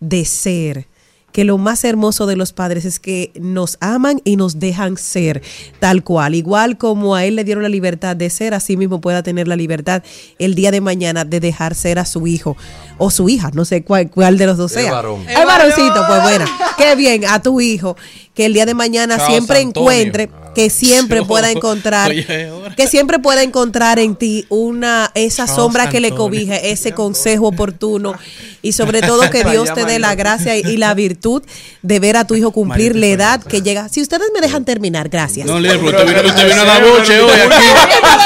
de 0.00 0.24
ser. 0.24 0.86
Que 1.32 1.44
lo 1.44 1.58
más 1.58 1.84
hermoso 1.84 2.26
de 2.26 2.36
los 2.36 2.52
padres 2.52 2.84
es 2.84 3.00
que 3.00 3.32
nos 3.40 3.78
aman 3.80 4.20
y 4.24 4.36
nos 4.36 4.58
dejan 4.58 4.96
ser 4.96 5.42
tal 5.80 6.04
cual. 6.04 6.34
Igual 6.34 6.76
como 6.78 7.14
a 7.14 7.24
él 7.24 7.36
le 7.36 7.44
dieron 7.44 7.62
la 7.62 7.68
libertad 7.68 8.14
de 8.14 8.28
ser, 8.30 8.54
así 8.54 8.76
mismo 8.76 9.00
pueda 9.00 9.22
tener 9.22 9.48
la 9.48 9.56
libertad 9.56 10.02
el 10.38 10.54
día 10.54 10.70
de 10.70 10.80
mañana 10.80 11.24
de 11.24 11.40
dejar 11.40 11.74
ser 11.74 11.98
a 11.98 12.04
su 12.04 12.26
hijo 12.26 12.56
o 12.98 13.10
su 13.10 13.28
hija, 13.28 13.50
no 13.54 13.64
sé 13.64 13.82
cuál, 13.82 14.10
cuál 14.10 14.36
de 14.38 14.46
los 14.46 14.56
dos 14.56 14.72
sea. 14.72 14.92
varón. 14.92 15.24
Es 15.28 15.44
varoncito, 15.46 16.04
pues 16.06 16.22
bueno, 16.22 16.44
qué 16.76 16.94
bien, 16.94 17.24
a 17.26 17.40
tu 17.40 17.60
hijo, 17.60 17.96
que 18.34 18.46
el 18.46 18.52
día 18.54 18.66
de 18.66 18.74
mañana 18.74 19.16
Chao, 19.16 19.26
siempre 19.28 19.60
Antonio. 19.60 19.90
encuentre 19.90 20.30
que 20.54 20.70
siempre 20.70 21.22
pueda 21.22 21.50
encontrar 21.50 22.10
Oye, 22.10 22.50
que 22.76 22.86
siempre 22.86 23.18
pueda 23.18 23.42
encontrar 23.42 23.98
en 23.98 24.16
ti 24.16 24.46
una 24.48 25.10
esa 25.14 25.46
Charles 25.46 25.56
sombra 25.56 25.88
que 25.88 26.00
le 26.00 26.10
cobije, 26.10 26.70
ese 26.70 26.92
consejo 26.92 27.48
oportuno 27.48 28.14
y 28.62 28.72
sobre 28.72 29.00
todo 29.00 29.28
que 29.30 29.44
Dios 29.50 29.72
te 29.74 29.84
dé 29.84 29.98
la 29.98 30.14
gracia 30.14 30.56
y 30.56 30.76
la 30.76 30.94
virtud 30.94 31.42
de 31.82 32.00
ver 32.00 32.16
a 32.16 32.26
tu 32.26 32.34
hijo 32.34 32.52
cumplir 32.52 32.96
la 32.96 33.06
edad 33.06 33.42
que 33.42 33.62
llega. 33.62 33.88
Si 33.88 34.00
ustedes 34.00 34.28
me 34.34 34.40
dejan 34.40 34.64
terminar, 34.64 35.08
gracias. 35.08 35.46
No, 35.46 35.58
líder, 35.58 35.80
pero 35.80 35.98
usted 35.98 36.06
vino, 36.06 36.28
usted 36.28 36.48
vino 36.48 36.62
a 36.62 36.64
la 36.64 36.78
boche 36.80 37.20
hoy 37.20 37.32
aquí. 37.32 37.66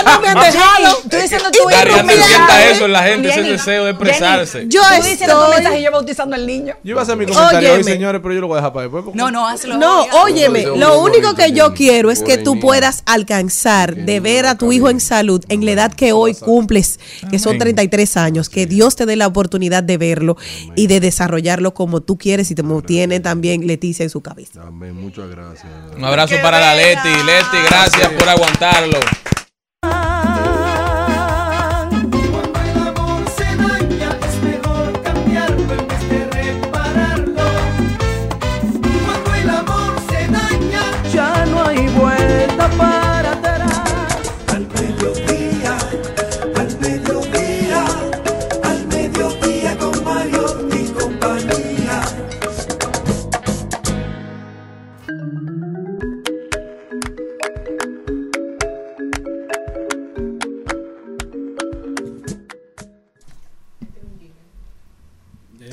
No 0.05 0.21
me 0.21 0.29
han 0.29 0.41
dejado. 0.53 0.97
Tú 1.09 1.17
diciendo 1.17 1.49
Y 1.53 1.57
tú 1.57 1.69
Darían 1.69 1.89
interrumpida. 1.89 2.27
sienta 2.27 2.71
eso 2.71 2.85
en 2.85 2.93
la 2.93 3.03
gente, 3.03 3.29
ese 3.29 3.43
deseo 3.43 3.85
de 3.85 3.91
expresarse. 3.93 4.67
Yo 4.69 4.81
estoy 4.83 5.83
yo 5.83 5.93
bautizando 5.93 6.37
al 6.37 6.47
niño. 6.47 6.75
Yo 6.83 6.91
iba 6.93 7.01
a 7.01 7.05
hacer 7.05 7.17
mi 7.17 7.27
comentario 7.27 7.75
hoy, 7.75 7.85
señores, 7.85 8.21
pero 8.23 8.35
yo 8.35 8.41
lo 8.41 8.49
voy 8.49 8.57
a 8.57 8.61
dejar 8.61 8.73
para 8.73 8.89
después. 8.89 9.15
No, 9.15 9.31
no, 9.31 9.47
hazlo. 9.47 9.77
No, 9.77 10.05
óyeme, 10.23 10.65
lo 10.65 11.01
único 11.01 11.35
que 11.35 11.53
yo 11.53 11.73
quiero 11.75 12.11
es 12.11 12.16
que 12.23 12.39
tú 12.39 12.61
puedas 12.61 13.03
alcanzar 13.07 13.95
de 13.95 14.21
ver 14.21 14.47
a 14.47 14.57
tu 14.57 14.73
hijo 14.73 14.91
en 14.91 15.01
salud 15.01 15.45
en 15.49 15.65
la 15.65 15.73
edad 15.73 15.93
que 15.93 16.13
hoy 16.13 16.35
cumples, 16.35 16.99
que 17.31 17.39
son 17.39 17.59
33 17.59 18.17
años, 18.17 18.49
que 18.49 18.67
Dios 18.67 18.97
te 18.97 19.07
dé 19.07 19.17
la 19.17 19.27
oportunidad 19.27 19.83
de 19.83 19.99
verlo 19.99 20.37
y 20.75 20.87
de 20.87 21.01
desarrollarlo 21.01 21.75
como 21.75 22.01
tú 22.01 22.19
quieres 22.19 22.51
y 22.51 22.55
como 22.55 22.83
tiene 22.83 23.21
también 23.21 23.67
Leticia 23.67 24.05
en 24.05 24.11
su 24.11 24.21
cabeza. 24.21 24.63
Amén, 24.67 24.95
muchas 24.95 25.29
gracias. 25.31 25.67
Un 25.97 26.05
abrazo 26.05 26.37
para 26.43 26.61
la 26.61 26.75
Leti. 26.75 27.09
Leti, 27.09 27.57
gracias 27.69 28.13
por 28.13 28.29
aguantarlo. 28.29 29.01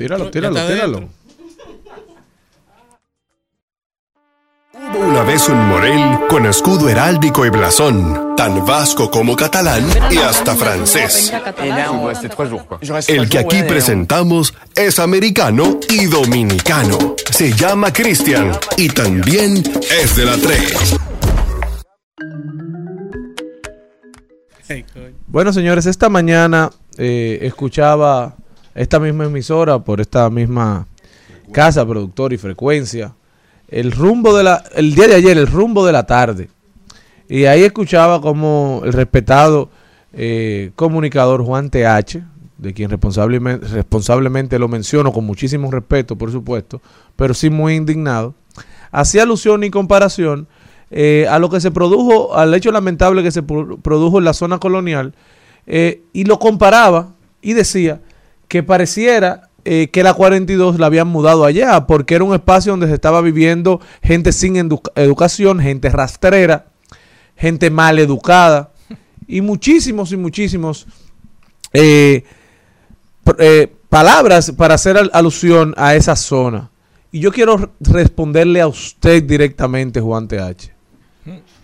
Tíralo, 0.03 0.29
tíralo, 0.29 0.67
tíralo. 0.67 1.09
Hubo 4.73 4.99
una 4.99 5.23
vez 5.23 5.47
un 5.47 5.65
Morel 5.69 6.27
con 6.27 6.45
escudo 6.45 6.89
heráldico 6.89 7.45
y 7.45 7.49
blasón, 7.49 8.35
tan 8.35 8.65
vasco 8.65 9.09
como 9.09 9.33
catalán 9.37 9.85
y 10.11 10.17
hasta 10.17 10.55
francés. 10.55 11.31
El 13.07 13.29
que 13.29 13.39
aquí 13.39 13.63
presentamos 13.63 14.53
es 14.75 14.99
americano 14.99 15.79
y 15.87 16.07
dominicano. 16.07 17.15
Se 17.31 17.53
llama 17.53 17.93
Cristian 17.93 18.51
y 18.75 18.89
también 18.89 19.63
es 19.89 20.17
de 20.17 20.25
la 20.25 20.35
3. 20.35 20.97
Ay, 24.67 24.83
coño. 24.83 25.15
Bueno, 25.27 25.53
señores, 25.53 25.85
esta 25.85 26.09
mañana 26.09 26.71
eh, 26.97 27.39
escuchaba 27.43 28.35
esta 28.75 28.99
misma 28.99 29.25
emisora 29.25 29.79
por 29.79 30.01
esta 30.01 30.29
misma 30.29 30.87
casa, 31.51 31.85
productor 31.85 32.33
y 32.33 32.37
frecuencia, 32.37 33.13
el 33.67 33.91
rumbo 33.91 34.35
de 34.35 34.43
la, 34.43 34.63
el 34.75 34.95
día 34.95 35.07
de 35.07 35.15
ayer, 35.15 35.37
el 35.37 35.47
rumbo 35.47 35.85
de 35.85 35.91
la 35.91 36.05
tarde. 36.05 36.49
Y 37.29 37.45
ahí 37.45 37.63
escuchaba 37.63 38.21
como 38.21 38.81
el 38.85 38.93
respetado 38.93 39.69
eh, 40.13 40.71
comunicador 40.75 41.43
Juan 41.43 41.69
TH, 41.69 42.17
de 42.57 42.73
quien 42.73 42.89
responsablemente, 42.89 43.67
responsablemente 43.67 44.59
lo 44.59 44.67
menciono 44.67 45.11
con 45.11 45.25
muchísimo 45.25 45.69
respeto, 45.71 46.15
por 46.17 46.31
supuesto, 46.31 46.81
pero 47.15 47.33
sí 47.33 47.49
muy 47.49 47.75
indignado, 47.75 48.35
hacía 48.91 49.23
alusión 49.23 49.63
y 49.63 49.69
comparación 49.69 50.47
eh, 50.91 51.25
a 51.29 51.39
lo 51.39 51.49
que 51.49 51.59
se 51.59 51.71
produjo, 51.71 52.35
al 52.35 52.53
hecho 52.53 52.71
lamentable 52.71 53.23
que 53.23 53.31
se 53.31 53.41
pro- 53.41 53.77
produjo 53.77 54.19
en 54.19 54.25
la 54.25 54.33
zona 54.33 54.59
colonial, 54.59 55.15
eh, 55.65 56.03
y 56.13 56.25
lo 56.25 56.37
comparaba 56.39 57.15
y 57.41 57.53
decía 57.53 58.01
que 58.53 58.61
pareciera 58.61 59.49
eh, 59.65 59.87
que 59.91 60.03
la 60.03 60.13
42 60.13 60.77
la 60.77 60.85
habían 60.85 61.07
mudado 61.07 61.43
allá, 61.43 61.87
porque 61.87 62.13
era 62.13 62.23
un 62.23 62.35
espacio 62.35 62.71
donde 62.73 62.85
se 62.85 62.93
estaba 62.93 63.19
viviendo 63.21 63.81
gente 64.03 64.31
sin 64.31 64.53
edu- 64.57 64.91
educación, 64.93 65.59
gente 65.59 65.89
rastrera, 65.89 66.67
gente 67.35 67.71
mal 67.71 67.97
educada, 67.97 68.71
y 69.25 69.41
muchísimos 69.41 70.11
y 70.11 70.17
muchísimos 70.17 70.85
eh, 71.73 72.25
eh, 73.39 73.73
palabras 73.89 74.51
para 74.55 74.75
hacer 74.75 74.97
al- 74.97 75.09
alusión 75.15 75.73
a 75.75 75.95
esa 75.95 76.15
zona. 76.15 76.69
Y 77.11 77.21
yo 77.21 77.31
quiero 77.31 77.71
responderle 77.79 78.61
a 78.61 78.67
usted 78.67 79.23
directamente, 79.23 79.99
Juan 79.99 80.27
TH. 80.27 80.71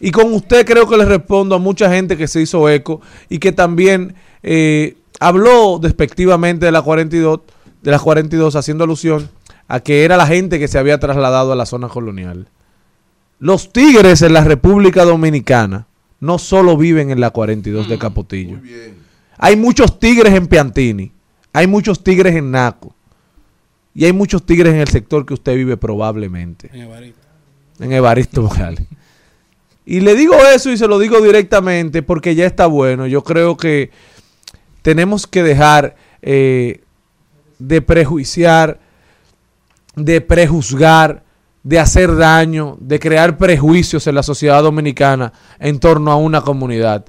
Y 0.02 0.10
con 0.10 0.34
usted 0.34 0.66
creo 0.66 0.90
que 0.90 0.98
le 0.98 1.06
respondo 1.06 1.54
a 1.54 1.60
mucha 1.60 1.88
gente 1.94 2.18
que 2.18 2.28
se 2.28 2.42
hizo 2.42 2.68
eco 2.68 3.00
y 3.30 3.38
que 3.38 3.52
también 3.52 4.16
eh, 4.42 4.96
habló 5.20 5.80
despectivamente 5.80 6.66
de 6.66 6.72
la 6.72 6.82
42, 6.82 7.42
de 7.82 7.92
las 7.92 8.02
42 8.02 8.56
haciendo 8.56 8.84
alusión 8.84 9.30
a 9.68 9.82
que 9.82 10.04
era 10.04 10.18
la 10.18 10.26
gente 10.26 10.60
que 10.60 10.68
se 10.68 10.80
había 10.80 11.00
trasladado 11.00 11.52
a 11.52 11.56
la 11.56 11.66
zona 11.66 11.88
colonial. 11.90 12.48
Los 13.40 13.72
tigres 13.72 14.22
en 14.22 14.34
la 14.34 14.44
República 14.44 15.06
Dominicana 15.06 15.88
no 16.20 16.38
solo 16.40 16.76
viven 16.76 17.12
en 17.12 17.20
la 17.22 17.30
42 17.30 17.88
de 17.88 17.98
Capotillo. 17.98 18.60
Hay 19.38 19.56
muchos 19.56 20.00
tigres 20.00 20.34
en 20.34 20.48
Piantini, 20.48 21.12
hay 21.54 21.68
muchos 21.68 22.04
tigres 22.04 22.36
en 22.36 22.52
Naco 22.52 22.94
y 23.94 24.06
hay 24.06 24.14
muchos 24.14 24.46
tigres 24.46 24.74
en 24.74 24.82
el 24.82 24.88
sector 24.90 25.26
que 25.26 25.34
usted 25.34 25.56
vive 25.56 25.78
probablemente 25.78 26.70
En 26.74 26.82
Evaristo. 26.82 27.22
en 27.80 27.92
Evaristo 27.94 28.42
Morales. 28.42 28.86
Y 29.86 30.02
le 30.02 30.14
digo 30.16 30.36
eso 30.54 30.72
y 30.72 30.78
se 30.78 30.88
lo 30.88 31.00
digo 31.00 31.22
directamente 31.22 32.04
porque 32.04 32.36
ya 32.36 32.46
está 32.46 32.68
bueno. 32.68 33.08
Yo 33.08 33.24
creo 33.24 33.58
que 33.58 33.90
tenemos 34.82 35.28
que 35.28 35.44
dejar 35.44 35.96
eh, 36.22 36.82
de 37.60 37.82
prejuiciar, 37.82 38.80
de 39.96 40.22
prejuzgar, 40.22 41.24
de 41.64 41.80
hacer 41.80 42.16
daño, 42.16 42.78
de 42.80 43.00
crear 43.00 43.38
prejuicios 43.38 44.08
en 44.08 44.16
la 44.16 44.24
sociedad 44.24 44.64
dominicana 44.64 45.34
en 45.60 45.80
torno 45.80 46.12
a 46.12 46.16
una 46.16 46.42
comunidad. 46.42 47.06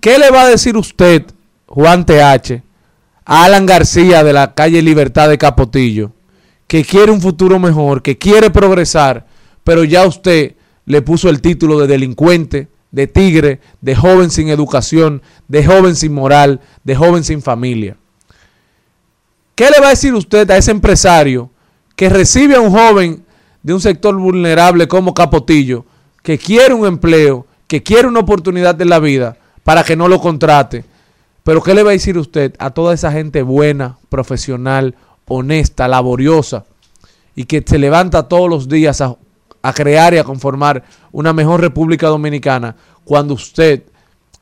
¿Qué 0.00 0.18
le 0.18 0.30
va 0.30 0.42
a 0.42 0.48
decir 0.48 0.76
usted, 0.76 1.24
Juan 1.66 2.04
TH, 2.04 2.62
a 3.24 3.44
Alan 3.44 3.64
García 3.64 4.22
de 4.22 4.34
la 4.34 4.54
calle 4.54 4.82
Libertad 4.82 5.28
de 5.30 5.38
Capotillo, 5.38 6.12
que 6.66 6.84
quiere 6.84 7.10
un 7.10 7.20
futuro 7.20 7.58
mejor, 7.58 8.02
que 8.02 8.18
quiere 8.18 8.50
progresar, 8.50 9.26
pero 9.64 9.84
ya 9.84 10.06
usted 10.06 10.54
le 10.84 11.02
puso 11.02 11.30
el 11.30 11.40
título 11.40 11.80
de 11.80 11.86
delincuente, 11.86 12.68
de 12.94 13.08
tigre, 13.08 13.60
de 13.80 13.96
joven 13.96 14.30
sin 14.30 14.48
educación, 14.48 15.20
de 15.48 15.66
joven 15.66 15.96
sin 15.96 16.14
moral, 16.14 16.60
de 16.84 16.94
joven 16.94 17.24
sin 17.24 17.42
familia? 17.42 17.96
¿Qué 19.56 19.64
le 19.64 19.80
va 19.80 19.88
a 19.88 19.90
decir 19.90 20.14
usted 20.14 20.48
a 20.50 20.56
ese 20.56 20.70
empresario 20.70 21.50
que 21.96 22.08
recibe 22.08 22.54
a 22.54 22.60
un 22.60 22.70
joven 22.70 23.24
de 23.62 23.74
un 23.74 23.80
sector 23.80 24.16
vulnerable 24.16 24.86
como 24.86 25.12
Capotillo, 25.12 25.84
que 26.22 26.38
quiere 26.38 26.72
un 26.72 26.86
empleo, 26.86 27.46
que 27.66 27.82
quiere 27.82 28.06
una 28.06 28.20
oportunidad 28.20 28.80
en 28.80 28.88
la 28.88 29.00
vida 29.00 29.36
para 29.64 29.82
que 29.82 29.96
no 29.96 30.06
lo 30.06 30.20
contrate? 30.20 30.84
Pero 31.42 31.62
¿qué 31.62 31.74
le 31.74 31.82
va 31.82 31.90
a 31.90 31.92
decir 31.92 32.16
usted 32.16 32.54
a 32.60 32.70
toda 32.70 32.94
esa 32.94 33.10
gente 33.10 33.42
buena, 33.42 33.98
profesional, 34.08 34.94
honesta, 35.26 35.88
laboriosa 35.88 36.64
y 37.34 37.44
que 37.44 37.64
se 37.66 37.78
levanta 37.78 38.28
todos 38.28 38.48
los 38.48 38.68
días 38.68 39.00
a, 39.00 39.16
a 39.64 39.72
crear 39.72 40.12
y 40.12 40.18
a 40.18 40.24
conformar 40.24 40.84
una 41.10 41.32
mejor 41.32 41.58
República 41.58 42.08
Dominicana 42.08 42.76
cuando 43.02 43.32
usted 43.32 43.82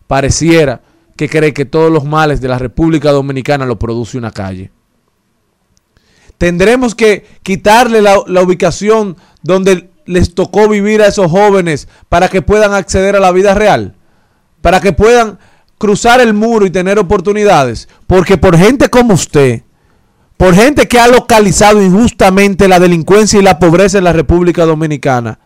pareciera 0.09 0.81
que 1.17 1.29
cree 1.29 1.55
que 1.55 1.65
todos 1.65 1.93
los 1.93 2.05
males 2.05 2.41
de 2.41 2.49
la 2.49 2.59
República 2.59 3.13
Dominicana 3.13 3.65
lo 3.65 3.79
produce 3.79 4.19
una 4.19 4.33
calle? 4.33 4.73
Tendremos 6.39 6.97
que 6.97 7.25
quitarle 7.45 8.03
la, 8.03 8.21
la 8.27 8.43
ubicación 8.43 9.17
donde 9.43 9.91
les 10.07 10.35
tocó 10.35 10.69
vivir 10.69 11.01
a 11.03 11.07
esos 11.07 11.31
jóvenes 11.31 11.87
para 12.09 12.29
que 12.29 12.43
puedan 12.43 12.75
acceder 12.75 13.15
a 13.15 13.21
la 13.21 13.31
vida 13.31 13.55
real, 13.55 13.95
para 14.61 14.81
que 14.81 14.93
puedan 14.93 15.39
cruzar 15.79 16.21
el 16.21 16.35
muro 16.35 16.67
y 16.67 16.71
tener 16.71 16.99
oportunidades, 16.99 17.89
porque 18.09 18.39
por 18.39 18.59
gente 18.59 18.91
como 18.91 19.15
usted, 19.15 19.63
por 20.43 20.57
gente 20.57 20.89
que 20.89 20.99
ha 20.99 21.07
localizado 21.07 21.81
injustamente 21.81 22.67
la 22.67 22.81
delincuencia 22.81 23.39
y 23.39 23.45
la 23.45 23.61
pobreza 23.61 23.99
en 23.99 24.03
la 24.03 24.13
República 24.13 24.65
Dominicana, 24.65 25.39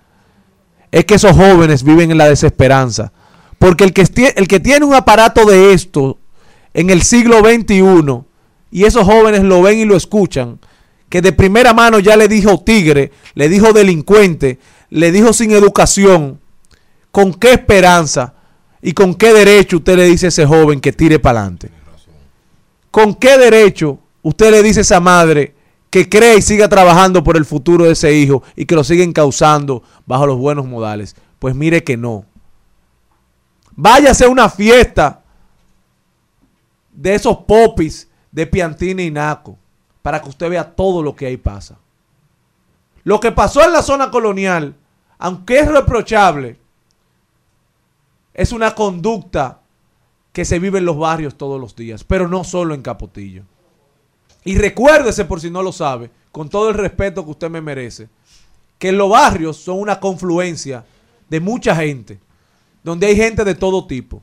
es 0.90 1.04
que 1.04 1.16
esos 1.16 1.36
jóvenes 1.36 1.82
viven 1.82 2.10
en 2.10 2.16
la 2.16 2.30
desesperanza. 2.30 3.12
Porque 3.58 3.84
el 3.84 3.92
que, 3.92 4.06
el 4.36 4.48
que 4.48 4.58
tiene 4.58 4.86
un 4.86 4.94
aparato 4.94 5.44
de 5.44 5.74
esto 5.74 6.16
en 6.72 6.88
el 6.88 7.02
siglo 7.02 7.40
XXI, 7.40 8.22
y 8.70 8.84
esos 8.84 9.04
jóvenes 9.04 9.42
lo 9.42 9.60
ven 9.60 9.80
y 9.80 9.84
lo 9.84 9.96
escuchan, 9.96 10.60
que 11.10 11.20
de 11.20 11.34
primera 11.34 11.74
mano 11.74 11.98
ya 11.98 12.16
le 12.16 12.26
dijo 12.26 12.58
tigre, 12.64 13.12
le 13.34 13.50
dijo 13.50 13.74
delincuente, 13.74 14.58
le 14.88 15.12
dijo 15.12 15.34
sin 15.34 15.50
educación, 15.50 16.40
¿con 17.10 17.34
qué 17.34 17.52
esperanza 17.52 18.32
y 18.80 18.92
con 18.92 19.14
qué 19.14 19.34
derecho 19.34 19.76
usted 19.76 19.96
le 19.98 20.06
dice 20.06 20.24
a 20.24 20.28
ese 20.30 20.46
joven 20.46 20.80
que 20.80 20.94
tire 20.94 21.18
para 21.18 21.40
adelante? 21.40 21.68
¿Con 22.90 23.14
qué 23.14 23.36
derecho 23.36 23.98
usted 24.28 24.50
le 24.50 24.62
dice 24.62 24.80
a 24.80 24.82
esa 24.82 24.98
madre 24.98 25.54
que 25.88 26.08
cree 26.08 26.38
y 26.38 26.42
siga 26.42 26.68
trabajando 26.68 27.22
por 27.22 27.36
el 27.36 27.44
futuro 27.44 27.84
de 27.84 27.92
ese 27.92 28.12
hijo 28.12 28.42
y 28.56 28.66
que 28.66 28.74
lo 28.74 28.82
siguen 28.82 29.12
causando 29.12 29.84
bajo 30.04 30.26
los 30.26 30.36
buenos 30.36 30.66
modales? 30.66 31.14
Pues 31.38 31.54
mire 31.54 31.84
que 31.84 31.96
no. 31.96 32.24
Váyase 33.76 34.24
a 34.24 34.28
una 34.28 34.48
fiesta 34.48 35.22
de 36.92 37.14
esos 37.14 37.36
popis 37.38 38.10
de 38.32 38.48
Piantini 38.48 39.04
y 39.04 39.10
Naco 39.12 39.56
para 40.02 40.20
que 40.20 40.28
usted 40.28 40.50
vea 40.50 40.74
todo 40.74 41.04
lo 41.04 41.14
que 41.14 41.26
ahí 41.26 41.36
pasa. 41.36 41.78
Lo 43.04 43.20
que 43.20 43.30
pasó 43.30 43.64
en 43.64 43.72
la 43.72 43.82
zona 43.82 44.10
colonial, 44.10 44.74
aunque 45.18 45.60
es 45.60 45.68
reprochable, 45.68 46.58
es 48.34 48.50
una 48.50 48.74
conducta 48.74 49.60
que 50.32 50.44
se 50.44 50.58
vive 50.58 50.80
en 50.80 50.84
los 50.84 50.98
barrios 50.98 51.36
todos 51.36 51.60
los 51.60 51.76
días, 51.76 52.02
pero 52.02 52.26
no 52.26 52.42
solo 52.42 52.74
en 52.74 52.82
Capotillo. 52.82 53.44
Y 54.46 54.56
recuérdese, 54.56 55.24
por 55.26 55.40
si 55.40 55.50
no 55.50 55.62
lo 55.62 55.72
sabe, 55.72 56.10
con 56.32 56.48
todo 56.48 56.68
el 56.70 56.74
respeto 56.76 57.24
que 57.24 57.30
usted 57.32 57.50
me 57.50 57.60
merece, 57.60 58.08
que 58.78 58.92
los 58.92 59.10
barrios 59.10 59.56
son 59.58 59.78
una 59.80 60.00
confluencia 60.00 60.84
de 61.28 61.40
mucha 61.40 61.74
gente, 61.76 62.18
donde 62.82 63.06
hay 63.08 63.16
gente 63.16 63.44
de 63.44 63.54
todo 63.54 63.86
tipo. 63.86 64.22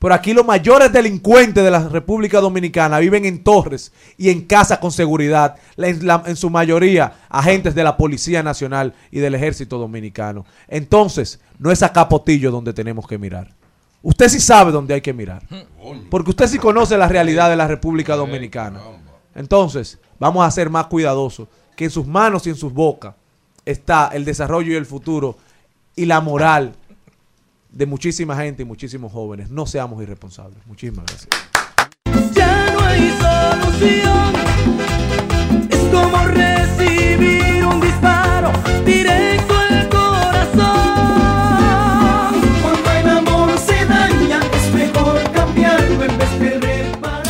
Pero 0.00 0.12
aquí 0.12 0.34
los 0.34 0.44
mayores 0.44 0.92
delincuentes 0.92 1.64
de 1.64 1.70
la 1.70 1.88
República 1.88 2.40
Dominicana 2.40 2.98
viven 2.98 3.24
en 3.24 3.42
torres 3.42 3.90
y 4.18 4.28
en 4.28 4.42
casas 4.42 4.78
con 4.78 4.90
seguridad, 4.92 5.54
la- 5.76 5.88
en, 5.88 6.06
la- 6.06 6.22
en 6.26 6.36
su 6.36 6.50
mayoría 6.50 7.14
agentes 7.30 7.74
de 7.74 7.84
la 7.84 7.96
Policía 7.96 8.42
Nacional 8.42 8.92
y 9.10 9.20
del 9.20 9.34
Ejército 9.34 9.78
Dominicano. 9.78 10.44
Entonces, 10.68 11.40
no 11.58 11.70
es 11.70 11.82
a 11.82 11.92
Capotillo 11.92 12.50
donde 12.50 12.74
tenemos 12.74 13.06
que 13.06 13.16
mirar. 13.16 13.52
Usted 14.02 14.28
sí 14.28 14.40
sabe 14.40 14.72
dónde 14.72 14.92
hay 14.92 15.00
que 15.00 15.14
mirar. 15.14 15.42
Porque 16.10 16.30
usted 16.30 16.48
sí 16.48 16.58
conoce 16.58 16.98
la 16.98 17.08
realidad 17.08 17.48
de 17.48 17.56
la 17.56 17.66
República 17.68 18.16
Dominicana. 18.16 18.80
Entonces, 19.34 19.98
vamos 20.18 20.46
a 20.46 20.50
ser 20.50 20.70
más 20.70 20.86
cuidadosos, 20.86 21.48
que 21.76 21.84
en 21.84 21.90
sus 21.90 22.06
manos 22.06 22.46
y 22.46 22.50
en 22.50 22.56
sus 22.56 22.72
bocas 22.72 23.14
está 23.64 24.08
el 24.12 24.24
desarrollo 24.24 24.72
y 24.72 24.76
el 24.76 24.86
futuro 24.86 25.36
y 25.96 26.04
la 26.06 26.20
moral 26.20 26.74
de 27.70 27.86
muchísima 27.86 28.36
gente 28.36 28.62
y 28.62 28.64
muchísimos 28.64 29.12
jóvenes. 29.12 29.50
No 29.50 29.66
seamos 29.66 30.02
irresponsables. 30.02 30.58
Muchísimas 30.66 31.06
gracias. 31.06 31.28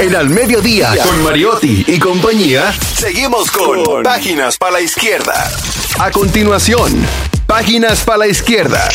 En 0.05 0.14
Al 0.14 0.28
Mediodía, 0.28 0.94
con 1.02 1.22
Mariotti 1.22 1.82
y 1.86 1.98
compañía, 1.98 2.70
seguimos 2.72 3.51
con 3.51 4.02
Páginas 4.02 4.59
para 4.59 4.72
la 4.72 4.81
Izquierda. 4.82 5.51
A 5.98 6.10
continuación, 6.10 6.93
Páginas 7.47 8.05
para 8.05 8.18
la 8.18 8.26
Izquierda. 8.26 8.86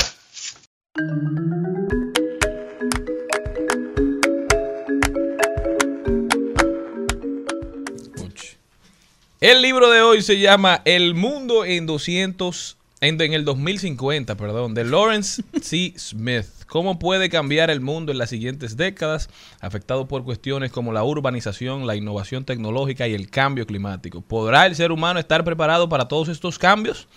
El 9.42 9.64
libro 9.64 9.90
de 9.90 10.04
hoy 10.04 10.22
se 10.22 10.38
llama 10.38 10.84
El 10.86 11.16
mundo 11.16 11.66
en 11.66 11.88
200 11.88 12.78
en, 13.02 13.22
en 13.22 13.34
el 13.34 13.46
2050, 13.46 14.36
perdón, 14.36 14.74
de 14.74 14.84
Lawrence 14.84 15.44
C. 15.62 15.94
Smith. 15.98 16.46
¿Cómo 16.68 17.00
puede 17.00 17.30
cambiar 17.30 17.70
el 17.70 17.82
mundo 17.82 18.12
en 18.12 18.20
las 18.20 18.30
siguientes 18.30 18.78
décadas, 18.78 19.30
afectado 19.60 20.08
por 20.08 20.24
cuestiones 20.24 20.72
como 20.72 20.94
la 20.94 21.04
urbanización, 21.04 21.88
la 21.88 21.96
innovación 21.96 22.46
tecnológica 22.46 23.08
y 23.08 23.16
el 23.16 23.30
cambio 23.30 23.66
climático? 23.66 24.22
¿Podrá 24.22 24.66
el 24.68 24.76
ser 24.76 24.92
humano 24.92 25.20
estar 25.20 25.44
preparado 25.44 25.90
para 25.90 26.08
todos 26.08 26.30
estos 26.30 26.60
cambios? 26.60 27.08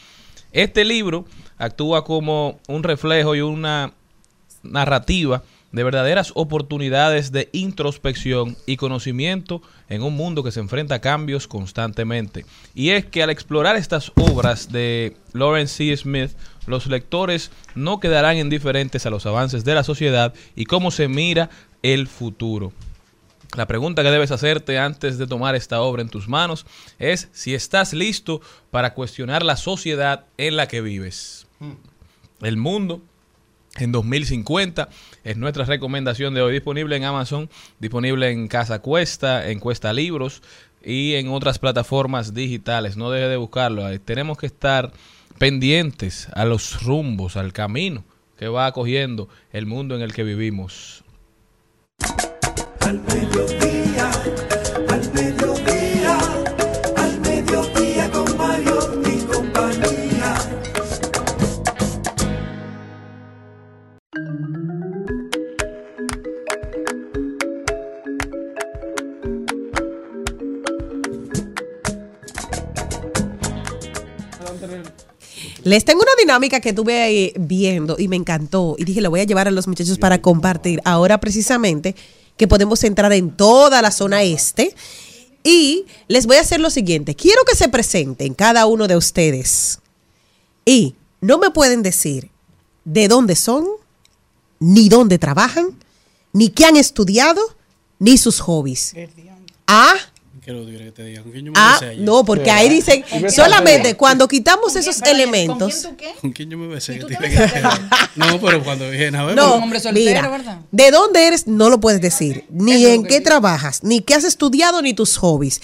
Este 0.53 0.85
libro 0.85 1.27
actúa 1.59 2.05
como 2.05 2.61
un 2.69 2.83
reflejo 2.83 3.35
y 3.35 3.41
una 3.41 3.93
narrativa 4.63 5.43
de 5.73 5.85
verdaderas 5.85 6.33
oportunidades 6.35 7.33
de 7.33 7.49
introspección 7.53 8.57
y 8.67 8.77
conocimiento 8.77 9.63
en 9.89 10.03
un 10.03 10.15
mundo 10.15 10.43
que 10.43 10.53
se 10.53 10.61
enfrenta 10.61 10.97
a 10.97 11.01
cambios 11.01 11.49
constantemente. 11.49 12.45
Y 12.75 12.91
es 12.91 13.07
que 13.07 13.23
al 13.23 13.31
explorar 13.31 13.77
estas 13.77 14.13
obras 14.17 14.71
de 14.71 15.17
Lawrence 15.33 15.75
C. 15.75 15.97
Smith, 15.97 16.31
los 16.67 16.87
lectores 16.87 17.51
no 17.75 18.01
quedarán 18.01 18.37
indiferentes 18.37 19.07
a 19.07 19.11
los 19.11 19.27
avances 19.27 19.65
de 19.65 19.75
la 19.75 19.85
sociedad 19.85 20.35
y 20.55 20.67
cómo 20.67 20.91
se 20.91 21.09
mira 21.09 21.51
el 21.83 22.07
futuro. 22.07 22.73
La 23.57 23.67
pregunta 23.67 24.03
que 24.03 24.11
debes 24.11 24.31
hacerte 24.31 24.79
antes 24.79 25.19
de 25.19 25.27
tomar 25.27 25.55
esta 25.55 25.83
obra 25.83 26.01
en 26.01 26.09
tus 26.09 26.27
manos 26.27 26.65
es 26.99 27.29
si 27.33 27.55
estás 27.55 27.93
listo 27.93 28.41
para 28.71 28.95
cuestionar 28.95 29.43
la 29.43 29.57
sociedad 29.57 30.25
en 30.39 30.57
la 30.57 30.69
que 30.69 30.81
vives. 30.81 31.47
El 32.41 32.57
mundo 32.57 33.03
en 33.77 33.93
2050 33.93 34.89
es 35.25 35.37
nuestra 35.37 35.65
recomendación 35.65 36.35
de 36.35 36.43
hoy 36.43 36.53
disponible 36.53 36.97
en 36.97 37.05
Amazon, 37.05 37.49
disponible 37.79 38.31
en 38.31 38.49
Casa 38.49 38.81
Cuesta, 38.81 39.49
en 39.49 39.61
Cuesta 39.61 39.93
Libros 39.93 40.43
y 40.85 41.15
en 41.15 41.29
otras 41.29 41.59
plataformas 41.59 42.35
digitales. 42.35 42.97
No 42.97 43.11
deje 43.11 43.29
de 43.29 43.37
buscarlo. 43.37 43.87
Tenemos 44.01 44.39
que 44.39 44.47
estar 44.47 44.93
pendientes 45.39 46.29
a 46.35 46.45
los 46.45 46.83
rumbos, 46.83 47.37
al 47.37 47.53
camino 47.53 48.05
que 48.39 48.49
va 48.49 48.73
cogiendo 48.73 49.29
el 49.53 49.67
mundo 49.67 49.95
en 49.95 50.03
el 50.03 50.13
que 50.13 50.25
vivimos. 50.25 51.05
Les 75.65 75.85
tengo 75.85 76.03
una 76.03 76.13
dinámica 76.19 76.61
que 76.61 76.73
tuve 76.73 77.01
ahí 77.01 77.33
viendo 77.39 77.97
y 77.99 78.09
me 78.09 78.17
encantó. 78.17 78.75
Y 78.79 78.85
dije, 78.85 79.01
lo 79.01 79.11
voy 79.11 79.21
a 79.21 79.25
llevar 79.25 79.49
a 79.49 79.53
los 79.53 79.69
muchachos 79.69 79.99
para 79.99 80.21
compartir. 80.21 80.81
Ahora 80.85 81.21
precisamente 81.21 81.95
que 82.37 82.49
podemos 82.49 82.83
entrar 82.85 83.13
en 83.13 83.31
toda 83.31 83.83
la 83.83 83.91
zona 83.91 84.23
este. 84.23 84.75
Y 85.45 85.87
les 86.09 86.27
voy 86.27 86.37
a 86.37 86.41
hacer 86.41 86.61
lo 86.61 86.71
siguiente. 86.71 87.15
Quiero 87.15 87.43
que 87.45 87.57
se 87.57 87.69
presenten 87.69 88.35
cada 88.35 88.67
uno 88.67 88.89
de 88.89 88.97
ustedes. 88.97 89.81
Y 90.65 90.95
no 91.21 91.39
me 91.39 91.51
pueden 91.51 91.83
decir 91.83 92.31
de 92.85 93.09
dónde 93.09 93.37
son, 93.37 93.67
ni 94.59 94.89
dónde 94.89 95.19
trabajan, 95.19 95.79
ni 96.33 96.49
qué 96.49 96.65
han 96.65 96.77
estudiado, 96.77 97.41
ni 97.99 98.19
sus 98.19 98.41
hobbies. 98.41 98.95
Ah, 99.67 99.95
¿Qué 100.45 100.51
lo 100.51 100.67
que 100.67 100.91
te 100.91 101.05
diga? 101.05 101.23
¿Con 101.23 101.31
quién 101.31 101.45
yo 101.45 101.53
me 101.53 101.61
ah, 101.61 101.75
besé 101.75 101.93
ayer? 101.93 102.03
no, 102.03 102.25
porque 102.25 102.51
ahí 102.51 102.69
dicen, 102.69 103.05
solamente 103.29 103.97
cuando 103.97 104.27
quitamos 104.27 104.75
esos 104.75 105.01
elementos. 105.03 105.89
¿Con 106.21 106.33
quién 106.33 106.51
yo 106.51 106.59
me 106.59 106.67
besé? 106.67 106.99
Que 106.99 107.05
tiene 107.05 107.31
que 107.31 107.39
ver? 107.39 107.63
no, 108.17 108.41
pero 108.41 108.65
cuando 108.65 108.91
dije, 108.91 109.07
a 109.17 109.23
ver, 109.25 109.37
No, 109.37 109.63
pero- 109.71 109.93
mira, 109.93 110.63
de 110.73 110.91
dónde 110.91 111.29
eres 111.29 111.47
no 111.47 111.71
lo 111.71 111.79
puedes 111.81 112.01
decir, 112.01 112.45
ni 112.51 112.87
en 112.87 113.05
qué 113.05 113.21
trabajas, 113.21 113.85
ni 113.85 114.01
qué 114.01 114.15
has 114.15 114.25
estudiado, 114.25 114.83
ni 114.83 114.95
tus 114.95 115.17
hobbies. 115.17 115.63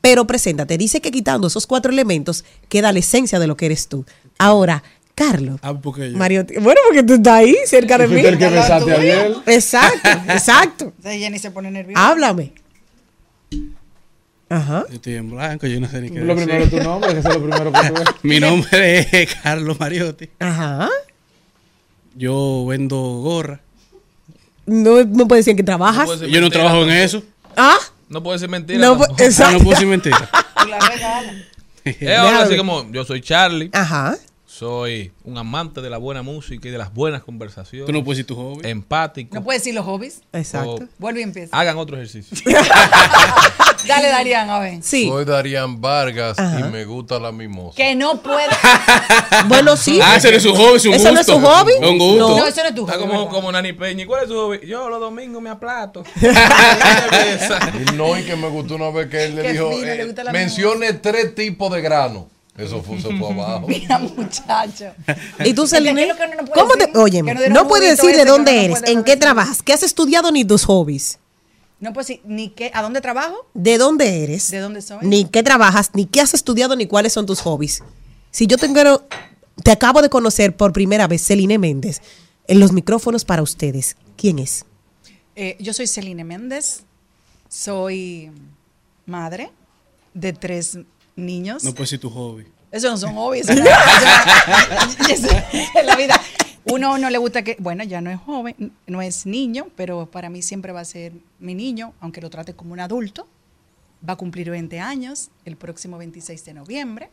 Pero 0.00 0.26
preséntate, 0.28 0.78
dice 0.78 1.00
que 1.00 1.10
quitando 1.10 1.48
esos 1.48 1.66
cuatro 1.66 1.90
elementos 1.90 2.44
queda 2.68 2.92
la 2.92 3.00
esencia 3.00 3.40
de 3.40 3.48
lo 3.48 3.56
que 3.56 3.66
eres 3.66 3.88
tú. 3.88 4.06
Ahora, 4.38 4.84
Carlos. 5.16 5.58
Ah, 5.62 5.74
porque 5.74 6.12
yo. 6.12 6.16
Mario, 6.16 6.46
bueno, 6.60 6.80
porque 6.86 7.02
tú 7.02 7.14
estás 7.14 7.34
ahí, 7.34 7.56
cerca 7.66 7.98
de 7.98 8.06
mí. 8.08 8.20
El 8.20 8.38
que 8.38 8.48
besaste 8.48 8.92
ayer. 8.92 9.36
Exacto, 9.46 10.08
exacto. 10.28 10.92
Jenny 11.02 11.38
se 11.40 11.50
pone 11.50 11.70
nerviosa. 11.70 12.08
Háblame. 12.08 12.59
Ajá. 14.50 14.84
Yo 14.88 14.96
estoy 14.96 15.14
en 15.14 15.30
blanco, 15.30 15.66
yo 15.68 15.80
no 15.80 15.88
sé 15.88 16.00
ni 16.00 16.10
qué 16.10 16.20
Lo 16.20 16.34
decir. 16.34 16.46
primero 16.48 16.64
es 16.64 16.70
tu 16.70 16.82
nombre, 16.82 17.12
que 17.14 17.20
eso 17.20 17.28
es 17.28 17.34
lo 17.36 17.40
primero 17.42 17.72
que 17.72 17.88
tú 17.88 17.94
ves. 17.94 18.04
Mi 18.22 18.40
nombre 18.40 18.98
es 19.22 19.34
Carlos 19.42 19.78
Mariotti. 19.80 20.28
Ajá. 20.40 20.88
Yo 22.16 22.66
vendo 22.66 22.96
gorra. 22.96 23.60
No, 24.66 25.04
no 25.04 25.26
puedes 25.28 25.44
decir 25.44 25.52
en 25.52 25.56
que 25.56 25.62
trabajas. 25.62 26.04
puede 26.04 26.30
Yo 26.30 26.40
no 26.40 26.50
trabajo 26.50 26.82
en 26.82 26.90
eso. 26.90 27.22
Ah, 27.56 27.78
No 28.08 28.22
puede 28.22 28.38
ser 28.40 28.48
mentira. 28.48 28.78
No, 28.80 28.96
pues, 28.98 29.40
Ah, 29.40 29.52
no 29.52 29.58
puedo 29.58 29.70
decir 29.70 29.86
mentira. 29.86 30.28
Es 31.84 32.18
ahora 32.18 32.42
así 32.42 32.56
como 32.56 32.90
yo 32.92 33.04
soy 33.04 33.20
Charlie. 33.22 33.70
Ajá. 33.72 34.16
Soy 34.60 35.10
un 35.24 35.38
amante 35.38 35.80
de 35.80 35.88
la 35.88 35.96
buena 35.96 36.20
música 36.20 36.68
y 36.68 36.70
de 36.70 36.76
las 36.76 36.92
buenas 36.92 37.22
conversaciones. 37.22 37.86
Tú 37.86 37.92
no 37.94 38.04
puedes 38.04 38.18
decir 38.18 38.26
tu 38.26 38.36
hobby. 38.36 38.68
Empático. 38.68 39.34
No 39.34 39.42
puedes 39.42 39.62
decir 39.62 39.74
los 39.74 39.86
hobbies. 39.86 40.20
Exacto. 40.34 40.72
O- 40.74 40.88
Vuelve 40.98 41.20
y 41.20 41.22
empieza. 41.22 41.58
Hagan 41.58 41.78
otro 41.78 41.96
ejercicio. 41.96 42.36
Dale, 43.88 44.08
Darían, 44.08 44.50
a 44.50 44.58
ver. 44.58 44.82
Soy 44.82 45.24
Darían 45.24 45.80
Vargas 45.80 46.38
Ajá. 46.38 46.60
y 46.60 46.64
me 46.64 46.84
gusta 46.84 47.18
la 47.18 47.32
mimosa. 47.32 47.74
Que 47.74 47.94
no 47.94 48.20
puede. 48.20 48.48
Bueno, 49.48 49.78
sí. 49.78 49.98
Ah, 50.02 50.16
ese 50.16 50.30
no 50.30 50.36
es 50.36 50.42
su 50.42 50.54
hobby, 50.54 50.76
es 50.76 50.84
un 50.84 50.92
¿Eso 50.92 51.10
no 51.10 51.20
es 51.20 51.26
gusto. 51.26 51.40
su 51.40 51.46
hobby? 51.46 51.72
Es 51.80 51.88
un 51.88 51.98
gusto. 51.98 52.28
No, 52.28 52.46
eso 52.46 52.60
no 52.62 52.68
es 52.68 52.74
tu 52.74 52.80
Está 52.82 52.92
hobby, 52.98 53.06
como, 53.08 53.18
¿verdad? 53.20 53.30
como 53.34 53.52
Nani 53.52 53.72
Peña. 53.72 54.02
¿Y 54.02 54.06
cuál 54.06 54.24
es 54.24 54.28
su 54.28 54.34
hobby? 54.34 54.60
Yo 54.66 54.90
los 54.90 55.00
domingos 55.00 55.40
me 55.40 55.48
aplato. 55.48 56.04
Y 56.20 57.96
no, 57.96 58.18
y 58.18 58.24
que 58.24 58.36
me 58.36 58.48
gustó 58.48 58.74
una 58.74 58.90
vez 58.90 59.08
que 59.08 59.24
él 59.24 59.36
le 59.36 59.52
dijo, 59.52 59.70
le 59.70 60.02
eh, 60.02 60.14
mencione 60.32 60.92
tres 60.92 61.34
tipos 61.34 61.72
de 61.72 61.80
grano. 61.80 62.28
Eso 62.60 62.82
fue, 62.82 63.00
se 63.00 63.16
fue 63.16 63.32
abajo. 63.32 63.66
Mira, 63.68 63.98
muchacho. 63.98 64.92
¿Y 65.44 65.54
tú, 65.54 65.66
Celine? 65.66 66.08
No 66.08 66.14
¿Cómo 66.52 66.72
te, 66.74 66.86
decir, 66.86 67.24
que 67.24 67.48
no 67.48 67.62
no 67.62 67.68
puedes 67.68 67.96
decir 67.96 68.16
de 68.16 68.24
dónde 68.24 68.52
no 68.52 68.60
eres, 68.76 68.82
en 68.86 69.02
qué 69.02 69.16
trabajas, 69.16 69.62
qué 69.62 69.72
has 69.72 69.82
estudiado 69.82 70.30
ni 70.30 70.44
tus 70.44 70.64
hobbies. 70.64 71.18
No 71.80 71.94
puedo 71.94 72.06
decir 72.06 72.20
ni 72.24 72.50
qué, 72.50 72.70
a 72.74 72.82
dónde 72.82 73.00
trabajo, 73.00 73.46
¿De 73.54 73.78
dónde 73.78 74.22
eres? 74.22 74.50
de 74.50 74.58
dónde 74.58 74.82
soy. 74.82 74.98
Ni 75.02 75.24
qué 75.24 75.42
trabajas, 75.42 75.90
ni 75.94 76.04
qué 76.04 76.20
has 76.20 76.34
estudiado, 76.34 76.76
ni 76.76 76.86
cuáles 76.86 77.14
son 77.14 77.24
tus 77.24 77.40
hobbies. 77.40 77.82
Si 78.30 78.46
yo 78.46 78.58
tengo, 78.58 79.06
te 79.64 79.70
acabo 79.70 80.02
de 80.02 80.10
conocer 80.10 80.54
por 80.54 80.74
primera 80.74 81.08
vez, 81.08 81.24
Celine 81.24 81.58
Méndez, 81.58 82.02
en 82.46 82.60
los 82.60 82.72
micrófonos 82.72 83.24
para 83.24 83.42
ustedes. 83.42 83.96
¿Quién 84.16 84.38
es? 84.38 84.66
Eh, 85.34 85.56
yo 85.58 85.72
soy 85.72 85.86
Celine 85.86 86.24
Méndez, 86.24 86.82
soy 87.48 88.30
madre 89.06 89.50
de 90.12 90.34
tres 90.34 90.78
niños. 91.16 91.64
No 91.64 91.72
puedes 91.72 91.90
decir 91.90 92.00
tu 92.00 92.10
hobby. 92.10 92.46
Eso 92.72 92.88
no 92.90 92.96
son 92.96 93.14
hobbies. 93.14 93.48
eso 93.48 93.62
no- 93.62 93.70
eso 95.08 95.28
es 95.52 95.84
la 95.86 95.96
vida. 95.96 96.20
Uno 96.64 96.98
no 96.98 97.10
le 97.10 97.18
gusta 97.18 97.42
que, 97.42 97.56
bueno, 97.58 97.82
ya 97.84 98.00
no 98.00 98.10
es 98.10 98.20
joven, 98.20 98.72
no 98.86 99.02
es 99.02 99.26
niño, 99.26 99.68
pero 99.76 100.06
para 100.10 100.28
mí 100.30 100.42
siempre 100.42 100.72
va 100.72 100.80
a 100.80 100.84
ser 100.84 101.12
mi 101.38 101.54
niño, 101.54 101.94
aunque 102.00 102.20
lo 102.20 102.30
trate 102.30 102.54
como 102.54 102.72
un 102.72 102.80
adulto. 102.80 103.26
Va 104.08 104.12
a 104.12 104.16
cumplir 104.16 104.50
20 104.50 104.78
años 104.80 105.30
el 105.44 105.56
próximo 105.56 105.98
26 105.98 106.44
de 106.44 106.54
noviembre. 106.54 107.10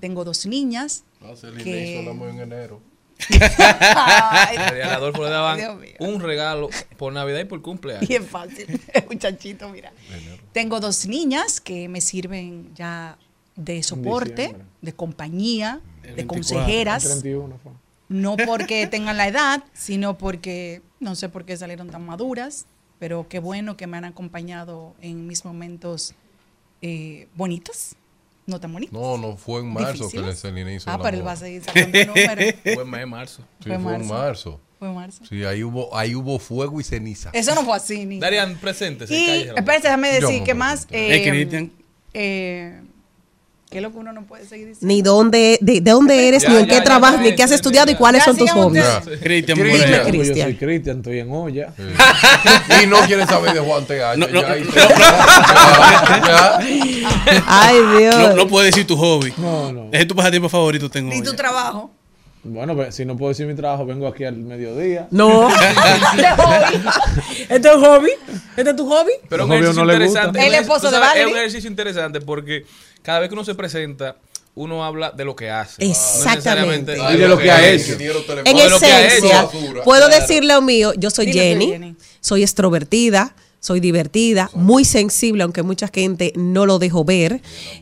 Tengo 0.00 0.24
dos 0.24 0.46
niñas. 0.46 1.04
Ah, 1.22 1.32
Celine 1.36 1.62
que- 1.64 1.90
hizo 1.92 2.00
el 2.02 2.08
amor 2.08 2.28
en 2.30 2.40
enero. 2.40 2.80
Ay, 3.28 4.56
A 4.82 4.94
Adolfo 4.94 5.22
le 5.24 5.30
daban 5.30 5.56
Dios 5.58 5.78
mío. 5.78 5.92
un 6.00 6.20
regalo 6.20 6.68
por 6.96 7.12
Navidad 7.12 7.40
y 7.40 7.44
por 7.44 7.62
cumpleaños. 7.62 8.08
Y 8.10 8.14
es 8.16 8.26
fácil, 8.26 8.80
muchachito, 9.08 9.68
mira. 9.68 9.92
Tengo 10.52 10.80
dos 10.80 11.06
niñas 11.06 11.60
que 11.60 11.88
me 11.88 12.00
sirven 12.00 12.74
ya 12.74 13.16
de 13.56 13.82
soporte, 13.82 14.42
diciembre. 14.42 14.64
de 14.80 14.92
compañía, 14.94 15.80
de 16.02 16.12
24, 16.12 16.26
consejeras. 16.26 17.04
31 17.04 17.58
fue. 17.62 17.72
No 18.08 18.36
porque 18.46 18.86
tengan 18.86 19.16
la 19.16 19.28
edad, 19.28 19.64
sino 19.72 20.18
porque 20.18 20.82
no 21.00 21.14
sé 21.14 21.28
por 21.28 21.44
qué 21.44 21.56
salieron 21.56 21.88
tan 21.90 22.04
maduras, 22.06 22.66
pero 22.98 23.26
qué 23.28 23.38
bueno 23.38 23.76
que 23.76 23.86
me 23.86 23.96
han 23.96 24.04
acompañado 24.04 24.94
en 25.00 25.26
mis 25.26 25.44
momentos 25.44 26.14
eh, 26.82 27.28
bonitos, 27.34 27.94
no 28.46 28.58
tan 28.60 28.72
bonitos. 28.72 28.92
No, 29.00 29.16
no, 29.18 29.36
fue 29.36 29.60
en 29.60 29.72
marzo 29.72 30.08
que 30.10 30.18
Difíciles. 30.18 30.26
le 30.26 30.34
Celine 30.50 30.74
hizo 30.74 30.90
Ah, 30.90 30.98
pero 31.02 31.16
él 31.16 31.26
va 31.26 31.32
a 31.32 31.36
seguir 31.36 31.62
sacando 31.64 31.98
números. 32.06 32.54
Fue 32.62 32.82
en 33.02 33.08
marzo. 33.08 33.42
Sí, 33.62 33.68
Fue 33.68 33.78
fue, 33.78 33.94
en 33.94 33.98
marzo. 34.08 34.14
marzo. 34.14 34.60
Fue 34.78 34.88
en 34.88 34.94
marzo. 34.94 35.24
Sí, 35.26 35.44
ahí 35.44 35.62
hubo, 35.62 35.96
ahí 35.96 36.14
hubo 36.14 36.38
fuego 36.40 36.80
y 36.80 36.84
ceniza. 36.84 37.30
Eso 37.32 37.54
no 37.54 37.62
fue 37.64 37.76
así, 37.76 38.04
ni. 38.04 38.18
Darían, 38.18 38.56
preséntese. 38.58 39.14
Y 39.14 39.26
espérate, 39.56 39.82
déjame 39.82 40.08
decir 40.20 40.42
que 40.42 40.54
más. 40.54 40.86
eh, 40.90 41.28
Cristian. 41.28 41.72
eh, 42.14 42.82
¿Qué 43.72 43.78
es 43.78 43.82
lo 43.82 43.90
que 43.90 43.96
uno 43.96 44.12
no 44.12 44.26
puede 44.26 44.44
seguir 44.44 44.68
diciendo? 44.68 44.86
Ni 44.86 45.00
dónde, 45.00 45.58
de, 45.62 45.80
de 45.80 45.90
dónde 45.90 46.28
eres, 46.28 46.42
Ya, 46.42 46.50
ni 46.50 46.56
en 46.56 46.66
ya, 46.66 46.74
qué 46.74 46.80
trabajas, 46.82 47.20
ni 47.22 47.34
qué 47.34 47.42
has 47.42 47.48
ya, 47.48 47.56
estudiado 47.56 47.90
y 47.90 47.94
cuáles 47.94 48.22
son 48.22 48.36
tus 48.36 48.50
hobbies. 48.50 48.84
Cristian. 49.22 49.56
Yo 49.58 49.64
soy 49.64 50.56
Cristian, 50.56 50.98
estoy 50.98 51.20
en 51.20 51.32
olla. 51.32 51.72
y 52.82 52.86
no 52.86 52.98
quiere 53.06 53.26
saber 53.26 53.54
de 53.54 53.60
Juan 53.60 53.86
T.H. 53.86 54.18
No, 54.18 54.26
no, 54.28 54.42
no. 54.42 54.48
Ay, 57.46 57.76
Dios. 57.98 58.16
No, 58.16 58.36
no 58.36 58.46
puedes 58.46 58.74
decir 58.74 58.86
tu 58.86 58.94
hobby. 58.96 59.32
No, 59.38 59.72
no. 59.72 59.88
Es 59.90 60.06
tu 60.06 60.14
pasatiempo 60.14 60.50
favorito, 60.50 60.90
tengo. 60.90 61.10
Ni 61.10 61.22
tu 61.22 61.32
trabajo. 61.32 61.90
Bueno, 62.44 62.74
pues, 62.74 62.94
si 62.94 63.04
no 63.04 63.16
puedo 63.16 63.28
decir 63.28 63.46
mi 63.46 63.54
trabajo, 63.54 63.86
vengo 63.86 64.06
aquí 64.08 64.24
al 64.24 64.36
mediodía. 64.36 65.06
No. 65.12 65.48
¿Este 67.48 67.68
es 67.68 67.74
un 67.74 67.82
hobby? 67.84 68.10
¿Este 68.56 68.70
es 68.70 68.76
tu 68.76 68.88
hobby? 68.88 69.12
Pero 69.28 69.44
un 69.46 69.52
ejercicio 69.52 69.80
no 69.80 69.86
le 69.86 69.94
interesante. 69.94 70.28
gusta. 70.38 70.46
El 70.46 70.54
Es- 70.54 70.60
esposo 70.62 70.80
tú 70.80 70.86
de 70.86 70.92
sabes, 70.92 71.06
Es 71.08 71.12
Valerie. 71.14 71.32
un 71.32 71.38
ejercicio 71.38 71.70
interesante 71.70 72.20
porque 72.20 72.64
cada 73.02 73.20
vez 73.20 73.28
que 73.28 73.34
uno 73.34 73.44
se 73.44 73.54
presenta, 73.54 74.16
uno 74.54 74.84
habla 74.84 75.10
de 75.12 75.24
lo 75.24 75.36
que 75.36 75.50
hace. 75.50 75.84
Exactamente. 75.84 76.96
No 76.96 77.12
Y 77.12 77.16
de 77.16 77.28
lo 77.28 77.38
que 77.38 77.50
ha 77.50 77.68
es. 77.70 77.88
hecho. 77.88 77.98
En 78.44 78.58
esencia, 78.58 79.48
puedo 79.84 80.06
Claro. 80.08 80.20
decir 80.20 80.44
lo 80.44 80.60
mío, 80.62 80.92
yo 80.96 81.10
soy 81.10 81.32
Jenny. 81.32 81.94
soy 82.20 82.42
extrovertida, 82.42 83.34
soy 83.62 83.78
divertida, 83.78 84.50
muy 84.54 84.84
sensible, 84.84 85.44
aunque 85.44 85.62
mucha 85.62 85.86
gente 85.86 86.32
no 86.34 86.66
lo 86.66 86.80
dejo 86.80 87.04
ver. 87.04 87.40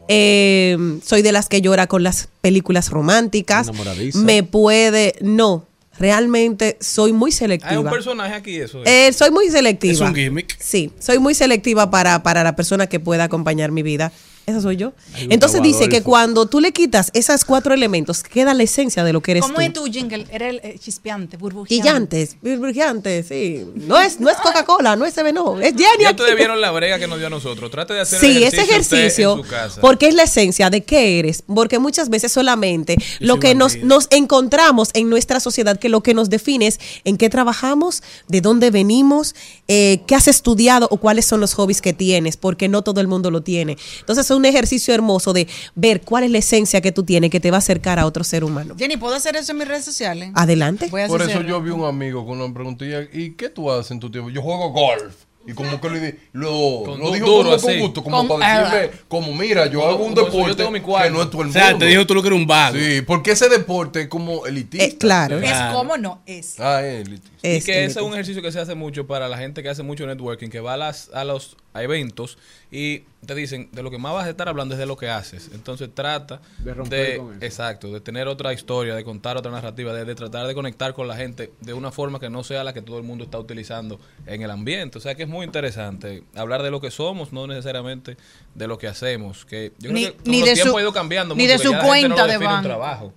Eh, 0.08 0.76
soy 1.02 1.22
de 1.22 1.32
las 1.32 1.48
que 1.48 1.62
llora 1.62 1.86
con 1.86 2.02
las 2.02 2.28
películas 2.42 2.90
románticas. 2.90 3.70
Me 4.14 4.42
puede, 4.42 5.14
no, 5.22 5.64
realmente 5.98 6.76
soy 6.80 7.14
muy 7.14 7.30
Hay 7.30 7.32
un 7.32 7.38
selectiva. 7.38 7.90
personaje 7.90 8.34
aquí, 8.34 8.56
eso. 8.56 8.82
es. 8.84 8.88
Eh, 8.90 9.12
soy 9.14 9.30
muy 9.30 9.48
selectiva. 9.48 9.92
Es 9.94 10.00
un 10.02 10.14
gimmick. 10.14 10.54
Sí, 10.60 10.90
soy 10.98 11.18
muy 11.18 11.34
selectiva 11.34 11.90
para, 11.90 12.22
para 12.22 12.44
la 12.44 12.54
persona 12.54 12.86
que 12.86 13.00
pueda 13.00 13.24
acompañar 13.24 13.70
mi 13.72 13.82
vida. 13.82 14.12
Esa 14.50 14.60
soy 14.60 14.76
yo. 14.76 14.92
Entonces 15.28 15.62
dice 15.62 15.88
que 15.88 16.02
cuando 16.02 16.46
tú 16.46 16.60
le 16.60 16.72
quitas 16.72 17.10
esos 17.14 17.44
cuatro 17.44 17.74
elementos, 17.74 18.22
queda 18.22 18.54
la 18.54 18.62
esencia 18.62 19.04
de 19.04 19.12
lo 19.12 19.20
que 19.20 19.32
eres 19.32 19.42
¿Cómo 19.42 19.54
tú. 19.56 19.60
es 19.60 19.72
tu 19.72 19.84
jingle? 19.86 20.26
Era 20.30 20.48
el 20.48 20.60
eh, 20.62 20.76
chispeante, 20.78 21.36
burbujeante. 21.36 21.74
Brillantes, 21.82 22.36
brillantes, 22.40 23.26
sí. 23.28 23.64
No 23.74 23.98
es, 24.00 24.20
no 24.20 24.28
es 24.30 24.36
Coca-Cola, 24.38 24.96
no 24.96 25.04
es 25.06 25.14
Sevenó, 25.14 25.60
es 25.60 25.72
Jenny. 25.72 26.02
Ya 26.04 26.10
ustedes 26.10 26.36
vieron 26.36 26.60
la 26.60 26.70
brega 26.70 26.98
que 26.98 27.06
nos 27.06 27.18
dio 27.18 27.26
a 27.26 27.30
nosotros. 27.30 27.70
Trate 27.70 27.94
de 27.94 28.00
hacer 28.00 28.20
Sí, 28.20 28.42
ese 28.44 28.62
ejercicio 28.62 29.32
en 29.38 29.42
su 29.44 29.48
casa. 29.48 29.80
porque 29.80 30.08
es 30.08 30.14
la 30.14 30.24
esencia 30.24 30.70
de 30.70 30.82
qué 30.82 31.18
eres, 31.18 31.42
porque 31.46 31.78
muchas 31.78 32.08
veces 32.08 32.32
solamente 32.32 32.96
lo 33.18 33.38
que 33.40 33.54
nos, 33.54 33.76
nos 33.78 34.08
encontramos 34.10 34.90
en 34.94 35.08
nuestra 35.10 35.40
sociedad, 35.40 35.78
que 35.78 35.88
lo 35.88 36.02
que 36.02 36.14
nos 36.14 36.30
define 36.30 36.66
es 36.66 36.80
en 37.04 37.16
qué 37.16 37.28
trabajamos, 37.30 38.02
de 38.28 38.40
dónde 38.40 38.70
venimos, 38.70 39.34
eh, 39.68 40.00
qué 40.06 40.14
has 40.14 40.28
estudiado 40.28 40.88
o 40.90 40.96
cuáles 40.98 41.26
son 41.26 41.40
los 41.40 41.54
hobbies 41.54 41.80
que 41.82 41.92
tienes, 41.92 42.36
porque 42.36 42.68
no 42.68 42.82
todo 42.82 43.00
el 43.00 43.08
mundo 43.08 43.30
lo 43.30 43.42
tiene. 43.42 43.76
Entonces 44.00 44.24
es 44.26 44.30
un 44.40 44.46
ejercicio 44.46 44.92
hermoso 44.92 45.32
de 45.32 45.46
ver 45.74 46.00
cuál 46.00 46.24
es 46.24 46.30
la 46.30 46.38
esencia 46.38 46.80
que 46.80 46.90
tú 46.92 47.04
tienes 47.04 47.30
que 47.30 47.38
te 47.40 47.50
va 47.50 47.58
a 47.58 47.60
acercar 47.60 47.98
a 47.98 48.06
otro 48.06 48.24
ser 48.24 48.42
humano. 48.42 48.74
Jenny, 48.78 48.96
¿puedo 48.96 49.14
hacer 49.14 49.36
eso 49.36 49.52
en 49.52 49.58
mis 49.58 49.68
redes 49.68 49.84
sociales? 49.84 50.30
Adelante. 50.34 50.88
Voy 50.90 51.02
a 51.02 51.06
Por 51.06 51.22
eso 51.22 51.42
yo 51.42 51.60
vi 51.62 51.70
un 51.70 51.84
amigo 51.84 52.26
con 52.26 52.40
una 52.40 52.52
preguntilla, 52.52 53.02
¿y 53.12 53.30
qué 53.32 53.48
tú 53.50 53.70
haces 53.70 53.92
en 53.92 54.00
tu 54.00 54.10
tiempo? 54.10 54.30
Yo 54.30 54.42
juego 54.42 54.70
golf. 54.70 55.14
Y 55.46 55.54
como 55.54 55.80
que 55.80 55.88
le 55.88 56.00
di- 56.00 56.18
lo, 56.32 56.82
Con 56.84 57.00
lo 57.00 57.10
dijo 57.12 57.24
duro, 57.26 57.50
como 57.56 57.60
con 57.62 57.78
gusto, 57.78 58.04
como 58.04 58.28
Con- 58.28 58.40
para 58.40 58.70
decirle, 58.70 58.98
como 59.08 59.34
mira, 59.34 59.66
yo 59.68 59.88
hago 59.88 60.04
un 60.04 60.14
deporte 60.14 60.54
tengo 60.54 60.70
mi 60.70 60.80
cuarto. 60.80 61.08
que 61.08 61.14
no 61.16 61.22
es 61.22 61.30
todo 61.30 61.42
el 61.42 61.48
O 61.48 61.52
sea, 61.52 61.78
te 61.78 61.86
dijo 61.86 62.06
tú 62.06 62.14
lo 62.14 62.20
que 62.20 62.28
era 62.28 62.36
un 62.36 62.46
vago. 62.46 62.76
Sí, 62.76 63.00
porque 63.06 63.30
ese 63.32 63.48
deporte 63.48 64.02
es 64.02 64.08
como 64.08 64.44
elitista. 64.44 64.84
Eh, 64.84 64.96
claro. 64.98 65.38
Es 65.38 65.44
Claro. 65.50 65.78
como 65.78 65.96
no 65.96 66.20
es. 66.26 66.60
Ah, 66.60 66.82
es 66.84 67.06
elitista. 67.06 67.39
Y 67.42 67.56
Es 67.56 67.64
que 67.64 67.72
que- 67.72 67.84
ese 67.84 68.00
es 68.00 68.04
un 68.04 68.12
ejercicio 68.12 68.42
que 68.42 68.52
se 68.52 68.60
hace 68.60 68.74
mucho 68.74 69.06
para 69.06 69.28
la 69.28 69.38
gente 69.38 69.62
que 69.62 69.68
hace 69.70 69.82
mucho 69.82 70.06
networking, 70.06 70.48
que 70.48 70.60
va 70.60 70.74
a, 70.74 70.76
las, 70.76 71.10
a 71.14 71.24
los 71.24 71.56
a 71.72 71.82
eventos 71.84 72.36
y 72.72 73.04
te 73.24 73.34
dicen, 73.34 73.68
de 73.72 73.82
lo 73.84 73.90
que 73.92 73.98
más 73.98 74.12
vas 74.12 74.26
a 74.26 74.30
estar 74.30 74.48
hablando 74.48 74.74
es 74.74 74.78
de 74.80 74.86
lo 74.86 74.96
que 74.96 75.08
haces. 75.08 75.50
Entonces 75.54 75.88
trata 75.94 76.40
De 76.58 76.74
romper 76.74 77.16
con 77.18 77.34
eso. 77.36 77.44
exacto, 77.44 77.92
de 77.92 78.00
tener 78.00 78.26
otra 78.28 78.52
historia, 78.52 78.94
de 78.96 79.04
contar 79.04 79.36
otra 79.36 79.50
narrativa, 79.52 79.92
de, 79.94 80.04
de 80.04 80.14
tratar 80.16 80.46
de 80.48 80.54
conectar 80.54 80.92
con 80.94 81.06
la 81.08 81.16
gente 81.16 81.52
de 81.60 81.72
una 81.72 81.92
forma 81.92 82.18
que 82.20 82.28
no 82.28 82.42
sea 82.42 82.64
la 82.64 82.72
que 82.72 82.82
todo 82.82 82.98
el 82.98 83.04
mundo 83.04 83.24
está 83.24 83.38
utilizando 83.38 84.00
en 84.26 84.42
el 84.42 84.50
ambiente. 84.50 84.98
O 84.98 85.00
sea 85.00 85.14
que 85.14 85.22
es 85.22 85.28
muy 85.28 85.46
interesante 85.46 86.24
hablar 86.34 86.62
de 86.62 86.70
lo 86.70 86.80
que 86.80 86.90
somos, 86.90 87.32
no 87.32 87.46
necesariamente 87.46 88.16
de 88.54 88.66
lo 88.66 88.76
que 88.78 88.88
hacemos. 88.88 89.44
Que 89.46 89.72
yo 89.78 89.92
Ni- 89.92 90.06
creo 90.06 90.16
que 90.24 90.30
ni 90.30 90.40
los 90.40 90.48
de 90.48 90.54
tiempos 90.54 90.72
su- 90.72 90.78
ha 90.78 90.82
ido 90.82 90.92
cambiando 90.92 91.34
ni 91.36 91.44
mucho, 91.44 91.52
de 91.52 91.64
su 91.64 91.72
no 91.72 91.82
cuenta 91.82 92.26
de 92.26 92.38
banco. 92.38 92.62
trabajo. 92.68 93.14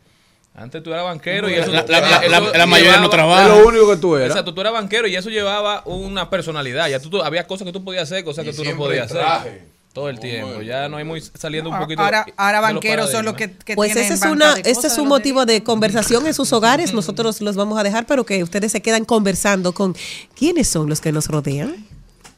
Antes 0.56 0.84
tú 0.84 0.92
eras 0.92 1.04
banquero 1.06 1.50
y 1.50 1.56
La- 1.56 1.62
eso, 1.64 1.72
la- 1.72 1.84
la- 1.88 2.18
eso 2.18 2.30
la- 2.30 2.58
la 2.60 2.66
mayoría 2.68 3.00
no 3.00 3.10
trabaja. 3.10 3.44
Es 3.44 3.50
lo 3.50 3.68
único 3.68 3.90
que 3.90 3.98
tú 3.98 4.16
eras. 4.16 4.30
Exacto, 4.30 4.54
tú 4.54 4.62
eras 4.62 4.74
banquero 4.74 5.08
y 5.08 5.16
eso 5.16 5.30
llevaba 5.32 5.82
una 5.86 6.30
personalidad. 6.30 6.88
Ya 6.90 7.00
tú, 7.00 7.10
tú- 7.10 7.24
había 7.24 7.48
cosas 7.48 7.66
que 7.66 7.74
tú 7.74 7.84
podías 7.84 8.04
hacer, 8.04 8.24
cosas 8.24 8.46
Y 8.46 8.50
que 8.52 8.56
tú 8.56 8.64
no 8.64 8.76
podías 8.78 9.06
hacer. 9.08 9.18
traje. 9.20 9.74
Todo 9.94 10.10
el 10.10 10.20
tiempo. 10.20 10.62
Ya 10.64 10.90
no 10.90 10.98
hay 10.98 11.04
muy 11.04 11.22
saliendo 11.22 11.70
un 11.70 11.78
poquito. 11.78 12.02
ahora, 12.02 12.24
de- 12.26 12.34
ahora 12.38 12.62
banqueros 12.62 13.12
son 13.12 13.26
los 13.26 13.36
que, 13.36 13.52
que 13.52 13.76
Pues 13.76 13.94
tienen 13.94 14.12
ese 14.12 14.26
es, 14.26 14.32
una, 14.32 14.56
cosas 14.56 14.94
es 14.94 14.98
un 14.98 15.08
motivo 15.08 15.46
de 15.46 15.64
conversación 15.64 16.26
en 16.28 16.34
sus 16.34 16.52
hogares. 16.54 16.94
Nosotros 16.94 17.42
los 17.42 17.56
vamos 17.56 17.80
a 17.80 17.84
dejar, 17.84 18.06
pero 18.08 18.24
que 18.26 18.42
ustedes 18.44 18.72
se 18.72 18.82
quedan 18.82 19.06
conversando 19.06 19.72
con 19.74 19.96
quiénes 20.36 20.68
son 20.68 20.90
los 20.90 21.00
que 21.02 21.12
nos 21.12 21.28
rodean. 21.28 21.76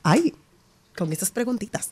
Ay, 0.03 0.33
con 0.97 1.11
estas 1.13 1.31
preguntitas. 1.31 1.91